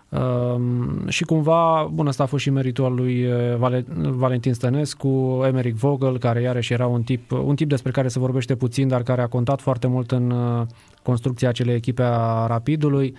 Um, 0.08 1.08
și 1.08 1.24
cumva, 1.24 1.88
bun, 1.92 2.06
asta 2.06 2.22
a 2.22 2.26
fost 2.26 2.42
și 2.42 2.50
meritul 2.50 2.84
al 2.84 2.94
lui 2.94 3.26
uh, 3.26 3.84
Valentin 3.96 4.54
Stănescu, 4.54 5.42
Emeric 5.46 5.74
Vogel, 5.74 6.18
care 6.18 6.40
iarăși 6.40 6.72
era 6.72 6.86
un 6.86 7.02
tip, 7.02 7.30
un 7.30 7.54
tip 7.54 7.68
despre 7.68 7.90
care 7.90 8.08
se 8.08 8.18
vorbește 8.18 8.54
puțin, 8.54 8.88
dar 8.88 9.02
care 9.02 9.22
a 9.22 9.26
contat 9.26 9.60
foarte 9.60 9.86
mult 9.86 10.10
în 10.10 10.30
uh, 10.30 10.66
construcția 11.02 11.48
acelei 11.48 11.74
echipe 11.74 12.02
a 12.02 12.46
Rapidului 12.46 13.14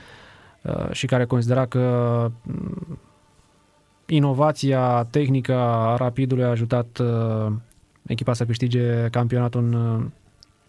uh, 0.61 0.91
și 0.91 1.06
care 1.06 1.26
considera 1.26 1.65
că 1.65 2.31
mm, 2.44 2.99
inovația 4.06 5.07
tehnică 5.10 5.53
a 5.53 5.95
Rapidului 5.95 6.44
a 6.44 6.49
ajutat 6.49 7.02
echipa 8.06 8.34
să 8.34 8.45
câștige 8.45 9.07
campionatul 9.11 9.64
în, 9.64 10.11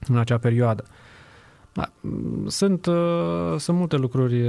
în 0.08 0.18
acea 0.18 0.38
perioadă. 0.38 0.84
Da, 1.72 1.88
sunt, 2.46 2.88
sunt 3.58 3.76
multe 3.76 3.96
lucruri 3.96 4.42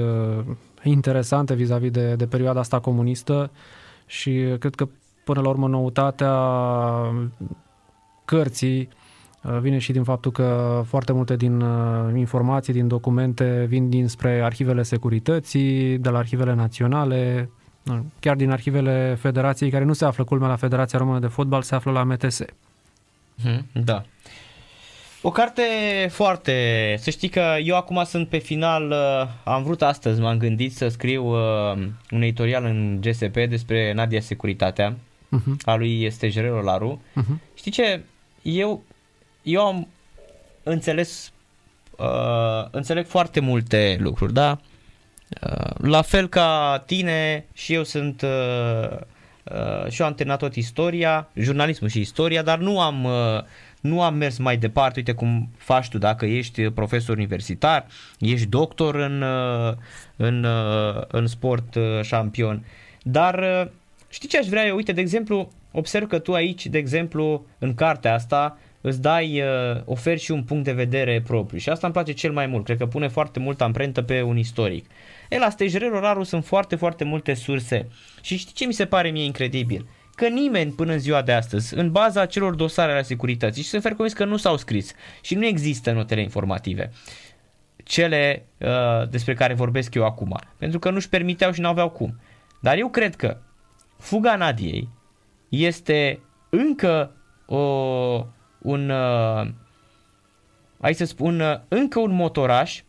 interesante 0.84 1.53
vis-a-vis 1.53 1.91
de, 1.91 2.15
de 2.15 2.26
perioada 2.26 2.60
asta 2.60 2.80
comunistă 2.80 3.52
și 4.06 4.56
cred 4.60 4.76
că 4.76 4.88
până 5.26 5.41
la 5.41 5.49
urmă 5.49 5.68
noutatea 5.68 6.34
cărții 8.26 8.90
uh, 9.44 9.57
vine 9.60 9.77
și 9.77 9.91
din 9.91 10.03
faptul 10.03 10.32
că 10.32 10.82
foarte 10.86 11.11
multe 11.11 11.36
din 11.36 11.61
uh, 11.61 12.15
informații, 12.15 12.73
din 12.73 12.88
documente 12.88 13.65
vin 13.68 13.90
dinspre 13.90 14.41
arhivele 14.44 14.84
securității, 14.84 15.98
de 15.98 16.10
la 16.10 16.18
arhivele 16.18 16.53
naționale, 16.53 17.49
chiar 18.19 18.36
din 18.36 18.52
arhivele 18.52 19.18
federației 19.19 19.69
care 19.69 19.84
nu 19.84 19.94
se 19.94 20.06
află 20.06 20.23
culmea 20.23 20.48
la 20.48 20.56
Federația 20.56 20.99
Română 20.99 21.19
de 21.19 21.27
Fotbal, 21.27 21.61
se 21.61 21.76
află 21.76 21.91
la 21.91 22.03
MTS. 22.03 22.41
Mhm, 23.44 23.65
da. 23.84 24.03
O 25.27 25.31
carte 25.31 25.64
foarte... 26.11 26.95
Să 26.99 27.10
știi 27.10 27.30
că 27.30 27.56
eu 27.64 27.76
acum 27.76 28.03
sunt 28.03 28.27
pe 28.27 28.38
final, 28.38 28.89
uh, 28.89 29.27
am 29.43 29.64
vrut 29.64 29.81
astăzi, 29.81 30.22
m-am 30.22 30.38
gândit 30.38 30.76
să 30.76 30.88
scriu 30.88 31.26
uh, 31.26 31.88
un 32.11 32.22
editorial 32.22 32.64
în 32.65 33.02
GSP 33.02 33.34
despre 33.34 33.93
Nadia 33.93 34.19
Securitatea, 34.22 34.93
uh-huh. 34.93 35.64
a 35.64 35.76
lui 35.76 36.03
este 36.03 36.30
Jerero 36.30 36.61
Laru. 36.61 37.02
Uh-huh. 37.22 37.53
Știi 37.56 37.72
ce? 37.72 38.02
Eu, 38.41 38.84
eu 39.41 39.65
am 39.65 39.88
înțeles, 40.64 41.31
uh, 41.97 42.68
înțeleg 42.72 43.06
foarte 43.06 43.39
multe 43.39 43.97
lucruri, 43.99 44.34
da? 44.34 44.60
Uh, 45.41 45.72
la 45.77 46.02
fel 46.02 46.27
ca 46.27 46.84
tine 46.85 47.45
și 47.53 47.73
eu 47.73 47.84
sunt... 47.84 48.22
Uh, 48.22 48.97
Uh, 49.52 49.91
și 49.91 50.02
eu 50.02 50.07
am 50.07 50.14
terminat 50.14 50.39
tot 50.39 50.56
istoria, 50.56 51.30
jurnalismul 51.34 51.89
și 51.89 51.99
istoria, 51.99 52.41
dar 52.41 52.57
nu 52.57 52.80
am 52.80 53.03
uh, 53.03 53.11
nu 53.86 54.02
am 54.02 54.16
mers 54.16 54.38
mai 54.38 54.57
departe, 54.57 54.94
uite 54.99 55.14
cum 55.14 55.49
faci 55.57 55.90
tu, 55.90 55.98
dacă 55.98 56.26
ești 56.26 56.70
profesor 56.70 57.16
universitar, 57.16 57.86
ești 58.20 58.45
doctor 58.48 58.95
în, 58.95 59.22
uh, 59.22 59.74
în, 60.16 60.44
uh, 60.44 61.02
în 61.07 61.28
sport 61.28 61.76
uh, 61.76 62.02
șampion. 62.02 62.66
Dar 63.02 63.70
știi 64.10 64.30
ce 64.30 64.38
aș 64.38 64.48
vrea 64.48 64.66
eu? 64.66 64.76
Uite, 64.76 64.91
de 64.91 65.02
exemplu, 65.02 65.52
observ 65.72 66.07
că 66.07 66.20
tu 66.20 66.34
aici, 66.34 66.66
de 66.66 66.78
exemplu, 66.78 67.45
în 67.60 67.74
cartea 67.74 68.14
asta, 68.14 68.57
îți 68.82 69.02
dai, 69.02 69.44
oferi 69.86 70.20
și 70.20 70.32
un 70.32 70.44
punct 70.44 70.64
de 70.64 70.72
vedere 70.72 71.22
propriu 71.22 71.57
și 71.57 71.70
asta 71.70 71.86
îmi 71.86 71.94
place 71.94 72.12
cel 72.12 72.32
mai 72.32 72.45
mult, 72.45 72.66
cred 72.66 72.78
că 72.78 72.86
pune 72.86 73.07
foarte 73.07 73.40
multă 73.40 73.64
amprentă 73.64 74.02
pe 74.02 74.22
un 74.22 74.38
istoric. 74.38 74.86
E, 75.30 75.38
la 75.38 75.49
Stejrero 75.49 75.99
Raru 75.99 76.24
sunt 76.24 76.45
foarte, 76.45 76.76
foarte 76.76 77.03
multe 77.03 77.34
surse 77.34 77.88
și 78.22 78.38
știi 78.38 78.53
ce 78.53 78.66
mi 78.66 78.74
se 78.74 78.86
pare 78.86 79.10
mie 79.10 79.24
incredibil? 79.24 79.86
Că 80.16 80.28
nimeni 80.28 80.72
până 80.72 80.92
în 80.92 81.00
ziua 81.00 81.22
de 81.22 81.32
astăzi, 81.34 81.76
în 81.76 81.92
baza 81.92 82.26
celor 82.26 82.56
dosare 82.56 82.92
ale 82.92 83.02
securității, 83.02 83.64
și 83.64 83.70
sunt 83.70 83.82
fer 83.82 83.92
convins 83.92 84.18
că 84.18 84.26
nu 84.26 84.38
s-au 84.38 84.58
scris 84.58 84.94
și 85.22 85.36
nu 85.36 85.46
există 85.46 85.92
notele 85.92 86.22
informative, 86.22 86.92
cele 87.84 88.46
uh, 88.58 89.10
despre 89.10 89.34
care 89.34 89.54
vorbesc 89.54 89.94
eu 89.94 90.06
acum, 90.06 90.40
pentru 90.58 90.80
că 90.80 90.90
nu-și 90.90 91.10
permiteau 91.10 91.52
și 91.52 91.62
n-aveau 91.62 91.90
cum. 91.90 92.20
Dar 92.60 92.78
eu 92.78 92.90
cred 92.90 93.16
că 93.16 93.38
fuga 93.98 94.36
Nadiei 94.36 94.90
este 95.50 96.20
încă 96.50 97.12
o, 97.46 97.58
un, 98.62 98.90
uh, 98.90 99.48
hai 100.82 100.94
să 100.94 101.06
spun, 101.06 101.40
uh, 101.40 101.60
încă 101.68 102.00
un 102.00 102.14
motoraș 102.14 102.82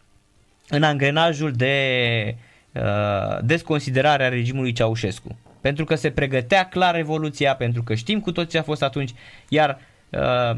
în 0.68 0.82
angrenajul 0.82 1.52
de 1.52 2.36
uh, 2.72 3.38
desconsiderare 3.42 4.24
a 4.24 4.28
regimului 4.28 4.72
Ceaușescu 4.72 5.36
pentru 5.66 5.84
că 5.84 5.94
se 5.94 6.10
pregătea 6.10 6.68
clar 6.68 6.94
revoluția, 6.94 7.54
pentru 7.54 7.82
că 7.82 7.94
știm 7.94 8.20
cu 8.20 8.32
toți 8.32 8.50
ce 8.50 8.58
a 8.58 8.62
fost 8.62 8.82
atunci, 8.82 9.14
iar 9.48 9.78
uh, 10.10 10.56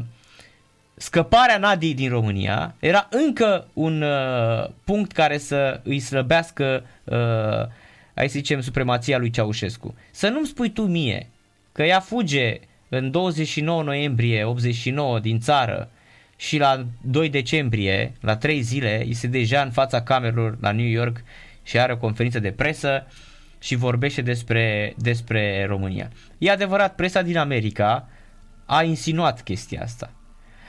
scăparea 0.95 1.57
Nadiei 1.57 1.93
din 1.93 2.09
România 2.09 2.75
era 2.79 3.07
încă 3.11 3.67
un 3.73 4.01
uh, 4.01 4.69
punct 4.83 5.11
care 5.11 5.37
să 5.37 5.79
îi 5.83 5.99
slăbească, 5.99 6.83
uh, 7.03 7.67
hai 8.13 8.27
să 8.27 8.37
zicem, 8.37 8.61
supremația 8.61 9.17
lui 9.17 9.29
Ceaușescu. 9.29 9.95
Să 10.11 10.27
nu-mi 10.27 10.47
spui 10.47 10.69
tu 10.69 10.81
mie 10.81 11.29
că 11.71 11.83
ea 11.83 11.99
fuge 11.99 12.59
în 12.89 13.11
29 13.11 13.83
noiembrie 13.83 14.43
89 14.43 15.19
din 15.19 15.39
țară 15.39 15.89
și 16.35 16.57
la 16.57 16.85
2 17.01 17.29
decembrie, 17.29 18.13
la 18.21 18.37
3 18.37 18.61
zile, 18.61 19.03
este 19.07 19.27
deja 19.27 19.61
în 19.61 19.71
fața 19.71 20.01
camerelor 20.01 20.57
la 20.61 20.71
New 20.71 20.87
York 20.87 21.23
și 21.63 21.79
are 21.79 21.93
o 21.93 21.97
conferință 21.97 22.39
de 22.39 22.51
presă 22.51 23.05
uh, 23.07 23.27
și 23.59 23.75
vorbește 23.75 24.21
despre, 24.21 24.93
despre 24.97 25.65
România. 25.65 26.09
E 26.37 26.51
adevărat, 26.51 26.95
presa 26.95 27.21
din 27.21 27.37
America 27.37 28.07
a 28.65 28.83
insinuat 28.83 29.41
chestia 29.41 29.81
asta. 29.83 30.11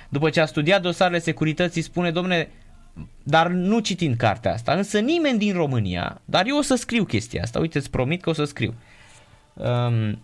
După 0.08 0.30
ce 0.30 0.40
a 0.40 0.46
studiat 0.46 0.82
dosarele 0.82 1.18
securității, 1.18 1.82
spune, 1.82 2.10
domne, 2.10 2.48
dar 3.22 3.48
nu 3.48 3.78
citind 3.78 4.16
cartea 4.16 4.52
asta, 4.52 4.72
însă 4.72 4.98
nimeni 4.98 5.38
din 5.38 5.52
România, 5.52 6.20
dar 6.24 6.46
eu 6.46 6.56
o 6.56 6.62
să 6.62 6.74
scriu 6.74 7.04
chestia 7.04 7.42
asta, 7.42 7.58
uite, 7.58 7.78
îți 7.78 7.90
promit 7.90 8.22
că 8.22 8.30
o 8.30 8.32
să 8.32 8.44
scriu. 8.44 8.74
Um, 9.54 10.22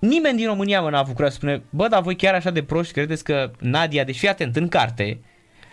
nimeni 0.00 0.36
din 0.36 0.46
România 0.46 0.80
mă 0.80 0.90
n-a 0.90 0.98
avut 0.98 1.14
curaj 1.14 1.30
să 1.30 1.36
spune, 1.36 1.62
bă, 1.70 1.88
dar 1.88 2.02
voi 2.02 2.16
chiar 2.16 2.34
așa 2.34 2.50
de 2.50 2.62
proști 2.62 2.92
credeți 2.92 3.24
că 3.24 3.50
Nadia, 3.58 4.04
deci 4.04 4.18
fii 4.18 4.28
atent, 4.28 4.56
în 4.56 4.68
carte, 4.68 5.20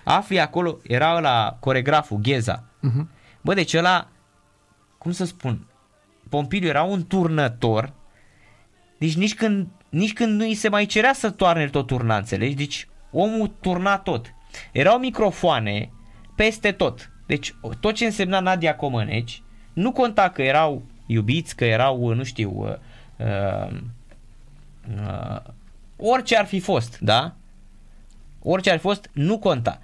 afli 0.04 0.40
acolo, 0.40 0.78
era 0.88 1.20
la 1.20 1.58
coregraful, 1.60 2.18
Gheza. 2.18 2.64
Uh-huh. 2.64 3.08
Bă, 3.42 3.54
deci 3.54 3.74
ăla, 3.74 4.10
cum 4.98 5.12
să 5.12 5.26
spun, 5.26 5.68
Pompiliu 6.32 6.70
era 6.70 6.84
un 6.84 7.08
turnător, 7.08 7.94
deci 8.98 9.16
nici 9.16 9.36
când, 9.36 9.68
nici 9.90 10.14
când 10.14 10.40
nu 10.40 10.46
îi 10.46 10.54
se 10.54 10.70
mai 10.70 10.86
cerea 10.86 11.14
să 11.14 11.30
toarne 11.30 11.68
tot 11.68 11.88
turna, 11.88 12.18
înțelegi? 12.18 12.56
Deci 12.56 12.88
omul 13.12 13.52
turna 13.62 13.98
tot. 13.98 14.34
Erau 14.72 15.00
microfoane 15.00 15.92
peste 16.36 16.72
tot. 16.72 17.12
Deci 17.26 17.56
tot 17.80 17.96
ce 17.96 18.06
însemna 18.06 18.40
Nadia 18.40 18.76
Comăneci, 18.76 19.44
nu 19.74 19.92
conta 19.92 20.30
că 20.30 20.42
erau 20.42 20.84
iubiți, 21.06 21.56
că 21.56 21.66
erau, 21.66 22.14
nu 22.14 22.24
știu, 22.24 22.52
uh, 22.56 22.76
uh, 23.18 23.78
uh, 24.98 25.42
orice 25.98 26.38
ar 26.38 26.46
fi 26.46 26.60
fost, 26.60 27.00
da? 27.00 27.36
Orice 28.42 28.70
ar 28.70 28.76
fi 28.76 28.82
fost, 28.82 29.10
nu 29.14 29.40
conta. 29.40 29.82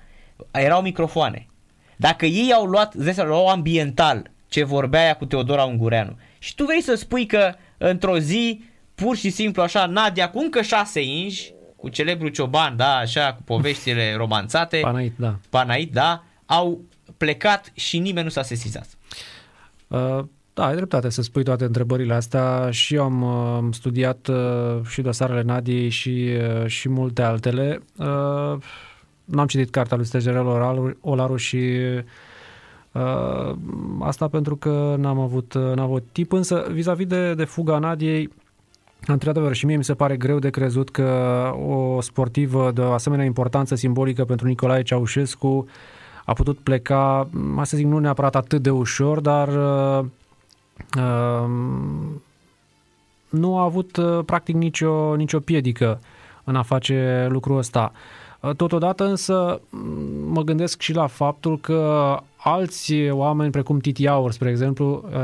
Erau 0.51 0.81
microfoane. 0.81 1.47
Dacă 1.95 2.25
ei 2.25 2.53
au 2.53 2.65
luat, 2.65 2.93
zis, 2.93 3.17
luau 3.17 3.47
ambiental 3.47 4.31
ce 4.47 4.63
vorbea 4.63 5.01
aia 5.01 5.15
cu 5.15 5.25
Teodora 5.25 5.63
Ungureanu 5.63 6.17
și 6.39 6.55
tu 6.55 6.63
vrei 6.65 6.81
să 6.81 6.95
spui 6.95 7.25
că 7.25 7.53
într-o 7.77 8.17
zi, 8.17 8.63
pur 8.95 9.15
și 9.15 9.29
simplu 9.29 9.61
așa, 9.61 9.85
Nadia 9.85 10.29
cu 10.29 10.39
încă 10.39 10.61
șase 10.61 11.01
inși, 11.01 11.53
cu 11.75 11.89
celebru 11.89 12.27
cioban, 12.27 12.75
da, 12.75 12.95
așa, 12.95 13.33
cu 13.33 13.41
poveștile 13.41 14.13
romanțate, 14.15 14.79
Panait, 14.81 15.13
da. 15.15 15.35
Panait, 15.49 15.93
da, 15.93 16.23
au 16.45 16.81
plecat 17.17 17.71
și 17.73 17.99
nimeni 17.99 18.23
nu 18.23 18.31
s-a 18.31 18.43
sesizat. 18.43 18.87
Uh, 19.87 20.19
da, 20.53 20.65
ai 20.65 20.75
dreptate 20.75 21.09
să 21.09 21.21
spui 21.21 21.43
toate 21.43 21.63
întrebările 21.63 22.13
astea 22.13 22.71
și 22.71 22.95
eu 22.95 23.03
am 23.03 23.21
uh, 23.21 23.73
studiat 23.73 24.27
uh, 24.27 24.85
și 24.87 25.01
dosarele 25.01 25.41
Nadiei 25.41 25.89
și, 25.89 26.29
uh, 26.61 26.67
și 26.67 26.89
multe 26.89 27.21
altele. 27.21 27.83
Uh, 27.95 28.57
n-am 29.25 29.47
citit 29.47 29.69
cartea 29.69 29.97
lui 29.97 30.05
Stegerel 30.05 30.45
Olaru, 30.45 30.97
Olaru 31.01 31.35
și 31.35 31.55
uh, 31.55 32.03
asta 33.99 34.27
pentru 34.27 34.55
că 34.55 34.95
n-am 34.97 35.19
avut, 35.19 35.53
uh, 35.53 35.61
n-am 35.61 35.85
avut 35.85 36.03
tip, 36.11 36.31
însă 36.31 36.67
vis-a-vis 36.71 37.05
de, 37.07 37.33
de 37.33 37.43
fuga 37.43 37.77
Nadiei, 37.77 38.29
Într-adevăr, 39.05 39.53
și 39.53 39.65
mie 39.65 39.75
mi 39.75 39.83
se 39.83 39.93
pare 39.93 40.17
greu 40.17 40.39
de 40.39 40.49
crezut 40.49 40.89
că 40.89 41.09
o 41.67 42.01
sportivă 42.01 42.71
de 42.71 42.81
o 42.81 42.91
asemenea 42.91 43.25
importanță 43.25 43.75
simbolică 43.75 44.25
pentru 44.25 44.47
Nicolae 44.47 44.83
Ceaușescu 44.83 45.67
a 46.25 46.33
putut 46.33 46.57
pleca, 46.57 47.27
mai 47.31 47.65
să 47.65 47.77
zic, 47.77 47.85
nu 47.85 47.99
neapărat 47.99 48.35
atât 48.35 48.61
de 48.61 48.69
ușor, 48.69 49.19
dar 49.19 49.47
uh, 49.47 50.05
uh, 50.97 51.49
nu 53.29 53.57
a 53.57 53.63
avut 53.63 53.97
uh, 53.97 54.19
practic 54.25 54.55
nicio, 54.55 55.15
nicio 55.15 55.39
piedică 55.39 55.99
în 56.43 56.55
a 56.55 56.61
face 56.61 57.27
lucrul 57.29 57.57
ăsta. 57.57 57.91
Uh, 57.93 57.99
totodată 58.55 59.05
însă 59.05 59.61
mă 60.27 60.41
gândesc 60.41 60.81
și 60.81 60.93
la 60.93 61.07
faptul 61.07 61.59
că 61.59 62.17
alți 62.39 62.93
oameni, 63.09 63.51
precum 63.51 63.79
Titi 63.79 64.07
Aur, 64.07 64.31
spre 64.31 64.49
exemplu, 64.49 65.03
uh, 65.09 65.17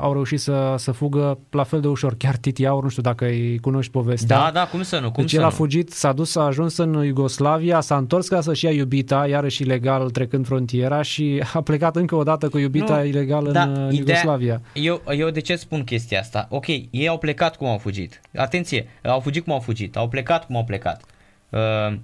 au 0.00 0.12
reușit 0.12 0.40
să, 0.40 0.74
să 0.78 0.92
fugă 0.92 1.38
la 1.50 1.62
fel 1.62 1.80
de 1.80 1.88
ușor. 1.88 2.14
Chiar 2.18 2.36
Titi 2.36 2.66
Aur, 2.66 2.82
nu 2.82 2.88
știu 2.88 3.02
dacă 3.02 3.24
îi 3.24 3.58
cunoști 3.58 3.92
povestea. 3.92 4.36
Da, 4.38 4.50
da, 4.52 4.66
cum 4.66 4.82
să 4.82 4.98
nu, 4.98 5.10
cum 5.10 5.22
deci 5.22 5.30
să 5.30 5.36
el 5.36 5.42
a 5.42 5.48
nu. 5.48 5.52
fugit, 5.54 5.90
s-a 5.92 6.12
dus, 6.12 6.36
a 6.36 6.40
ajuns 6.42 6.76
în 6.76 7.04
Iugoslavia, 7.04 7.80
s-a 7.80 7.96
întors 7.96 8.28
ca 8.28 8.40
să-și 8.40 8.64
ia 8.64 8.70
iubita, 8.70 9.26
iarăși 9.28 9.62
ilegal 9.62 10.10
trecând 10.10 10.46
frontiera 10.46 11.02
și 11.02 11.42
a 11.54 11.60
plecat 11.60 11.96
încă 11.96 12.14
o 12.14 12.22
dată 12.22 12.48
cu 12.48 12.58
iubita 12.58 12.96
Nu, 12.96 13.04
ilegal 13.04 13.52
da, 13.52 13.62
în 13.62 13.70
uh, 13.70 13.76
ideea- 13.76 13.92
Iugoslavia. 14.18 14.60
Eu, 14.74 15.00
eu 15.16 15.30
de 15.30 15.40
ce 15.40 15.56
spun 15.56 15.84
chestia 15.84 16.20
asta? 16.20 16.46
Ok, 16.50 16.66
ei 16.90 17.08
au 17.08 17.18
plecat 17.18 17.56
cum 17.56 17.66
au 17.66 17.78
fugit. 17.78 18.20
Atenție, 18.36 18.86
au 19.04 19.20
fugit 19.20 19.44
cum 19.44 19.52
au 19.52 19.60
fugit, 19.60 19.96
au 19.96 20.08
plecat 20.08 20.46
cum 20.46 20.56
au 20.56 20.64
plecat. 20.64 21.02
Uh, 21.50 21.96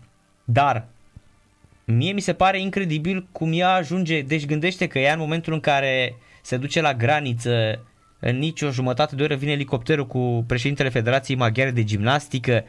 dar 0.45 0.87
mie 1.85 2.13
mi 2.13 2.21
se 2.21 2.33
pare 2.33 2.61
incredibil 2.61 3.27
cum 3.33 3.51
ea 3.53 3.75
ajunge, 3.75 4.21
deci 4.21 4.47
gândește 4.47 4.87
că 4.87 4.99
ea 4.99 5.13
în 5.13 5.19
momentul 5.19 5.53
în 5.53 5.61
care 5.61 6.17
se 6.43 6.57
duce 6.57 6.81
la 6.81 6.95
graniță, 6.95 7.85
în 8.21 8.39
nicio 8.39 8.71
jumătate 8.71 9.15
de 9.15 9.23
oră 9.23 9.35
vine 9.35 9.53
elicopterul 9.53 10.07
cu 10.07 10.45
președintele 10.47 10.89
Federației 10.89 11.37
Maghiare 11.37 11.71
de 11.71 11.85
Gimnastică. 11.85 12.65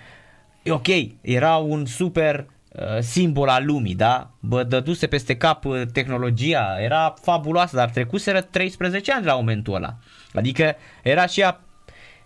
E 0.64 0.72
ok, 0.72 0.88
era 1.22 1.56
un 1.56 1.85
super 1.85 2.45
uh, 2.72 2.99
simbol 2.99 3.47
al 3.47 3.65
lumii, 3.65 3.95
da? 3.95 4.31
Bă, 4.39 4.64
dăduse 4.64 5.07
peste 5.07 5.38
cap 5.38 5.65
uh, 5.65 5.81
tehnologia, 5.93 6.76
era 6.80 7.14
fabuloasă, 7.22 7.76
dar 7.76 7.89
trecuseră 7.89 8.41
13 8.41 9.14
ani 9.14 9.26
la 9.26 9.35
momentul 9.35 9.76
ăla. 9.76 9.95
Adică 10.34 10.76
era 11.03 11.26
și 11.26 11.39
ea 11.39 11.64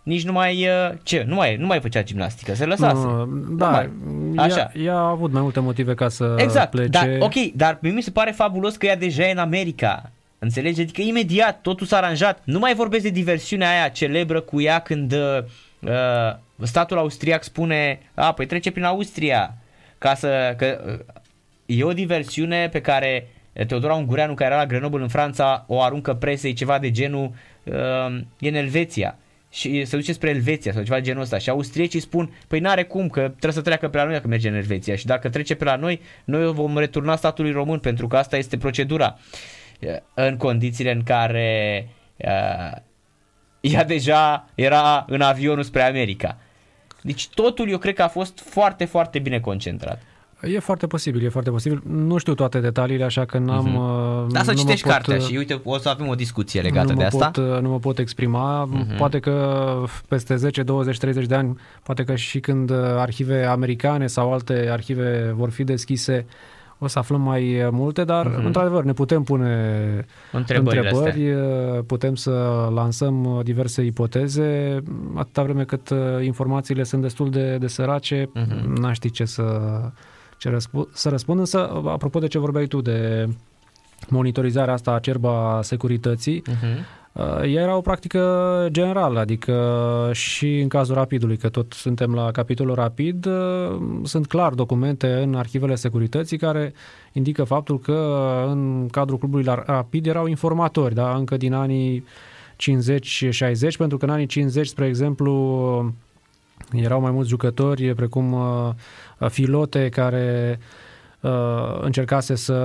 nici 0.03 0.25
nu 0.25 0.31
mai, 0.31 0.67
uh, 0.67 0.97
ce, 1.03 1.23
nu 1.27 1.35
mai, 1.35 1.55
nu 1.55 1.65
mai 1.65 1.79
făcea 1.79 2.03
gimnastică, 2.03 2.53
se 2.53 2.65
lăsase. 2.65 3.05
Nu, 3.05 3.25
Nu 3.25 3.55
da, 3.55 3.69
mai. 3.69 3.89
Așa. 4.35 4.57
ea, 4.57 4.71
ea 4.83 4.93
a 4.95 5.09
avut 5.09 5.31
mai 5.31 5.41
multe 5.41 5.59
motive 5.59 5.93
ca 5.93 6.09
să 6.09 6.35
Exact, 6.37 6.69
plece. 6.69 6.89
dar, 6.89 7.09
ok, 7.19 7.33
dar 7.55 7.77
mie 7.81 7.91
mi 7.91 8.01
se 8.01 8.11
pare 8.11 8.31
fabulos 8.31 8.75
că 8.75 8.85
ea 8.85 8.95
deja 8.97 9.27
e 9.27 9.31
în 9.31 9.37
America. 9.37 10.11
Înțelegi? 10.39 10.81
Adică 10.81 11.01
imediat 11.01 11.61
totul 11.61 11.87
s-a 11.87 11.97
aranjat. 11.97 12.41
Nu 12.43 12.59
mai 12.59 12.73
vorbesc 12.73 13.03
de 13.03 13.09
diversiunea 13.09 13.69
aia 13.69 13.87
celebră 13.87 14.41
cu 14.41 14.61
ea 14.61 14.79
când 14.79 15.11
uh, 15.13 15.43
uh, 15.79 16.35
statul 16.63 16.97
austriac 16.97 17.43
spune 17.43 17.99
a, 18.13 18.33
păi 18.33 18.45
trece 18.45 18.71
prin 18.71 18.83
Austria. 18.83 19.53
Ca 19.97 20.13
să, 20.13 20.53
că, 20.57 20.81
uh, 20.85 21.15
e 21.65 21.83
o 21.83 21.93
diversiune 21.93 22.69
pe 22.69 22.81
care 22.81 23.27
Teodora 23.67 23.93
Ungureanu, 23.93 24.33
care 24.33 24.49
era 24.49 24.59
la 24.59 24.67
Grenoble 24.67 25.01
în 25.01 25.07
Franța, 25.07 25.65
o 25.67 25.81
aruncă 25.81 26.13
presei 26.13 26.53
ceva 26.53 26.79
de 26.79 26.91
genul 26.91 27.31
uh, 27.63 28.21
e 28.39 28.47
în 28.47 28.55
Elveția 28.55 29.17
și 29.49 29.85
se 29.85 29.95
duce 29.95 30.13
spre 30.13 30.29
Elveția 30.29 30.71
sau 30.71 30.83
ceva 30.83 30.95
de 30.95 31.01
genul 31.01 31.21
ăsta 31.21 31.37
și 31.37 31.49
austriecii 31.49 31.99
spun, 31.99 32.33
păi 32.47 32.59
n-are 32.59 32.83
cum, 32.83 33.09
că 33.09 33.21
trebuie 33.21 33.51
să 33.51 33.61
treacă 33.61 33.89
pe 33.89 33.97
la 33.97 34.03
noi 34.03 34.13
dacă 34.13 34.27
merge 34.27 34.49
în 34.49 34.55
Elveția 34.55 34.95
și 34.95 35.05
dacă 35.05 35.29
trece 35.29 35.55
pe 35.55 35.63
la 35.63 35.75
noi, 35.75 36.01
noi 36.25 36.45
o 36.45 36.53
vom 36.53 36.77
returna 36.77 37.15
statului 37.15 37.51
român 37.51 37.79
pentru 37.79 38.07
că 38.07 38.17
asta 38.17 38.37
este 38.37 38.57
procedura 38.57 39.17
în 40.13 40.37
condițiile 40.37 40.91
în 40.91 41.03
care 41.03 41.87
uh, 42.17 42.77
ea 43.61 43.83
deja 43.83 44.49
era 44.55 45.05
în 45.07 45.21
avionul 45.21 45.63
spre 45.63 45.81
America. 45.81 46.37
Deci 47.01 47.27
totul 47.27 47.69
eu 47.69 47.77
cred 47.77 47.93
că 47.93 48.03
a 48.03 48.07
fost 48.07 48.39
foarte, 48.39 48.85
foarte 48.85 49.19
bine 49.19 49.39
concentrat. 49.39 50.01
E 50.41 50.59
foarte 50.59 50.87
posibil, 50.87 51.25
e 51.25 51.29
foarte 51.29 51.49
posibil. 51.49 51.81
Nu 51.87 52.17
știu 52.17 52.33
toate 52.33 52.59
detaliile, 52.59 53.03
așa 53.03 53.25
că 53.25 53.37
n-am... 53.37 53.67
Uh-huh. 53.67 54.31
Da, 54.31 54.39
să 54.39 54.51
nu 54.51 54.55
mă 54.55 54.59
citești 54.59 54.83
pot, 54.83 54.91
cartea 54.91 55.15
uh, 55.15 55.21
și 55.21 55.35
uite, 55.35 55.61
o 55.63 55.77
să 55.77 55.89
avem 55.89 56.07
o 56.07 56.15
discuție 56.15 56.61
legată 56.61 56.91
nu 56.91 56.97
de 56.97 57.01
mă 57.01 57.05
asta. 57.05 57.31
Pot, 57.31 57.55
uh, 57.55 57.61
nu 57.61 57.69
mă 57.69 57.79
pot 57.79 57.99
exprima. 57.99 58.63
Mhm. 58.63 58.93
Uh-huh. 58.93 58.97
Poate 58.97 59.19
că 59.19 59.83
peste 60.07 60.35
10, 60.35 60.63
20, 60.63 60.97
30 60.97 61.25
de 61.25 61.35
ani, 61.35 61.57
poate 61.83 62.03
că 62.03 62.15
și 62.15 62.39
când 62.39 62.69
uh, 62.69 62.77
arhive 62.77 63.45
americane 63.45 64.07
sau 64.07 64.33
alte 64.33 64.69
arhive 64.71 65.33
vor 65.35 65.49
fi 65.49 65.63
deschise, 65.63 66.25
o 66.79 66.87
să 66.87 66.99
aflăm 66.99 67.21
mai 67.21 67.69
multe, 67.71 68.03
dar 68.03 68.31
uh-huh. 68.31 68.45
într-adevăr 68.45 68.83
ne 68.83 68.93
putem 68.93 69.23
pune 69.23 70.05
Întrebările 70.31 70.89
întrebări, 70.89 71.31
uh, 71.31 71.83
putem 71.87 72.15
să 72.15 72.31
lansăm 72.73 73.25
uh, 73.25 73.43
diverse 73.43 73.81
ipoteze, 73.81 74.83
atâta 75.15 75.43
vreme 75.43 75.63
cât 75.63 75.89
uh, 75.89 75.97
informațiile 76.21 76.83
sunt 76.83 77.01
destul 77.01 77.29
de, 77.29 77.57
de 77.57 77.67
sărace, 77.67 78.25
uh-huh. 78.25 78.79
n-aș 78.79 78.95
ști 78.95 79.11
ce 79.11 79.25
să, 79.25 79.43
ce 80.39 80.49
răspu- 80.49 80.89
să 80.93 81.09
răspund, 81.09 81.39
însă 81.39 81.81
apropo 81.85 82.19
de 82.19 82.27
ce 82.27 82.39
vorbeai 82.39 82.65
tu 82.65 82.81
de 82.81 83.27
monitorizarea 84.07 84.73
asta 84.73 84.91
acerbă 84.91 85.29
a 85.29 85.61
securității, 85.61 86.41
Uh-huh. 86.41 86.83
ea 87.41 87.61
era 87.61 87.75
o 87.75 87.81
practică 87.81 88.67
generală, 88.71 89.19
adică 89.19 90.09
și 90.13 90.59
în 90.59 90.67
cazul 90.67 90.95
rapidului, 90.95 91.37
că 91.37 91.49
tot 91.49 91.73
suntem 91.73 92.13
la 92.13 92.31
capitolul 92.31 92.75
rapid, 92.75 93.25
uh, 93.25 93.79
sunt 94.03 94.27
clar 94.27 94.53
documente 94.53 95.13
în 95.13 95.35
arhivele 95.35 95.75
securității 95.75 96.37
care 96.37 96.73
indică 97.11 97.43
faptul 97.43 97.79
că 97.79 97.97
în 98.47 98.87
cadrul 98.91 99.17
clubului 99.17 99.45
la 99.45 99.63
rapid 99.65 100.05
erau 100.07 100.25
informatori, 100.25 100.95
da? 100.95 101.15
încă 101.15 101.37
din 101.37 101.53
anii 101.53 102.03
50-60, 102.55 103.77
pentru 103.77 103.97
că 103.97 104.05
în 104.05 104.11
anii 104.11 104.25
50, 104.25 104.67
spre 104.67 104.85
exemplu, 104.85 105.93
erau 106.73 107.01
mai 107.01 107.11
mulți 107.11 107.29
jucători, 107.29 107.93
precum 107.95 108.31
uh, 108.33 108.69
Filote, 109.27 109.89
care 109.89 110.59
uh, 111.19 111.79
încercase 111.81 112.35
să 112.35 112.57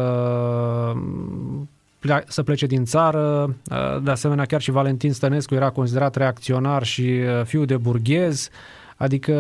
plea- 1.98 2.24
să 2.26 2.42
plece 2.42 2.66
din 2.66 2.84
țară. 2.84 3.54
Uh, 3.70 4.02
De 4.02 4.10
asemenea, 4.10 4.44
chiar 4.44 4.60
și 4.60 4.70
Valentin 4.70 5.12
Stănescu 5.12 5.54
era 5.54 5.70
considerat 5.70 6.16
reacționar 6.16 6.82
și 6.82 7.02
uh, 7.02 7.44
fiu 7.44 7.64
de 7.64 7.76
burghez. 7.76 8.48
Adică 8.96 9.32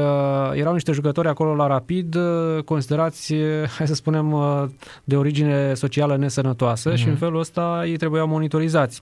erau 0.54 0.72
niște 0.72 0.92
jucători 0.92 1.28
acolo 1.28 1.54
la 1.54 1.66
Rapid 1.66 2.14
uh, 2.14 2.62
considerați, 2.64 3.32
uh, 3.32 3.68
hai 3.76 3.86
să 3.86 3.94
spunem, 3.94 4.32
uh, 4.32 4.64
de 5.04 5.16
origine 5.16 5.74
socială 5.74 6.16
nesănătoasă 6.16 6.92
mm-hmm. 6.92 6.96
și 6.96 7.08
în 7.08 7.16
felul 7.16 7.38
ăsta 7.40 7.82
ei 7.86 7.96
trebuiau 7.96 8.26
monitorizați. 8.26 9.00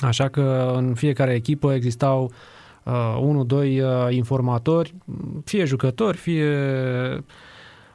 Așa 0.00 0.28
că 0.28 0.72
în 0.76 0.94
fiecare 0.94 1.34
echipă 1.34 1.72
existau 1.72 2.30
uh, 2.84 3.18
unul, 3.20 3.46
doi 3.46 3.80
uh, 3.80 4.06
informatori, 4.10 4.94
fie 5.44 5.64
jucători, 5.64 6.16
fie 6.16 6.48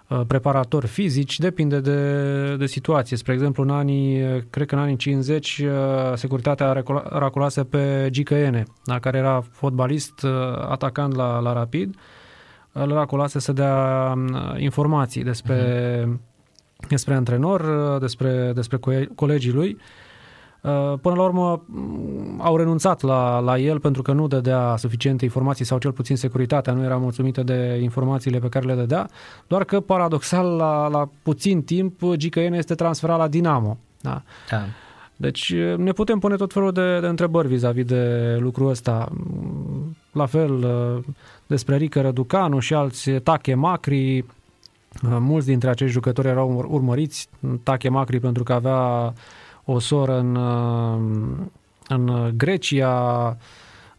uh, 0.08 0.22
preparatori 0.28 0.88
fizici, 0.88 1.40
depinde 1.40 1.80
de, 1.80 2.56
de 2.56 2.66
situație. 2.66 3.18
Spre 3.18 3.34
exemplu, 3.34 3.64
în 3.64 3.70
anii, 3.70 4.44
cred 4.50 4.68
că 4.68 4.76
în 4.76 4.82
anii 4.82 4.96
50, 4.96 5.58
uh, 5.58 5.70
securitatea 6.16 6.74
recula- 6.74 7.08
racolase 7.10 7.64
pe 7.64 8.08
Gicăiene, 8.12 8.64
da, 8.84 9.00
care 9.00 9.18
era 9.18 9.44
fotbalist, 9.52 10.22
uh, 10.22 10.32
atacant 10.70 11.16
la, 11.16 11.40
la 11.40 11.54
Rapid, 11.54 11.96
îl 12.72 12.94
racolase 12.94 13.40
să 13.40 13.54
dea 13.54 14.14
uh, 14.18 14.54
informații 14.58 15.24
despre, 15.24 16.02
uh-huh. 16.04 16.88
despre 16.88 17.14
antrenor, 17.14 17.62
uh, 17.62 18.00
despre, 18.00 18.52
despre 18.56 18.78
co- 18.78 19.16
colegii 19.16 19.52
lui. 19.52 19.78
Până 21.02 21.16
la 21.16 21.24
urmă 21.24 21.64
mm, 21.66 22.42
au 22.44 22.58
renunțat 22.58 23.02
la, 23.02 23.40
la 23.40 23.58
el 23.58 23.80
pentru 23.80 24.02
că 24.02 24.12
nu 24.12 24.28
dădea 24.28 24.76
suficiente 24.78 25.24
informații 25.24 25.66
sau 25.66 25.78
cel 25.78 25.92
puțin 25.92 26.16
securitatea 26.16 26.74
nu 26.74 26.84
era 26.84 26.98
mulțumită 26.98 27.44
de 27.44 27.80
informațiile 27.82 28.40
pe 28.40 28.50
care 28.50 28.66
le 28.66 28.74
dădea, 28.74 29.10
doar 29.48 29.64
că 29.64 29.80
paradoxal 29.80 30.56
la, 30.56 30.88
la 30.88 31.10
puțin 31.24 31.64
timp 31.64 32.14
Gicăiene 32.14 32.58
este 32.58 32.76
transferat 32.76 33.18
la 33.18 33.28
Dinamo. 33.28 33.78
Da. 34.02 34.22
da. 34.50 34.62
Deci 35.16 35.54
ne 35.78 35.92
putem 35.92 36.20
pune 36.20 36.36
tot 36.36 36.54
felul 36.54 36.72
de, 36.72 37.00
de 37.00 37.08
întrebări 37.08 37.48
vis-a-vis 37.48 37.86
de 37.86 38.36
lucrul 38.40 38.70
ăsta. 38.70 39.12
La 40.12 40.26
fel 40.26 40.68
despre 41.48 41.78
Rică 41.78 42.02
Răducanu 42.02 42.60
și 42.60 42.74
alți 42.74 43.12
Tache 43.12 43.54
Macri, 43.54 44.26
mulți 45.02 45.48
dintre 45.48 45.70
acești 45.70 45.94
jucători 45.94 46.28
erau 46.28 46.68
urmăriți, 46.70 47.30
Tache 47.64 47.90
Macri 47.90 48.20
pentru 48.20 48.44
că 48.44 48.54
avea 48.54 49.14
o 49.70 49.80
soră 49.80 50.20
în, 50.20 50.36
în 51.88 52.34
Grecia, 52.38 53.38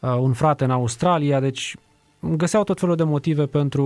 un 0.00 0.32
frate 0.32 0.64
în 0.64 0.70
Australia, 0.70 1.40
deci 1.40 1.76
găseau 2.20 2.64
tot 2.64 2.80
felul 2.80 2.96
de 2.96 3.02
motive 3.02 3.46
pentru 3.46 3.84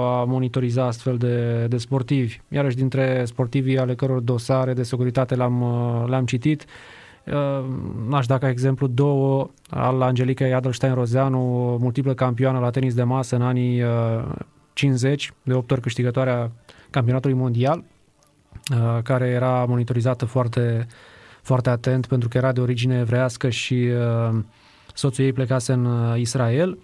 a 0.00 0.24
monitoriza 0.24 0.84
astfel 0.86 1.16
de, 1.16 1.66
de 1.66 1.76
sportivi. 1.76 2.40
Iarăși 2.48 2.76
dintre 2.76 3.24
sportivii 3.24 3.78
ale 3.78 3.94
căror 3.94 4.20
dosare 4.20 4.72
de 4.72 4.82
securitate 4.82 5.34
le-am, 5.34 5.64
le-am 6.08 6.24
citit, 6.24 6.64
aș 8.10 8.26
da 8.26 8.38
ca 8.38 8.48
exemplu 8.48 8.86
două 8.86 9.50
al 9.70 10.02
Angelica 10.02 10.56
Adelstein 10.56 10.94
Rozeanu, 10.94 11.38
multiplă 11.80 12.14
campioană 12.14 12.58
la 12.58 12.70
tenis 12.70 12.94
de 12.94 13.02
masă 13.02 13.36
în 13.36 13.42
anii 13.42 13.82
50, 14.72 15.32
de 15.42 15.54
8 15.54 15.70
ori 15.70 15.80
câștigătoarea 15.80 16.50
campionatului 16.90 17.36
mondial, 17.36 17.84
care 19.02 19.26
era 19.26 19.64
monitorizată 19.64 20.24
foarte, 20.24 20.86
foarte 21.44 21.70
atent 21.70 22.06
pentru 22.06 22.28
că 22.28 22.36
era 22.36 22.52
de 22.52 22.60
origine 22.60 22.98
evrească 22.98 23.48
și 23.48 23.88
soțul 24.94 25.24
ei 25.24 25.32
plecase 25.32 25.72
în 25.72 26.14
Israel. 26.16 26.78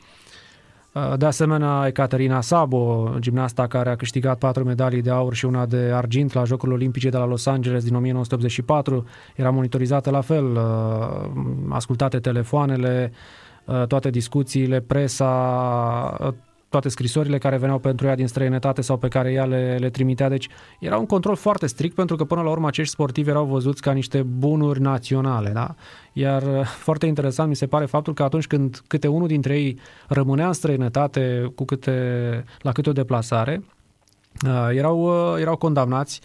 Uh, 0.93 1.12
de 1.16 1.27
asemenea, 1.27 1.87
Ecaterina 1.87 2.41
Sabo, 2.41 3.15
gimnasta 3.19 3.66
care 3.66 3.91
a 3.91 3.97
câștigat 3.97 4.39
patru 4.39 4.65
medalii 4.65 5.03
de 5.03 5.11
aur 5.11 5.35
și 5.35 5.45
una 5.45 5.66
de 5.66 5.77
argint 5.77 6.32
la 6.32 6.45
Jocurile 6.45 6.77
Olimpice 6.77 7.09
de 7.09 7.16
la 7.16 7.24
Los 7.24 7.47
Angeles 7.47 7.85
din 7.85 7.95
1984, 7.95 9.05
era 9.37 9.51
monitorizată 9.51 10.11
la 10.11 10.20
fel, 10.20 10.45
uh, 10.45 11.31
ascultate 11.69 12.19
telefoanele, 12.19 13.12
uh, 13.65 13.87
toate 13.87 14.11
discuțiile, 14.11 14.81
presa, 14.81 16.35
toate 16.70 16.88
scrisorile 16.88 17.38
care 17.38 17.56
veneau 17.56 17.78
pentru 17.78 18.06
ea 18.06 18.14
din 18.14 18.26
străinătate 18.26 18.80
sau 18.80 18.97
pe 18.97 19.09
care 19.09 19.32
ea 19.32 19.44
le, 19.44 19.76
le 19.80 19.90
trimitea. 19.90 20.28
Deci 20.28 20.48
era 20.78 20.98
un 20.98 21.06
control 21.06 21.36
foarte 21.36 21.66
strict 21.66 21.94
pentru 21.94 22.16
că 22.16 22.24
până 22.24 22.42
la 22.42 22.51
urmă 22.51 22.66
acești 22.66 22.92
sportivi 22.92 23.28
erau 23.28 23.44
văzuți 23.44 23.82
ca 23.82 23.92
niște 23.92 24.22
bunuri 24.22 24.80
naționale. 24.80 25.51
Da? 25.51 25.74
Iar 26.12 26.42
uh, 26.42 26.64
foarte 26.64 27.06
interesant 27.06 27.48
mi 27.48 27.56
se 27.56 27.66
pare 27.66 27.86
faptul 27.86 28.14
că 28.14 28.22
atunci 28.22 28.47
când 28.47 28.82
câte 28.86 29.09
unul 29.09 29.26
dintre 29.26 29.60
ei 29.60 29.78
rămânea 30.09 30.47
în 30.47 30.52
străinătate 30.52 31.52
cu 31.55 31.64
câte, 31.64 32.44
la 32.59 32.72
câte 32.72 32.88
o 32.88 32.92
deplasare, 32.92 33.64
uh, 34.47 34.68
erau, 34.76 35.32
uh, 35.34 35.40
erau 35.40 35.56
condamnați, 35.56 36.20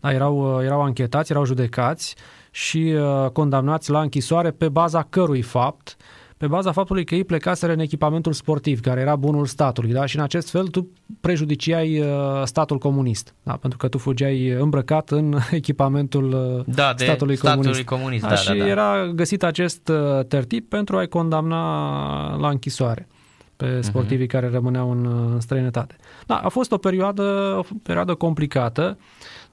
da, 0.00 0.12
erau, 0.12 0.62
erau 0.62 0.82
anchetați, 0.82 1.32
erau 1.32 1.44
judecați 1.44 2.14
și 2.50 2.94
condamnați 3.32 3.90
la 3.90 4.00
închisoare 4.00 4.50
pe 4.50 4.68
baza 4.68 5.06
cărui 5.10 5.42
fapt 5.42 5.96
pe 6.40 6.46
baza 6.46 6.72
faptului 6.72 7.04
că 7.04 7.14
ei 7.14 7.24
plecaseră 7.24 7.72
în 7.72 7.78
echipamentul 7.78 8.32
sportiv, 8.32 8.80
care 8.80 9.00
era 9.00 9.16
bunul 9.16 9.46
statului, 9.46 9.92
da? 9.92 10.06
și 10.06 10.16
în 10.16 10.22
acest 10.22 10.50
fel 10.50 10.66
tu 10.66 10.88
prejudiciai 11.20 12.00
uh, 12.00 12.06
statul 12.44 12.78
comunist, 12.78 13.34
da? 13.42 13.52
pentru 13.52 13.78
că 13.78 13.88
tu 13.88 13.98
fugeai 13.98 14.48
îmbrăcat 14.48 15.10
în 15.10 15.38
echipamentul 15.50 16.24
uh, 16.24 16.74
da, 16.74 16.94
de 16.96 17.04
statului, 17.04 17.36
statului 17.36 17.84
comunist. 17.84 17.88
comunist 17.88 18.22
da, 18.22 18.28
da, 18.28 18.34
și 18.34 18.48
da, 18.48 18.54
da. 18.54 18.66
era 18.66 19.06
găsit 19.06 19.42
acest 19.42 19.88
uh, 19.88 20.24
tertip 20.24 20.68
pentru 20.68 20.96
a-i 20.96 21.08
condamna 21.08 22.36
la 22.36 22.48
închisoare 22.48 23.08
pe 23.56 23.66
mhm. 23.66 23.82
sportivii 23.82 24.26
uh-huh. 24.26 24.30
care 24.30 24.48
rămâneau 24.48 24.90
în, 24.90 25.06
în 25.32 25.40
străinătate. 25.40 25.96
Da, 26.26 26.36
a 26.36 26.48
fost 26.48 26.72
o 26.72 26.78
perioadă, 26.78 27.22
o 27.58 27.74
perioadă 27.82 28.14
complicată, 28.14 28.98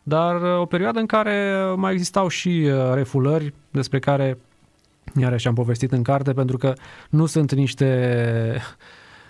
dar 0.03 0.35
o 0.59 0.65
perioadă 0.65 0.99
în 0.99 1.05
care 1.05 1.55
mai 1.75 1.93
existau 1.93 2.27
și 2.27 2.69
refulări 2.93 3.53
despre 3.71 3.99
care 3.99 4.37
Iarăși 5.19 5.47
am 5.47 5.53
povestit 5.53 5.91
în 5.91 6.01
carte 6.01 6.33
pentru 6.33 6.57
că 6.57 6.73
nu 7.09 7.25
sunt 7.25 7.53
niște 7.53 8.61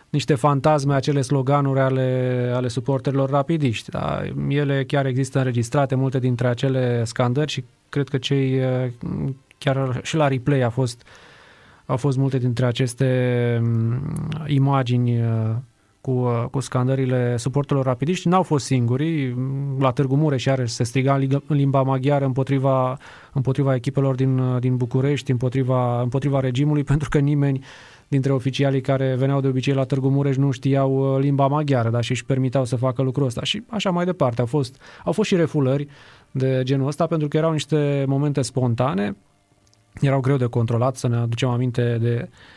niște 0.09 0.35
fantasme, 0.35 0.93
acele 0.93 1.21
sloganuri 1.21 1.79
ale, 1.79 2.51
ale 2.55 2.67
suporterilor 2.67 3.29
rapidiști. 3.29 3.89
Da? 3.89 4.21
Ele 4.49 4.83
chiar 4.83 5.05
există 5.05 5.37
înregistrate, 5.37 5.95
multe 5.95 6.19
dintre 6.19 6.47
acele 6.47 7.03
scandări 7.03 7.51
și 7.51 7.63
cred 7.89 8.07
că 8.07 8.17
cei, 8.17 8.61
chiar 9.57 9.99
și 10.03 10.15
la 10.15 10.27
replay 10.27 10.61
a 10.61 10.69
fost, 10.69 11.07
au 11.85 11.97
fost 11.97 12.17
multe 12.17 12.37
dintre 12.37 12.65
aceste 12.65 13.59
mm, 13.61 14.29
imagini 14.47 15.19
cu, 16.07 16.13
uh, 16.13 16.45
cu 16.51 16.59
scandările 16.59 17.37
suportelor 17.37 17.85
rapidiști. 17.85 18.27
N-au 18.27 18.43
fost 18.43 18.65
singuri. 18.65 19.35
La 19.79 19.91
Târgu 19.91 20.15
Mureș 20.15 20.45
iarăși 20.45 20.73
se 20.73 20.83
striga 20.83 21.15
în 21.47 21.55
limba 21.55 21.81
maghiară 21.81 22.25
împotriva, 22.25 22.97
împotriva 23.33 23.75
echipelor 23.75 24.15
din, 24.15 24.37
uh, 24.37 24.59
din 24.59 24.77
București, 24.77 25.31
împotriva, 25.31 26.01
împotriva 26.01 26.39
regimului, 26.39 26.83
pentru 26.91 27.09
că 27.09 27.19
nimeni 27.19 27.63
dintre 28.07 28.31
oficialii 28.31 28.81
care 28.81 29.15
veneau 29.17 29.41
de 29.41 29.47
obicei 29.47 29.73
la 29.73 29.83
Târgu 29.83 30.09
Mureș 30.09 30.35
nu 30.35 30.51
știau 30.51 31.15
uh, 31.15 31.21
limba 31.21 31.47
maghiară 31.47 31.89
da, 31.89 32.01
și 32.01 32.11
își 32.11 32.25
permiteau 32.25 32.65
să 32.65 32.75
facă 32.75 33.01
lucrul 33.01 33.25
ăsta. 33.25 33.43
Și 33.43 33.63
așa 33.69 33.89
mai 33.89 34.05
departe. 34.05 34.41
Au 34.41 34.47
fost, 34.47 34.81
au 35.03 35.11
fost 35.11 35.29
și 35.29 35.35
refulări 35.35 35.87
de 36.31 36.61
genul 36.63 36.87
ăsta 36.87 37.05
pentru 37.05 37.27
că 37.27 37.37
erau 37.37 37.51
niște 37.51 38.05
momente 38.07 38.41
spontane, 38.41 39.15
erau 40.01 40.19
greu 40.19 40.37
de 40.37 40.45
controlat, 40.45 40.95
să 40.95 41.07
ne 41.07 41.15
aducem 41.15 41.49
aminte 41.49 41.97
de 42.01 42.29
Uh, 42.29 42.56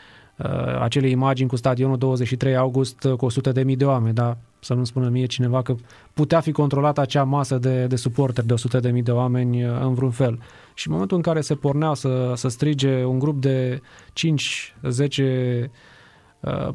acele 0.80 1.08
imagini 1.08 1.48
cu 1.48 1.56
stadionul 1.56 1.98
23 1.98 2.56
august 2.56 3.04
uh, 3.04 3.12
cu 3.12 3.24
100 3.24 3.52
de 3.52 3.62
mii 3.62 3.76
de 3.76 3.84
oameni, 3.84 4.14
dar 4.14 4.36
să 4.60 4.74
nu 4.74 4.84
spună 4.84 5.08
mie 5.08 5.26
cineva 5.26 5.62
că 5.62 5.74
putea 6.14 6.40
fi 6.40 6.52
controlată 6.52 7.00
acea 7.00 7.24
masă 7.24 7.58
de, 7.58 7.86
de 7.86 7.96
suporteri 7.96 8.46
de 8.46 8.52
100 8.52 8.80
de 8.80 8.90
mii 8.90 9.02
de 9.02 9.10
oameni 9.10 9.64
uh, 9.64 9.70
în 9.80 9.94
vreun 9.94 10.10
fel. 10.10 10.38
Și 10.74 10.86
în 10.86 10.92
momentul 10.92 11.16
în 11.16 11.22
care 11.22 11.40
se 11.40 11.54
pornea 11.54 11.94
să, 11.94 12.32
să 12.36 12.48
strige 12.48 13.04
un 13.04 13.18
grup 13.18 13.40
de 13.40 13.80
5-10 15.64 15.70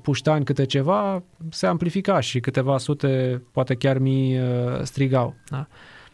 puștani 0.01 0.45
câte 0.45 0.65
ceva, 0.65 1.23
se 1.49 1.67
amplifica 1.67 2.19
și 2.19 2.39
câteva 2.39 2.77
sute, 2.77 3.43
poate 3.51 3.75
chiar 3.75 3.97
mii 3.97 4.39
strigau. 4.83 5.35
Da? 5.49 5.67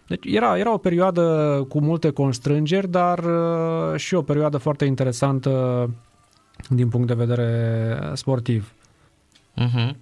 Deci 0.07 0.26
era, 0.26 0.57
era 0.57 0.73
o 0.73 0.78
perioadă 0.78 1.65
cu 1.69 1.82
multe 1.82 2.10
constrângeri, 2.10 2.90
dar 2.90 3.23
și 3.95 4.14
o 4.14 4.22
perioadă 4.22 4.57
foarte 4.57 4.86
interesantă 4.86 5.90
din 6.70 6.90
punct 6.90 7.08
de 7.08 7.14
vedere 7.14 8.12
sportiv. 8.14 8.74
Uh-huh. 9.58 9.96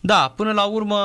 Da, 0.00 0.32
până 0.36 0.52
la 0.52 0.64
urmă, 0.64 0.96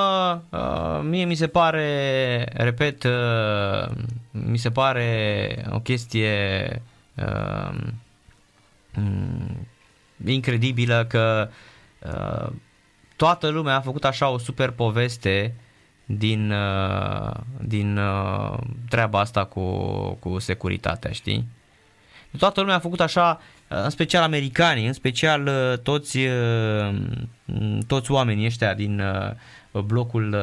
uh, 0.49 0.99
mie 1.03 1.26
mi 1.26 1.35
se 1.35 1.48
pare, 1.48 2.45
repet, 2.53 3.03
uh, 3.03 3.91
mi 4.31 4.57
se 4.57 4.72
pare 4.72 5.65
o 5.69 5.80
chestie 5.80 6.81
uh, 7.15 7.76
mm, 8.94 9.68
incredibilă 10.26 11.06
că 11.10 11.49
toată 13.15 13.48
lumea 13.48 13.76
a 13.76 13.81
făcut 13.81 14.06
așa 14.06 14.30
o 14.30 14.38
super 14.38 14.69
poveste 14.69 15.56
din, 16.06 16.53
din 17.61 17.99
treaba 18.90 19.19
asta 19.19 19.45
cu, 19.45 19.72
cu 20.19 20.40
securitatea, 20.40 21.11
știi? 21.11 21.48
Toată 22.38 22.60
lumea 22.60 22.76
a 22.76 22.80
făcut 22.80 22.99
așa 22.99 23.41
în 23.68 23.89
special 23.89 24.23
americanii, 24.23 24.88
în 24.88 24.93
special 24.93 25.47
uh, 25.47 25.77
toți, 25.80 26.18
uh, 26.18 26.95
toți 27.88 28.11
oamenii 28.11 28.45
ăștia 28.45 28.73
din 28.73 28.99
uh, 28.99 29.81
blocul 29.81 30.35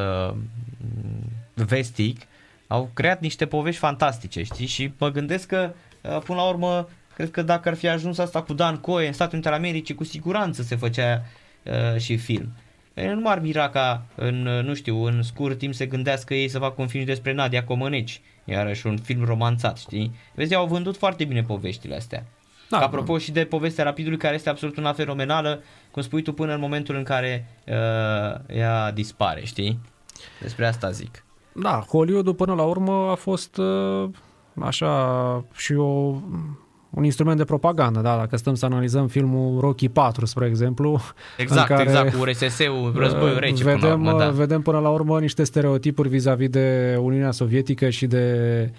vestic, 1.55 2.21
au 2.67 2.91
creat 2.95 3.21
niște 3.21 3.47
povești 3.47 3.81
fantastice, 3.81 4.43
știi? 4.43 4.67
Și 4.67 4.93
mă 4.99 5.11
gândesc 5.11 5.47
că, 5.47 5.73
până 6.01 6.39
la 6.39 6.49
urmă, 6.49 6.89
cred 7.15 7.31
că 7.31 7.43
dacă 7.43 7.69
ar 7.69 7.75
fi 7.75 7.89
ajuns 7.89 8.19
asta 8.19 8.43
cu 8.43 8.53
Dan 8.53 8.77
Coe 8.77 9.07
în 9.07 9.13
Statele 9.13 9.35
Unite 9.35 9.49
ale 9.49 9.57
Americii, 9.57 9.95
cu 9.95 10.05
siguranță 10.05 10.63
se 10.63 10.77
făcea 10.77 11.25
uh, 11.63 12.01
și 12.01 12.17
film. 12.17 12.53
Nu 12.95 13.21
m-ar 13.21 13.41
mira 13.41 13.69
ca 13.69 14.03
în, 14.15 14.43
nu 14.43 14.75
știu, 14.75 15.05
în 15.05 15.23
scurt 15.23 15.59
timp 15.59 15.75
se 15.75 15.87
gândească 15.87 16.35
ei 16.35 16.49
să 16.49 16.59
facă 16.59 16.75
un 16.81 16.87
film 16.87 17.05
despre 17.05 17.33
Nadia 17.33 17.65
Comăneci, 17.65 18.21
iarăși 18.51 18.87
un 18.87 18.97
film 18.97 19.25
romanțat, 19.25 19.79
știi? 19.79 20.15
Vezi, 20.35 20.55
au 20.55 20.67
vândut 20.67 20.97
foarte 20.97 21.25
bine 21.25 21.43
poveștile 21.43 21.97
astea. 21.97 22.27
Da, 22.69 22.79
Apropo 22.79 23.19
și 23.19 23.33
de 23.33 23.45
povestea 23.45 23.85
Rapidului, 23.85 24.19
care 24.19 24.35
este 24.35 24.49
absolut 24.49 24.77
una 24.77 24.93
fenomenală, 24.93 25.63
cum 25.91 26.03
spui 26.03 26.23
tu, 26.23 26.33
până 26.33 26.55
în 26.55 26.61
momentul 26.61 26.97
în 26.97 27.03
care 27.03 27.47
uh, 27.67 28.57
ea 28.57 28.93
dispare, 28.93 29.45
știi? 29.45 29.79
Despre 30.41 30.67
asta 30.67 30.91
zic. 30.91 31.25
Da, 31.53 31.85
Hollywood 31.89 32.37
până 32.37 32.55
la 32.55 32.63
urmă 32.63 33.11
a 33.11 33.15
fost 33.15 33.57
uh, 33.57 34.09
așa 34.61 35.45
și 35.55 35.73
o, 35.73 36.15
un 36.91 37.05
instrument 37.05 37.37
de 37.37 37.45
propagandă, 37.45 38.01
da, 38.01 38.17
dacă 38.17 38.37
stăm 38.37 38.55
să 38.55 38.65
analizăm 38.65 39.07
filmul 39.07 39.61
Rocky 39.61 39.89
4, 39.89 40.27
spre 40.27 40.47
exemplu. 40.47 41.01
Exact, 41.37 41.69
care, 41.69 41.83
exact, 41.83 42.15
cu 42.15 42.25
RSS-ul, 42.25 42.93
războiul 42.97 43.39
rece 43.39 43.65
vedem, 43.65 43.79
până 43.79 43.89
la 43.89 43.95
urmă, 43.95 44.19
da. 44.19 44.31
Vedem 44.31 44.63
până 44.63 44.79
la 44.79 44.89
urmă 44.89 45.21
niște 45.21 45.45
stereotipuri 45.45 46.09
vis-a-vis 46.09 46.49
de 46.49 46.97
Uniunea 47.01 47.31
Sovietică 47.31 47.89
și 47.89 48.07
de 48.07 48.71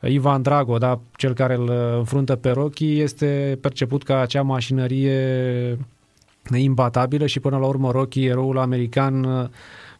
Ivan 0.00 0.42
Drago, 0.42 0.78
da, 0.78 1.00
cel 1.16 1.32
care 1.32 1.54
îl 1.54 1.70
înfruntă 1.96 2.36
pe 2.36 2.50
Rocky, 2.50 3.00
este 3.00 3.58
perceput 3.60 4.02
ca 4.02 4.20
acea 4.20 4.42
mașinărie 4.42 5.78
imbatabilă 6.56 7.26
și 7.26 7.40
până 7.40 7.58
la 7.58 7.66
urmă 7.66 7.90
Rocky, 7.90 8.24
eroul 8.24 8.58
american, 8.58 9.50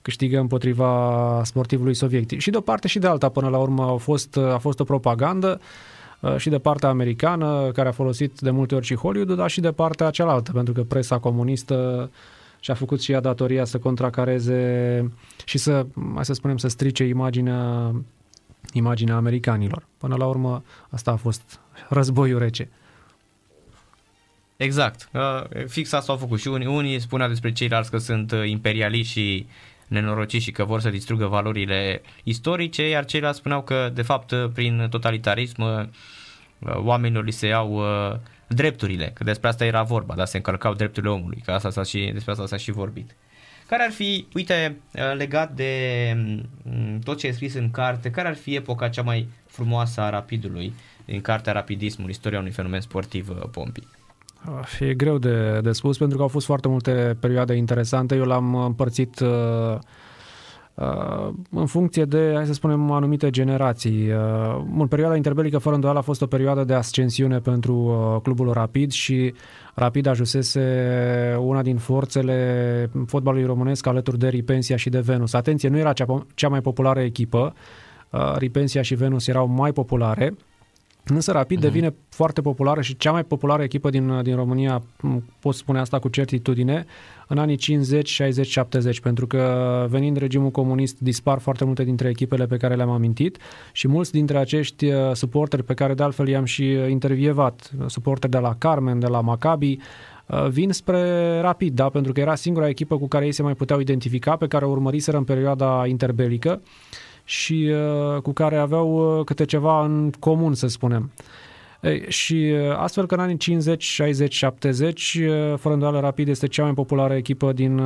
câștigă 0.03 0.39
împotriva 0.39 1.41
sportivului 1.45 1.95
sovietic. 1.95 2.41
Și 2.41 2.51
de 2.51 2.57
o 2.57 2.61
parte 2.61 2.89
și 2.89 2.99
de 2.99 3.07
alta, 3.07 3.29
până 3.29 3.49
la 3.49 3.59
urmă, 3.59 3.83
a 3.83 3.97
fost, 3.97 4.37
a 4.37 4.59
fost 4.59 4.81
o 4.81 4.85
propagandă 4.85 5.61
uh, 5.61 5.67
și 6.37 6.49
de 6.49 6.59
partea 6.59 6.89
americană, 6.89 7.71
care 7.75 7.89
a 7.89 7.93
folosit 7.93 8.41
de 8.41 8.51
multe 8.51 8.75
ori 8.75 8.87
și 8.87 8.95
Hollywood, 8.95 9.37
dar 9.37 9.51
și 9.51 9.61
de 9.61 9.73
partea 9.73 10.11
cealaltă, 10.11 10.53
pentru 10.53 10.73
că 10.73 10.83
presa 10.83 11.19
comunistă 11.19 12.11
și-a 12.61 12.75
făcut 12.75 13.03
și 13.03 13.13
ea 13.13 13.21
datoria 13.21 13.65
să 13.65 13.79
contracareze 13.79 15.13
și 15.45 15.59
să, 15.59 15.87
mai 15.93 16.25
să 16.25 16.33
spunem, 16.33 16.57
să 16.57 16.69
strice 16.69 17.05
imaginea, 17.05 17.93
imaginea 18.73 19.17
americanilor. 19.17 19.87
Până 19.99 20.17
la 20.17 20.27
urmă, 20.27 20.63
asta 20.91 21.11
a 21.11 21.17
fost 21.17 21.61
războiul 21.89 22.39
rece. 22.39 22.69
Exact. 24.57 25.11
Fix 25.67 25.93
asta 25.93 26.13
au 26.13 26.19
făcut 26.19 26.41
și 26.41 26.49
unii, 26.49 26.67
unii 26.67 27.01
spuneau 27.01 27.29
despre 27.29 27.53
ceilalți 27.53 27.91
că 27.91 27.99
sunt 27.99 28.33
uh, 28.33 28.49
imperialiști 28.49 29.13
și 29.13 29.47
nenorociți 29.87 30.45
și 30.45 30.51
că 30.51 30.65
vor 30.65 30.81
să 30.81 30.91
distrugă 30.91 31.27
valorile 31.27 32.03
istorice, 32.23 32.89
iar 32.89 33.05
ceilalți 33.05 33.39
spuneau 33.39 33.63
că, 33.63 33.91
de 33.95 34.03
fapt, 34.03 34.31
uh, 34.31 34.45
prin 34.55 34.87
totalitarism, 34.91 35.63
uh, 35.63 35.85
oamenilor 36.75 37.25
li 37.25 37.31
se 37.31 37.47
iau 37.47 37.83
drepturile, 38.47 39.11
că 39.15 39.25
despre 39.25 39.49
asta 39.49 39.65
era 39.65 39.83
vorba, 39.83 40.15
dar 40.15 40.27
se 40.27 40.37
încălcau 40.37 40.75
drepturile 40.75 41.13
omului, 41.13 41.43
că 41.45 41.51
asta 41.51 41.71
s-a 41.71 41.83
și, 41.83 42.11
despre 42.13 42.33
asta 42.33 42.47
s-a 42.47 42.57
și 42.57 42.71
vorbit. 42.71 43.17
Care 43.69 43.83
ar 43.83 43.91
fi, 43.91 44.27
uite, 44.35 44.77
legat 45.17 45.53
de 45.53 45.73
mm, 46.63 46.99
tot 46.99 47.19
ce 47.19 47.27
e 47.27 47.33
scris 47.33 47.55
în 47.55 47.71
carte, 47.71 48.11
care 48.11 48.29
ar 48.29 48.35
fi 48.35 48.55
epoca 48.55 48.89
cea 48.89 49.03
mai 49.03 49.29
frumoasă 49.47 50.01
a 50.01 50.11
rapidului 50.11 50.73
din 51.05 51.21
cartea 51.21 51.53
Rapidismul, 51.53 52.09
istoria 52.09 52.39
unui 52.39 52.51
fenomen 52.51 52.81
sportiv, 52.81 53.29
Pompi? 53.29 53.83
E 54.81 54.95
greu 54.95 55.19
de, 55.19 55.61
de 55.61 55.73
spus 55.73 55.99
pentru 55.99 56.17
că 56.17 56.23
au 56.23 56.29
fost 56.29 56.47
foarte 56.47 56.69
multe 56.69 57.17
perioade 57.21 57.55
interesante. 57.55 58.15
Eu 58.15 58.25
l-am 58.25 58.55
împărțit 58.55 59.21
uh, 59.21 59.29
uh, 59.29 59.79
în 61.51 61.67
funcție 61.67 62.05
de, 62.05 62.33
hai 62.35 62.47
să 62.47 62.53
spunem, 62.53 62.91
anumite 62.91 63.31
generații. 63.31 64.11
Uh, 64.11 64.65
în 64.79 64.87
perioada 64.87 65.17
interbelică, 65.17 65.59
fără 65.59 65.75
îndoială, 65.75 65.99
a 65.99 66.03
fost 66.03 66.23
o 66.23 66.27
perioadă 66.27 66.65
de 66.65 66.75
ascensiune 66.75 67.39
pentru 67.39 67.75
uh, 67.75 68.21
clubul 68.23 68.53
Rapid 68.53 68.91
și 68.91 69.35
Rapid 69.75 70.07
ajunsese 70.07 70.63
una 71.41 71.63
din 71.63 71.77
forțele 71.77 72.91
fotbalului 73.07 73.47
românesc 73.47 73.87
alături 73.87 74.19
de 74.19 74.29
Ripensia 74.29 74.77
și 74.77 74.89
de 74.89 75.01
Venus. 75.01 75.33
Atenție, 75.33 75.69
nu 75.69 75.79
era 75.79 75.93
cea, 75.93 76.27
cea 76.35 76.49
mai 76.49 76.61
populară 76.61 77.01
echipă. 77.01 77.55
Uh, 78.11 78.35
Ripensia 78.37 78.83
și 78.83 78.95
Venus 78.95 79.27
erau 79.27 79.47
mai 79.47 79.73
populare 79.73 80.35
Însă 81.07 81.33
Rapid 81.33 81.59
uh-huh. 81.59 81.63
devine 81.63 81.95
foarte 82.09 82.41
populară 82.41 82.81
și 82.81 82.97
cea 82.97 83.13
mai 83.13 83.25
populară 83.25 83.63
echipă 83.63 83.91
din, 83.91 84.23
din 84.23 84.37
România, 84.37 84.83
pot 85.41 85.55
spune 85.55 85.79
asta 85.79 85.99
cu 85.99 86.09
certitudine, 86.09 86.85
în 87.29 87.39
anii 87.39 87.57
50, 87.57 88.09
60, 88.09 88.47
70, 88.47 89.01
pentru 89.01 89.27
că 89.27 89.87
venind 89.89 90.17
regimul 90.17 90.51
comunist 90.51 91.01
dispar 91.01 91.39
foarte 91.39 91.65
multe 91.65 91.85
dintre 91.85 92.09
echipele 92.09 92.47
pe 92.47 92.57
care 92.57 92.75
le-am 92.75 92.91
amintit 92.91 93.39
și 93.73 93.89
mulți 93.89 94.13
dintre 94.13 94.39
acești 94.39 94.87
uh, 94.87 95.13
suporteri 95.13 95.63
pe 95.63 95.75
care 95.75 95.95
de 95.95 96.03
altfel 96.03 96.29
i-am 96.29 96.45
și 96.45 96.65
intervievat, 96.89 97.71
suporteri 97.87 98.33
de 98.33 98.39
la 98.39 98.55
Carmen, 98.59 98.99
de 98.99 99.07
la 99.07 99.21
Maccabi, 99.21 99.79
uh, 100.27 100.49
vin 100.49 100.73
spre 100.73 101.41
Rapid, 101.41 101.75
da? 101.75 101.89
pentru 101.89 102.13
că 102.13 102.21
era 102.21 102.35
singura 102.35 102.69
echipă 102.69 102.99
cu 102.99 103.09
care 103.09 103.25
ei 103.25 103.33
se 103.33 103.43
mai 103.43 103.55
puteau 103.55 103.81
identifica, 103.81 104.37
pe 104.37 104.47
care 104.47 104.65
o 104.65 104.71
urmăriseră 104.71 105.17
în 105.17 105.25
perioada 105.25 105.87
interbelică 105.87 106.61
și 107.25 107.73
uh, 107.73 108.21
cu 108.21 108.33
care 108.33 108.57
aveau 108.57 109.19
uh, 109.19 109.25
câte 109.25 109.45
ceva 109.45 109.85
în 109.85 110.11
comun, 110.19 110.55
să 110.55 110.67
spunem. 110.67 111.11
Ei, 111.81 112.05
și 112.09 112.53
uh, 112.55 112.77
astfel 112.77 113.07
că 113.07 113.15
în 113.15 113.21
anii 113.21 113.37
50, 113.37 113.83
60, 113.83 114.35
70, 114.35 115.19
fără 115.57 115.75
îndoială 115.75 116.01
Rapid 116.01 116.29
este 116.29 116.47
cea 116.47 116.63
mai 116.63 116.75
populară 116.75 117.15
echipă 117.15 117.53
din, 117.53 117.81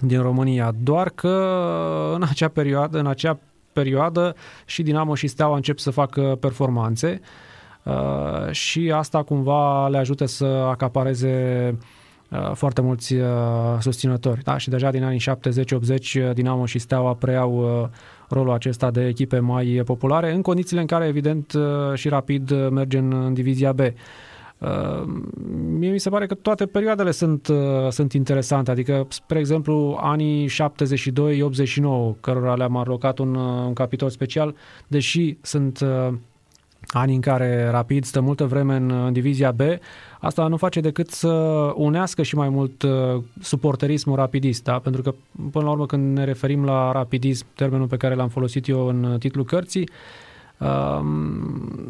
din 0.00 0.22
România. 0.22 0.74
Doar 0.82 1.08
că 1.08 2.12
în 2.14 2.22
acea 2.22 2.48
perioadă, 2.48 2.98
în 2.98 3.06
acea 3.06 3.38
perioadă 3.72 4.34
și 4.64 4.82
Dinamo 4.82 5.14
și 5.14 5.26
Steaua 5.26 5.56
încep 5.56 5.78
să 5.78 5.90
facă 5.90 6.36
performanțe 6.40 7.20
uh, 7.82 8.50
și 8.50 8.92
asta 8.94 9.22
cumva 9.22 9.88
le 9.88 9.98
ajută 9.98 10.26
să 10.26 10.44
acapareze 10.44 11.76
uh, 12.30 12.50
foarte 12.54 12.80
mulți 12.80 13.14
uh, 13.14 13.26
susținători. 13.80 14.42
Da? 14.42 14.58
Și 14.58 14.68
deja 14.68 14.90
din 14.90 15.04
anii 15.04 15.22
70-80 16.30 16.34
Dinamo 16.34 16.66
și 16.66 16.78
Steaua 16.78 17.14
preiau 17.14 17.90
rolul 18.30 18.52
acesta 18.52 18.90
de 18.90 19.06
echipe 19.06 19.38
mai 19.38 19.82
populare, 19.84 20.32
în 20.32 20.42
condițiile 20.42 20.80
în 20.80 20.86
care, 20.86 21.06
evident, 21.06 21.52
uh, 21.52 21.94
și 21.94 22.08
Rapid 22.08 22.50
uh, 22.50 22.68
merge 22.70 22.98
în 22.98 23.34
divizia 23.34 23.72
B. 23.72 23.78
Uh, 23.78 23.88
mie 25.78 25.90
mi 25.90 26.00
se 26.00 26.10
pare 26.10 26.26
că 26.26 26.34
toate 26.34 26.66
perioadele 26.66 27.10
sunt, 27.10 27.48
sunt 27.90 28.12
interesante, 28.12 28.70
adică, 28.70 29.06
spre 29.08 29.38
exemplu, 29.38 29.98
anii 30.00 30.48
72-89, 30.48 32.20
cărora 32.20 32.54
le-am 32.54 32.76
alocat 32.76 33.18
un, 33.18 33.34
un 33.34 33.72
capitol 33.72 34.10
special, 34.10 34.54
deși 34.86 35.36
sunt 35.40 35.84
ani 36.86 37.14
în 37.14 37.20
care 37.20 37.68
Rapid 37.70 38.04
stă 38.04 38.20
multă 38.20 38.44
vreme 38.44 38.76
în, 38.76 38.90
în 38.90 39.12
divizia 39.12 39.50
B, 39.50 39.60
asta 40.20 40.46
nu 40.46 40.56
face 40.56 40.80
decât 40.80 41.10
să 41.10 41.28
unească 41.74 42.22
și 42.22 42.34
mai 42.34 42.48
mult 42.48 42.82
uh, 42.82 42.90
suporterismul 43.40 44.16
rapidist, 44.16 44.64
da? 44.64 44.78
pentru 44.78 45.02
că 45.02 45.14
până 45.50 45.64
la 45.64 45.70
urmă 45.70 45.86
când 45.86 46.16
ne 46.16 46.24
referim 46.24 46.64
la 46.64 46.92
rapidism, 46.92 47.46
termenul 47.54 47.86
pe 47.86 47.96
care 47.96 48.14
l-am 48.14 48.28
folosit 48.28 48.68
eu 48.68 48.86
în 48.86 49.16
titlul 49.18 49.44
cărții, 49.44 49.88
uh, 50.58 51.00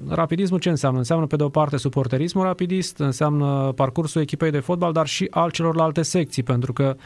rapidismul 0.09 0.59
ce 0.59 0.69
înseamnă? 0.69 0.99
Înseamnă 0.99 1.27
pe 1.27 1.37
de 1.37 1.43
o 1.43 1.49
parte 1.49 1.77
suporterismul 1.77 2.45
rapidist, 2.45 2.99
înseamnă 2.99 3.73
parcursul 3.77 4.21
echipei 4.21 4.51
de 4.51 4.61
fotbal, 4.61 4.93
dar 4.93 5.07
și 5.07 5.27
al 5.31 5.51
celorlalte 5.51 6.03
secții, 6.03 6.43
pentru 6.43 6.73
că 6.73 6.97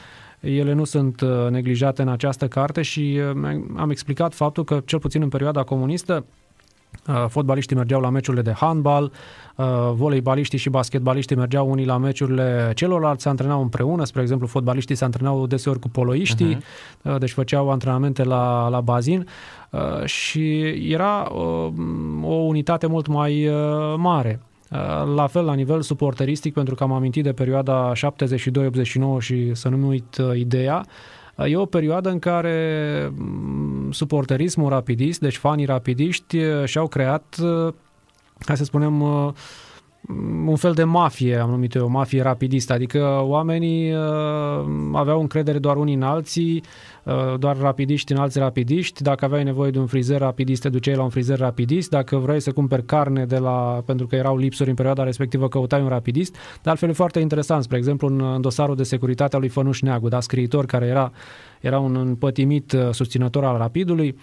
ele 0.40 0.72
nu 0.72 0.84
sunt 0.84 1.20
uh, 1.20 1.50
neglijate 1.50 2.02
în 2.02 2.08
această 2.08 2.48
carte 2.48 2.82
și 2.82 3.20
uh, 3.34 3.60
am 3.76 3.90
explicat 3.90 4.34
faptul 4.34 4.64
că, 4.64 4.82
cel 4.84 4.98
puțin 4.98 5.22
în 5.22 5.28
perioada 5.28 5.62
comunistă, 5.62 6.14
Uh, 6.14 6.43
fotbaliștii 7.28 7.76
mergeau 7.76 8.00
la 8.00 8.10
meciurile 8.10 8.42
de 8.42 8.52
handbal, 8.52 9.12
uh, 9.56 9.66
voleibaliștii 9.92 10.58
și 10.58 10.68
basketbaliștii 10.70 11.36
mergeau 11.36 11.70
unii 11.70 11.84
la 11.84 11.96
meciurile 11.96 12.72
celorlalți, 12.74 13.22
se 13.22 13.28
antrenau 13.28 13.62
împreună, 13.62 14.04
spre 14.04 14.20
exemplu, 14.20 14.46
fotbaliștii 14.46 14.94
se 14.94 15.04
antrenau 15.04 15.46
deseori 15.46 15.78
cu 15.78 15.88
poloiștii, 15.88 16.56
uh-huh. 16.56 17.18
deci 17.18 17.32
făceau 17.32 17.70
antrenamente 17.70 18.24
la, 18.24 18.68
la 18.68 18.80
bazin 18.80 19.26
și 20.04 20.60
era 20.92 21.32
o 22.22 22.34
unitate 22.34 22.86
mult 22.86 23.06
mai 23.06 23.50
mare. 23.96 24.40
La 25.14 25.26
fel, 25.26 25.44
la 25.44 25.54
nivel 25.54 25.80
suporteristic, 25.80 26.54
pentru 26.54 26.74
că 26.74 26.82
am 26.82 26.92
amintit 26.92 27.22
de 27.22 27.32
perioada 27.32 27.92
72-89 27.96 27.98
și 29.18 29.54
să 29.54 29.68
nu-mi 29.68 29.86
uit 29.86 30.16
ideea, 30.34 30.86
E 31.36 31.56
o 31.56 31.64
perioadă 31.64 32.10
în 32.10 32.18
care 32.18 33.12
mm, 33.16 33.92
suporterismul 33.92 34.68
rapidist, 34.68 35.20
deci 35.20 35.36
fanii 35.36 35.64
rapidiști, 35.64 36.38
și-au 36.64 36.86
creat, 36.86 37.36
hai 38.46 38.56
să 38.56 38.64
spunem, 38.64 39.02
un 40.46 40.56
fel 40.56 40.72
de 40.72 40.84
mafie, 40.84 41.36
am 41.36 41.50
numit 41.50 41.74
eu, 41.74 41.84
o 41.84 41.88
mafie 41.88 42.22
rapidistă, 42.22 42.72
adică 42.72 43.20
oamenii 43.22 43.92
uh, 43.92 44.00
aveau 44.92 45.20
încredere 45.20 45.58
doar 45.58 45.76
unii 45.76 45.94
în 45.94 46.02
alții, 46.02 46.62
uh, 47.02 47.38
doar 47.38 47.56
rapidiști 47.56 48.12
în 48.12 48.18
alți 48.18 48.38
rapidiști, 48.38 49.02
dacă 49.02 49.24
aveai 49.24 49.44
nevoie 49.44 49.70
de 49.70 49.78
un 49.78 49.86
frizer 49.86 50.18
rapidist, 50.18 50.62
te 50.62 50.68
duceai 50.68 50.96
la 50.96 51.02
un 51.02 51.08
frizer 51.08 51.38
rapidist, 51.38 51.90
dacă 51.90 52.16
vrei 52.16 52.40
să 52.40 52.52
cumperi 52.52 52.84
carne 52.84 53.24
de 53.24 53.38
la, 53.38 53.82
pentru 53.86 54.06
că 54.06 54.16
erau 54.16 54.36
lipsuri 54.36 54.68
în 54.68 54.74
perioada 54.74 55.02
respectivă, 55.02 55.48
căutai 55.48 55.82
un 55.82 55.88
rapidist, 55.88 56.36
de 56.62 56.70
altfel 56.70 56.88
e 56.88 56.92
foarte 56.92 57.20
interesant, 57.20 57.62
spre 57.62 57.76
exemplu 57.76 58.08
în, 58.08 58.20
în 58.20 58.40
dosarul 58.40 58.76
de 58.76 58.82
securitate 58.82 59.34
al 59.34 59.40
lui 59.40 59.50
Fănuș 59.50 59.80
Neagu, 59.80 60.08
da, 60.08 60.20
scriitor 60.20 60.66
care 60.66 60.86
era, 60.86 61.12
era 61.60 61.78
un 61.78 61.96
împătimit 61.96 62.72
uh, 62.72 62.88
susținător 62.90 63.44
al 63.44 63.56
rapidului, 63.56 64.16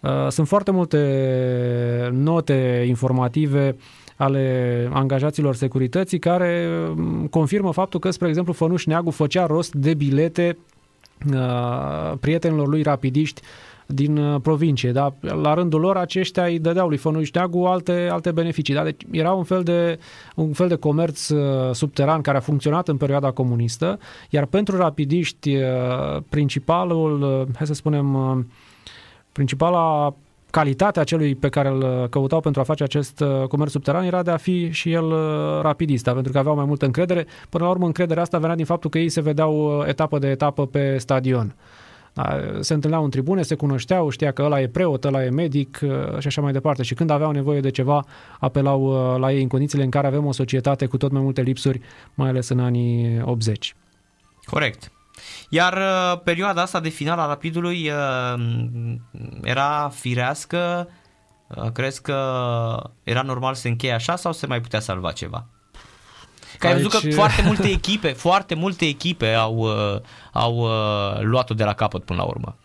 uh, 0.00 0.28
sunt 0.28 0.48
foarte 0.48 0.70
multe 0.70 2.10
note 2.12 2.84
informative 2.88 3.76
ale 4.20 4.88
angajaților 4.92 5.54
securității 5.54 6.18
care 6.18 6.68
mm, 6.94 7.26
confirmă 7.26 7.72
faptul 7.72 8.00
că, 8.00 8.10
spre 8.10 8.28
exemplu, 8.28 8.52
Fănuș 8.52 8.84
Neagu 8.84 9.10
făcea 9.10 9.46
rost 9.46 9.74
de 9.74 9.94
bilete 9.94 10.56
uh, 11.34 12.12
prietenilor 12.20 12.68
lui 12.68 12.82
rapidiști 12.82 13.40
din 13.86 14.16
uh, 14.16 14.40
provincie. 14.42 14.92
Da? 14.92 15.14
La 15.20 15.54
rândul 15.54 15.80
lor, 15.80 15.96
aceștia 15.96 16.44
îi 16.44 16.58
dădeau 16.58 16.88
lui 16.88 16.96
Fănuș 16.96 17.30
Neagu 17.30 17.64
alte, 17.64 18.08
alte 18.10 18.30
beneficii. 18.30 18.74
Da? 18.74 18.82
Deci 18.82 19.00
era 19.10 19.32
un 19.32 19.44
fel, 19.44 19.62
de, 19.62 19.98
un 20.34 20.52
fel 20.52 20.68
de 20.68 20.74
comerț 20.74 21.28
uh, 21.28 21.74
subteran 21.74 22.20
care 22.20 22.36
a 22.36 22.40
funcționat 22.40 22.88
în 22.88 22.96
perioada 22.96 23.30
comunistă, 23.30 23.98
iar 24.30 24.44
pentru 24.44 24.76
rapidiști, 24.76 25.56
uh, 25.56 26.22
principalul, 26.28 27.22
uh, 27.22 27.46
hai 27.56 27.66
să 27.66 27.74
spunem, 27.74 28.14
uh, 28.14 28.44
principala 29.32 30.14
calitatea 30.50 31.04
celui 31.04 31.34
pe 31.34 31.48
care 31.48 31.68
îl 31.68 32.08
căutau 32.08 32.40
pentru 32.40 32.60
a 32.60 32.64
face 32.64 32.82
acest 32.82 33.20
uh, 33.20 33.46
comerț 33.48 33.70
subteran 33.70 34.04
era 34.04 34.22
de 34.22 34.30
a 34.30 34.36
fi 34.36 34.70
și 34.70 34.92
el 34.92 35.04
uh, 35.04 35.60
rapidist, 35.62 36.04
da, 36.04 36.12
pentru 36.12 36.32
că 36.32 36.38
aveau 36.38 36.54
mai 36.54 36.64
multă 36.64 36.84
încredere. 36.84 37.26
Până 37.48 37.64
la 37.64 37.70
urmă, 37.70 37.86
încrederea 37.86 38.22
asta 38.22 38.38
venea 38.38 38.56
din 38.56 38.64
faptul 38.64 38.90
că 38.90 38.98
ei 38.98 39.08
se 39.08 39.20
vedeau 39.20 39.78
uh, 39.78 39.88
etapă 39.88 40.18
de 40.18 40.28
etapă 40.28 40.66
pe 40.66 40.98
stadion. 40.98 41.54
Da, 42.12 42.40
se 42.60 42.74
întâlneau 42.74 43.04
în 43.04 43.10
tribune, 43.10 43.42
se 43.42 43.54
cunoșteau, 43.54 44.08
știa 44.08 44.32
că 44.32 44.42
ăla 44.42 44.60
e 44.60 44.68
preot, 44.68 45.04
ăla 45.04 45.24
e 45.24 45.30
medic 45.30 45.80
uh, 45.82 46.18
și 46.18 46.26
așa 46.26 46.40
mai 46.40 46.52
departe. 46.52 46.82
Și 46.82 46.94
când 46.94 47.10
aveau 47.10 47.30
nevoie 47.30 47.60
de 47.60 47.70
ceva, 47.70 48.04
apelau 48.38 48.82
uh, 48.82 49.20
la 49.20 49.32
ei 49.32 49.42
în 49.42 49.48
condițiile 49.48 49.84
în 49.84 49.90
care 49.90 50.06
avem 50.06 50.26
o 50.26 50.32
societate 50.32 50.86
cu 50.86 50.96
tot 50.96 51.12
mai 51.12 51.22
multe 51.22 51.42
lipsuri, 51.42 51.80
mai 52.14 52.28
ales 52.28 52.48
în 52.48 52.60
anii 52.60 53.22
80. 53.24 53.74
Corect. 54.44 54.92
Iar 55.48 55.76
uh, 55.76 56.20
perioada 56.24 56.62
asta 56.62 56.80
de 56.80 56.88
final 56.88 57.18
a 57.18 57.26
Rapidului 57.26 57.90
uh, 57.90 58.42
era 59.42 59.90
firească? 59.94 60.88
Uh, 61.48 61.70
crezi 61.72 62.02
că 62.02 62.16
era 63.02 63.22
normal 63.22 63.54
să 63.54 63.68
încheie 63.68 63.92
așa 63.92 64.16
sau 64.16 64.32
se 64.32 64.46
mai 64.46 64.60
putea 64.60 64.80
salva 64.80 65.12
ceva? 65.12 65.46
Că 66.58 66.66
ai 66.66 66.72
văzut 66.72 66.90
că 66.90 66.96
Aici- 66.96 67.14
foarte 67.14 67.42
multe 67.42 67.68
echipe, 67.68 68.08
foarte 68.28 68.54
multe 68.54 68.84
echipe 68.84 69.32
au, 69.32 69.56
uh, 69.56 70.00
au 70.32 70.56
uh, 70.56 71.20
luat-o 71.20 71.54
de 71.54 71.64
la 71.64 71.72
capăt 71.72 72.04
până 72.04 72.18
la 72.18 72.24
urmă. 72.24 72.56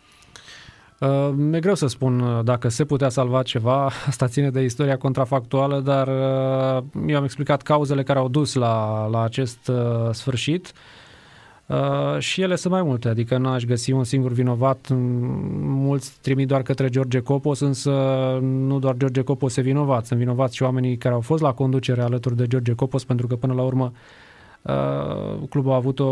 Uh, 0.99 1.53
E 1.53 1.59
greu 1.59 1.75
să 1.75 1.87
spun 1.87 2.19
uh, 2.19 2.43
dacă 2.43 2.69
se 2.69 2.85
putea 2.85 3.09
salva 3.09 3.43
ceva, 3.43 3.85
asta 4.07 4.27
ține 4.27 4.49
de 4.49 4.61
istoria 4.61 4.97
contrafactuală, 4.97 5.79
dar 5.79 6.07
uh, 6.07 6.83
eu 7.07 7.17
am 7.17 7.23
explicat 7.23 7.61
cauzele 7.61 8.03
care 8.03 8.19
au 8.19 8.27
dus 8.27 8.53
la, 8.53 9.05
la 9.05 9.21
acest 9.21 9.67
uh, 9.67 10.09
sfârșit 10.11 10.65
uh, 10.65 10.73
și 12.19 12.41
ele 12.41 12.55
sunt 12.55 12.73
mai 12.73 12.83
multe, 12.83 13.07
adică 13.07 13.37
n-aș 13.37 13.63
găsi 13.63 13.91
un 13.91 14.03
singur 14.03 14.31
vinovat, 14.31 14.77
M- 14.77 14.89
mulți 15.61 16.17
trimit 16.21 16.47
doar 16.47 16.61
către 16.61 16.89
George 16.89 17.19
Copos, 17.19 17.59
însă 17.59 17.91
nu 18.41 18.79
doar 18.79 18.95
George 18.97 19.21
Copos 19.21 19.57
e 19.57 19.61
vinovat, 19.61 20.05
sunt 20.05 20.19
vinovați 20.19 20.55
și 20.55 20.63
oamenii 20.63 20.97
care 20.97 21.13
au 21.13 21.21
fost 21.21 21.41
la 21.41 21.53
conducere 21.53 22.01
alături 22.01 22.35
de 22.35 22.47
George 22.47 22.73
Copos, 22.73 23.03
pentru 23.03 23.27
că 23.27 23.35
până 23.35 23.53
la 23.53 23.61
urmă 23.61 23.91
Uh, 24.65 25.47
clubul 25.49 25.71
a 25.71 25.75
avut 25.75 25.99
o, 25.99 26.05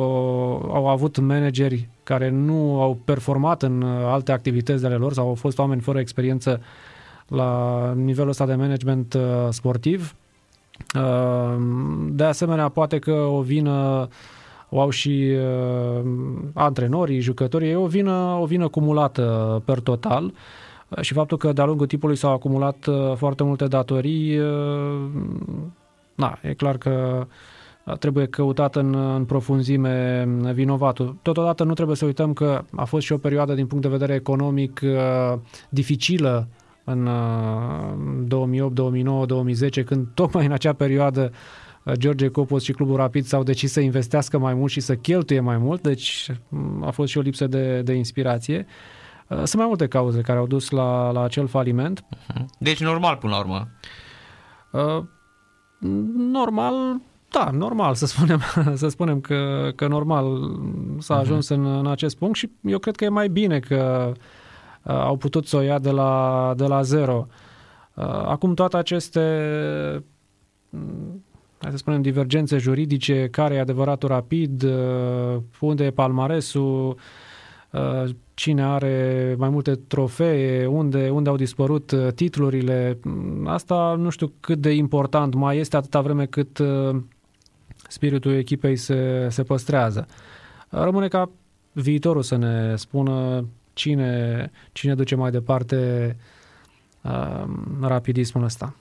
au 0.74 0.88
avut 0.88 1.20
manageri 1.20 1.90
care 2.04 2.30
nu 2.30 2.82
au 2.82 2.98
performat 3.06 3.64
în 3.64 3.82
uh, 3.82 4.06
alte 4.06 4.32
activități 4.32 4.86
ale 4.86 4.96
lor 4.96 5.14
sau 5.14 5.28
au 5.28 5.34
fost 5.34 5.58
oameni 5.58 5.82
fără 5.82 6.00
experiență 6.00 6.62
la 7.28 7.94
nivelul 7.96 8.30
ăsta 8.30 8.46
de 8.46 8.56
management 8.56 9.14
uh, 9.14 9.22
sportiv. 9.50 10.16
Uh, 10.96 11.56
de 12.10 12.24
asemenea, 12.24 12.70
poate 12.70 13.00
că 13.00 13.12
o 13.12 13.42
vină 13.42 14.08
o 14.74 14.80
au 14.80 14.90
și 14.90 15.32
uh, 15.38 16.06
antrenorii, 16.54 17.20
jucătorii, 17.20 17.70
e 17.70 17.76
o 17.76 17.86
vină, 17.86 18.38
o 18.42 18.46
vină 18.46 18.68
cumulată 18.68 19.62
per 19.66 19.80
total 19.80 20.24
uh, 20.88 21.02
și 21.02 21.14
faptul 21.14 21.38
că 21.38 21.54
de-a 21.54 21.66
lungul 21.66 21.86
timpului 21.86 22.16
s-au 22.16 22.32
acumulat 22.32 22.86
uh, 22.86 23.16
foarte 23.16 23.44
multe 23.44 23.68
datorii, 23.68 24.40
uh, 24.40 24.48
na, 26.16 26.40
e 26.42 26.54
clar 26.54 26.78
că 26.78 27.28
trebuie 28.00 28.26
căutat 28.26 28.76
în, 28.76 28.96
în 28.96 29.26
profunzime 29.26 30.28
vinovatul. 30.54 31.16
Totodată 31.22 31.64
nu 31.64 31.74
trebuie 31.74 31.96
să 31.96 32.06
uităm 32.06 32.34
că 32.34 32.62
a 32.76 32.84
fost 32.84 33.06
și 33.06 33.12
o 33.12 33.18
perioadă 33.18 33.54
din 33.54 33.68
punct 33.68 33.84
de 33.84 33.90
vedere 33.90 34.14
economic 34.14 34.82
uh, 34.84 35.40
dificilă 35.70 36.48
în 36.84 37.06
uh, 37.06 38.28
2008, 38.28 38.74
2009, 38.74 39.26
2010, 39.26 39.84
când 39.84 40.08
tocmai 40.14 40.46
în 40.46 40.52
acea 40.52 40.74
perioadă 40.74 41.32
uh, 41.32 41.63
George 41.92 42.28
Copos 42.28 42.64
și 42.64 42.72
Clubul 42.72 42.96
Rapid 42.96 43.26
s-au 43.26 43.44
decis 43.44 43.72
să 43.72 43.80
investească 43.80 44.38
mai 44.38 44.54
mult 44.54 44.72
și 44.72 44.80
să 44.80 44.96
cheltuie 44.96 45.40
mai 45.40 45.58
mult, 45.58 45.82
deci 45.82 46.32
m, 46.50 46.84
a 46.84 46.92
fost 46.92 47.12
și 47.12 47.18
o 47.18 47.22
lipsă 47.22 47.48
de, 47.48 47.82
de 47.82 47.94
inspirație. 47.94 48.66
Uh, 49.28 49.38
Sunt 49.38 49.56
mai 49.56 49.66
multe 49.66 49.88
cauze 49.88 50.22
care 50.22 50.40
au 50.40 50.48
dus 50.48 50.70
la, 50.70 51.12
la 51.12 51.24
acel 51.24 51.48
faliment. 51.48 52.06
Deci 52.58 52.82
normal 52.82 53.16
până 53.16 53.34
la 53.34 53.40
urmă. 53.40 53.68
Uh, 54.72 55.04
normal, 56.18 56.74
da, 57.30 57.50
normal 57.52 57.94
să 57.96 58.06
spunem, 58.06 58.42
să 58.76 58.88
spunem 58.88 59.22
că, 59.22 59.72
că 59.76 59.88
normal 59.88 60.38
s-a 61.00 61.18
ajuns 61.18 61.50
în, 61.50 61.66
în 61.66 61.88
acest 61.88 62.18
punct 62.18 62.36
și 62.36 62.50
eu 62.62 62.80
cred 62.80 62.96
că 62.96 63.04
e 63.04 63.10
mai 63.10 63.28
bine 63.30 63.60
că 63.60 64.12
uh, 64.84 64.94
au 64.94 65.18
putut 65.18 65.48
să 65.48 65.58
o 65.58 65.62
ia 65.62 65.80
de 65.80 65.92
la, 65.92 66.54
de 66.56 66.66
la 66.66 66.82
zero. 66.82 67.28
Uh, 67.94 68.06
acum 68.06 68.54
toate 68.54 68.78
aceste 68.78 69.20
mm, 70.70 71.24
hai 71.64 71.72
să 71.72 71.78
spunem, 71.78 72.02
divergențe 72.02 72.58
juridice, 72.58 73.28
care 73.32 73.54
e 73.54 73.60
adevăratul 73.60 74.10
rapid, 74.10 74.64
uh, 74.64 75.42
unde 75.60 75.86
e 75.86 75.92
palmaresul, 75.92 76.98
uh, 77.72 78.10
cine 78.34 78.64
are 78.64 79.36
mai 79.38 79.50
multe 79.50 79.76
trofee, 79.76 80.66
unde, 80.66 81.10
unde 81.10 81.30
au 81.30 81.36
dispărut 81.36 81.92
uh, 81.92 82.08
titlurile. 82.16 82.98
Mm, 83.04 83.48
Asta 83.48 83.96
nu 83.98 84.10
știu 84.10 84.32
cât 84.40 84.60
de 84.60 84.72
important 84.72 85.34
mai 85.34 85.58
este 85.58 85.76
atâta 85.76 86.02
vreme 86.02 86.26
cât 86.26 86.58
uh, 86.58 87.02
spiritul 87.88 88.34
echipei 88.34 88.76
se, 88.76 89.28
se 89.30 89.44
păstrează. 89.44 90.08
Rămâne 90.70 91.08
ca 91.08 91.30
viitorul 91.72 92.22
să 92.22 92.36
ne 92.36 92.76
spună 92.76 93.46
cine, 93.74 94.52
cine 94.72 94.96
duce 94.96 95.16
mai 95.16 95.32
departe 95.32 96.16
uh, 97.02 97.44
rapidismul 97.82 98.44
ăsta. 98.44 98.76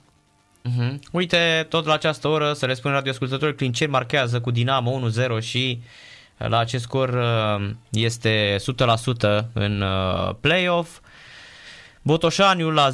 Uh-huh. 0.69 0.99
Uite, 1.11 1.65
tot 1.69 1.85
la 1.85 1.93
această 1.93 2.27
oră, 2.27 2.53
să 2.53 2.65
le 2.65 2.73
spun 2.73 2.91
radioascultători, 2.91 3.55
Clinceni 3.55 3.91
marchează 3.91 4.41
cu 4.41 4.51
Dinamo 4.51 5.01
1-0 5.39 5.41
și 5.41 5.81
la 6.37 6.57
acest 6.57 6.83
scor 6.83 7.09
uh, 7.09 7.69
este 7.89 8.55
100% 9.39 9.43
în 9.53 9.81
uh, 9.81 10.35
play-off. 10.39 10.99
Botoșaniul 12.01 12.73
la 12.73 12.89
0-0 12.91 12.93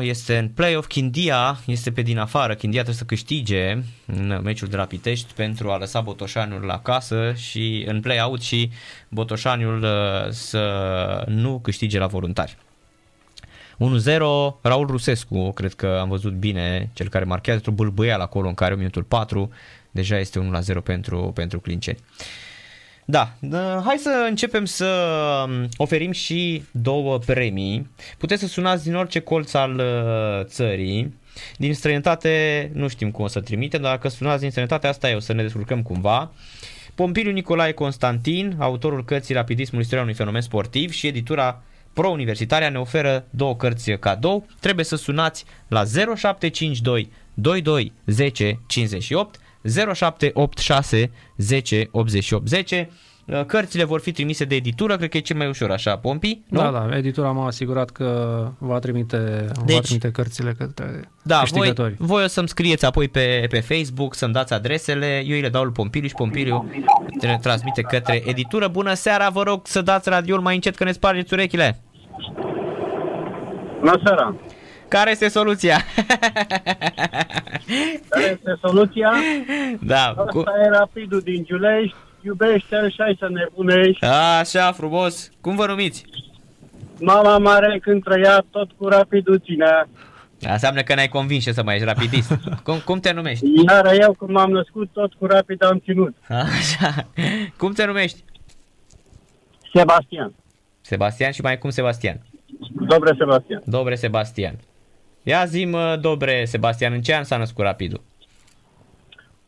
este 0.00 0.38
în 0.38 0.48
play-off, 0.48 0.86
Chindia 0.86 1.58
este 1.66 1.92
pe 1.92 2.02
din 2.02 2.18
afară, 2.18 2.54
Chindia 2.54 2.82
trebuie 2.82 3.00
să 3.00 3.04
câștige 3.04 3.78
în 4.06 4.40
meciul 4.42 4.68
de 4.68 4.76
la 4.76 4.84
Pitești 4.84 5.32
pentru 5.32 5.70
a 5.70 5.76
lăsa 5.76 6.00
Botoșaniul 6.00 6.62
la 6.62 6.80
casă 6.80 7.32
și 7.36 7.84
în 7.86 8.00
play-out 8.00 8.40
și 8.40 8.70
Botoșaniul 9.08 9.82
uh, 9.82 10.30
să 10.30 11.24
nu 11.26 11.58
câștige 11.58 11.98
la 11.98 12.06
voluntari. 12.06 12.56
1-0, 13.76 14.60
Raul 14.62 14.86
Rusescu, 14.86 15.52
cred 15.52 15.74
că 15.74 15.98
am 16.00 16.08
văzut 16.08 16.32
bine, 16.32 16.90
cel 16.92 17.08
care 17.08 17.24
marchează 17.24 17.62
o 17.66 17.70
bâlbâială 17.70 18.22
acolo 18.22 18.48
în 18.48 18.54
care 18.54 18.72
în 18.72 18.78
minutul 18.78 19.02
4, 19.02 19.50
deja 19.90 20.18
este 20.18 20.50
1-0 20.74 20.82
pentru, 20.82 21.30
pentru 21.34 21.60
Clinceni. 21.60 21.98
Da, 23.08 23.32
da, 23.38 23.82
hai 23.84 23.96
să 23.98 24.26
începem 24.28 24.64
să 24.64 24.86
um, 25.46 25.68
oferim 25.76 26.12
și 26.12 26.62
două 26.70 27.18
premii. 27.18 27.90
Puteți 28.18 28.40
să 28.40 28.48
sunați 28.48 28.84
din 28.84 28.94
orice 28.94 29.20
colț 29.20 29.54
al 29.54 29.74
uh, 29.74 30.44
țării. 30.44 31.14
Din 31.56 31.74
străinătate 31.74 32.70
nu 32.74 32.88
știm 32.88 33.10
cum 33.10 33.24
o 33.24 33.28
să 33.28 33.40
trimitem, 33.40 33.80
dar 33.80 33.90
dacă 33.90 34.08
sunați 34.08 34.40
din 34.40 34.50
străinătate 34.50 34.86
asta 34.86 35.10
e, 35.10 35.14
o 35.14 35.20
să 35.20 35.32
ne 35.32 35.42
descurcăm 35.42 35.82
cumva. 35.82 36.30
Pompiliu 36.94 37.32
Nicolae 37.32 37.72
Constantin, 37.72 38.56
autorul 38.58 39.04
cărții 39.04 39.34
Rapidismul 39.34 39.80
Istoria 39.80 40.02
unui 40.02 40.16
fenomen 40.16 40.40
sportiv 40.40 40.90
și 40.90 41.06
editura 41.06 41.62
Pro-Universitaria 41.96 42.68
ne 42.68 42.78
oferă 42.78 43.26
două 43.30 43.56
cărți 43.56 43.90
cadou. 43.90 44.46
Trebuie 44.60 44.84
să 44.84 44.96
sunați 44.96 45.44
la 45.68 45.84
0752 45.84 47.10
22 47.34 47.92
10 48.06 48.60
58 48.66 49.40
0786 49.94 51.10
10 51.36 51.88
88 51.90 52.46
10. 52.48 52.90
Cărțile 53.46 53.84
vor 53.84 54.00
fi 54.00 54.12
trimise 54.12 54.44
de 54.44 54.54
editură, 54.54 54.96
cred 54.96 55.08
că 55.08 55.16
e 55.16 55.20
cel 55.20 55.36
mai 55.36 55.48
ușor 55.48 55.70
așa, 55.70 55.96
Pompi, 55.96 56.40
nu? 56.48 56.60
Da, 56.60 56.70
da, 56.70 56.96
editura 56.96 57.30
m-a 57.30 57.46
asigurat 57.46 57.90
că 57.90 58.48
va 58.58 58.78
trimite, 58.78 59.48
deci, 59.64 59.74
va 59.74 59.80
trimite 59.80 60.10
cărțile 60.10 60.54
către 60.58 61.10
da, 61.22 61.34
voi, 61.34 61.44
câștigători. 61.44 61.94
voi 61.98 62.24
o 62.24 62.26
să-mi 62.26 62.48
scrieți 62.48 62.84
apoi 62.84 63.08
pe, 63.08 63.46
pe 63.48 63.60
Facebook, 63.60 64.14
să-mi 64.14 64.32
dați 64.32 64.52
adresele, 64.52 65.22
eu 65.26 65.34
îi 65.34 65.40
le 65.40 65.48
dau 65.48 65.62
lui 65.62 65.72
Pompiliu 65.72 66.08
și 66.08 66.14
Pompiliu 66.14 66.70
ne 67.20 67.38
transmite 67.42 67.82
către 67.82 68.22
editură. 68.26 68.68
Bună 68.68 68.94
seara, 68.94 69.28
vă 69.28 69.42
rog 69.42 69.66
să 69.66 69.82
dați 69.82 70.08
radioul 70.08 70.40
mai 70.40 70.54
încet 70.54 70.76
că 70.76 70.84
ne 70.84 70.92
spargeți 70.92 71.32
urechile. 71.32 71.80
Bună 73.78 74.00
seara! 74.04 74.34
Care 74.88 75.10
este 75.10 75.28
soluția? 75.28 75.76
Care 78.08 78.30
este 78.30 78.58
soluția? 78.60 79.12
da, 79.80 80.14
cu... 80.30 80.38
Asta 80.38 80.52
e 80.64 80.68
rapidul 80.68 81.20
din 81.20 81.44
Giulești, 81.44 81.96
iubește-l 82.26 82.90
și 82.90 82.96
hai 82.98 83.16
să 83.18 83.28
nebunești. 83.30 84.04
Așa, 84.04 84.72
frumos. 84.72 85.30
Cum 85.40 85.56
vă 85.56 85.66
numiți? 85.66 86.04
Mama 87.00 87.38
mare 87.38 87.78
când 87.78 88.02
trăia 88.02 88.44
tot 88.50 88.70
cu 88.76 88.88
rapidul 88.88 89.40
ținea. 89.44 89.88
Înseamnă 90.40 90.82
că 90.82 90.94
n-ai 90.94 91.08
convins 91.08 91.44
ce 91.44 91.52
să 91.52 91.62
mai 91.62 91.74
ești 91.74 91.86
rapidist. 91.86 92.38
cum, 92.64 92.78
cum 92.84 93.00
te 93.00 93.12
numești? 93.12 93.44
Iar 93.66 93.92
eu 94.00 94.12
când 94.12 94.30
m-am 94.30 94.50
născut 94.50 94.88
tot 94.92 95.12
cu 95.14 95.26
rapid 95.26 95.64
am 95.64 95.78
ținut. 95.84 96.14
Așa. 96.28 97.08
Cum 97.56 97.72
te 97.72 97.84
numești? 97.84 98.24
Sebastian. 99.72 100.32
Sebastian 100.80 101.32
și 101.32 101.40
mai 101.40 101.58
cum 101.58 101.70
Sebastian? 101.70 102.20
Dobre 102.88 103.14
Sebastian. 103.18 103.62
Dobre 103.64 103.94
Sebastian. 103.94 104.54
Ia 105.22 105.44
zi 105.44 105.68
Dobre 106.00 106.44
Sebastian, 106.44 106.92
în 106.92 107.02
ce 107.02 107.14
an 107.14 107.24
s-a 107.24 107.36
născut 107.36 107.64
rapidul? 107.64 108.00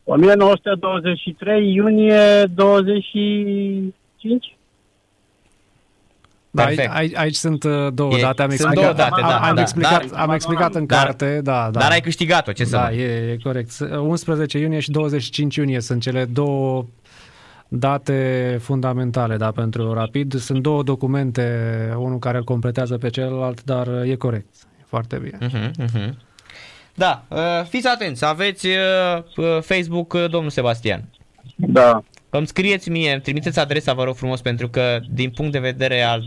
1923, 0.09 1.73
iunie 1.73 2.45
25. 2.55 4.53
Da, 6.51 6.63
aici, 6.63 6.79
aici, 6.79 7.15
aici 7.15 7.35
sunt 7.35 7.63
uh, 7.63 7.87
două 7.93 8.17
e, 8.17 8.21
date. 8.21 8.41
Am 8.41 8.49
sunt 8.49 8.59
explicat, 8.59 8.83
două 8.83 8.93
date, 8.93 9.21
da. 9.21 9.39
Am, 9.39 9.55
da, 9.55 9.61
explicat, 9.61 10.09
dar, 10.09 10.19
am 10.19 10.31
explicat 10.31 10.75
în 10.75 10.85
dar, 10.85 11.03
carte, 11.03 11.39
da, 11.43 11.69
da. 11.71 11.79
Dar 11.79 11.91
ai 11.91 12.01
câștigat-o, 12.01 12.51
ce 12.51 12.63
să 12.63 12.75
Da, 12.75 12.81
mai? 12.81 12.97
e, 12.97 13.31
e 13.31 13.37
corect. 13.43 13.71
11 13.99 14.57
iunie 14.57 14.79
și 14.79 14.91
25 14.91 15.55
iunie 15.55 15.81
sunt 15.81 16.01
cele 16.01 16.25
două 16.25 16.85
date 17.67 18.57
fundamentale 18.61 19.37
da, 19.37 19.51
pentru 19.51 19.93
Rapid. 19.93 20.33
Sunt 20.33 20.61
două 20.61 20.83
documente, 20.83 21.69
unul 21.97 22.19
care 22.19 22.37
îl 22.37 22.43
completează 22.43 22.97
pe 22.97 23.09
celălalt, 23.09 23.63
dar 23.63 23.87
e 24.03 24.15
corect. 24.15 24.47
E 24.79 24.83
foarte 24.85 25.17
bine. 25.17 25.37
Uh-huh, 25.47 25.71
uh-huh. 25.85 26.09
Da, 26.95 27.23
uh, 27.29 27.37
fiți 27.69 27.87
atenți, 27.87 28.25
aveți 28.25 28.67
uh, 28.67 29.23
uh, 29.37 29.57
Facebook, 29.61 30.13
uh, 30.13 30.25
domnul 30.29 30.49
Sebastian. 30.49 31.03
Da. 31.55 32.03
Îmi 32.29 32.47
scrieți 32.47 32.89
mie, 32.89 33.11
îmi 33.11 33.21
trimiteți 33.21 33.59
adresa, 33.59 33.93
vă 33.93 34.03
rog 34.03 34.15
frumos, 34.15 34.41
pentru 34.41 34.67
că 34.69 34.99
din 35.09 35.29
punct 35.29 35.51
de 35.51 35.59
vedere 35.59 36.01
al 36.01 36.23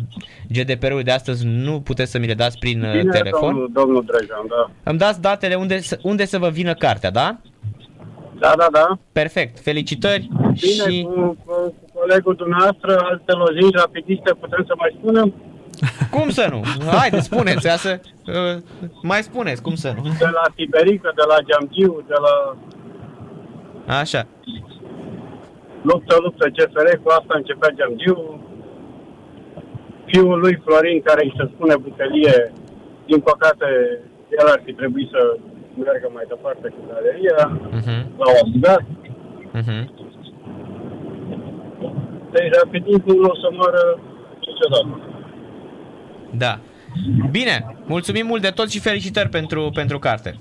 GDPR-ului 0.52 1.02
de 1.02 1.10
astăzi 1.10 1.46
nu 1.46 1.80
puteți 1.80 2.10
să 2.10 2.18
mi 2.18 2.26
le 2.26 2.34
dați 2.34 2.58
prin 2.58 2.82
uh, 2.82 2.90
Bine, 2.90 3.10
telefon. 3.10 3.40
domnul, 3.40 3.70
domnul 3.72 4.04
Drejan, 4.06 4.46
da. 4.48 4.90
Îmi 4.90 4.98
dați 4.98 5.20
datele 5.20 5.54
unde, 5.54 5.80
să- 5.80 5.98
unde 6.02 6.24
să 6.24 6.38
vă 6.38 6.48
vină 6.48 6.74
cartea, 6.74 7.10
da? 7.10 7.36
Da, 8.38 8.52
da, 8.56 8.66
da. 8.72 8.98
Perfect, 9.12 9.60
felicitări 9.60 10.28
Bine, 10.60 10.90
și... 10.90 11.02
cu, 11.02 11.10
cu, 11.20 11.34
cu 11.44 11.98
colegul 11.98 12.34
dumneavoastră, 12.34 12.98
alte 13.10 13.32
lozinci 13.32 13.74
rapidiste, 13.74 14.32
putem 14.40 14.64
să 14.66 14.72
mai 14.76 14.96
spunem? 14.98 15.34
Cum 16.10 16.28
să 16.30 16.46
nu? 16.50 16.60
Haide, 16.98 17.20
spuneți, 17.20 17.66
ia 17.66 17.76
să... 17.76 18.00
Uh, 18.26 18.56
mai 19.02 19.22
spuneți, 19.22 19.62
cum 19.62 19.74
să 19.74 19.92
nu? 19.96 20.02
De 20.02 20.30
la 20.38 20.44
Tiberică, 20.54 21.12
de 21.14 21.22
la 21.28 21.36
Geamgiu, 21.48 22.04
de 22.06 22.14
la 22.26 22.34
Așa. 24.00 24.26
luptă, 25.82 26.16
luptă 26.24 26.46
CFR, 26.56 26.88
cu 27.02 27.08
asta 27.18 27.32
începea 27.36 27.70
Geamgiu. 27.78 28.18
Fiul 30.06 30.38
lui 30.38 30.60
Florin, 30.64 31.02
care 31.02 31.20
îi 31.24 31.34
se 31.38 31.50
spune 31.54 31.74
butelie, 31.76 32.52
din 33.06 33.20
păcate, 33.20 33.68
el 34.40 34.46
ar 34.54 34.60
fi 34.64 34.72
trebuit 34.72 35.08
să 35.14 35.36
meargă 35.84 36.08
mai 36.14 36.24
departe 36.28 36.66
cu 36.74 36.80
galeria, 36.92 37.38
Uh-huh, 37.78 38.02
l-au 38.20 38.34
abudat. 38.44 38.82
uh-huh. 39.58 39.82
Deci 42.34 42.50
rapidismul 42.62 43.16
nu 43.22 43.28
o 43.34 43.36
să 43.42 43.48
moară 43.58 43.82
niciodată. 44.46 45.11
Da. 46.36 46.60
Bine, 47.30 47.76
mulțumim 47.86 48.26
mult 48.26 48.42
de 48.42 48.48
tot 48.48 48.70
și 48.70 48.78
felicitări 48.80 49.28
pentru, 49.28 49.70
pentru 49.74 49.98
carte. 49.98 50.38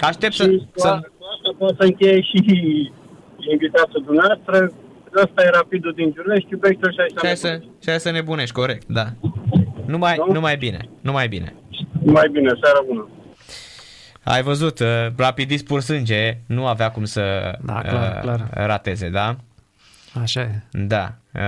Aștept 0.00 0.32
să... 0.34 0.42
Și 0.44 0.56
cu, 0.72 0.78
să... 0.80 0.86
a- 0.88 0.92
cu 1.00 1.24
asta 1.34 1.54
pot 1.58 1.76
să 1.78 1.82
încheie 1.84 2.20
și 2.20 2.42
invitația 3.50 4.00
dumneavoastră. 4.04 4.72
Ăsta 5.22 5.42
e 5.42 5.48
rapidul 5.52 5.92
din 5.96 6.12
Giulești, 6.12 6.48
iubește 6.50 6.90
și 6.90 6.96
Și 6.96 7.14
hai 7.16 7.30
așa. 7.30 7.38
să, 7.40 7.60
și 7.82 7.88
hai 7.90 8.00
să 8.00 8.10
nebunești, 8.10 8.54
corect, 8.54 8.86
da. 8.86 9.06
Numai, 9.86 10.14
Nu? 10.26 10.32
numai 10.32 10.56
bine, 10.56 10.88
numai 11.00 11.28
bine. 11.28 11.54
Mai 12.04 12.28
bine, 12.32 12.50
seara 12.62 12.78
bună. 12.86 13.08
Ai 14.22 14.42
văzut, 14.42 14.78
uh, 14.78 14.86
rapidist 15.16 15.66
pur 15.66 15.80
sânge 15.80 16.36
nu 16.46 16.66
avea 16.66 16.90
cum 16.90 17.04
să 17.04 17.22
Da, 17.64 17.80
clar, 17.80 18.14
uh, 18.14 18.20
clar. 18.20 18.48
rateze, 18.52 19.08
da? 19.08 19.36
Așa 20.22 20.40
e. 20.40 20.62
Da. 20.72 21.14
Uh, 21.36 21.42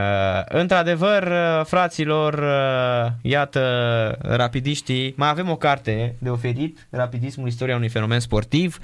într-adevăr, 0.48 1.22
uh, 1.22 1.64
fraților, 1.64 2.34
uh, 2.34 3.12
iată, 3.22 4.18
rapidiștii, 4.22 5.14
mai 5.16 5.28
avem 5.28 5.50
o 5.50 5.56
carte 5.56 6.14
de 6.18 6.28
oferit, 6.28 6.86
Rapidismul, 6.90 7.48
istoria 7.48 7.76
unui 7.76 7.88
fenomen 7.88 8.20
sportiv, 8.20 8.78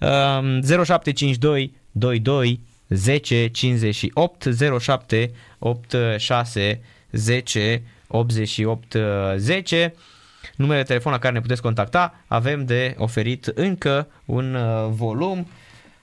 uh, 0.00 0.08
0752 0.62 1.72
22 1.90 2.60
10 2.88 3.48
58 3.48 4.48
07 4.78 5.30
86 5.58 6.80
10 7.10 7.82
88 8.06 8.94
uh, 8.94 9.02
10 9.36 9.94
numele 10.56 10.80
de 10.80 10.86
telefon 10.86 11.12
la 11.12 11.18
care 11.18 11.34
ne 11.34 11.40
puteți 11.40 11.62
contacta. 11.62 12.14
Avem 12.26 12.64
de 12.64 12.94
oferit 12.98 13.46
încă 13.46 14.06
un 14.24 14.54
uh, 14.54 14.88
volum 14.90 15.46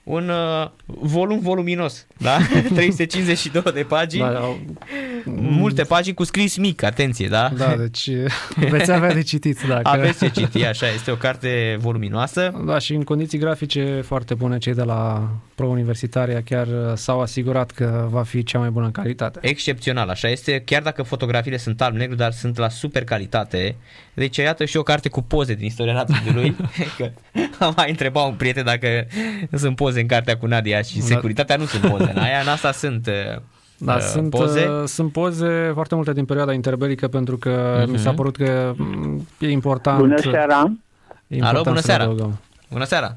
un 0.06 0.30
uh, 0.30 0.70
volum 0.86 1.40
voluminos, 1.40 2.08
da? 2.18 2.38
352 2.76 3.72
de 3.74 3.82
pagini, 3.84 4.24
Da, 4.24 4.32
da. 4.32 4.40
au- 4.40 4.58
multe 5.36 5.84
pagini 5.84 6.16
cu 6.16 6.24
scris 6.24 6.58
mic, 6.58 6.84
atenție, 6.84 7.28
da? 7.28 7.50
da, 7.58 7.76
deci 7.78 8.10
veți 8.72 8.92
avea 8.92 9.14
de 9.14 9.22
citit. 9.22 9.62
Dacă... 9.68 9.82
Aveți 9.90 10.20
ce 10.20 10.30
citi, 10.30 10.66
așa, 10.66 10.88
este 10.90 11.12
o 11.12 11.16
carte 11.16 11.78
voluminoasă. 11.80 12.64
Da, 12.66 12.80
și 12.80 12.94
în 12.94 13.04
condiții 13.04 13.38
grafice 13.38 14.02
foarte 14.06 14.34
bune, 14.34 14.58
cei 14.58 14.74
de 14.74 14.84
la 14.84 15.30
Pro 15.56 15.68
Universitaria 15.68 16.42
chiar 16.42 16.68
uh, 16.68 16.92
s-au 16.96 17.22
asigurat 17.22 17.72
că 17.72 18.08
va 18.10 18.24
fi 18.24 18.44
cea 18.44 18.60
mai 18.60 18.70
bună 18.70 18.90
calitate. 18.92 19.40
Excepțional, 19.42 20.10
așa 20.10 20.28
este, 20.28 20.62
chiar 20.66 20.82
dacă 20.82 21.04
fotografiile 21.04 21.58
sunt 21.58 21.82
alb-negru, 21.82 22.16
dar 22.16 22.32
sunt 22.32 22.58
la 22.58 22.70
super 22.70 23.04
calitate. 23.04 23.76
Deci 24.14 24.38
iată 24.38 24.66
și 24.66 24.78
o 24.78 24.84
carte 24.84 25.10
cu 25.10 25.22
poze 25.22 25.54
din 25.54 25.66
istoria 25.66 25.94
rapidului. 25.94 26.56
că 26.98 27.10
am 27.60 27.74
mai 27.78 27.90
întrebat 27.90 28.28
un 28.28 28.34
prieten 28.34 28.64
dacă 28.66 28.88
sunt 29.54 29.76
poze 29.76 30.00
în 30.00 30.08
cartea 30.08 30.38
cu 30.38 30.46
Nadia 30.46 30.82
și 30.82 31.00
Da. 31.00 31.06
securitatea 31.06 31.56
nu 31.56 31.66
sunt 31.66 31.92
poze. 31.92 32.12
În 32.16 32.22
aia 32.22 32.40
în 32.40 32.48
asta 32.48 32.72
sunt 32.72 33.08
uh, 33.08 33.42
Da, 33.78 33.94
uh, 33.94 34.00
sunt 34.02 34.30
poze. 34.30 34.44
poze. 34.60 34.66
Uh, 34.82 34.88
sunt 34.88 35.12
poze 35.12 35.72
foarte 35.74 35.96
multe 35.96 36.14
din 36.14 36.26
perioada 36.26 36.54
interbelică 36.54 37.08
pentru 37.08 37.38
că 37.38 37.80
Mhm. 37.82 37.92
mi 37.92 37.98
s-a 38.00 38.14
părut 38.14 38.36
că 38.38 38.74
mm, 38.78 39.28
e 39.40 39.50
important. 39.50 39.98
Bună 40.00 40.18
seara! 40.18 40.72
e 41.28 41.36
important 41.36 41.56
Alo, 41.56 41.64
bună 41.64 41.80
să 41.80 41.88
le 41.88 41.94
seara. 41.94 42.04
adăugăm. 42.04 42.40
Bună 42.72 42.84
seara! 42.86 43.16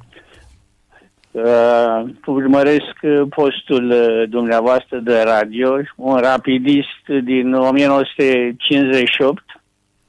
Uh, 1.45 2.09
urmăresc 2.27 2.95
uh, 3.03 3.23
postul 3.29 3.91
uh, 3.91 4.29
dumneavoastră 4.29 4.99
de 4.99 5.23
radio, 5.23 5.77
un 5.97 6.17
rapidist 6.17 7.07
din 7.25 7.53
1958. 7.55 9.43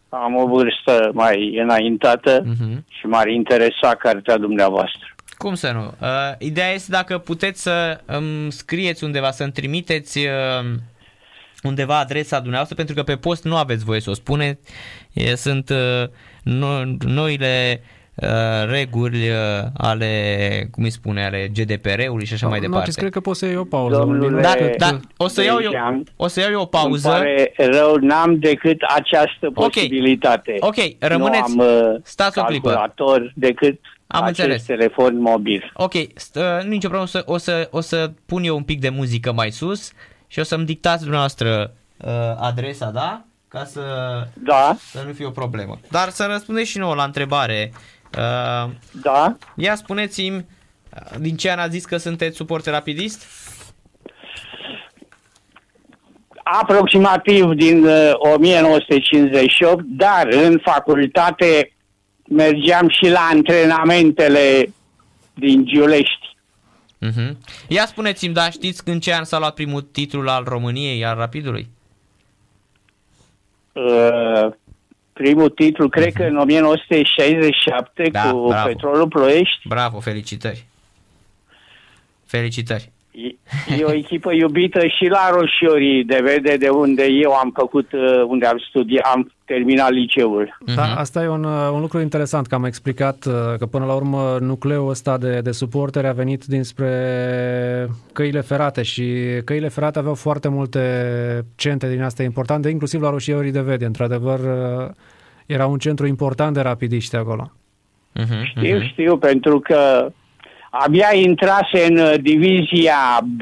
Am 0.10 0.36
o 0.36 0.48
vârstă 0.48 1.10
mai 1.14 1.58
înaintată 1.62 2.44
Mhm. 2.46 2.86
și 2.90 3.06
m-ar 3.06 3.28
interesa 3.28 3.96
cartea 3.96 4.38
dumneavoastră. 4.38 5.08
Cum 5.38 5.54
să 5.54 5.72
nu? 5.72 5.86
Uh, 6.02 6.08
ideea 6.38 6.72
este 6.74 6.92
dacă 6.92 7.18
puteți 7.18 7.62
să 7.62 8.00
îmi 8.06 8.52
scrieți 8.52 9.04
undeva, 9.04 9.32
să-mi 9.32 9.52
trimiteți 9.52 10.18
uh, 10.20 10.66
undeva 11.64 12.00
adresa 12.00 12.38
dumneavoastră, 12.38 12.76
pentru 12.76 12.96
că 12.96 13.04
pe 13.04 13.16
post 13.16 13.44
nu 13.44 13.56
aveți 13.56 13.84
voie 13.86 14.00
să 14.00 14.10
o 14.10 14.14
spuneți. 14.14 14.72
E, 15.14 15.36
sunt 15.36 15.70
uh, 15.70 16.08
no- 16.44 16.98
noile 17.08 17.82
uh, 17.82 17.98
reguli 18.70 19.30
uh, 19.30 19.36
ale, 19.78 20.68
cum 20.72 20.84
îi 20.84 20.90
spune, 20.90 21.26
ale 21.26 21.52
GDPR-ului 21.54 22.26
și 22.26 22.34
așa 22.34 22.48
mai 22.48 22.60
Narcis, 22.60 22.70
departe. 22.72 23.00
cred 23.00 23.12
că 23.12 23.20
poți 23.20 23.40
să 23.40 23.46
iei 23.46 23.56
o 23.56 23.64
pauză. 23.64 23.96
un 23.96 24.02
Domnule- 24.02 24.28
minut, 24.28 24.42
Da, 24.42 24.54
că- 24.54 24.74
da, 24.78 25.00
o 25.18 25.28
să 25.28 25.44
iau 25.44 25.60
eu, 25.62 25.70
Dejan, 25.70 26.04
o 26.16 26.28
să 26.28 26.40
iau 26.40 26.50
eu 26.52 26.58
o 26.58 26.60
Îmi 26.62 26.70
pauză. 26.70 27.10
pare 27.10 27.54
rău, 27.58 27.96
n-am 27.96 28.40
decât 28.40 28.78
această 28.96 29.50
posibilitate. 29.54 30.56
Ok, 30.60 30.76
rămâneți, 31.00 31.56
nu 31.56 31.64
am 31.64 31.70
uh, 31.94 32.00
stați 32.04 32.40
o 32.40 32.44
clipă. 32.44 32.68
calculator 32.70 33.32
decât 33.36 33.80
Am 34.08 34.24
acest 34.24 34.40
înțeles. 34.40 34.64
telefon 34.64 35.22
mobil. 35.22 35.72
Ok, 35.74 35.94
st- 35.94 36.36
uh, 36.36 36.64
nu 36.64 36.70
nicio 36.70 36.88
problemă, 36.90 37.04
o 37.04 37.08
să, 37.08 37.24
o, 37.26 37.38
să, 37.38 37.68
o 37.72 37.82
să 37.82 38.12
pun 38.26 38.44
eu 38.44 38.56
un 38.56 38.64
pic 38.64 38.80
de 38.80 38.90
muzică 38.90 39.32
mai 39.34 39.52
sus 39.52 39.92
și 40.28 40.40
o 40.40 40.44
să-mi 40.44 40.66
dictați 40.66 41.00
dumneavoastră 41.00 41.74
uh, 41.98 42.10
adresa, 42.40 42.90
da? 42.94 43.22
Ca 43.48 43.64
să, 43.66 43.82
Da, 44.34 44.76
să 44.92 45.04
nu 45.08 45.14
fie 45.14 45.26
o 45.26 45.30
problemă. 45.30 45.80
Dar 45.92 46.10
să 46.10 46.28
răspundeți 46.32 46.70
și 46.70 46.78
nouă 46.78 46.96
la 46.96 47.04
întrebare. 47.04 47.72
Uh, 47.74 47.80
da. 48.92 49.38
ia 49.56 49.76
spuneți-mi, 49.76 50.38
uh, 50.38 51.18
din 51.20 51.38
ce 51.38 51.52
an 51.52 51.60
ați 51.60 51.72
zis 51.72 51.86
că 51.86 51.98
sunteți 51.98 52.36
suporter 52.36 52.74
rapidist? 52.74 53.26
aproximativ 56.52 57.54
din 57.54 57.86
uh, 57.86 58.12
1958, 58.18 59.84
dar 59.86 60.28
în 60.28 60.60
facultate 60.64 61.74
mergeam 62.30 62.90
și 62.90 63.10
la 63.10 63.28
antrenamentele 63.32 64.74
din 65.34 65.66
Giulești. 65.66 66.38
Uh-huh. 67.06 67.32
Ia 67.68 67.86
spuneți-mi, 67.86 68.34
da, 68.34 68.50
știți 68.50 68.82
în 68.86 69.00
ce 69.00 69.14
an 69.14 69.24
s-a 69.24 69.40
luat 69.40 69.54
primul 69.54 69.82
titlu 69.82 70.30
al 70.30 70.44
României, 70.48 71.06
al 71.06 71.16
Rapidului? 71.16 71.70
Uh, 73.74 74.52
primul 75.24 75.50
titlu, 75.50 75.90
cred 75.90 76.14
că 76.14 76.24
în 76.24 76.38
1967, 76.38 78.10
Da, 78.12 78.32
cu 78.32 78.48
bravo. 78.48 78.68
Petrolul 78.68 79.08
Ploiești. 79.08 79.68
Bravo, 79.68 80.00
felicitări! 80.00 80.66
Felicitări! 82.26 82.92
E, 83.24 83.36
e 83.80 83.84
o 83.84 83.94
echipă 83.94 84.34
iubită 84.34 84.80
și 84.80 85.06
la 85.06 85.30
Roșiorii, 85.32 86.04
de 86.04 86.20
vede 86.24 86.56
de 86.58 86.70
unde 86.70 87.06
eu 87.06 87.32
am 87.34 87.52
făcut, 87.56 87.92
uh, 87.92 88.24
unde 88.28 88.46
am 88.46 88.58
studiat, 88.70 89.06
am 89.14 89.32
terminat 89.46 89.90
liceul. 89.92 90.58
Da, 90.76 90.82
Mhm. 90.84 90.98
asta 90.98 91.24
e 91.24 91.28
un, 91.28 91.44
uh, 91.44 91.70
un 91.74 91.80
lucru 91.82 92.00
interesant, 92.00 92.48
că 92.48 92.56
am 92.56 92.64
explicat 92.64 93.26
uh, 93.26 93.34
că 93.58 93.66
până 93.66 93.86
la 93.86 93.94
urmă 93.94 94.38
nucleul 94.42 94.90
ăsta 94.90 95.18
de, 95.18 95.40
de 95.44 95.52
suporteri 95.52 96.08
a 96.08 96.12
venit 96.12 96.46
dinspre 96.46 96.94
căile 98.14 98.42
ferate 98.42 98.82
și 98.84 99.14
căile 99.46 99.68
ferate 99.68 100.00
aveau 100.00 100.14
foarte 100.16 100.48
multe 100.48 100.82
centre 101.56 101.90
din 101.90 102.02
astea 102.02 102.26
importante, 102.26 102.70
inclusiv 102.70 103.02
la 103.02 103.10
Roșiorii 103.10 103.52
de 103.52 103.62
Vede. 103.62 103.86
Într-adevăr, 103.86 104.40
uh, 104.40 104.90
era 105.46 105.66
un 105.66 105.78
centru 105.78 106.08
important 106.08 106.54
de 106.54 106.62
rapidiști 106.62 107.16
acolo. 107.16 107.52
Uh-huh, 108.20 108.44
Știu, 108.44 108.80
știu, 108.82 109.18
pentru 109.18 109.60
că 109.60 110.12
abia 110.70 111.10
intrase 111.14 111.86
în 111.90 111.98
uh, 111.98 112.14
divizia 112.22 113.20
B 113.24 113.42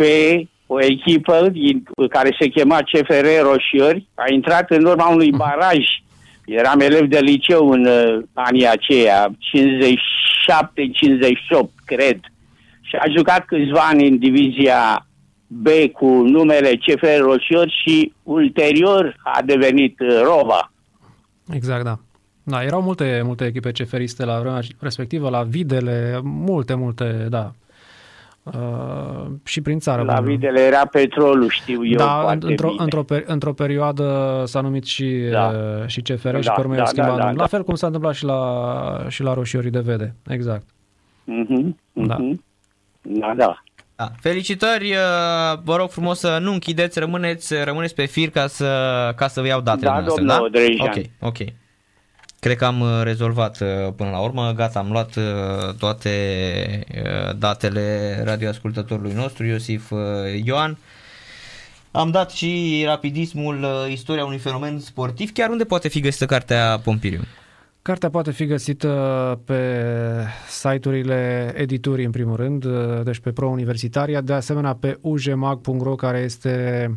o 0.68 0.82
echipă 0.84 1.50
din, 1.52 1.84
care 2.10 2.36
se 2.40 2.48
chema 2.48 2.82
CFR 2.82 3.26
Roșiori, 3.42 4.08
a 4.16 4.24
intrat 4.32 4.72
în 4.72 4.86
urma 4.86 5.08
unui 5.08 5.32
baraj. 5.32 5.86
Eram 6.46 6.80
elev 6.80 7.10
de 7.10 7.20
liceu 7.20 7.70
în 7.70 7.86
uh, 7.86 8.24
anii 8.34 8.68
aceia, 8.68 9.28
57-58, 9.28 9.34
cred. 11.86 12.20
Și 12.82 12.96
a 12.96 13.06
jucat 13.18 13.46
câțiva 13.46 13.80
ani 13.80 14.08
în 14.08 14.18
divizia 14.18 15.06
B 15.48 15.68
cu 15.94 16.06
numele 16.06 16.76
CFR 16.76 17.20
Roșior 17.20 17.74
și 17.84 18.14
ulterior 18.24 19.16
a 19.24 19.42
devenit 19.46 20.00
uh, 20.00 20.22
Rova. 20.24 20.72
Exact, 21.54 21.84
da. 21.84 22.00
Da, 22.50 22.64
erau 22.64 22.82
multe, 22.82 23.22
multe 23.26 23.46
echipe 23.46 23.72
ceferiste 23.72 24.26
la 24.26 24.40
vremea 24.40 24.60
respectivă, 24.80 25.30
la 25.30 25.44
Videle, 25.44 26.20
multe, 26.24 26.74
multe, 26.74 27.28
da. 27.30 27.52
Uh, 28.44 29.26
și 29.44 29.62
prin 29.62 29.80
țară. 29.80 30.02
La 30.02 30.20
Videle 30.20 30.60
era 30.60 30.86
petrolul, 30.86 31.50
știu 31.50 31.86
eu 31.86 31.98
Da, 31.98 32.38
într-o, 32.40 32.74
într-o, 32.78 33.06
într-o 33.26 33.54
perioadă 33.54 34.44
s-a 34.46 34.62
numit 34.62 34.86
și, 34.86 35.28
da. 35.32 35.48
uh, 35.48 35.88
și 35.88 36.02
CFR 36.02 36.30
da, 36.30 36.42
și 36.42 36.52
pe 36.56 36.60
urmă 36.60 36.76
da, 36.76 36.84
da, 36.96 37.06
da, 37.06 37.16
da, 37.16 37.32
La 37.32 37.48
fel 37.48 37.64
cum 37.64 37.76
s-a 37.76 37.86
întâmplat 37.86 38.14
și 38.14 38.24
la, 38.24 39.06
și 39.08 39.24
la 39.24 39.34
Roșiorii 39.34 39.72
de 39.72 39.80
Vede, 39.80 40.16
exact. 40.28 40.64
Uh-huh, 40.64 41.64
uh-huh. 41.64 42.08
Da. 42.08 42.18
Da, 43.02 43.34
da. 43.38 43.64
Da. 43.96 44.12
Felicitări, 44.20 44.92
uh, 44.92 45.60
vă 45.64 45.76
rog 45.76 45.90
frumos 45.90 46.20
să 46.20 46.38
nu 46.42 46.52
închideți, 46.52 47.00
rămâneți, 47.00 47.64
rămâneți 47.64 47.96
pe 47.96 48.06
fir 48.06 48.30
ca 48.30 48.48
să, 48.48 49.14
ca 49.16 49.28
să 49.28 49.42
vă 49.42 49.48
iau 49.48 49.62
datele 49.62 49.92
da, 49.92 50.00
noastre, 50.00 50.26
da? 50.26 50.84
Ok, 50.84 50.96
ok. 51.20 51.38
Cred 52.40 52.58
că 52.58 52.66
am 52.66 52.80
uh, 52.80 53.02
rezolvat 53.04 53.60
uh, 53.60 53.68
până 53.96 54.10
la 54.10 54.20
urmă, 54.20 54.54
gata, 54.56 54.80
am 54.80 54.92
luat 54.92 55.18
toate 55.78 56.14
datele 57.38 58.20
radioascultătorului 58.24 59.14
nostru, 59.14 59.46
Iosif 59.46 59.92
Ioan. 60.44 60.78
Am 61.92 62.12
dat 62.12 62.32
și 62.32 62.84
rapidismul 62.86 63.66
istoria 63.90 64.26
unui 64.26 64.38
fenomen 64.38 64.80
sportiv, 64.80 65.32
chiar 65.32 65.50
unde 65.50 65.64
poate 65.64 65.88
fi 65.88 66.00
găsită 66.00 66.26
cartea 66.26 66.80
Pompiriu? 66.84 67.22
Cartea 67.82 68.10
poate 68.10 68.32
fi 68.32 68.46
găsită 68.46 69.42
pe 69.46 69.84
site-urile 70.50 71.54
editurii 71.56 72.06
în 72.06 72.12
primul 72.12 72.36
rând, 72.36 72.66
deci 73.04 73.20
pe 73.20 73.32
Pro 73.32 73.50
Universitaria, 73.50 74.22
de 74.22 74.34
asemenea 74.34 74.74
pe 74.74 74.98
ujmag.ro 75.02 75.96
care 75.96 76.20
este 76.20 76.96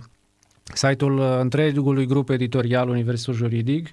site-ul 0.74 1.20
întregului 1.40 2.06
grup 2.06 2.28
editorial 2.30 2.88
Universul 2.88 3.34
Juridic, 3.34 3.88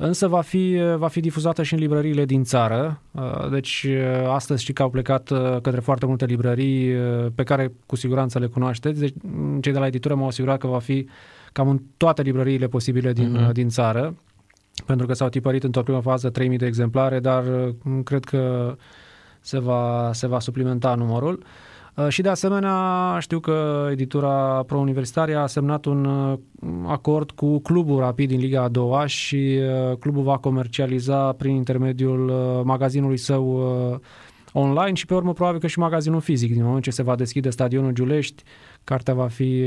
însă 0.00 0.28
va 0.28 0.40
fi, 0.40 0.80
va 0.96 1.08
fi 1.08 1.20
difuzată 1.20 1.62
și 1.62 1.74
în 1.74 1.80
librăriile 1.80 2.24
din 2.24 2.44
țară, 2.44 3.02
deci 3.50 3.86
astăzi 4.28 4.62
știi 4.62 4.74
că 4.74 4.82
au 4.82 4.90
plecat 4.90 5.32
către 5.62 5.80
foarte 5.80 6.06
multe 6.06 6.24
librării 6.24 6.94
pe 7.34 7.42
care 7.42 7.72
cu 7.86 7.96
siguranță 7.96 8.38
le 8.38 8.46
cunoașteți, 8.46 9.00
deci 9.00 9.14
cei 9.60 9.72
de 9.72 9.78
la 9.78 9.86
editură 9.86 10.14
m-au 10.14 10.26
asigurat 10.26 10.58
că 10.58 10.66
va 10.66 10.78
fi 10.78 11.08
cam 11.52 11.68
în 11.68 11.80
toate 11.96 12.22
librăriile 12.22 12.66
posibile 12.66 13.12
din, 13.12 13.36
uh-huh. 13.36 13.52
din 13.52 13.68
țară 13.68 14.14
pentru 14.86 15.06
că 15.06 15.12
s-au 15.12 15.28
tipărit 15.28 15.64
într-o 15.64 15.82
primă 15.82 16.00
fază 16.00 16.30
3000 16.30 16.58
de 16.58 16.66
exemplare, 16.66 17.20
dar 17.20 17.44
mm, 17.82 18.02
cred 18.02 18.24
că 18.24 18.74
se 19.40 19.58
va, 19.58 20.10
se 20.12 20.26
va 20.26 20.40
suplimenta 20.40 20.94
numărul. 20.94 21.38
Uh, 21.38 21.46
și 22.08 22.22
de 22.22 22.28
asemenea 22.28 23.16
știu 23.20 23.40
că 23.40 23.88
editura 23.90 24.62
pro-universitaria 24.66 25.42
a 25.42 25.46
semnat 25.46 25.84
un 25.84 26.04
uh, 26.04 26.38
acord 26.86 27.30
cu 27.30 27.58
clubul 27.58 27.98
Rapid 27.98 28.28
din 28.28 28.40
Liga 28.40 28.62
a 28.62 28.68
doua 28.68 29.06
și 29.06 29.58
uh, 29.90 29.96
clubul 29.96 30.22
va 30.22 30.36
comercializa 30.36 31.32
prin 31.32 31.54
intermediul 31.54 32.30
magazinului 32.64 33.16
său 33.16 33.62
online 34.52 34.94
și 34.94 35.06
pe 35.06 35.14
urmă 35.14 35.32
probabil 35.32 35.60
că 35.60 35.66
și 35.66 35.78
magazinul 35.78 36.20
fizic. 36.20 36.52
Din 36.52 36.64
moment 36.64 36.82
ce 36.82 36.90
se 36.90 37.02
va 37.02 37.16
deschide 37.16 37.50
stadionul 37.50 37.92
Giulești, 37.92 38.42
cartea 38.84 39.14
va 39.14 39.26
fi 39.26 39.64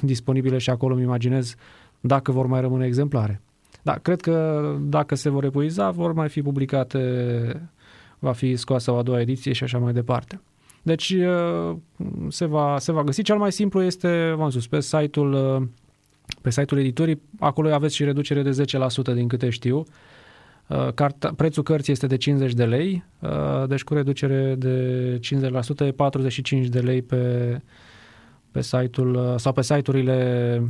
disponibilă 0.00 0.58
și 0.58 0.70
acolo, 0.70 0.94
îmi 0.94 1.02
imaginez, 1.02 1.54
dacă 2.00 2.32
vor 2.32 2.46
mai 2.46 2.60
rămâne 2.60 2.86
exemplare. 2.86 3.40
Da, 3.82 3.92
cred 3.92 4.20
că 4.20 4.64
dacă 4.80 5.14
se 5.14 5.28
vor 5.30 5.44
epuiza, 5.44 5.90
vor 5.90 6.12
mai 6.12 6.28
fi 6.28 6.42
publicate, 6.42 7.70
va 8.18 8.32
fi 8.32 8.56
scoasă 8.56 8.90
o 8.90 8.96
a 8.96 9.02
doua 9.02 9.20
ediție 9.20 9.52
și 9.52 9.64
așa 9.64 9.78
mai 9.78 9.92
departe. 9.92 10.40
Deci 10.82 11.10
uh, 11.10 11.76
se 12.28 12.44
va, 12.44 12.78
se 12.78 12.92
va 12.92 13.04
găsi. 13.04 13.22
Cel 13.22 13.36
mai 13.36 13.52
simplu 13.52 13.82
este, 13.82 14.32
v-am 14.36 14.50
spus, 14.50 14.66
pe 14.66 14.80
site-ul, 14.80 15.32
uh, 15.32 15.68
pe 16.40 16.50
site-ul 16.50 16.80
editorii, 16.80 17.22
acolo 17.38 17.74
aveți 17.74 17.94
și 17.94 18.04
reducere 18.04 18.42
de 18.42 18.64
10% 19.10 19.14
din 19.14 19.28
câte 19.28 19.50
știu. 19.50 19.84
Uh, 20.66 20.92
carta, 20.94 21.32
prețul 21.36 21.62
cărții 21.62 21.92
este 21.92 22.06
de 22.06 22.16
50 22.16 22.52
de 22.52 22.64
lei, 22.64 23.04
deci 23.66 23.84
cu 23.84 23.94
reducere 23.94 24.54
de 24.54 25.20
50% 25.82 25.86
e 25.86 25.92
45 25.92 26.66
de 26.66 26.80
lei 26.80 27.02
pe, 27.02 27.60
pe 28.50 28.62
site-ul 28.62 29.34
sau 29.38 29.52
pe 29.52 29.62
site-urile 29.62 30.62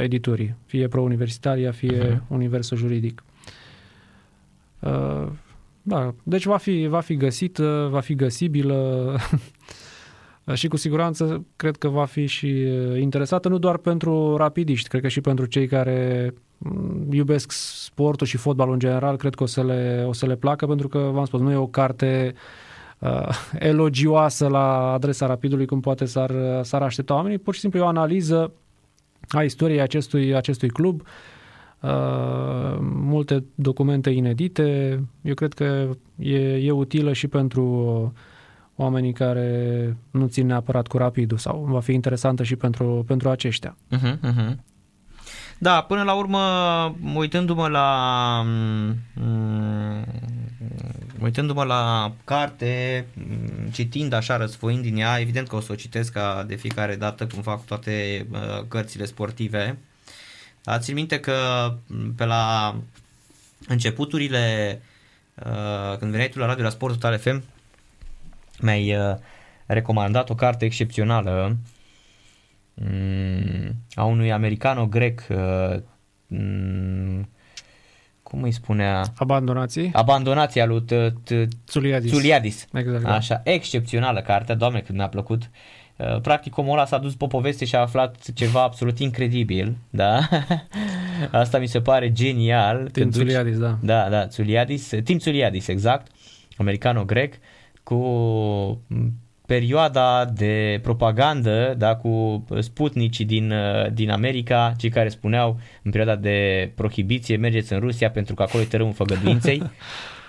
editurii, 0.00 0.54
fie 0.66 0.88
pro-universitaria, 0.88 1.70
fie 1.72 2.14
uh-huh. 2.14 2.28
universul 2.28 2.76
juridic. 2.76 3.22
Uh, 5.82 5.92
da, 5.92 6.14
deci 6.22 6.44
va 6.44 6.56
fi, 6.56 6.86
va 6.86 7.00
fi 7.00 7.16
găsit, 7.16 7.56
va 7.90 8.00
fi 8.00 8.14
găsibilă. 8.14 9.16
Și 10.54 10.68
cu 10.68 10.76
siguranță 10.76 11.44
cred 11.56 11.76
că 11.76 11.88
va 11.88 12.04
fi 12.04 12.26
și 12.26 12.46
uh, 12.46 13.00
interesată 13.00 13.48
nu 13.48 13.58
doar 13.58 13.76
pentru 13.76 14.36
rapidiști, 14.36 14.88
cred 14.88 15.02
că 15.02 15.08
și 15.08 15.20
pentru 15.20 15.44
cei 15.44 15.66
care 15.66 16.30
mm, 16.58 17.12
iubesc 17.12 17.52
sportul 17.52 18.26
și 18.26 18.36
fotbalul 18.36 18.72
în 18.72 18.78
general, 18.78 19.16
cred 19.16 19.34
că 19.34 19.42
o 19.42 19.46
să 19.46 19.64
le, 19.64 20.04
o 20.06 20.12
să 20.12 20.26
le 20.26 20.36
placă 20.36 20.66
pentru 20.66 20.88
că, 20.88 20.98
v-am 20.98 21.24
spus, 21.24 21.40
nu 21.40 21.50
e 21.50 21.56
o 21.56 21.66
carte 21.66 22.34
uh, 22.98 23.28
elogioasă 23.58 24.46
la 24.46 24.92
adresa 24.92 25.26
rapidului 25.26 25.66
cum 25.66 25.80
poate 25.80 26.04
s-ar, 26.04 26.32
s-ar 26.62 26.82
aștepta 26.82 27.14
oamenii, 27.14 27.38
pur 27.38 27.54
și 27.54 27.60
simplu 27.60 27.78
e 27.78 27.82
o 27.82 27.86
analiză 27.86 28.52
a 29.28 29.42
istoriei 29.42 29.80
acestui, 29.80 30.34
acestui 30.34 30.68
club, 30.68 31.00
uh, 31.00 31.06
multe 32.80 33.44
documente 33.54 34.10
inedite. 34.10 35.00
Eu 35.22 35.34
cred 35.34 35.52
că 35.54 35.88
e, 36.16 36.38
e 36.38 36.70
utilă 36.70 37.12
și 37.12 37.28
pentru 37.28 38.12
oamenii 38.76 39.12
care 39.12 39.96
nu 40.10 40.26
țin 40.26 40.46
neapărat 40.46 40.86
cu 40.86 40.96
rapidul 40.96 41.38
sau 41.38 41.66
va 41.68 41.80
fi 41.80 41.92
interesantă 41.92 42.42
și 42.42 42.56
pentru, 42.56 43.04
pentru 43.06 43.28
aceștia. 43.28 43.76
Uh-huh, 43.96 44.18
uh-huh. 44.30 44.54
Da, 45.60 45.80
până 45.80 46.02
la 46.02 46.12
urmă, 46.12 46.38
uitându-mă 47.14 47.68
la 47.68 48.42
mm, 48.46 50.04
uitându-mă 51.22 51.64
la 51.64 52.12
carte, 52.24 53.06
mm, 53.14 53.70
citind 53.70 54.12
așa, 54.12 54.36
răsfoind 54.36 54.82
din 54.82 54.96
ea, 54.96 55.20
evident 55.20 55.48
că 55.48 55.56
o 55.56 55.60
să 55.60 55.72
o 55.72 55.74
citesc 55.74 56.12
ca 56.12 56.44
de 56.46 56.54
fiecare 56.54 56.96
dată 56.96 57.26
cum 57.26 57.42
fac 57.42 57.64
toate 57.64 58.26
uh, 58.30 58.38
cărțile 58.68 59.04
sportive. 59.04 59.78
Dar 60.68 60.80
țin 60.80 60.94
minte 60.94 61.20
că 61.20 61.34
mm, 61.86 62.14
pe 62.14 62.24
la 62.24 62.74
începuturile, 63.68 64.80
uh, 65.34 65.98
când 65.98 66.10
veneai 66.10 66.28
tu 66.28 66.38
la 66.38 66.46
radio 66.46 66.64
la 66.64 66.70
Sport 66.70 66.92
Total 66.92 67.18
FM, 67.18 67.42
mi-ai 68.60 68.96
uh, 68.96 69.16
recomandat 69.66 70.30
o 70.30 70.34
carte 70.34 70.64
excepțională 70.64 71.56
mm, 72.74 73.74
a 73.94 74.04
unui 74.04 74.32
americano-grec 74.32 75.26
cum 78.22 78.42
îi 78.42 78.52
spunea? 78.52 79.04
Abandonații? 79.16 79.90
Abandonația 79.92 80.66
lui 80.66 80.84
Tsuliadis. 81.64 82.10
Tsuliadis. 82.10 82.66
Exact. 82.72 83.02
Da. 83.02 83.14
Așa, 83.14 83.40
excepțională 83.44 84.20
carte, 84.20 84.54
doamne 84.54 84.80
cât 84.80 84.94
mi-a 84.94 85.08
plăcut. 85.08 85.42
Uh, 85.42 85.48
practic 86.22 86.56
omul 86.56 86.72
ăla 86.72 86.86
s-a 86.86 86.98
dus 86.98 87.14
pe 87.14 87.26
poveste 87.26 87.64
și 87.64 87.74
a 87.74 87.80
aflat 87.80 88.32
ceva 88.34 88.62
absolut 88.62 88.98
incredibil, 88.98 89.76
da? 89.90 90.28
Asta 91.30 91.58
mi 91.58 91.66
se 91.66 91.80
pare 91.80 92.12
genial. 92.12 92.88
Tim 92.92 93.10
Tsuliadis, 93.10 93.58
da. 93.58 93.78
Da, 93.82 94.08
da, 94.08 94.26
Tsuliadis, 94.26 94.92
Tim 95.04 95.18
Tsuliadis, 95.18 95.68
exact, 95.68 96.10
americano-grec, 96.56 97.34
cu 97.82 98.82
perioada 99.46 100.24
de 100.24 100.80
propagandă 100.82 101.74
da, 101.78 101.96
cu 101.96 102.44
sputnicii 102.58 103.24
din, 103.24 103.50
uh, 103.50 103.92
din 103.92 104.10
America, 104.10 104.74
cei 104.78 104.90
care 104.90 105.08
spuneau 105.08 105.60
în 105.82 105.90
perioada 105.90 106.20
de 106.20 106.70
prohibiție 106.74 107.36
mergeți 107.36 107.72
în 107.72 107.80
Rusia 107.80 108.10
pentru 108.10 108.34
că 108.34 108.42
acolo 108.42 108.62
e 108.62 108.66
tărâmul 108.66 108.92
făgăduinței. 108.92 109.62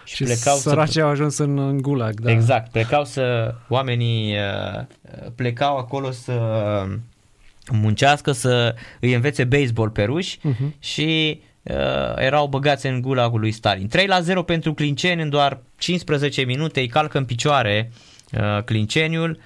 și, 0.10 0.15
și 0.15 0.23
plecau 0.23 0.57
săracii 0.57 0.94
să... 0.94 1.02
au 1.02 1.10
ajuns 1.10 1.38
în, 1.38 1.57
în 1.57 1.81
gulag. 1.81 2.19
Da. 2.19 2.31
Exact, 2.31 2.72
plecau 2.72 3.06
să, 3.06 3.56
oamenii 3.68 4.34
uh, 4.34 4.86
plecau 5.36 5.77
acolo 5.77 6.11
să 6.11 6.34
muncească, 7.72 8.31
să 8.31 8.76
îi 8.99 9.14
învețe 9.14 9.44
baseball 9.44 9.90
pe 9.90 10.03
ruși 10.03 10.38
uh-huh. 10.38 10.80
și 10.80 11.41
uh, 11.64 11.76
erau 12.15 12.48
băgați 12.48 12.88
în 12.88 13.02
gulagul 13.02 13.40
lui 13.40 13.52
Stalin. 13.52 13.88
3 13.88 14.07
la 14.07 14.19
0 14.19 14.44
pentru 14.44 14.73
Clinceni 14.73 15.22
în 15.22 15.30
doar 15.30 15.60
15 15.77 16.41
minute, 16.41 16.80
îi 16.80 16.88
calcă 16.88 17.18
în 17.18 17.26
picioare 17.26 17.91
Uh, 18.31 18.64
Clinceniul. 18.64 19.40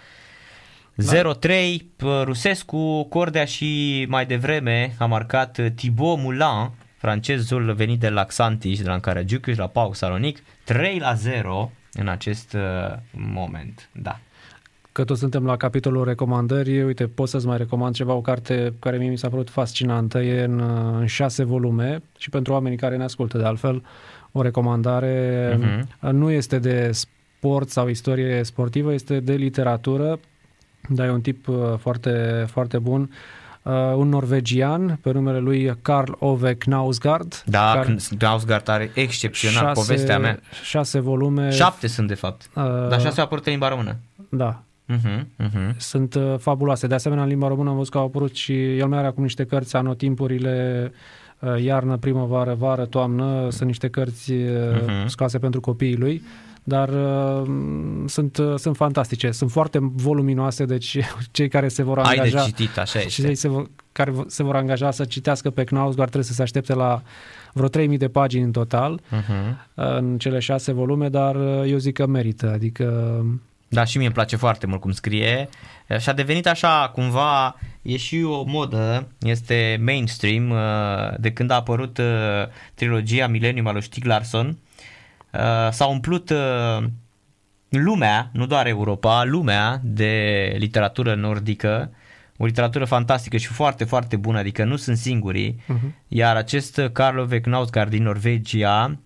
0-3, 0.97 1.77
da. 1.95 2.23
Rusescu, 2.23 3.03
Cordea 3.03 3.45
și 3.45 4.05
mai 4.09 4.25
devreme 4.25 4.95
a 4.97 5.05
marcat 5.05 5.59
Thibaut 5.75 6.19
Moulin, 6.19 6.71
francezul 7.03 7.73
venit 7.73 7.99
de 7.99 8.09
la 8.09 8.23
Xanti 8.23 8.73
și 8.73 8.81
de 8.81 8.87
la 8.87 8.99
Caragiuc 8.99 9.45
la 9.45 9.67
Pau 9.67 9.93
Salonic, 9.93 10.39
3 10.63 10.99
la 10.99 11.13
0 11.13 11.71
în 11.93 12.07
acest 12.07 12.53
uh, 12.53 12.95
moment. 13.11 13.89
Da. 13.91 14.19
Că 14.91 15.03
toți 15.03 15.19
suntem 15.19 15.45
la 15.45 15.57
capitolul 15.57 16.03
recomandări, 16.03 16.83
uite, 16.83 17.07
pot 17.07 17.29
să-ți 17.29 17.45
mai 17.45 17.57
recomand 17.57 17.95
ceva, 17.95 18.13
o 18.13 18.21
carte 18.21 18.73
care 18.79 18.97
mie 18.97 19.09
mi 19.09 19.17
s-a 19.17 19.29
părut 19.29 19.49
fascinantă, 19.49 20.19
e 20.19 20.43
în, 20.43 20.59
uh, 20.59 20.99
în 20.99 21.05
șase 21.05 21.43
volume 21.43 22.01
și 22.17 22.29
pentru 22.29 22.53
oamenii 22.53 22.77
care 22.77 22.97
ne 22.97 23.03
ascultă 23.03 23.37
de 23.37 23.45
altfel, 23.45 23.83
o 24.31 24.41
recomandare 24.41 25.57
uh-huh. 25.57 26.09
nu 26.11 26.31
este 26.31 26.59
de 26.59 26.91
sport 26.91 27.69
sau 27.69 27.87
istorie 27.87 28.43
sportivă, 28.43 28.93
este 28.93 29.19
de 29.19 29.33
literatură. 29.33 30.19
Da, 30.89 31.05
e 31.05 31.09
un 31.09 31.21
tip 31.21 31.47
uh, 31.47 31.55
foarte, 31.77 32.45
foarte 32.47 32.79
bun. 32.79 33.01
Uh, 33.01 33.42
un 33.95 34.09
norvegian 34.09 34.99
pe 35.01 35.11
numele 35.11 35.39
lui 35.39 35.75
Karl 35.81 36.11
Ove 36.19 36.53
Knausgaard. 36.55 37.43
Da, 37.45 37.71
care- 37.73 37.95
Knausgaard 38.17 38.67
are 38.69 38.91
excepțional 38.93 39.73
povestea 39.73 40.19
mea. 40.19 40.39
Șase 40.63 40.99
volume. 40.99 41.49
Șapte 41.51 41.87
sunt 41.87 42.07
de 42.07 42.13
fapt. 42.13 42.49
Uh, 42.55 42.63
Dar 42.89 43.01
șase 43.01 43.19
au 43.19 43.25
apărut 43.25 43.45
în 43.45 43.51
limba 43.51 43.67
română. 43.69 43.95
Da, 44.29 44.61
Uh-huh, 44.93 45.19
uh-huh. 45.43 45.77
sunt 45.77 46.13
uh, 46.15 46.35
fabuloase. 46.37 46.87
De 46.87 46.93
asemenea, 46.93 47.23
în 47.23 47.29
limba 47.29 47.47
română 47.47 47.69
am 47.69 47.75
văzut 47.75 47.91
că 47.91 47.97
au 47.97 48.05
apărut 48.05 48.35
și 48.35 48.77
el 48.77 48.87
mai 48.87 48.97
are 48.97 49.07
acum 49.07 49.23
niște 49.23 49.43
cărți, 49.45 49.75
anotimpurile, 49.75 50.91
uh, 51.39 51.63
iarnă, 51.63 51.97
primăvară, 51.97 52.53
vară, 52.53 52.85
toamnă, 52.85 53.47
sunt 53.49 53.67
niște 53.67 53.87
cărți 53.87 54.31
uh, 54.31 54.81
Mhm. 54.85 55.07
scoase 55.07 55.39
pentru 55.39 55.59
copiii 55.59 55.95
lui, 55.97 56.21
dar 56.63 56.89
uh, 56.89 57.47
sunt, 58.07 58.37
uh, 58.37 58.53
sunt 58.57 58.75
fantastice, 58.75 59.31
sunt 59.31 59.51
foarte 59.51 59.77
voluminoase, 59.81 60.65
deci 60.65 60.97
cei 61.31 61.47
care 61.47 61.67
se 61.67 61.83
vor 61.83 61.97
Ai 61.99 62.15
de 62.15 62.21
angaja... 62.21 62.43
citit, 62.43 62.77
așa 62.77 62.99
și 62.99 63.05
este. 63.05 63.21
cei 63.21 63.35
se 63.35 63.47
vor, 63.47 63.69
care 63.91 64.11
vo- 64.11 64.27
se 64.27 64.43
vor 64.43 64.55
angaja 64.55 64.91
să 64.91 65.05
citească 65.05 65.49
pe 65.49 65.63
Knausgaard 65.63 66.09
trebuie 66.09 66.29
să 66.29 66.35
se 66.35 66.41
aștepte 66.41 66.73
la 66.73 67.01
vreo 67.53 67.67
3000 67.67 67.97
de 67.97 68.07
pagini 68.07 68.43
în 68.43 68.51
total 68.51 69.01
Uh-huh. 69.11 69.55
în 69.73 70.17
cele 70.17 70.39
șase 70.39 70.71
volume, 70.71 71.09
dar 71.09 71.35
uh, 71.35 71.63
eu 71.71 71.77
zic 71.77 71.93
că 71.93 72.05
merită, 72.07 72.51
adică 72.53 73.15
Da, 73.67 73.83
și 73.83 73.97
mie 73.97 74.05
îmi 74.05 74.15
place 74.15 74.35
foarte 74.35 74.67
mult 74.67 74.81
cum 74.81 74.91
scrie. 74.91 75.49
Și 75.99 76.09
a 76.09 76.13
devenit 76.13 76.47
așa, 76.47 76.91
cumva, 76.93 77.55
e 77.81 77.97
și 77.97 78.23
o 78.23 78.43
modă, 78.43 79.07
este 79.19 79.79
mainstream, 79.85 80.49
uh, 80.49 80.57
de 81.19 81.31
când 81.31 81.51
a 81.51 81.55
apărut 81.55 81.97
uh, 81.97 82.05
trilogia 82.73 83.27
Millennium 83.27 83.67
al 83.67 83.73
lui 83.73 83.83
Stieg 83.83 84.05
Larsson. 84.05 84.47
Uh, 84.47 84.55
S-a 85.71 85.85
umplut 85.85 86.29
uh, 86.29 86.83
lumea, 87.69 88.29
nu 88.33 88.45
doar 88.45 88.67
Europa, 88.67 89.23
lumea 89.25 89.79
de 89.83 90.55
literatură 90.57 91.15
nordică, 91.15 91.91
o 92.37 92.45
literatură 92.45 92.85
fantastică 92.85 93.37
și 93.37 93.47
foarte, 93.47 93.83
foarte 93.83 94.15
bună, 94.15 94.37
adică 94.37 94.63
nu 94.63 94.75
sunt 94.75 94.97
singurii, 94.97 95.61
Mhm. 95.67 95.95
iar 96.07 96.35
acest 96.35 96.81
Carlo 96.93 97.21
Ove 97.21 97.39
Knausgaard 97.41 97.89
din 97.89 98.03
Norvegia 98.03 98.97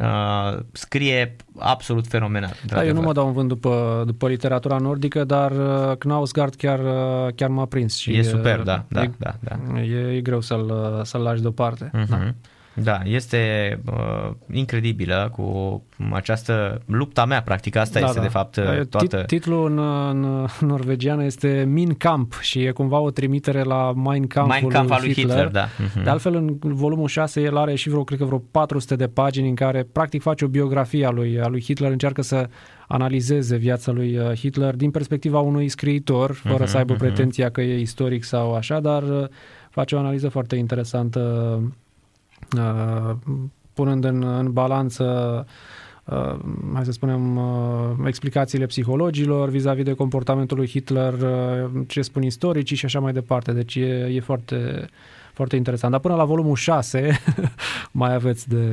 uh, 0.00 0.58
scrie 0.72 1.36
absolut 1.58 2.06
fenomenal. 2.06 2.48
Da, 2.50 2.54
eu 2.56 2.62
într-adevăr. 2.62 2.94
nu 3.00 3.06
mă 3.06 3.12
dau 3.12 3.26
în 3.26 3.32
vânt 3.32 3.48
după, 3.48 4.02
după 4.06 4.28
literatura 4.28 4.76
nordică, 4.78 5.24
dar 5.24 5.50
uh, 5.50 5.96
Knausgaard 5.98 6.54
chiar, 6.54 6.78
uh, 6.78 7.32
chiar 7.34 7.48
m-a 7.48 7.64
prins. 7.66 7.96
Și, 7.96 8.16
E 8.16 8.22
super, 8.22 8.58
uh, 8.58 8.64
da, 8.64 8.84
da, 8.88 9.02
e, 9.02 9.10
da, 9.18 9.34
da. 9.40 9.80
E, 9.80 10.16
e 10.16 10.20
greu 10.20 10.40
să-l, 10.40 10.70
uh, 10.98 11.04
să-l 11.04 11.20
lași 11.20 11.40
deoparte. 11.42 11.90
Da. 12.08 12.32
Mhm. 12.76 12.84
Da, 12.84 13.00
este 13.04 13.80
uh, 13.92 14.30
incredibilă 14.52 15.30
cu 15.32 15.82
această 16.12 16.82
lupta 16.86 17.24
mea, 17.24 17.42
practic 17.42 17.76
asta 17.76 17.98
este 17.98 18.20
de 18.20 18.28
fapt 18.28 18.56
E, 18.56 18.84
toată... 18.90 19.22
Tit- 19.22 19.26
titlul 19.26 19.70
în, 19.70 19.78
în 20.12 20.46
norvegiană 20.68 21.24
este 21.24 21.64
Min 21.68 21.94
Kamp 21.94 22.38
și 22.40 22.62
e 22.62 22.70
cumva 22.70 22.98
o 22.98 23.10
trimitere 23.10 23.62
la 23.62 23.92
Mein 23.92 24.26
Kampf 24.26 24.60
Mein 24.60 24.68
Kampf 24.70 24.92
al 24.92 25.00
lui 25.02 25.12
Hitler, 25.12 25.48
da. 25.48 25.64
Mhm. 25.78 26.02
De 26.04 26.10
altfel, 26.10 26.34
în 26.34 26.58
volumul 26.60 27.08
6, 27.08 27.40
el 27.40 27.56
are 27.56 27.74
și 27.74 27.88
vreo, 27.88 28.04
cred 28.04 28.18
că 28.18 28.24
vreo 28.24 28.42
400 28.50 28.96
de 28.96 29.06
pagini 29.06 29.48
în 29.48 29.54
care 29.54 29.86
practic 29.92 30.22
face 30.22 30.44
o 30.44 30.48
biografie 30.48 31.06
a 31.06 31.10
lui, 31.10 31.40
a 31.40 31.46
lui 31.48 31.62
Hitler, 31.62 31.90
încearcă 31.90 32.22
să 32.22 32.48
analizeze 32.88 33.56
viața 33.56 33.92
lui 33.92 34.16
uh, 34.18 34.32
Hitler 34.32 34.74
din 34.76 34.90
perspectiva 34.90 35.38
unui 35.40 35.68
scriitor, 35.68 36.32
fără 36.32 36.54
Mhm, 36.62 36.66
să 36.66 36.76
aibă 36.76 36.92
mhm. 36.92 37.02
pretenția 37.02 37.50
că 37.50 37.60
e 37.60 37.78
istoric 37.80 38.24
sau 38.24 38.54
așa, 38.54 38.80
dar 38.80 39.02
uh, 39.02 39.24
face 39.70 39.94
o 39.94 39.98
analiză 39.98 40.28
foarte 40.28 40.56
interesantă, 40.56 41.20
uh, 41.62 41.68
punând 43.76 44.04
în, 44.04 44.22
în 44.22 44.52
balanță 44.52 45.04
uh, 46.04 46.36
hai 46.74 46.84
să 46.84 46.92
spunem, 46.92 47.36
uh, 47.36 48.06
explicațiile 48.06 48.66
psihologilor 48.66 49.48
vis-a-vis 49.48 49.84
de 49.84 49.92
comportamentul 49.92 50.56
lui 50.56 50.68
Hitler, 50.68 51.12
uh, 51.12 51.70
ce 51.86 52.02
spun 52.02 52.22
istoricii 52.22 52.76
și 52.76 52.84
așa 52.84 53.00
mai 53.00 53.12
departe. 53.12 53.52
Deci 53.52 53.74
e, 53.74 54.10
e 54.12 54.20
foarte, 54.20 54.88
foarte 55.32 55.56
interesant. 55.56 55.92
Dar 55.92 56.00
până 56.00 56.14
la 56.14 56.24
volumul 56.24 56.56
6 56.56 57.20
mai 57.90 58.14
aveți 58.14 58.48
de, 58.48 58.66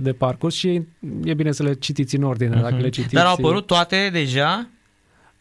de 0.00 0.12
parcurs 0.12 0.54
și 0.54 0.68
e, 0.68 0.86
e 1.24 1.34
bine 1.34 1.52
să 1.52 1.62
le 1.62 1.72
citiți 1.74 2.16
în 2.16 2.22
ordine. 2.22 2.60
Dacă 2.60 2.76
le 2.76 2.88
citiți, 2.88 3.14
Dar 3.14 3.26
au 3.26 3.32
apărut 3.32 3.66
toate 3.66 4.08
deja 4.12 4.66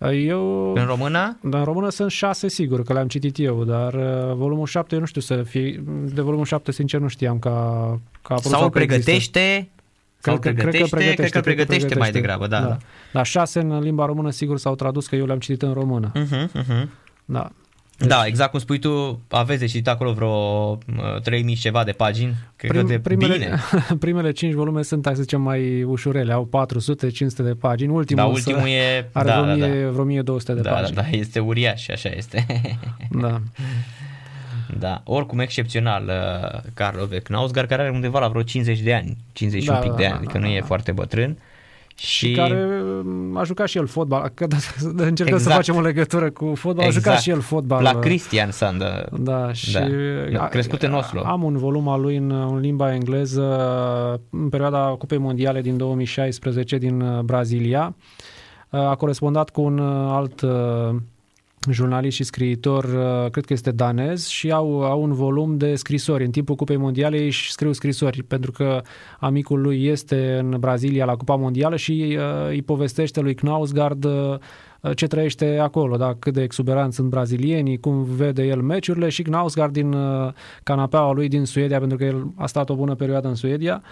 Eu, 0.10 0.73
în 0.73 0.86
română? 0.86 1.38
dar 1.44 1.60
în 1.60 1.65
română 1.65 1.90
sunt 1.90 2.11
șase, 2.11 2.48
sigur, 2.48 2.84
că 2.84 2.94
le-am 2.94 3.07
citit 3.07 3.40
eu, 3.40 3.64
dar 3.64 3.94
uh, 3.94 4.34
volumul 4.36 4.65
7, 4.65 4.94
eu 4.94 4.99
nu 4.99 5.06
știu 5.07 5.22
să 5.22 5.44
fie, 5.44 5.84
de 6.14 6.22
volumul 6.22 6.45
7, 6.45 6.72
sincer, 6.72 6.99
nu 6.99 7.07
știam 7.07 7.40
că 7.40 7.48
a, 7.49 7.99
că 8.22 8.34
a 8.34 8.36
apărut 8.36 8.52
Sau 8.52 8.64
îl 8.64 8.69
că 8.69 8.80
există. 8.80 9.02
pregătește? 9.03 9.69
Sau 10.18 10.34
îl 10.34 10.40
Cred 10.40 10.56
că- 10.56 10.61
pregătește? 10.61 10.95
cred 10.95 11.15
că 11.15 11.15
Cred 11.22 11.32
că 11.32 11.38
îl 11.38 11.44
pregătește 11.44 11.82
mai 11.95 12.10
pregătește. 12.11 12.19
degrabă, 12.19 12.48
da. 12.48 12.60
da. 12.61 12.78
La 13.11 13.23
șase 13.23 13.60
în 13.60 13.80
limba 13.80 14.06
română, 14.06 14.30
sigur, 14.30 14.57
s-au 14.57 14.76
tradus 14.76 15.07
că 15.07 15.15
eu 15.15 15.26
le-am 15.26 15.40
citit 15.40 15.61
în 15.61 15.73
română. 15.73 16.11
Uh-huh, 16.11 16.48
uh-huh. 16.61 16.88
Da. 17.26 17.52
Da, 18.07 18.26
exact 18.26 18.52
cum 18.52 18.60
spui 18.60 18.80
tu, 18.80 19.22
aveți 19.28 19.60
de 19.60 19.65
citit 19.65 19.88
acolo 19.88 20.14
vreo 20.14 20.30
uh, 20.30 21.22
3000 21.23 21.56
și 21.56 21.61
ceva 21.61 21.84
de 21.84 21.91
pagini. 21.91 22.36
Cred 22.56 22.72
că 22.72 22.82
de 22.82 22.99
primele, 22.99 23.34
bine. 23.34 23.60
primele 23.99 24.32
cinci 24.32 24.53
volume 24.53 24.82
sunt, 24.82 25.06
hai 25.06 25.15
să 25.15 25.22
zicem, 25.22 25.41
mai 25.41 25.84
ușurele, 25.84 26.34
au 26.34 26.49
400-500 26.68 27.36
de 27.36 27.53
pagini. 27.60 27.91
Ultimul, 27.91 28.23
Dar 28.23 28.34
însă 28.34 28.49
ultimul 28.49 28.69
e... 28.69 29.10
are 29.14 29.28
da, 29.28 29.41
vreo, 29.41 29.56
da, 29.56 29.65
1000, 29.65 29.90
vreo 29.90 30.02
1200 30.02 30.53
de 30.53 30.61
da. 30.61 30.69
Da, 30.69 30.76
da, 30.76 30.82
pagini. 30.82 30.95
da, 30.95 31.18
este 31.18 31.40
uriaș, 31.40 31.88
așa 31.90 32.10
este. 32.10 32.45
Da. 33.22 33.41
Da, 34.80 35.02
oricum 35.06 35.40
excepțional 35.40 36.03
uh, 36.03 36.60
Carlo 36.73 37.06
Knausgaard, 37.23 37.68
care 37.68 37.82
are 37.82 37.91
undeva 37.91 38.19
la 38.19 38.28
vreo 38.28 38.41
50 38.41 38.80
de 38.80 38.94
ani, 38.94 39.18
50 39.34 39.65
Da, 39.65 39.73
un 39.73 39.82
pic 39.82 39.90
da, 39.90 39.95
de 39.95 40.03
da, 40.03 40.07
ani, 40.07 40.14
da, 40.14 40.19
adică 40.19 40.38
da, 40.38 40.45
nu 40.45 40.53
e 40.53 40.60
da. 40.60 40.65
foarte 40.65 40.91
bătrân. 40.91 41.38
Și, 42.02 42.28
Și 42.28 42.32
care 42.32 42.65
mm, 43.03 43.38
a 43.38 43.44
jucat 43.44 43.68
și 43.68 43.78
el 43.78 43.88
fotbal. 43.88 44.32
Că, 44.34 44.48
da, 44.48 44.57
încercăm 45.06 45.38
să 45.38 45.44
Exact. 45.44 45.56
facem 45.56 45.76
o 45.76 45.82
legătură 45.82 46.32
cu 46.32 46.52
fotbal. 46.56 46.86
A 46.86 46.90
jucat 46.90 47.19
și 47.19 47.30
el 47.30 47.40
fotbal. 47.40 47.84
La 47.84 47.99
Christian 47.99 48.52
Sand. 48.52 48.84
Da, 49.11 49.53
și 49.53 49.78
Da, 50.34 50.48
crescut 50.48 50.82
în 50.84 50.94
Oslo. 50.94 51.22
Am 51.26 51.44
un 51.44 51.57
volum 51.57 51.88
al 51.88 52.02
lui 52.02 52.15
în, 52.15 52.32
în 52.32 52.60
limba 52.60 52.94
engleză 52.94 53.44
în 54.30 54.49
perioada 54.49 54.95
Cupei 54.98 55.18
Mondiale 55.18 55.61
din 55.61 55.78
2016 55.78 56.78
din 56.78 57.02
uh, 57.02 57.19
Brazilia. 57.19 57.95
Uh, 58.69 58.80
A 58.80 58.95
corespondat 58.95 59.49
cu 59.49 59.61
un 59.61 59.78
uh, 59.78 60.11
alt 60.11 60.41
uh, 60.41 60.95
jurnalist 61.69 62.15
și 62.15 62.23
scriitor, 62.23 62.83
uh, 62.83 63.29
cred 63.31 63.45
că 63.45 63.53
este 63.53 63.71
danez, 63.71 64.27
și 64.27 64.51
au, 64.51 64.83
au 64.83 65.01
un 65.01 65.13
volum 65.13 65.57
de 65.57 65.75
scrisori. 65.75 66.25
În 66.25 66.31
timpul 66.31 66.55
Cupei 66.55 66.77
Mondiale 66.77 67.25
își 67.25 67.51
scriu 67.51 67.71
scrisori, 67.71 68.23
pentru 68.23 68.51
că 68.51 68.81
amicul 69.19 69.61
lui 69.61 69.85
este 69.85 70.38
în 70.38 70.55
Brazilia 70.59 71.05
la 71.05 71.15
Cupa 71.15 71.35
Mondială 71.35 71.75
și 71.75 72.17
uh, 72.17 72.47
îi 72.47 72.61
povestește 72.61 73.19
lui 73.19 73.35
Knausgaard 73.35 74.03
uh, 74.03 74.38
ce 74.95 75.07
trăiește 75.07 75.57
acolo, 75.57 75.97
da? 75.97 76.15
cât 76.19 76.33
de 76.33 76.41
exuberanți 76.41 76.95
sunt 76.95 77.09
brazilienii, 77.09 77.79
cum 77.79 78.03
vede 78.03 78.43
el 78.43 78.61
meciurile 78.61 79.09
și 79.09 79.21
Knausgaard 79.21 79.73
din 79.73 79.93
uh, 79.93 80.33
canapeaua 80.63 81.13
lui 81.13 81.27
din 81.27 81.45
Suedia, 81.45 81.79
pentru 81.79 81.97
că 81.97 82.03
el 82.03 82.31
a 82.35 82.45
stat 82.45 82.69
o 82.69 82.75
bună 82.75 82.95
perioadă 82.95 83.27
în 83.27 83.35
Suedia, 83.35 83.83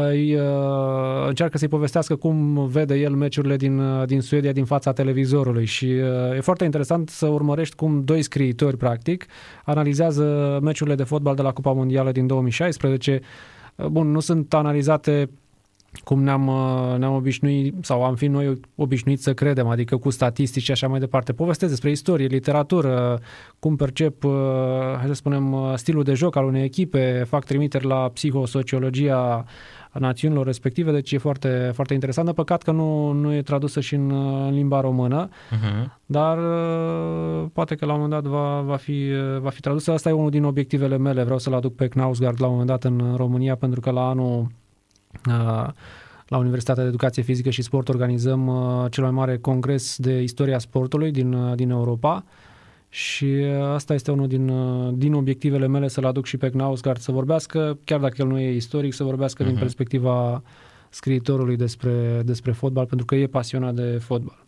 îi, 0.00 0.34
uh, 0.34 1.26
încearcă 1.26 1.58
să-i 1.58 1.68
povestească 1.68 2.16
cum 2.16 2.66
vede 2.66 2.94
el 2.94 3.14
meciurile 3.14 3.56
din, 3.56 3.78
uh, 3.78 4.06
din 4.06 4.20
Suedia 4.20 4.52
din 4.52 4.64
fața 4.64 4.92
televizorului 4.92 5.64
și 5.64 5.84
uh, 5.84 6.36
e 6.36 6.40
foarte 6.40 6.64
interesant 6.64 7.08
să 7.08 7.26
urmărești 7.26 7.76
cum 7.76 8.04
doi 8.04 8.22
scriitori, 8.22 8.76
practic, 8.76 9.26
analizează 9.64 10.58
meciurile 10.62 10.96
de 10.96 11.02
fotbal 11.02 11.34
de 11.34 11.42
la 11.42 11.52
Cupa 11.52 11.72
Mondială 11.72 12.12
din 12.12 12.26
2016. 12.26 13.20
Uh, 13.76 13.86
Bun, 13.86 14.10
nu 14.10 14.20
sunt 14.20 14.54
analizate 14.54 15.28
cum 16.04 16.22
ne-am, 16.22 16.46
uh, 16.46 16.98
ne-am 16.98 17.14
obișnuit 17.14 17.74
sau 17.80 18.04
am 18.04 18.14
fi 18.14 18.26
noi 18.26 18.60
obișnuiți 18.74 19.22
să 19.22 19.34
credem, 19.34 19.66
adică 19.66 19.96
cu 19.96 20.10
statistici 20.10 20.62
și 20.62 20.70
așa 20.70 20.88
mai 20.88 20.98
departe. 20.98 21.32
Povestesc 21.32 21.70
despre 21.70 21.90
istorie, 21.90 22.26
literatură, 22.26 23.20
cum 23.58 23.76
percep, 23.76 24.24
uh, 24.24 24.32
hai 24.96 25.06
să 25.06 25.12
spunem, 25.12 25.52
uh, 25.52 25.72
stilul 25.74 26.02
de 26.02 26.14
joc 26.14 26.36
al 26.36 26.44
unei 26.44 26.64
echipe, 26.64 27.24
fac 27.28 27.44
trimiteri 27.44 27.86
la 27.86 28.08
psihosociologia 28.08 29.44
națiunilor 29.98 30.46
respective, 30.46 30.92
deci 30.92 31.12
e 31.12 31.18
foarte, 31.18 31.70
foarte 31.74 31.94
interesant. 31.94 32.26
De 32.26 32.32
păcat 32.32 32.62
că 32.62 32.70
nu, 32.70 33.12
nu 33.12 33.34
e 33.34 33.42
tradusă 33.42 33.80
și 33.80 33.94
în, 33.94 34.10
uh, 34.10 34.46
în 34.46 34.54
limba 34.54 34.80
română, 34.80 35.28
Uh-huh. 35.28 35.86
dar 36.06 36.38
uh, 36.38 37.48
poate 37.52 37.74
că 37.74 37.86
la 37.86 37.92
un 37.92 38.00
moment 38.00 38.22
dat 38.22 38.32
va, 38.32 38.60
va, 38.60 38.76
fi, 38.76 39.10
uh, 39.10 39.40
va 39.40 39.50
fi 39.50 39.60
tradusă. 39.60 39.92
Asta 39.92 40.08
e 40.08 40.12
unul 40.12 40.30
din 40.30 40.44
obiectivele 40.44 40.96
mele. 40.96 41.22
Vreau 41.22 41.38
să-l 41.38 41.54
aduc 41.54 41.74
pe 41.74 41.88
Knausgaard 41.88 42.40
la 42.40 42.46
un 42.46 42.52
moment 42.52 42.70
dat 42.70 42.84
în 42.84 43.14
România, 43.16 43.56
pentru 43.56 43.80
că 43.80 43.90
la 43.90 44.08
anul 44.08 44.46
uh, 45.28 45.68
la 46.28 46.38
Universitatea 46.38 46.82
de 46.82 46.88
Educație 46.88 47.22
Fizică 47.22 47.50
și 47.50 47.62
Sport 47.62 47.88
organizăm 47.88 48.46
uh, 48.46 48.90
cel 48.90 49.02
mai 49.02 49.12
mare 49.12 49.38
congres 49.38 49.96
de 49.98 50.22
istoria 50.22 50.58
sportului 50.58 51.10
din, 51.10 51.32
uh, 51.32 51.54
din 51.54 51.70
Europa 51.70 52.24
și 52.94 53.24
uh, 53.24 53.62
asta 53.62 53.94
este 53.94 54.10
unul 54.10 54.28
din, 54.28 54.48
uh, 54.48 54.92
din 54.96 55.14
obiectivele 55.14 55.66
mele 55.66 55.88
să-l 55.88 56.04
aduc 56.04 56.26
și 56.26 56.36
pe 56.36 56.50
Knausgaard 56.50 57.00
să 57.00 57.12
vorbească, 57.12 57.78
chiar 57.84 58.00
dacă 58.00 58.14
el 58.18 58.26
nu 58.26 58.38
e 58.38 58.54
istoric, 58.54 58.92
să 58.92 59.04
vorbească 59.04 59.42
uh-huh. 59.42 59.46
din 59.46 59.56
perspectiva 59.56 60.42
scriitorului 60.88 61.56
despre, 61.56 62.22
despre 62.24 62.52
fotbal, 62.52 62.86
pentru 62.86 63.06
că 63.06 63.14
e 63.14 63.26
pasionat 63.26 63.74
de 63.74 63.98
fotbal. 63.98 64.44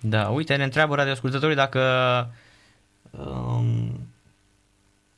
Da, 0.00 0.28
uite, 0.28 0.56
ne 0.56 0.64
întreabă 0.64 0.94
radioascultătorii 0.94 1.56
dacă 1.56 1.80
um, 3.10 4.00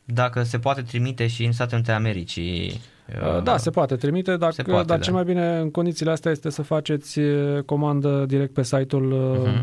dacă 0.05 0.43
se 0.43 0.59
poate 0.59 0.83
trimite 0.83 1.27
și 1.27 1.45
în 1.45 1.53
Statele 1.53 1.77
Unite 1.77 1.93
ale 1.93 2.01
Americii. 2.01 2.81
Uh, 3.23 3.43
Da, 3.43 3.57
se 3.57 3.71
poate 3.71 3.97
trimite, 3.97 4.37
dar, 4.37 4.53
se 4.53 4.63
poate, 4.63 4.87
dar 4.87 4.97
da. 4.99 5.05
cel 5.05 5.13
mai 5.13 5.25
bine 5.25 5.59
în 5.59 5.71
condițiile 5.71 6.11
astea 6.11 6.31
este 6.31 6.51
să 6.51 6.63
faceți 6.63 7.19
uh, 7.19 7.63
comandă 7.63 8.25
direct 8.27 8.53
pe 8.53 8.63
site-ul 8.63 9.13
uh, 9.13 9.61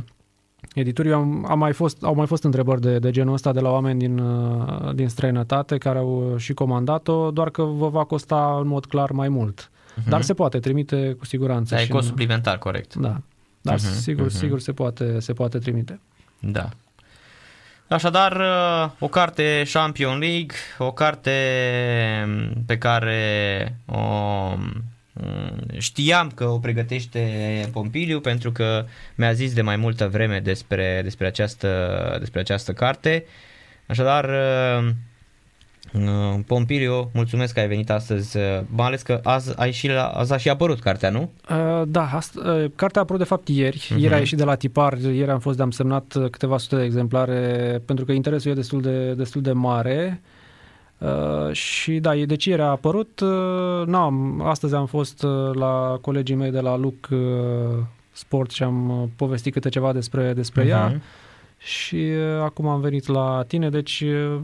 Mhm. 0.71 0.79
editurii. 0.79 1.11
Am, 1.13 1.45
am 1.49 1.59
mai 1.59 1.73
fost, 1.73 2.03
au 2.03 2.15
mai 2.15 2.25
fost 2.25 2.43
întrebări 2.43 2.81
de, 2.81 2.99
de 2.99 3.11
genul 3.11 3.33
ăsta 3.33 3.51
de 3.51 3.59
la 3.59 3.69
oameni 3.69 3.99
din, 3.99 4.17
uh, 4.17 4.93
din 4.95 5.07
străinătate 5.09 5.77
care 5.77 5.97
au 5.99 6.33
și 6.37 6.53
comandat-o, 6.53 7.31
doar 7.31 7.49
că 7.49 7.63
vă 7.63 7.89
va 7.89 8.03
costa 8.03 8.57
în 8.61 8.67
mod 8.67 8.85
clar 8.85 9.11
mai 9.11 9.29
mult. 9.29 9.69
Uh-huh. 9.71 10.07
Dar 10.07 10.21
se 10.21 10.33
poate 10.33 10.59
trimite 10.59 11.15
cu 11.19 11.25
siguranță. 11.25 11.75
Da, 11.75 11.81
e 11.81 11.83
și 11.85 11.89
cost 11.91 12.03
în- 12.03 12.09
suplimentar, 12.09 12.57
corect. 12.57 12.95
Da, 12.95 13.21
dar 13.61 13.75
Mhm, 13.75 13.85
uh-huh, 13.87 13.97
sigur, 13.99 14.25
mhm. 14.25 14.35
uh-huh. 14.35 14.39
sigur 14.39 14.59
se 14.59 14.71
poate, 14.71 15.19
se 15.19 15.33
poate 15.33 15.57
trimite. 15.57 15.99
Da. 16.39 16.69
Așadar, 17.87 18.35
uh, 18.35 18.91
o 18.99 19.07
carte 19.07 19.63
Champion 19.73 20.19
League, 20.19 20.55
o 20.77 20.91
carte 20.91 21.31
mm, 22.27 22.63
pe 22.65 22.77
care 22.77 23.19
o 23.85 23.99
mm, 24.57 24.83
știam 25.77 26.31
că 26.35 26.45
o 26.45 26.57
pregătește 26.57 27.21
Pompiliu 27.71 28.19
pentru 28.19 28.51
că 28.51 28.85
mi-a 29.15 29.33
zis 29.33 29.53
de 29.53 29.61
mai 29.61 29.75
multă 29.75 30.07
vreme 30.07 30.39
despre, 30.39 30.99
despre, 31.03 31.27
această, 31.27 32.15
despre 32.19 32.39
această 32.39 32.73
carte. 32.73 33.25
Așadar, 33.85 34.29
uh, 34.29 34.89
uh, 35.93 36.39
Pompiliu, 36.47 37.09
mulțumesc 37.13 37.53
că 37.53 37.59
ai 37.59 37.67
venit 37.67 37.89
astăzi, 37.89 38.37
uh, 38.37 38.43
mai 38.69 38.85
ales 38.85 39.01
că 39.01 39.19
azi, 39.23 39.53
ai 39.59 39.71
și 39.71 39.87
la, 39.87 40.07
azi 40.07 40.33
a 40.33 40.37
și 40.37 40.49
apărut 40.49 40.79
cartea, 40.79 41.09
nu? 41.09 41.31
Uh, 41.49 41.81
da, 41.87 42.09
asta, 42.13 42.41
uh, 42.51 42.71
cartea 42.75 43.01
a 43.01 43.03
apărut 43.03 43.21
de 43.21 43.27
fapt 43.27 43.47
ieri. 43.47 43.87
Uh-huh. 43.93 43.97
Ieri 43.97 44.13
a 44.13 44.17
ieșit 44.17 44.37
de 44.37 44.43
la 44.43 44.55
tipar, 44.55 44.97
ieri 44.97 45.31
am 45.31 45.39
fost 45.39 45.57
de 45.57 45.63
am 45.63 45.71
semnat 45.71 46.13
uh, 46.13 46.29
câteva 46.29 46.57
sute 46.57 46.75
de 46.75 46.83
exemplare 46.83 47.81
pentru 47.85 48.05
că 48.05 48.11
interesul 48.11 48.51
e 48.51 48.53
destul 48.53 48.81
de, 48.81 49.13
destul 49.13 49.41
de 49.41 49.51
mare. 49.51 50.21
Uh, 50.23 50.39
și 51.51 51.99
da, 51.99 52.15
e 52.15 52.25
deci 52.25 52.45
ieri 52.45 52.61
a 52.61 52.65
apărut. 52.65 53.19
Uh, 53.19 53.85
n-am, 53.85 54.41
astăzi 54.41 54.75
am 54.75 54.85
fost 54.85 55.23
uh, 55.23 55.53
la 55.53 55.97
colegii 56.01 56.35
mei 56.35 56.51
de 56.51 56.59
la 56.59 56.77
Luc 56.77 57.07
uh, 57.11 57.19
Sport 58.11 58.51
și 58.51 58.63
am 58.63 59.01
uh, 59.01 59.07
povestit 59.15 59.53
câte 59.53 59.69
ceva 59.69 59.93
despre, 59.93 60.33
despre 60.33 60.63
uh-huh. 60.63 60.69
ea. 60.69 61.01
Și 61.57 61.95
uh, 61.95 62.41
acum 62.43 62.67
am 62.67 62.81
venit 62.81 63.07
la 63.07 63.43
tine, 63.47 63.69
deci 63.69 64.01
uh, 64.01 64.39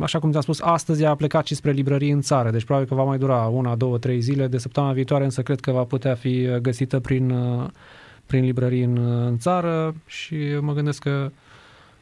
așa 0.00 0.18
cum 0.18 0.30
ți-am 0.30 0.42
spus, 0.42 0.60
astăzi 0.60 1.04
a 1.04 1.14
plecat 1.14 1.46
și 1.46 1.54
spre 1.54 1.70
librării 1.70 2.10
în 2.10 2.20
țară, 2.20 2.50
deci 2.50 2.64
probabil 2.64 2.88
că 2.88 2.94
va 2.94 3.02
mai 3.04 3.18
dura 3.18 3.46
una, 3.46 3.74
două, 3.74 3.98
trei 3.98 4.20
zile. 4.20 4.46
De 4.46 4.58
săptămâna 4.58 4.92
viitoare 4.92 5.24
însă 5.24 5.42
cred 5.42 5.60
că 5.60 5.70
va 5.70 5.84
putea 5.84 6.14
fi 6.14 6.46
uh, 6.46 6.56
găsită 6.56 7.00
prin, 7.00 7.30
uh, 7.30 7.68
prin 8.26 8.44
librării 8.44 8.82
în, 8.82 8.96
uh, 8.96 9.26
în 9.26 9.38
țară 9.38 9.94
și 10.06 10.36
mă 10.60 10.72
gândesc 10.72 11.02
că 11.02 11.30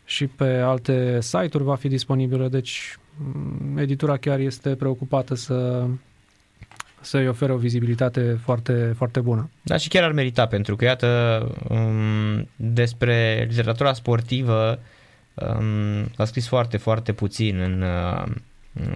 și 0.05 0.27
pe 0.27 0.45
alte 0.45 1.19
site-uri 1.21 1.65
va 1.65 1.75
fi 1.75 1.89
disponibilă, 1.89 2.49
deci 2.49 2.99
mm, 2.99 3.00
editura 3.77 4.17
chiar 4.17 4.39
este 4.39 4.75
preocupată 4.75 5.35
să 5.35 5.87
să-i 7.01 7.29
ofere 7.29 7.53
o 7.53 7.57
vizibilitate 7.57 8.39
foarte, 8.43 8.93
foarte 8.97 9.21
bună. 9.21 9.51
Da, 9.63 9.77
și 9.77 9.89
chiar 9.89 10.03
ar 10.03 10.13
merita, 10.13 10.47
pentru 10.47 10.77
că, 10.77 10.85
iată, 10.85 11.09
um, 11.69 12.49
despre 12.57 13.47
literatura 13.49 13.93
sportivă 13.93 14.79
um, 15.35 16.11
a 16.17 16.25
scris 16.25 16.49
foarte, 16.49 16.77
foarte 16.77 17.13
puțin 17.13 17.59
în, 17.59 17.83
uh, 17.83 18.25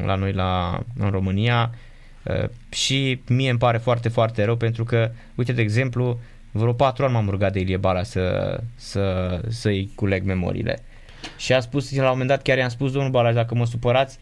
la 0.05 0.15
noi 0.15 0.33
la, 0.33 0.83
în 0.99 1.11
România 1.11 1.75
uh, 2.23 2.49
și 2.69 3.21
mie 3.29 3.51
îmi 3.51 3.59
pare 3.59 3.79
foarte, 3.79 4.09
foarte 4.09 4.45
rău 4.45 4.57
pentru 4.57 4.85
că, 4.85 5.11
uite, 5.35 5.53
de 5.53 5.63
exemplu, 5.63 6.21
vreo 6.51 6.73
patru 6.73 7.05
ani 7.05 7.13
m-am 7.13 7.29
rugat 7.29 7.53
de 7.53 7.61
Ilie 7.61 7.77
Bala 7.77 8.03
să, 8.03 8.59
să, 8.75 9.41
să-i 9.49 9.91
culeg 9.95 10.25
memoriile. 10.25 10.83
Și 11.37 11.53
a 11.53 11.61
spus, 11.61 11.97
la 11.97 12.03
un 12.03 12.09
moment 12.09 12.29
dat 12.29 12.43
chiar 12.43 12.59
i-am 12.59 12.69
spus, 12.69 12.93
domnul 12.93 13.11
Balaj, 13.11 13.35
dacă 13.35 13.55
mă 13.55 13.67
supărați, 13.67 14.19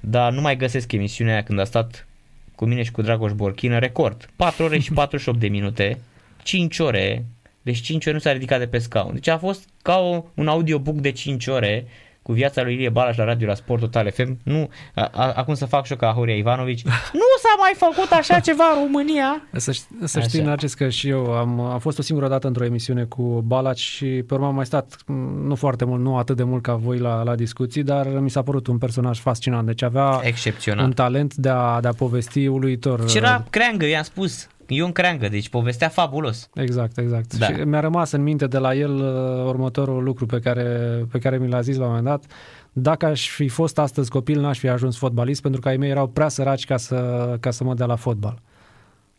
dar 0.00 0.32
nu 0.32 0.40
mai 0.40 0.56
găsesc 0.56 0.92
emisiunea 0.92 1.32
aia 1.32 1.42
când 1.42 1.58
a 1.58 1.64
stat 1.64 2.06
cu 2.54 2.64
mine 2.64 2.82
și 2.82 2.90
cu 2.90 3.02
Dragoș 3.02 3.32
Borchină, 3.32 3.78
record. 3.78 4.30
4 4.36 4.64
ore 4.64 4.78
și 4.78 4.92
48 5.02 5.38
de 5.38 5.48
minute, 5.48 5.98
5 6.42 6.78
ore, 6.78 7.24
deci 7.62 7.80
5 7.80 8.06
ore 8.06 8.14
nu 8.14 8.20
s-a 8.20 8.32
ridicat 8.32 8.58
de 8.58 8.66
pe 8.66 8.78
scaun. 8.78 9.14
Deci 9.14 9.28
a 9.28 9.38
fost 9.38 9.68
ca 9.82 9.98
o, 9.98 10.24
un 10.34 10.48
audiobook 10.48 10.96
de 10.96 11.10
5 11.10 11.46
ore 11.46 11.86
cu 12.22 12.32
viața 12.32 12.62
lui 12.62 12.74
Ilie 12.74 12.88
Balaș 12.88 13.16
la 13.16 13.24
radio 13.24 13.46
la 13.46 13.54
Sport 13.54 13.80
Total 13.80 14.10
FM. 14.10 14.38
Nu, 14.42 14.68
a, 14.94 15.10
a, 15.14 15.32
acum 15.32 15.54
să 15.54 15.66
fac 15.66 15.84
și 15.84 15.92
eu 15.92 15.98
ca 15.98 16.12
Horia 16.12 16.34
Ivanovici. 16.34 16.82
nu 17.22 17.28
s-a 17.42 17.54
mai 17.58 17.72
făcut 17.76 18.10
așa 18.10 18.38
ceva 18.38 18.64
în 18.74 18.82
România. 18.82 19.42
Să, 19.52 19.72
ș- 19.72 20.04
să 20.04 20.20
știi, 20.20 20.40
Narcis, 20.40 20.74
că 20.74 20.88
și 20.88 21.08
eu 21.08 21.32
am, 21.32 21.60
am 21.60 21.78
fost 21.78 21.98
o 21.98 22.02
singură 22.02 22.28
dată 22.28 22.46
într-o 22.46 22.64
emisiune 22.64 23.04
cu 23.04 23.22
Balaci 23.46 23.78
și 23.78 24.06
pe 24.06 24.34
urmă 24.34 24.46
am 24.46 24.54
mai 24.54 24.66
stat 24.66 24.96
m, 25.06 25.12
nu 25.46 25.54
foarte 25.54 25.84
mult, 25.84 26.00
nu 26.02 26.16
atât 26.16 26.36
de 26.36 26.42
mult 26.42 26.62
ca 26.62 26.74
voi 26.74 26.98
la, 26.98 27.22
la 27.22 27.34
discuții, 27.34 27.82
dar 27.82 28.06
mi 28.06 28.30
s-a 28.30 28.42
părut 28.42 28.66
un 28.66 28.78
personaj 28.78 29.18
fascinant. 29.20 29.66
Deci 29.66 29.82
avea 29.82 30.20
Excepțional. 30.22 30.84
un 30.84 30.92
talent 30.92 31.34
de 31.34 31.48
a, 31.48 31.80
de 31.80 31.88
a 31.88 31.92
povesti 31.92 32.46
uluitor. 32.46 33.08
Și 33.08 33.16
era 33.16 33.44
creangă, 33.50 33.86
i-am 33.86 34.02
spus. 34.02 34.48
Ion 34.74 34.92
Creangă, 34.92 35.28
deci 35.28 35.48
povestea 35.48 35.88
fabulos. 35.88 36.50
Exact, 36.54 36.98
exact. 36.98 37.34
Da. 37.34 37.46
Și 37.46 37.52
mi-a 37.52 37.80
rămas 37.80 38.10
în 38.10 38.22
minte 38.22 38.46
de 38.46 38.58
la 38.58 38.74
el 38.74 38.94
uh, 38.94 39.44
următorul 39.46 40.02
lucru 40.02 40.26
pe 40.26 40.38
care, 40.38 40.64
pe 41.10 41.18
care 41.18 41.38
mi 41.38 41.48
l-a 41.48 41.60
zis 41.60 41.76
la 41.76 41.82
un 41.82 41.88
moment 41.88 42.06
dat. 42.06 42.24
Dacă 42.72 43.06
aș 43.06 43.28
fi 43.28 43.48
fost 43.48 43.78
astăzi 43.78 44.10
copil, 44.10 44.40
n-aș 44.40 44.58
fi 44.58 44.68
ajuns 44.68 44.96
fotbalist 44.96 45.42
pentru 45.42 45.60
că 45.60 45.68
ai 45.68 45.76
mei 45.76 45.90
erau 45.90 46.06
prea 46.06 46.28
săraci 46.28 46.64
ca 46.64 46.76
să, 46.76 47.36
ca 47.40 47.50
să 47.50 47.64
mă 47.64 47.74
dea 47.74 47.86
la 47.86 47.96
fotbal. 47.96 48.38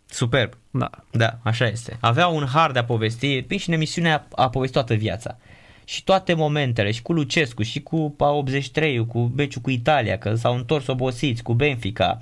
Superb. 0.06 0.54
Da. 0.72 0.90
Da, 1.12 1.38
așa 1.44 1.66
este. 1.66 1.98
Avea 2.00 2.28
un 2.28 2.46
har 2.46 2.72
de 2.72 2.80
a 2.80 2.84
povesti, 2.84 3.42
păi 3.42 3.58
și 3.58 3.70
în 3.70 3.76
emisiunea 3.76 4.28
a 4.36 4.50
povestit 4.50 4.78
toată 4.78 4.94
viața. 4.94 5.38
Și 5.84 6.04
toate 6.04 6.34
momentele, 6.34 6.92
și 6.92 7.02
cu 7.02 7.14
Lucescu, 7.14 7.64
și 7.64 7.82
cu 7.82 8.16
a 8.18 8.30
83 8.30 9.06
cu 9.06 9.20
Beciu 9.20 9.62
cu 9.62 9.70
Italia, 9.70 10.18
că 10.18 10.36
s-au 10.36 10.56
întors 10.56 10.88
obosiți, 10.88 11.44
cu 11.44 11.54
Benfica, 11.54 12.18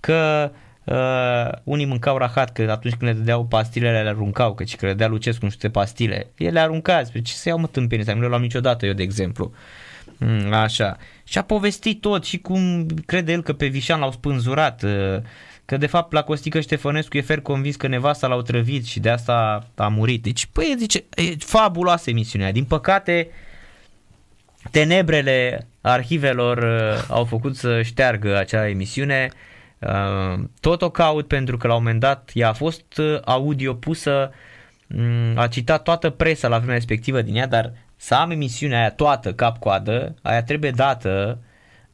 că 0.00 0.50
uh, 0.52 0.64
unii 1.64 1.84
mâncau 1.84 2.18
rahat, 2.18 2.52
că 2.52 2.66
atunci 2.70 2.94
când 2.94 3.10
le 3.10 3.16
dădeau 3.16 3.44
pastilele 3.44 4.02
le 4.02 4.08
aruncau, 4.08 4.54
că 4.54 4.64
că 4.76 4.86
le 4.86 4.94
dea 4.94 5.08
Lucescu 5.08 5.44
nu 5.44 5.50
știu 5.50 5.70
pastile, 5.70 6.30
ele 6.36 6.50
le 6.50 6.60
aruncați, 6.60 7.12
pe 7.12 7.20
ce 7.20 7.32
să 7.32 7.48
iau 7.48 7.58
mă 7.58 7.66
tâmpenii, 7.66 8.14
nu 8.14 8.20
le 8.20 8.26
luam 8.26 8.40
niciodată 8.40 8.86
eu, 8.86 8.92
de 8.92 9.02
exemplu. 9.02 9.52
Mm, 10.18 10.52
așa. 10.52 10.96
Și 11.24 11.38
a 11.38 11.42
povestit 11.42 12.00
tot 12.00 12.24
și 12.24 12.38
cum 12.38 12.86
crede 13.06 13.32
el 13.32 13.42
că 13.42 13.52
pe 13.52 13.66
Vișan 13.66 14.00
l-au 14.00 14.12
spânzurat, 14.12 14.82
uh, 14.82 15.16
că 15.64 15.76
de 15.76 15.86
fapt 15.86 16.12
la 16.12 16.22
Costică 16.22 16.60
Ștefănescu 16.60 17.16
e 17.16 17.20
fer 17.20 17.40
convins 17.40 17.76
că 17.76 17.86
nevasta 17.86 18.26
l-au 18.26 18.42
trăvit 18.42 18.84
și 18.84 19.00
de 19.00 19.10
asta 19.10 19.66
a 19.74 19.88
murit. 19.88 20.22
Deci, 20.22 20.46
păi, 20.46 20.74
zice, 20.78 21.04
e 21.14 21.34
fabuloasă 21.38 22.10
emisiunea. 22.10 22.52
Din 22.52 22.64
păcate, 22.64 23.28
tenebrele 24.70 25.66
arhivelor 25.80 26.58
uh, 26.58 27.04
au 27.08 27.24
făcut 27.24 27.56
să 27.56 27.82
șteargă 27.82 28.36
acea 28.36 28.68
emisiune. 28.68 29.28
Uh, 29.32 29.38
tot 30.60 30.82
o 30.82 30.90
caut 30.90 31.26
pentru 31.26 31.56
că 31.56 31.66
la 31.66 31.74
un 31.74 31.82
moment 31.82 32.00
dat 32.00 32.30
ea 32.34 32.48
a 32.48 32.52
fost 32.52 32.96
uh, 32.98 33.20
audio 33.24 33.74
pusă, 33.74 34.30
um, 34.96 35.38
a 35.38 35.46
citat 35.46 35.82
toată 35.82 36.10
presa 36.10 36.48
la 36.48 36.56
vremea 36.56 36.74
respectivă 36.74 37.22
din 37.22 37.36
ea, 37.36 37.46
dar 37.46 37.72
să 37.96 38.14
am 38.14 38.30
emisiunea 38.30 38.78
aia 38.78 38.90
toată 38.90 39.34
cap-coadă, 39.34 40.14
aia 40.22 40.42
trebuie 40.42 40.70
dată 40.70 41.38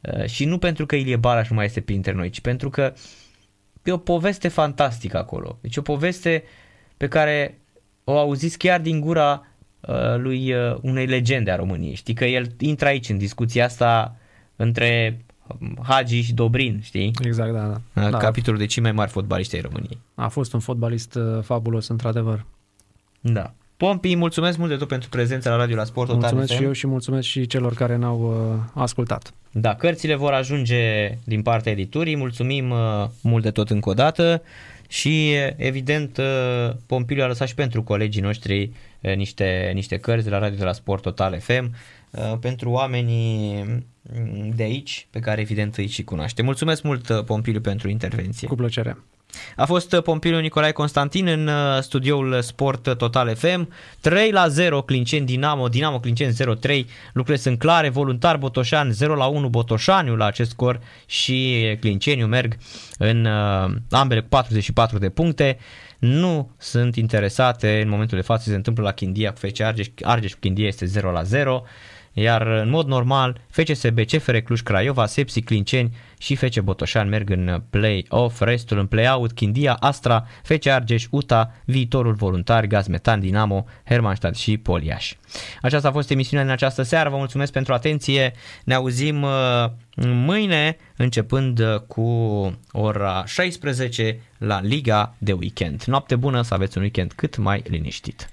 uh, 0.01 0.25
și 0.25 0.45
nu 0.45 0.57
pentru 0.57 0.85
că 0.85 0.95
Ilie 0.95 1.15
Balaș 1.15 1.49
nu 1.49 1.55
mai 1.55 1.65
este 1.65 1.81
printre 1.81 2.11
noi, 2.11 2.29
ci 2.29 2.41
pentru 2.41 2.69
că 2.69 2.93
e 3.83 3.91
o 3.91 3.97
poveste 3.97 4.47
fantastică 4.47 5.17
acolo. 5.17 5.57
Deci 5.61 5.77
o 5.77 5.81
poveste 5.81 6.43
pe 6.97 7.07
care 7.07 7.57
o 8.03 8.17
auziți 8.17 8.57
chiar 8.57 8.81
din 8.81 8.99
gura 8.99 9.47
uh, 9.79 10.15
lui 10.15 10.53
uh, 10.53 10.77
unei 10.81 11.05
legende 11.05 11.51
a 11.51 11.55
României. 11.55 11.95
Știi 11.95 12.13
că 12.13 12.25
el 12.25 12.47
intră 12.59 12.87
aici 12.87 13.09
în 13.09 13.17
discuția 13.17 13.65
asta 13.65 14.15
între 14.55 15.17
um, 15.17 15.32
Hagi 15.81 16.21
și 16.21 16.33
Dobrin, 16.33 16.79
știi? 16.83 17.11
Exact, 17.23 17.53
da, 17.53 17.81
da. 17.93 18.09
da. 18.09 18.17
Capitolul 18.17 18.59
de 18.59 18.65
cei 18.65 18.83
mai 18.83 18.91
mari 18.91 19.11
fotbaliști 19.11 19.55
ai 19.55 19.61
României. 19.61 19.97
A 20.15 20.27
fost 20.27 20.53
un 20.53 20.59
fotbalist 20.59 21.15
uh, 21.15 21.43
fabulos, 21.43 21.87
într-adevăr. 21.87 22.45
Da. 23.19 23.53
Pompi, 23.77 24.15
mulțumesc 24.15 24.57
mult 24.57 24.69
de 24.69 24.75
tot 24.75 24.87
pentru 24.87 25.09
prezența 25.09 25.49
la 25.49 25.55
Radio 25.55 25.75
la 25.75 25.83
Sport 25.83 26.07
Total 26.07 26.21
Mulțumesc 26.21 26.51
FM. 26.51 26.57
și 26.57 26.63
eu 26.63 26.71
și 26.71 26.87
mulțumesc 26.87 27.27
și 27.27 27.47
celor 27.47 27.73
care 27.73 27.95
ne-au 27.95 28.21
uh, 28.21 28.81
ascultat. 28.81 29.33
Da, 29.51 29.75
cărțile 29.75 30.15
vor 30.15 30.31
ajunge 30.31 31.09
din 31.23 31.41
partea 31.41 31.71
editurii, 31.71 32.15
mulțumim 32.15 32.69
uh, 32.69 32.77
mult 33.21 33.43
de 33.43 33.51
tot 33.51 33.69
încă 33.69 33.89
o 33.89 33.93
dată 33.93 34.41
și 34.87 35.33
evident 35.55 36.17
uh, 36.17 36.75
Pompiliu 36.85 37.23
a 37.23 37.27
lăsat 37.27 37.47
și 37.47 37.55
pentru 37.55 37.83
colegii 37.83 38.21
noștri 38.21 38.71
uh, 39.01 39.15
niște, 39.15 39.71
niște 39.73 39.97
cărți 39.97 40.23
de 40.23 40.29
la 40.29 40.39
Radio 40.39 40.57
de 40.57 40.63
la 40.63 40.73
Sport 40.73 41.01
Total 41.01 41.39
FM 41.39 41.63
uh, 41.63 41.71
pentru 42.39 42.69
oamenii 42.69 43.63
mm, 43.63 44.51
de 44.55 44.63
aici 44.63 45.07
pe 45.09 45.19
care 45.19 45.41
evident 45.41 45.75
îi 45.75 45.87
și 45.87 46.03
cunoaște. 46.03 46.41
Mulțumesc 46.41 46.83
mult 46.83 47.09
uh, 47.09 47.23
Pompiliu 47.23 47.61
pentru 47.61 47.89
intervenție. 47.89 48.47
Cu 48.47 48.55
plăcere. 48.55 48.97
A 49.55 49.65
fost 49.65 49.99
Pompiliu 49.99 50.39
Nicolae 50.39 50.71
Constantin 50.71 51.27
în 51.27 51.47
uh, 51.47 51.81
studioul 51.81 52.41
Sport 52.41 52.97
Total 52.97 53.35
FM. 53.35 53.69
3 53.99 54.31
la 54.31 54.47
0 54.47 54.81
Clinceni 54.81 55.25
Dinamo, 55.25 55.67
Dinamo 55.67 55.99
Clinceni 55.99 56.33
0-3. 56.33 56.85
Lucrurile 57.13 57.43
sunt 57.43 57.59
clare, 57.59 57.89
voluntar 57.89 58.37
Botoșan 58.37 58.91
0 58.91 59.15
la 59.15 59.25
1 59.25 59.49
Botoșaniu 59.49 60.15
la 60.15 60.25
acest 60.25 60.49
scor 60.49 60.79
și 61.05 61.65
Clinceniu 61.79 62.25
merg 62.25 62.57
în 62.97 63.25
uh, 63.25 63.75
ambele 63.89 64.21
cu 64.21 64.27
44 64.27 64.97
de 64.97 65.09
puncte. 65.09 65.57
Nu 65.99 66.51
sunt 66.57 66.95
interesate 66.95 67.81
în 67.81 67.89
momentul 67.89 68.17
de 68.17 68.23
față 68.23 68.49
se 68.49 68.55
întâmplă 68.55 68.83
la 68.83 68.91
Chindia 68.91 69.31
cu 69.31 69.47
FC 69.47 69.59
Argeș, 69.59 69.87
Argeș 70.01 70.31
cu 70.33 70.39
Chindia 70.39 70.67
este 70.67 70.85
0 70.85 71.11
la 71.11 71.23
0 71.23 71.63
iar 72.13 72.47
în 72.47 72.69
mod 72.69 72.87
normal 72.87 73.41
FCSB, 73.49 73.99
CFR 74.05 74.37
Cluj, 74.37 74.61
Craiova, 74.61 75.05
Sepsi, 75.05 75.41
Clinceni 75.41 75.95
și 76.17 76.35
FC 76.35 76.59
Botoșan 76.59 77.09
merg 77.09 77.29
în 77.29 77.63
play-off, 77.69 78.41
restul 78.41 78.79
în 78.79 78.85
play-out, 78.85 79.31
Chindia, 79.31 79.73
Astra, 79.79 80.27
FC 80.43 80.65
Argeș, 80.67 81.05
UTA, 81.09 81.51
Viitorul 81.65 82.13
Voluntar, 82.13 82.65
Gazmetan, 82.65 83.19
Dinamo, 83.19 83.65
Hermannstadt 83.85 84.35
și 84.35 84.57
Poliaș. 84.57 85.13
Aceasta 85.61 85.87
a 85.87 85.91
fost 85.91 86.09
emisiunea 86.09 86.45
din 86.45 86.53
această 86.53 86.81
seară, 86.81 87.09
vă 87.09 87.17
mulțumesc 87.17 87.51
pentru 87.51 87.73
atenție, 87.73 88.33
ne 88.63 88.73
auzim 88.73 89.21
uh, 89.21 89.65
mâine 89.95 90.77
începând 90.97 91.59
uh, 91.59 91.79
cu 91.87 92.03
ora 92.71 93.23
16 93.25 94.19
la 94.37 94.61
Liga 94.61 95.15
de 95.17 95.33
Weekend. 95.33 95.83
Noapte 95.83 96.15
bună, 96.15 96.41
să 96.41 96.53
aveți 96.53 96.77
un 96.77 96.83
weekend 96.83 97.11
cât 97.11 97.37
mai 97.37 97.63
liniștit. 97.67 98.32